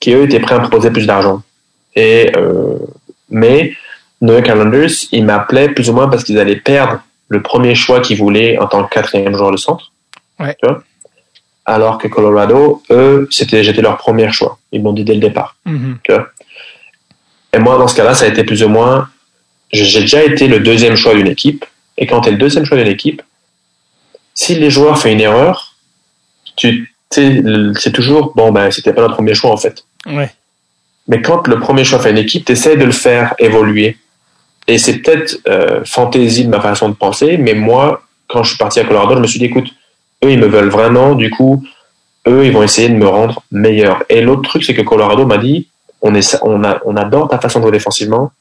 [0.00, 1.42] qui eux étaient prêts à me proposer plus d'argent.
[1.94, 2.32] Et
[3.30, 3.72] mais
[4.20, 8.18] Noé Calendars, ils m'appelaient plus ou moins parce qu'ils allaient perdre le premier choix qu'ils
[8.18, 9.92] voulaient en tant que quatrième joueur de centre.
[10.38, 10.56] Ouais.
[11.64, 14.58] Alors que Colorado, eux, c'était j'étais leur premier choix.
[14.70, 15.56] Ils m'ont dit dès le départ.
[15.66, 16.26] Mm-hmm.
[17.54, 19.08] Et moi, dans ce cas-là, ça a été plus ou moins.
[19.72, 21.64] J'ai déjà été le deuxième choix d'une équipe.
[21.98, 23.22] Et quand tu es le deuxième choix d'une équipe,
[24.34, 25.76] si les joueurs font une erreur,
[26.56, 29.84] tu c'est toujours bon ben c'était pas notre premier choix en fait.
[30.06, 30.30] Ouais.
[31.08, 33.96] Mais quand le premier choix fait une équipe, tu essaies de le faire évoluer
[34.66, 38.58] et c'est peut-être euh, fantaisie de ma façon de penser, mais moi, quand je suis
[38.58, 39.68] parti à Colorado, je me suis dit, écoute,
[40.24, 41.64] eux, ils me veulent vraiment, du coup,
[42.26, 44.02] eux, ils vont essayer de me rendre meilleur.
[44.08, 45.68] Et l'autre truc, c'est que Colorado m'a dit,
[46.02, 48.32] on, est, on, a, on adore ta façon de jouer défensivement,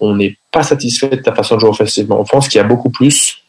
[0.00, 2.20] on n'est pas satisfait de ta façon de jouer offensivement.
[2.20, 3.42] On pense qu'il y a beaucoup plus,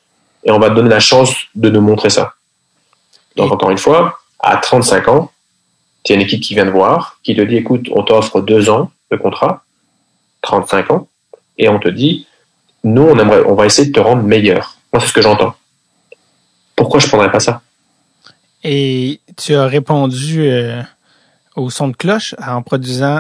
[0.43, 2.33] et on va te donner la chance de nous montrer ça.
[3.35, 5.31] Donc, encore une fois, à 35 ans,
[6.03, 8.69] tu as une équipe qui vient de voir, qui te dit, écoute, on t'offre deux
[8.69, 9.63] ans de contrat,
[10.41, 11.07] 35 ans,
[11.57, 12.27] et on te dit,
[12.83, 14.77] nous, on aimerait, on va essayer de te rendre meilleur.
[14.93, 15.55] Moi, c'est ce que j'entends.
[16.75, 17.61] Pourquoi je prendrais pas ça?
[18.63, 20.81] Et tu as répondu euh,
[21.55, 23.19] au son de cloche en produisant.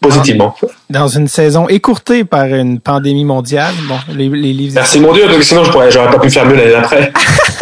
[0.00, 0.54] Positivement.
[0.88, 3.74] Dans, une saison écourtée par une pandémie mondiale.
[3.88, 4.74] Bon, les, les livres.
[4.76, 7.12] Merci mon Dieu, sinon je pourrais, j'aurais pas pu faire mieux l'année d'après.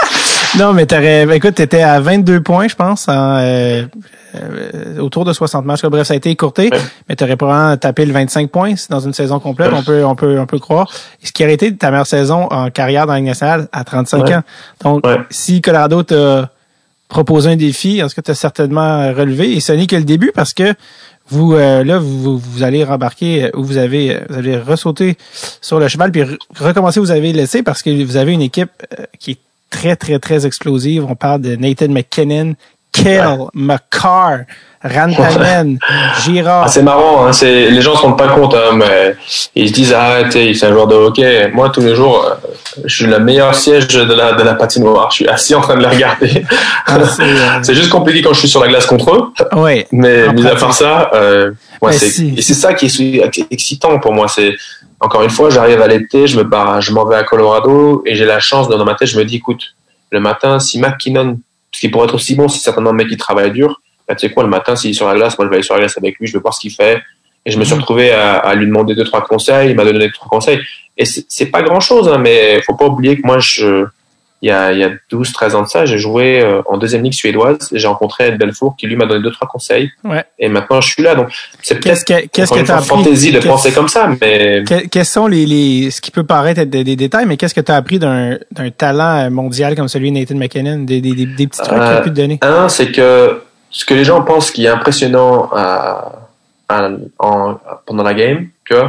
[0.59, 3.85] non, mais t'aurais, écoute, t'étais à 22 points, je pense, en, euh,
[4.35, 5.83] euh, autour de 60 matchs.
[5.83, 6.71] Bref, ça a été écourté,
[7.09, 10.15] mais tu aurais probablement tapé le 25 points dans une saison complète, on peut on
[10.15, 10.91] peut on peut croire.
[11.23, 14.31] Ce qui aurait été ta meilleure saison en carrière dans la Ligue nationale à 35
[14.31, 14.43] ans.
[14.85, 16.51] Donc si Colorado t'a
[17.09, 19.53] proposé un défi, est-ce que tu as certainement relevé?
[19.53, 20.75] Et ce n'est que le début parce que
[21.31, 25.17] vous euh, là vous, vous allez rembarquer ou vous avez vous allez ressauter
[25.61, 26.23] sur le cheval puis
[26.59, 29.39] recommencer vous avez laissé parce que vous avez une équipe euh, qui est
[29.71, 31.05] très très très explosive.
[31.05, 32.55] On parle de Nathan McKinnon
[33.03, 34.45] Kill, McCarr,
[34.83, 35.79] Rantanen,
[36.25, 36.65] Girard.
[36.65, 39.17] Ah, c'est marrant, hein, c'est, les gens se rendent pas compte, hein, mais
[39.55, 41.51] ils se disent, ah, c'est un joueur de hockey.
[41.53, 42.35] Moi, tous les jours, euh,
[42.85, 45.11] je suis le meilleur siège de la, de la patinoire.
[45.11, 46.45] Je suis assis en train de les regarder.
[46.87, 49.33] Ah, euh, c'est, juste compliqué quand je suis sur la glace contre eux.
[49.57, 49.85] Oui.
[49.91, 51.51] Mais mis à part ça, euh,
[51.91, 54.29] c'est, et c'est ça qui est excitant pour moi.
[54.29, 54.55] C'est,
[55.01, 58.15] encore une fois, j'arrive à l'été, je me barre, je m'en vais à Colorado et
[58.15, 59.75] j'ai la chance, dans ma tête, je me dis, écoute,
[60.11, 61.39] le matin, si McKinnon
[61.73, 63.81] ce qui pourrait être aussi bon, c'est certainement un mec qui travaille dur.
[64.09, 65.65] Là, tu sais quoi, le matin, s'il est sur la glace, moi, je vais aller
[65.65, 67.03] sur la glace avec lui, je vais voir ce qu'il fait.
[67.45, 67.81] Et je me suis mhm.
[67.81, 69.71] retrouvé à, à, lui demander deux, trois conseils.
[69.71, 70.61] Il m'a donné deux, trois conseils.
[70.97, 73.87] Et c'est pas grand chose, hein, mais faut pas oublier que moi, je,
[74.41, 76.79] il y a, il y a 12, 13 ans de ça, j'ai joué euh, en
[76.79, 79.91] deuxième ligue suédoise et j'ai rencontré Ed Belfour qui lui m'a donné deux, trois conseils.
[80.05, 80.25] Ouais.
[80.39, 81.17] Et maintenant, je suis là.
[81.17, 81.29] Donc,
[81.61, 84.63] c'est peut-être qu'est-ce que, une fantaisie de penser comme ça, mais.
[84.91, 87.73] quels sont les, les, ce qui peut paraître être des, détails, mais qu'est-ce que tu
[87.73, 90.85] as appris d'un, d'un talent mondial comme celui de Nathan McKinnon?
[90.85, 92.39] Des, des, des, petits trucs euh, qu'il a pu te donner?
[92.43, 96.13] Un, c'est que ce que les gens pensent qui est impressionnant à,
[96.69, 98.85] à, en, pendant la game, que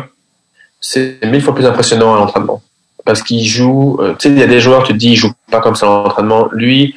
[0.79, 2.61] c'est mille fois plus impressionnant à l'entraînement
[3.09, 3.97] parce qu'il joue.
[4.01, 5.75] Euh, tu sais, il y a des joueurs, tu te dis, ils jouent pas comme
[5.75, 6.49] ça en entraînement.
[6.51, 6.95] Lui,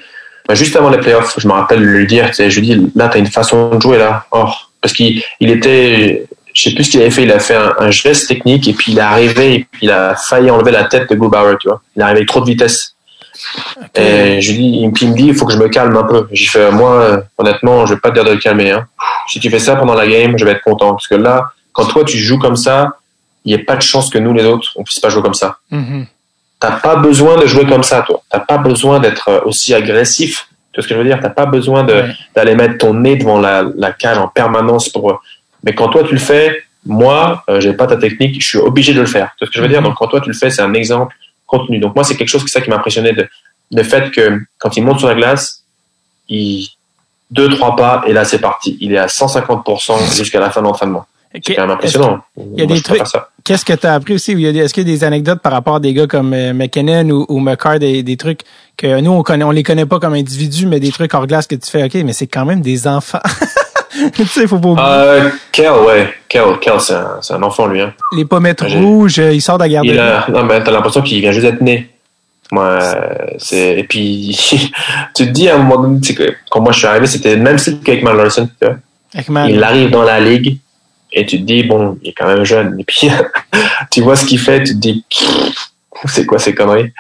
[0.49, 2.91] bah, juste avant les playoffs, je me rappelle lui dire, tu sais, je lui dis,
[2.95, 4.27] là, t'as une façon de jouer là.
[4.31, 7.57] Or, parce qu'il il était, je sais plus ce qu'il avait fait, il a fait
[7.57, 10.85] un, geste technique et puis il est arrivé et puis il a failli enlever la
[10.85, 11.81] tête de Bauer, tu vois.
[11.97, 12.97] Il est arrivé avec trop de vitesse.
[13.95, 16.05] Et je lui dis, puis il me dit, il faut que je me calme un
[16.05, 16.29] peu.
[16.33, 18.71] J'ai fait, moi, honnêtement, je vais pas te dire de le calmer.
[18.71, 18.87] Hein.
[19.29, 20.91] Si tu fais ça pendant la game, je vais être content.
[20.91, 22.99] Parce que là, quand toi, tu joues comme ça,
[23.45, 25.35] il n'y a pas de chance que nous, les autres, on puisse pas jouer comme
[25.35, 25.59] ça.
[25.73, 26.07] Mm-hmm.
[26.63, 28.23] T'as pas besoin de jouer comme ça, toi.
[28.31, 30.49] T'as pas besoin d'être euh, aussi agressif.
[30.73, 31.19] Tu vois ce que je veux dire?
[31.21, 31.85] T'as pas besoin
[32.35, 35.21] d'aller mettre ton nez devant la, la cage en permanence pour.
[35.65, 38.95] Mais quand toi tu le fais, moi, euh, j'ai pas ta technique, je suis obligé
[38.95, 39.33] de le faire.
[39.37, 39.81] Tu vois ce que je veux dire?
[39.81, 39.85] Mm-hmm.
[39.85, 41.17] Donc quand toi tu le fais, c'est un exemple
[41.47, 41.81] contenu.
[41.81, 43.29] Donc moi, c'est quelque chose que ça qui m'a impressionné de
[43.73, 45.65] le fait que quand il monte sur la glace,
[46.29, 46.69] il
[47.33, 48.79] deux trois pas et là c'est parti.
[48.81, 51.07] Il est à 150% jusqu'à la fin de l'entraînement.
[51.35, 52.21] C'est quand même impressionnant.
[52.37, 53.03] Il y a des trucs.
[53.45, 54.33] Qu'est-ce que tu as appris aussi?
[54.33, 57.27] Est-ce qu'il y a des anecdotes par rapport à des gars comme euh, McKinnon ou,
[57.29, 58.41] ou McCart, des, des, trucs
[58.77, 61.47] que nous, on connaît, on les connaît pas comme individus, mais des trucs hors glace
[61.47, 63.21] que tu fais, OK, mais c'est quand même des enfants.
[64.15, 64.87] tu sais, faut pas oublier.
[64.89, 66.15] Euh, Kel, ouais.
[66.29, 67.81] Kel, Kel c'est un, un, enfant, lui.
[67.81, 67.93] Hein.
[68.17, 69.87] Les pommettes rouges, euh, il sort de la garde.
[70.33, 71.89] Non, mais t'as l'impression qu'il vient juste d'être né.
[72.53, 72.79] Moi,
[73.39, 74.39] c'est, et puis,
[75.15, 77.43] tu te dis à un moment donné, que quand moi je suis arrivé, c'était le
[77.43, 78.49] même style qu'avec Mal Larson,
[79.49, 80.59] Il arrive dans la ligue,
[81.13, 82.79] et tu te dis, bon, il est quand même jeune.
[82.81, 83.09] Et puis,
[83.91, 85.05] tu vois ce qu'il fait, tu te dis,
[86.07, 86.93] c'est quoi ces conneries?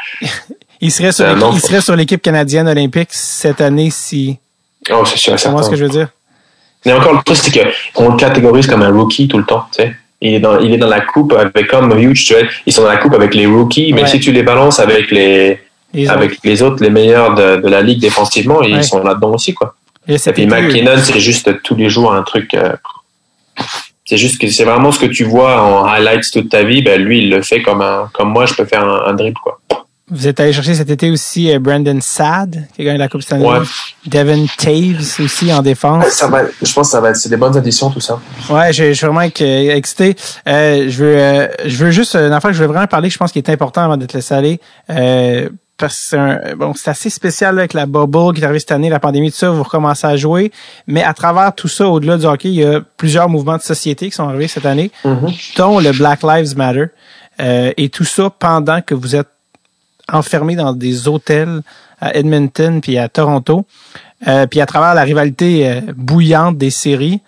[0.81, 4.39] il serait sur, l'équipe, il serait sur l'équipe canadienne olympique cette année si.
[4.91, 5.62] Oh, c'est sûr, certain.
[5.62, 6.08] ce que je veux dire?
[6.84, 7.52] Mais encore, le truc, c'est
[7.92, 9.94] qu'on le catégorise comme un rookie tout le temps, tu sais.
[10.20, 12.42] Il est dans, il est dans la coupe avec comme huge, tu vois.
[12.66, 15.60] Ils sont dans la coupe avec les rookies, mais si tu les balances avec les,
[16.08, 19.74] avec les autres, les meilleurs de, de la ligue défensivement, ils sont là-dedans aussi, quoi.
[20.08, 22.73] Et, puis McKinnon, c'est juste tous les jours un truc, euh,
[24.12, 26.82] c'est juste que c'est vraiment ce que tu vois en highlights toute ta vie.
[26.82, 29.39] Ben, lui, il le fait comme un, comme moi, je peux faire un, un dribble,
[29.42, 29.58] quoi.
[30.10, 33.23] Vous êtes allé chercher cet été aussi euh, Brandon Sad, qui a gagné la Coupe
[33.23, 33.47] Stanley.
[33.47, 33.60] Ouais.
[34.05, 36.05] Devin Taves aussi en défense.
[36.08, 38.20] Ça va, je pense que ça va être, c'est des bonnes additions, tout ça.
[38.50, 40.15] Ouais, je, je suis vraiment excité.
[40.47, 43.16] Euh, je veux, euh, je veux juste, une fois que je veux vraiment parler, je
[43.16, 44.60] pense qu'il est important avant de te laisser aller.
[44.91, 45.49] Euh,
[45.83, 48.89] parce que c'est bon, c'est assez spécial avec la bubble qui est arrivée cette année,
[48.89, 50.52] la pandémie, tout ça, vous recommencez à jouer.
[50.86, 54.09] Mais à travers tout ça, au-delà du hockey, il y a plusieurs mouvements de société
[54.09, 55.57] qui sont arrivés cette année, mm-hmm.
[55.57, 56.85] dont le Black Lives Matter.
[57.41, 59.27] Euh, et tout ça pendant que vous êtes
[60.12, 61.62] enfermé dans des hôtels
[62.01, 63.67] à Edmonton puis à Toronto.
[64.28, 67.23] Euh, puis à travers la rivalité euh, bouillante des séries,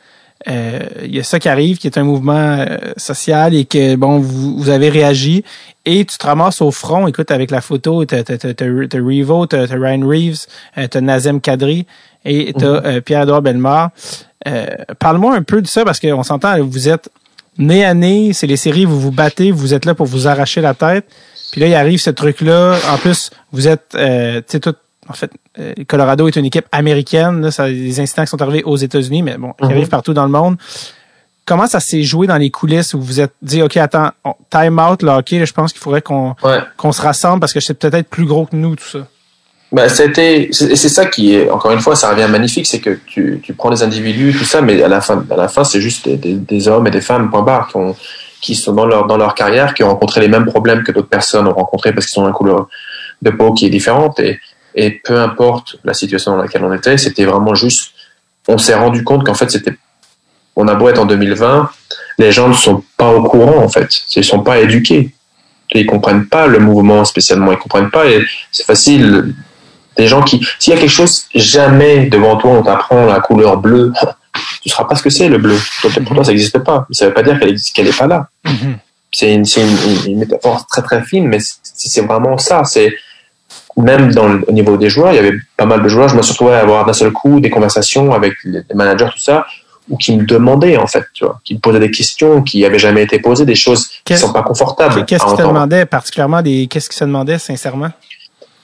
[0.46, 4.18] il y a ça qui arrive, qui est un mouvement euh, social et que bon,
[4.18, 5.44] vous, vous, avez réagi
[5.84, 7.06] et tu te ramasses au front.
[7.06, 10.46] Écoute, avec la photo, t'as t'as t'as Revo, t'as Ryan Reeves,
[10.78, 11.86] euh, t'as Nazem Kadri
[12.24, 13.00] et t'as mhm.
[13.02, 13.90] Pierre-Edouard Bellemare.
[14.98, 17.08] Parle-moi un peu de ça parce qu'on s'entend, vous êtes
[17.56, 20.60] nez à nez, c'est les séries, vous vous battez, vous êtes là pour vous arracher
[20.60, 21.06] la tête.
[21.52, 22.76] Puis là, il arrive ce truc-là.
[22.90, 24.74] En plus, vous êtes, tu sais, tout
[25.08, 27.40] en fait, euh, Colorado est une équipe américaine.
[27.42, 29.72] Là, ça, des incidents qui sont arrivés aux États-Unis, mais bon, ils mhm.
[29.72, 30.56] arrivent partout dans le monde.
[31.46, 34.12] Comment ça s'est joué dans les coulisses où vous vous êtes dit, OK, attends,
[34.50, 36.34] time out, là, OK, je pense qu'il faudrait qu'on
[36.78, 39.06] qu'on se rassemble parce que c'est peut-être plus gros que nous, tout ça?
[39.70, 43.40] Ben, c'était, c'est ça qui est, encore une fois, ça revient magnifique, c'est que tu,
[43.42, 46.08] tu prends des individus, tout ça, mais à la fin, à la fin, c'est juste
[46.08, 47.96] des, des, hommes et des femmes, point barre, qui, ont,
[48.40, 51.08] qui sont dans leur, dans leur carrière, qui ont rencontré les mêmes problèmes que d'autres
[51.08, 52.68] personnes ont rencontrés parce qu'ils ont une couleur
[53.20, 54.38] de peau qui est différente et,
[54.74, 57.92] et peu importe la situation dans laquelle on était, c'était vraiment juste,
[58.48, 59.74] on s'est rendu compte qu'en fait, c'était,
[60.56, 61.70] on a beau être en 2020,
[62.18, 63.88] les gens ne sont pas au courant, en fait.
[64.16, 65.14] Ils sont pas éduqués.
[65.72, 67.52] Ils comprennent pas le mouvement spécialement.
[67.52, 69.34] Ils comprennent pas et c'est facile.
[69.96, 73.56] Des gens qui, s'il y a quelque chose, jamais devant toi, on t'apprend la couleur
[73.58, 73.92] bleue,
[74.62, 75.56] tu ne sauras pas ce que c'est le bleu.
[75.80, 76.86] Pour toi, ça n'existe pas.
[76.90, 78.28] Ça veut pas dire qu'elle qu'elle est pas là.
[78.44, 78.76] Mm-hmm.
[79.12, 82.64] C'est une, une, une, métaphore très très fine, mais c'est vraiment ça.
[82.64, 82.92] C'est
[83.76, 86.08] même dans le, au niveau des joueurs, il y avait pas mal de joueurs.
[86.08, 89.18] Je me suis retrouvé à avoir d'un seul coup des conversations avec les, managers, tout
[89.18, 89.46] ça,
[89.88, 92.78] ou qui me demandaient en fait, tu vois, qui me posaient des questions qui n'avaient
[92.78, 95.04] jamais été posées, des choses qui sont pas confortables.
[95.04, 97.90] Qu'est-ce qui te demandait particulièrement des, qu'est-ce qui se demandait sincèrement?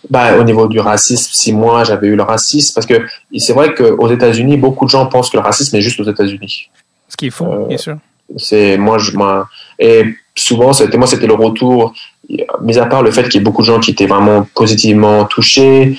[0.08, 3.06] Bah, au niveau du racisme, si moi j'avais eu le racisme, parce que
[3.36, 6.70] c'est vrai qu'aux États-Unis, beaucoup de gens pensent que le racisme est juste aux États-Unis.
[7.08, 7.98] Ce qui est faux, euh, bien sûr.
[8.38, 9.48] C'est moi, je, moi,
[9.78, 11.92] et souvent, c'était moi, c'était le retour
[12.62, 15.24] mis à part le fait qu'il y ait beaucoup de gens qui étaient vraiment positivement
[15.24, 15.98] touchés,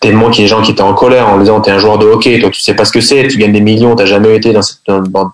[0.00, 1.98] tellement qu'il y ait des gens qui étaient en colère en disant t'es un joueur
[1.98, 4.36] de hockey, toi tu sais pas ce que c'est, tu gagnes des millions, t'as jamais
[4.36, 4.80] été dans, cette,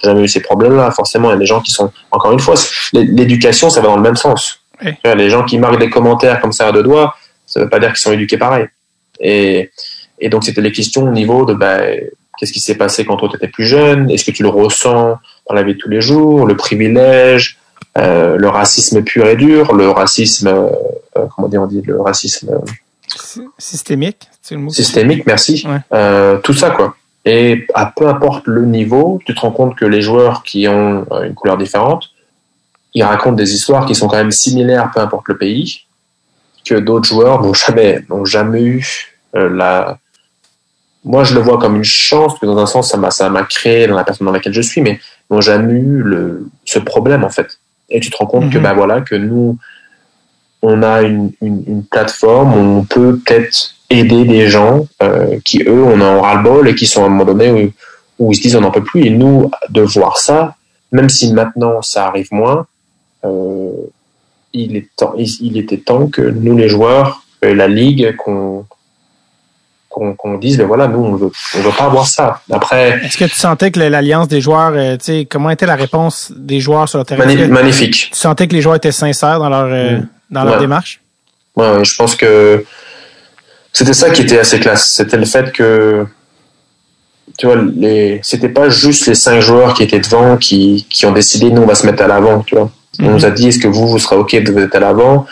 [0.02, 0.90] jamais eu ces problèmes-là.
[0.90, 2.54] Forcément, il y a des gens qui sont encore une fois,
[2.92, 4.60] l'éducation ça va dans le même sens.
[5.04, 7.14] Les gens qui marquent des commentaires comme ça à deux doigts,
[7.46, 8.66] ça veut pas dire qu'ils sont éduqués pareil.
[9.20, 9.70] Et,
[10.20, 11.80] et donc c'était les questions au niveau de bah,
[12.38, 15.18] qu'est-ce qui s'est passé quand toi tu étais plus jeune, est-ce que tu le ressens
[15.48, 17.58] dans la vie de tous les jours, le privilège,
[17.98, 20.68] euh, le racisme pur et dur, le racisme, euh,
[21.16, 22.60] euh, comment dire, on dit, le racisme
[23.58, 24.28] systémique,
[24.68, 25.66] systémique, merci.
[26.42, 26.94] tout ça quoi.
[27.24, 31.06] Et à peu importe le niveau, tu te rends compte que les joueurs qui ont
[31.24, 32.10] une couleur différente,
[32.94, 35.86] ils racontent des histoires qui sont quand même similaires, peu importe le pays,
[36.64, 38.86] que d'autres joueurs n'ont jamais, n'ont jamais eu
[39.34, 39.98] la.
[41.04, 43.42] Moi, je le vois comme une chance, que dans un sens, ça m'a, ça m'a
[43.44, 47.24] créé dans la personne dans laquelle je suis, mais n'ont jamais eu le, ce problème
[47.24, 49.58] en fait et tu te rends compte que ben voilà que nous
[50.62, 55.82] on a une, une, plateforme où on peut peut-être aider des gens euh, qui, eux,
[55.82, 57.72] on en ras-le-bol et qui sont à un moment donné où,
[58.18, 59.06] où ils se disent on n'en peut plus.
[59.06, 60.56] Et nous, de voir ça,
[60.92, 62.66] même si maintenant ça arrive moins,
[63.24, 63.70] euh,
[64.52, 68.64] il, est temps, il, était temps que nous, les joueurs, la ligue, qu'on
[70.16, 72.40] qu'on dise, ben voilà, nous, on veut, on veut pas avoir ça.
[72.50, 73.00] Après.
[73.04, 76.32] Est-ce que tu sentais que l'alliance des joueurs, euh, tu sais, comment était la réponse
[76.34, 77.24] des joueurs sur le terrain?
[77.48, 78.10] magnifique.
[78.12, 80.08] Tu sentais que les joueurs étaient sincères dans leur, euh, mm.
[80.30, 81.00] dans leur démarche?
[81.56, 82.64] Ouais, je pense que
[83.72, 84.88] c'était ça qui était assez classe.
[84.88, 86.06] C'était le fait que,
[87.36, 91.12] tu vois, les, c'était pas juste les cinq joueurs qui étaient devant qui, qui ont
[91.12, 92.70] décidé, nous, on va se mettre à l'avant, tu vois.
[93.00, 93.12] On mm-hmm.
[93.12, 95.26] nous a dit, est-ce que vous, vous serez OK de vous être à l'avant?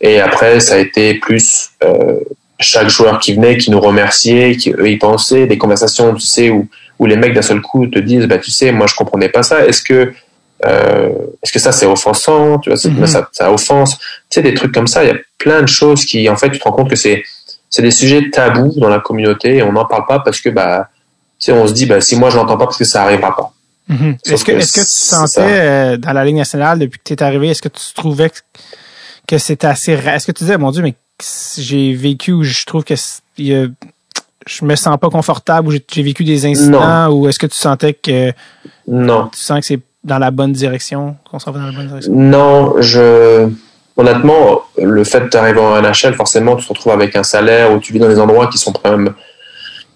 [0.00, 2.20] Et après, ça a été plus, euh,
[2.58, 6.50] chaque joueur qui venait, qui nous remerciait, qui eux y pensaient, des conversations, tu sais,
[6.50, 9.28] où, où les mecs d'un seul coup te disent, bah tu sais, moi je comprenais
[9.28, 9.64] pas ça.
[9.66, 10.12] Est-ce que
[10.66, 11.10] euh,
[11.42, 13.06] est-ce que ça c'est offensant Tu vois, mm-hmm.
[13.06, 13.98] ça, ça offense?
[13.98, 15.04] Tu sais, des trucs comme ça.
[15.04, 17.22] Il y a plein de choses qui, en fait, tu te rends compte que c'est
[17.70, 20.88] c'est des sujets tabous dans la communauté et on n'en parle pas parce que bah
[21.38, 23.36] tu sais, on se dit bah si moi je n'entends pas parce que ça arrivera
[23.36, 23.52] pas.
[23.90, 24.32] Mm-hmm.
[24.32, 27.22] Est-ce que, est-ce que tu sentais euh, dans la Ligue nationale depuis que tu es
[27.22, 28.30] arrivé, est-ce que tu trouvais
[29.26, 30.94] que c'était assez Est-ce que tu disais mon Dieu mais
[31.58, 32.94] j'ai vécu où je trouve que
[33.38, 37.94] je me sens pas confortable ou j'ai vécu des incidents ou est-ce que tu sentais
[37.94, 38.32] que
[38.86, 39.28] non.
[39.32, 42.12] tu sens que c'est dans la bonne direction qu'on s'en va dans la bonne direction?
[42.14, 43.48] Non je
[43.96, 47.92] honnêtement le fait d'arriver en NHL forcément tu te retrouves avec un salaire où tu
[47.92, 49.14] vis dans des endroits qui sont quand même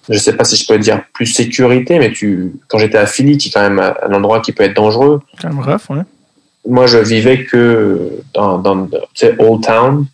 [0.09, 3.39] je sais pas si je peux dire plus sécurité mais tu quand j'étais à Philly
[3.39, 5.21] qui est quand même un endroit qui peut être dangereux.
[5.41, 6.03] Quand même rough ouais
[6.69, 8.89] moi je vivais que dans dans
[9.39, 10.07] Old Town.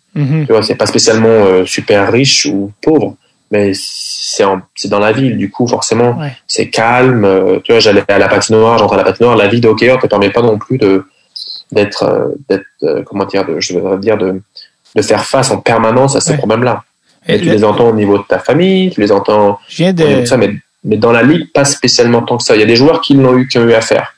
[0.45, 3.15] Tu vois, c'est pas spécialement euh, super riche ou pauvre,
[3.51, 4.43] mais c'est
[4.89, 5.37] dans la ville.
[5.37, 7.23] Du coup, forcément, c'est calme.
[7.23, 9.37] Euh, tu vois, j'allais à la patinoire, j'entrais à la patinoire.
[9.37, 11.05] La vie de hockeyeur te permet pas non plus de
[11.71, 12.03] d'être
[12.83, 14.41] euh, comment dire, de, je veux dire de
[14.95, 16.83] de faire face en permanence à ces problèmes-là.
[17.27, 20.25] Et tu les entends au niveau de ta famille, tu les entends de...
[20.25, 20.49] ça, mais,
[20.83, 22.55] mais dans la ligue, pas spécialement tant que ça.
[22.55, 24.15] Il y a des joueurs qui l'ont eu, qui ont eu à faire,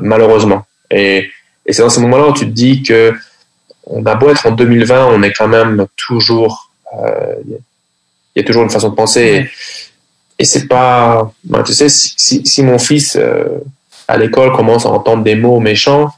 [0.00, 0.64] malheureusement.
[0.94, 1.30] Et,
[1.66, 3.14] et c'est dans ces moments-là où tu te dis que
[3.86, 7.34] on a beau être en 2020, on est quand même toujours, euh,
[8.34, 9.48] il y a toujours une façon de penser.
[10.38, 13.60] Et, c'est pas, ben, tu sais, si, si, mon fils euh,
[14.08, 16.10] à l'école commence à entendre des mots méchants,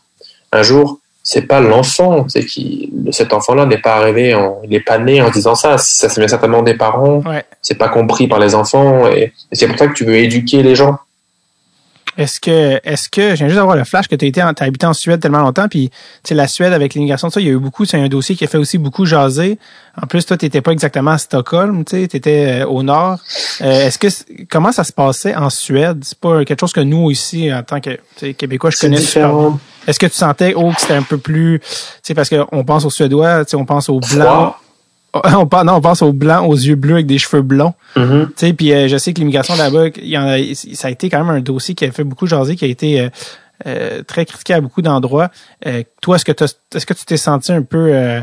[0.53, 4.81] un jour, c'est pas l'enfant, c'est qui, cet enfant-là n'est pas arrivé, en, il n'est
[4.81, 5.77] pas né en disant ça.
[5.77, 7.23] Ça c'est bien certainement des parents.
[7.63, 10.77] C'est pas compris par les enfants, et c'est pour ça que tu veux éduquer les
[10.77, 10.99] gens.
[12.17, 14.87] Est-ce que, est-ce que, j'ai juste avoir le flash que tu as été, as habité
[14.87, 15.97] en Suède tellement longtemps, puis tu
[16.29, 18.45] sais, la Suède avec l'immigration, ça, il y a eu beaucoup, c'est un dossier qui
[18.45, 19.59] a fait aussi beaucoup jaser.
[20.01, 23.19] En plus, toi, t'étais pas exactement à Stockholm, tu sais, étais euh, au nord.
[23.61, 24.09] Euh, est-ce que,
[24.49, 26.03] comment ça se passait en Suède?
[26.05, 27.99] C'est pas quelque chose que nous, ici, en tant que
[28.33, 29.59] Québécois, je connais différent.
[29.87, 31.67] Est-ce que tu sentais, oh, que c'était un peu plus, tu
[32.03, 34.55] sais, parce qu'on pense aux Suédois, tu sais, on pense aux Blancs.
[35.37, 37.75] on pense, non, on pense aux blancs, aux yeux bleus avec des cheveux blonds.
[37.97, 38.27] Mm-hmm.
[38.27, 39.87] Tu sais, puis euh, je sais que l'immigration là-bas,
[40.75, 43.01] ça a été quand même un dossier qui a fait beaucoup jaser, qui a été
[43.01, 43.09] euh,
[43.67, 45.31] euh, très critiqué à beaucoup d'endroits.
[46.01, 48.23] toi, est-ce que est-ce que tu t'es senti un peu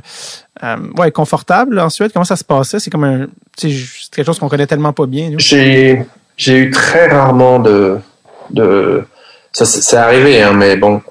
[0.97, 2.13] ouais confortable ensuite?
[2.13, 2.79] Comment ça se passait?
[2.79, 3.69] C'est comme un, c'est
[4.11, 5.31] quelque chose qu'on connaît tellement pas bien.
[5.37, 6.05] J'ai
[6.37, 7.97] j'ai eu très rarement de
[8.51, 9.03] de
[9.51, 11.01] ça c'est arrivé, hein, mais bon,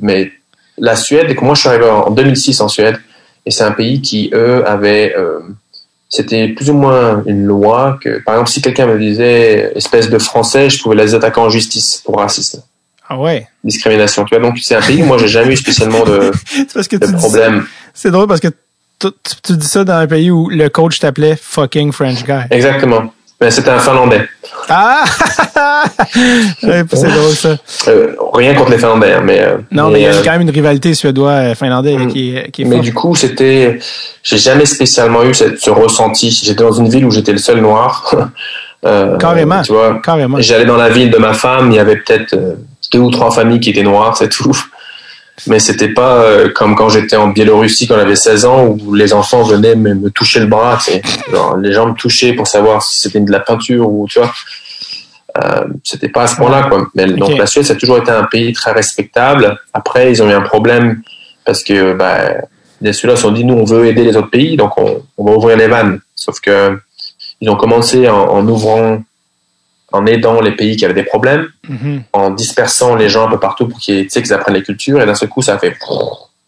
[0.00, 0.32] mais
[0.78, 2.98] la Suède, moi je suis arrivé en 2006 en Suède,
[3.46, 5.14] et c'est un pays qui, eux, avait...
[5.16, 5.40] Euh,
[6.08, 10.18] c'était plus ou moins une loi que, par exemple, si quelqu'un me disait espèce de
[10.18, 12.62] français, je pouvais les attaquer en justice pour racisme.
[13.08, 13.48] Ah ouais.
[13.64, 14.24] Discrimination.
[14.24, 16.30] Tu vois, donc c'est un pays où moi j'ai jamais eu spécialement de,
[16.74, 17.66] parce que de problème.
[17.92, 18.48] C'est drôle parce que
[19.00, 19.08] tu,
[19.42, 22.44] tu, dis ça dans un pays où le coach t'appelait fucking French guy.
[22.50, 23.12] Exactement.
[23.44, 24.26] Mais c'était un Finlandais.
[24.70, 25.04] Ah!
[26.62, 27.56] c'est drôle ça.
[27.88, 29.38] Euh, rien contre les Finlandais, hein, mais.
[29.38, 32.06] Euh, non, mais, il y a euh, quand même une rivalité suédois-finlandais mm.
[32.06, 33.78] qui, qui est Mais du coup, c'était.
[34.22, 36.30] J'ai jamais spécialement eu ce ressenti.
[36.30, 38.14] J'étais dans une ville où j'étais le seul noir.
[39.18, 39.60] Carrément.
[39.60, 40.00] Tu vois.
[40.02, 40.38] Carrément.
[40.40, 42.34] J'allais dans la ville de ma femme, il y avait peut-être
[42.92, 44.56] deux ou trois familles qui étaient noires, c'est tout
[45.46, 49.12] mais c'était pas euh, comme quand j'étais en Biélorussie quand j'avais 16 ans où les
[49.12, 50.78] enfants venaient me, me toucher le bras,
[51.30, 54.32] genre, les gens me touchaient pour savoir si c'était de la peinture ou tu vois.
[55.36, 56.86] Euh, c'était pas à ce point-là quoi.
[56.94, 59.58] Mais donc la Suède ça a toujours été un pays très respectable.
[59.72, 61.02] Après ils ont eu un problème
[61.44, 62.18] parce que bah
[62.80, 65.24] les Suédois se sont dit nous on veut aider les autres pays donc on, on
[65.24, 66.00] va ouvrir les vannes.
[66.14, 66.78] Sauf que
[67.40, 69.02] ils ont commencé en, en ouvrant
[69.94, 72.02] en aidant les pays qui avaient des problèmes, mhm.
[72.12, 75.00] en dispersant les gens un peu partout pour qu'ils qu'ils apprennent les cultures.
[75.00, 75.76] Et d'un seul coup, ça a fait.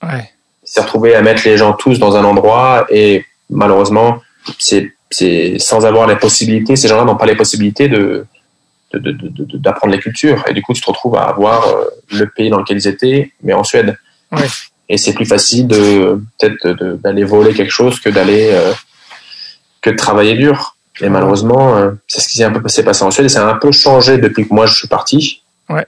[0.03, 0.31] Ouais.
[0.65, 4.21] s'est retrouvé à mettre les gens tous dans un endroit et malheureusement,
[4.59, 4.93] c'est
[5.59, 8.27] sans avoir les possibilités, ces gens-là n'ont pas les possibilités de
[8.93, 10.43] d'apprendre les cultures.
[10.49, 13.33] Et du coup, tu te retrouves à avoir euh, le pays dans lequel ils étaient,
[13.43, 13.97] mais en Suède.
[14.33, 14.47] Ouais.
[14.89, 18.73] et c'est plus facile de peut-être d'aller voler quelque chose que d'aller euh,
[19.83, 20.76] que de travailler dur.
[21.01, 23.27] Et malheureusement, euh, c'est ce qui s'est un peu passé, passé en Suède.
[23.27, 25.43] Et ça a un peu changé depuis que moi je suis parti.
[25.69, 25.87] Ouais.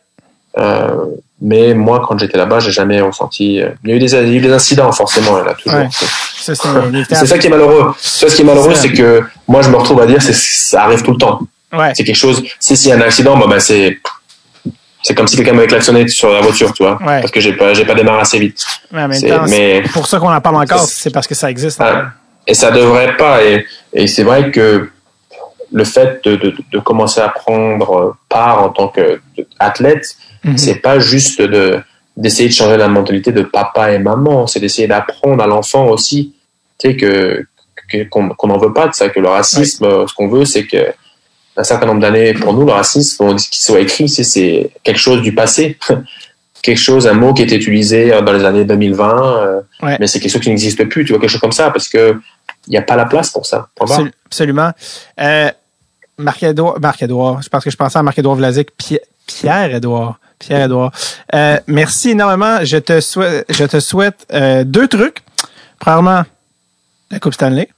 [0.59, 1.05] Euh,
[1.41, 3.61] mais moi, quand j'étais là-bas, j'ai jamais ressenti.
[3.61, 5.79] Euh, il y a eu des, il y a eu des incidents, forcément, là, toujours.
[5.79, 5.89] Ouais.
[6.41, 7.95] C'est ça qui est malheureux.
[7.99, 10.85] Ça, ce qui est malheureux, c'est que moi, je me retrouve à dire, c'est ça
[10.85, 11.41] arrive tout le temps.
[11.73, 11.93] Ouais.
[11.95, 12.43] C'est quelque chose.
[12.59, 13.99] Si s'il y a un accident, bah, bah c'est
[15.03, 17.21] c'est comme si quelqu'un m'avait klaxonné sur la voiture, tu vois, ouais.
[17.21, 18.65] parce que j'ai pas j'ai pas démarré assez vite.
[18.93, 19.07] Ouais,
[19.47, 21.81] mais, pour ça qu'on en parle encore, c'est parce que ça existe.
[21.81, 22.13] Ah,
[22.47, 23.45] et ça devrait pas.
[23.45, 24.91] Et, et c'est vrai que
[25.73, 30.57] le fait de, de, de, commencer à prendre part en tant qu'athlète, mm -hmm.
[30.57, 31.81] c'est pas juste de
[32.17, 36.35] d'essayer de changer la mentalité de papa et maman, c'est d'essayer d'apprendre à l'enfant aussi,
[36.79, 37.45] tu sais que
[38.11, 40.83] qu'on qu n'en veut pas de ça, que le racisme, ce qu'on veut, c'est que
[41.57, 45.35] un certain nombre d'années pour nous, le racisme, qu'il soit écrit, c'est quelque chose du
[45.35, 45.77] passé.
[46.63, 49.97] quelque chose, un mot qui était utilisé dans les années 2020, euh, ouais.
[50.01, 52.17] mais c'est quelque chose qui n'existe plus, tu vois, quelque chose comme ça, parce que
[52.67, 53.69] il n'y a pas la place pour ça.
[53.81, 54.73] Absol absolument.
[55.21, 55.51] Euh,
[56.19, 58.71] Marc-Edouard, Marc-Edouard, parce que je pensais à Marc-Edouard Vlasic,
[59.27, 60.19] Pierre-Edouard.
[60.39, 60.93] Pierre-Edouard.
[61.35, 62.65] Euh, merci énormément.
[62.65, 65.23] Je te souhaite, je te souhaite euh, deux trucs.
[65.79, 66.23] Premièrement,
[67.11, 67.69] la Coupe Stanley.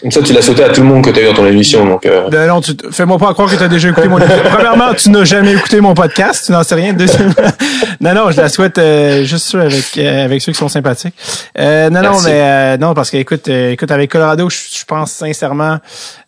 [0.00, 1.46] Comme ça, tu l'as sauté à tout le monde que tu as eu dans ton
[1.46, 1.84] émission.
[1.84, 2.28] Donc, euh...
[2.30, 4.18] ben non, tu fais-moi pas croire que tu as déjà écouté mon
[4.50, 6.94] Premièrement, tu n'as jamais écouté mon podcast, tu n'en sais rien.
[6.94, 7.34] Deuxièmement,
[8.00, 11.14] non, non, je la souhaite euh, juste avec euh, avec ceux qui sont sympathiques.
[11.58, 12.02] Non, Merci.
[12.02, 15.78] non, mais non, parce que écoute, écoute, avec Colorado, je, je pense sincèrement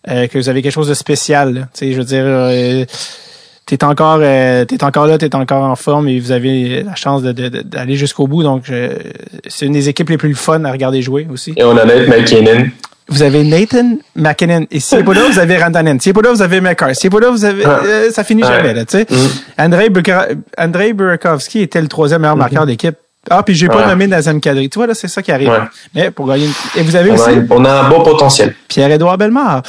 [0.06, 1.68] que vous avez quelque chose de spécial.
[1.72, 2.86] Tu sais, je veux dire
[3.64, 7.22] t'es encore euh, t'es encore là, t'es encore en forme et vous avez la chance
[7.22, 8.42] d'aller de, de, jusqu'au bout.
[8.42, 8.70] Donc
[9.46, 11.54] c'est une des équipes les plus fun à regarder jouer aussi.
[11.56, 12.66] Et on a Nate McKinnon.
[13.08, 14.66] Vous avez Nathan McKinnon.
[14.70, 16.00] Et si pas là, vous avez Rantanen.
[16.00, 16.94] Si n'est pas là, vous avez McCarr.
[16.94, 17.66] Si pas là, vous avez...
[17.66, 18.48] Euh, ça finit ouais.
[18.48, 19.06] jamais, là, tu sais.
[19.10, 19.62] Mm.
[19.62, 19.90] Andrei.
[20.58, 22.38] Andrei Burakovsky était le troisième meilleur Mm-hmm.
[22.38, 22.96] marqueur d'équipe.
[23.30, 23.86] Ah, puis j'ai pas ouais.
[23.86, 24.68] nommé Nazem Kadri.
[24.68, 25.48] Tu vois, là, c'est ça qui arrive.
[25.48, 25.58] Ouais.
[25.94, 26.52] Mais pour gagner une...
[26.74, 27.30] Et vous avez on aussi...
[27.30, 28.54] A, on a un bon potentiel.
[28.66, 29.62] Pierre-Édouard Bellemare.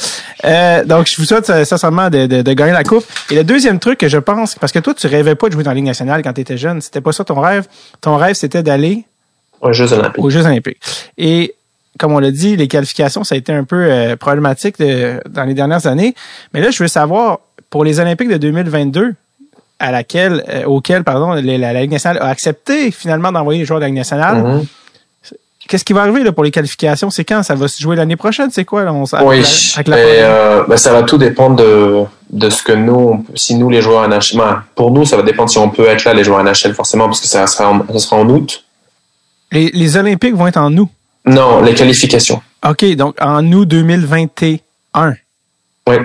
[0.44, 3.04] Euh, donc, je vous souhaite sincèrement de, de, de, gagner la coupe.
[3.30, 5.62] Et le deuxième truc que je pense, parce que toi, tu rêvais pas de jouer
[5.62, 6.80] dans la Ligue nationale quand tu étais jeune.
[6.80, 7.68] C'était pas ça ton rêve.
[8.00, 9.04] Ton rêve, c'était d'aller...
[9.60, 10.24] Aux Jeux olympiques.
[10.24, 10.80] Aux Jeux olympiques.
[11.16, 11.54] Et
[11.98, 15.44] comme on l'a dit, les qualifications, ça a été un peu euh, problématique de, dans
[15.44, 16.14] les dernières années.
[16.52, 17.38] Mais là, je veux savoir,
[17.70, 19.14] pour les Olympiques de 2022,
[19.78, 23.80] à laquelle, euh, auquel, pardon, la, la, Ligue nationale a accepté finalement d'envoyer les joueurs
[23.80, 24.42] de la Ligue nationale.
[24.42, 24.66] Mm -hmm.
[25.66, 27.08] Qu'est-ce qui va arriver là, pour les qualifications?
[27.10, 27.42] C'est quand?
[27.42, 28.50] Ça va se jouer l'année prochaine?
[28.50, 28.84] C'est quoi?
[28.84, 32.04] Là, on, oui, avec la, avec la et, euh, ben, ça va tout dépendre de,
[32.30, 35.48] de ce que nous, si nous, les joueurs NHL, ben, pour nous, ça va dépendre
[35.48, 37.98] si on peut être là, les joueurs NHL, forcément, parce que ça sera en, ça
[37.98, 38.64] sera en août.
[39.52, 40.90] Les, les Olympiques vont être en août?
[41.26, 42.42] Non, les qualifications.
[42.68, 45.14] OK, donc en août 2021.
[45.86, 45.96] Oui.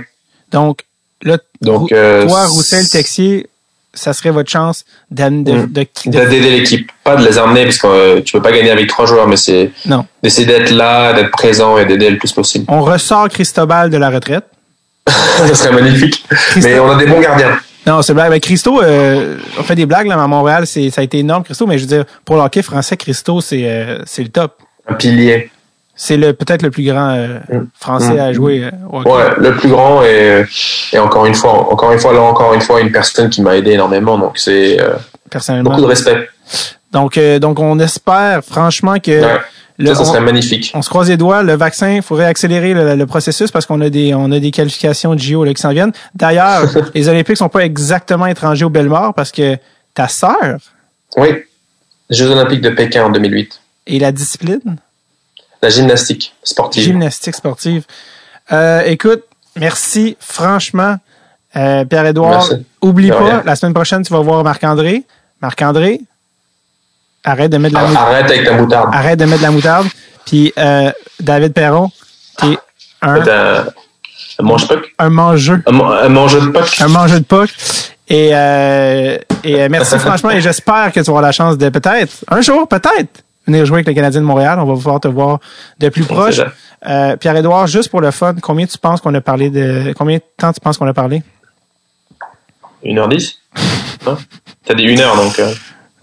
[0.51, 0.81] Donc,
[1.23, 3.47] là, donc, euh, toi, Roussel, Texier,
[3.93, 6.91] ça serait votre chance d'aider de, de, de, l'équipe.
[7.03, 9.37] Pas de les emmener, parce que euh, tu peux pas gagner avec trois joueurs, mais
[9.37, 9.71] c'est
[10.23, 12.65] d'essayer d'être là, d'être présent et d'aider le plus possible.
[12.67, 14.45] On ressort Cristobal de la retraite.
[15.07, 16.23] ça serait magnifique.
[16.29, 16.69] Christo...
[16.69, 17.59] Mais on a des bons gardiens.
[17.87, 18.29] Non, c'est blague.
[18.29, 21.65] Mais Christo, euh, on fait des blagues là, à Montréal, ça a été énorme, Christo,
[21.65, 24.61] mais je veux dire, pour le hockey français, Christo, c'est euh, le top.
[24.89, 25.51] Un pilier.
[26.01, 27.39] C'est le peut-être le plus grand euh,
[27.77, 28.19] français mmh.
[28.19, 29.09] à jouer euh, au hockey.
[29.09, 30.45] Ouais, le plus grand et,
[30.93, 33.57] et encore une fois, encore une fois, là encore une fois, une personne qui m'a
[33.57, 34.17] aidé énormément.
[34.17, 34.93] Donc c'est euh,
[35.29, 36.29] personnellement beaucoup de respect.
[36.93, 39.39] Donc donc on espère franchement que ouais.
[39.77, 40.71] le, ça, ça serait on, magnifique.
[40.73, 41.43] On se croise les doigts.
[41.43, 44.51] Le vaccin, il faudrait accélérer le, le, processus parce qu'on a des on a des
[44.51, 45.91] qualifications de JO là, qui s'en viennent.
[46.15, 46.63] D'ailleurs,
[46.95, 49.57] les Olympiques sont pas exactement étrangers au Belmort parce que
[49.93, 50.59] ta sœur.
[51.17, 51.27] Oui.
[52.09, 53.59] Les Jeux Olympiques de Pékin en 2008.
[53.87, 54.77] Et la discipline?
[55.61, 56.83] La gymnastique sportive.
[56.83, 57.83] Gymnastique sportive.
[58.51, 59.23] Euh, écoute,
[59.55, 60.97] merci franchement,
[61.55, 62.49] euh, Pierre-Édouard.
[62.81, 65.03] Oublie pas, la semaine prochaine, tu vas voir Marc-André.
[65.41, 66.01] Marc-André,
[67.23, 68.07] arrête de mettre de la moutarde.
[68.07, 68.89] Arrête avec ta moutarde.
[68.93, 69.87] Arrête de mettre de la moutarde.
[70.25, 71.91] Puis euh, David Perron,
[72.37, 72.59] qui est
[73.01, 73.27] un...
[73.27, 73.65] un,
[74.39, 74.93] un mange-puck.
[74.97, 75.63] Un mangeux.
[75.65, 76.77] Un, un mangeux de puck.
[76.79, 77.49] Un mangeux de puck.
[78.07, 82.41] Et, euh, et merci franchement, et j'espère que tu auras la chance de peut-être, un
[82.41, 84.59] jour, peut-être, venir jouer avec le Canadien de Montréal.
[84.59, 85.39] On va pouvoir te voir
[85.79, 86.41] de plus proche.
[86.85, 89.93] Euh, Pierre-Édouard, juste pour le fun, combien tu penses qu'on a parlé de.
[89.97, 91.21] Combien de temps tu penses qu'on a parlé?
[92.85, 93.35] 1h10?
[94.07, 94.17] hein?
[94.65, 95.39] T'as dit 1 heure, donc.
[95.39, 95.53] Euh...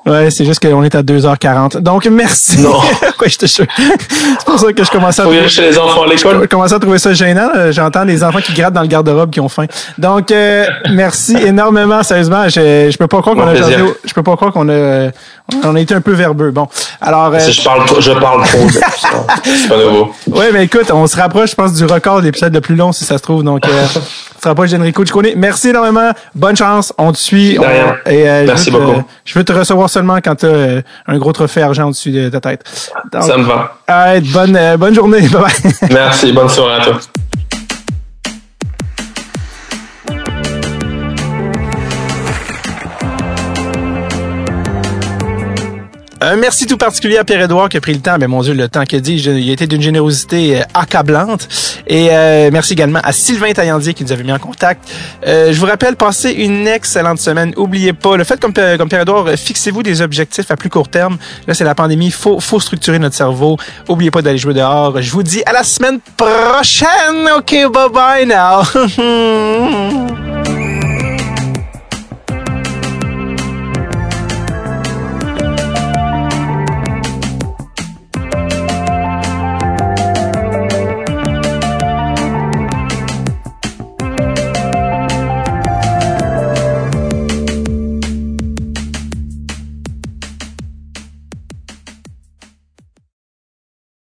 [0.06, 1.78] Ouais, c'est juste qu'on est à 2h40.
[1.78, 2.60] Donc, merci.
[2.60, 2.78] Non.
[3.20, 3.66] ouais, je te jure.
[3.76, 5.48] C'est pour ça que je commence à trouver...
[5.48, 6.16] chez les enfants à.
[6.16, 7.50] Je commence à trouver ça gênant.
[7.70, 9.66] J'entends des enfants qui grattent dans le garde-robe qui ont faim.
[9.98, 12.48] Donc, euh, merci énormément, sérieusement.
[12.48, 15.10] Je, je peux pas croire qu'on a jasé, je peux pas croire qu'on a,
[15.64, 16.50] on a été un peu verbeux.
[16.52, 16.68] Bon.
[17.00, 17.38] Alors, euh...
[17.38, 18.68] je parle, je parle trop.
[19.44, 20.12] c'est pas nouveau.
[20.28, 22.92] Ouais, mais écoute, on se rapproche, je pense, du record de l'épisode le plus long,
[22.92, 23.42] si ça se trouve.
[23.42, 23.86] Donc, euh,
[24.36, 25.34] Tu seras pas le générique coach connais.
[25.36, 26.10] Merci énormément.
[26.34, 26.92] Bonne chance.
[26.98, 27.54] On te suit.
[27.54, 27.58] et,
[28.28, 29.02] euh, Merci beaucoup.
[29.24, 32.28] je veux te recevoir seulement quand tu as euh, un gros trophée argent au-dessus de
[32.28, 32.62] ta tête.
[33.12, 33.78] Ça me va.
[33.86, 35.20] Allez, bonne, euh, bonne journée.
[35.28, 35.90] Bye bye.
[35.90, 36.32] Merci.
[36.32, 36.98] Bonne soirée à toi.
[46.20, 48.68] Un merci tout particulier à Pierre-Edouard qui a pris le temps, mais mon Dieu, le
[48.68, 51.46] temps qu'il dit, il a été d'une générosité euh, accablante.
[51.86, 54.90] Et euh, merci également à Sylvain Taillandier qui nous avait mis en contact.
[55.26, 57.52] Euh, je vous rappelle, passez une excellente semaine.
[57.56, 61.18] Oubliez pas, le fait comme, comme Pierre-Edouard, fixez-vous des objectifs à plus court terme.
[61.46, 63.58] Là, c'est la pandémie, faut, faut structurer notre cerveau.
[63.88, 65.00] Oubliez pas d'aller jouer dehors.
[65.00, 67.28] Je vous dis à la semaine prochaine.
[67.36, 68.62] OK, bye-bye now.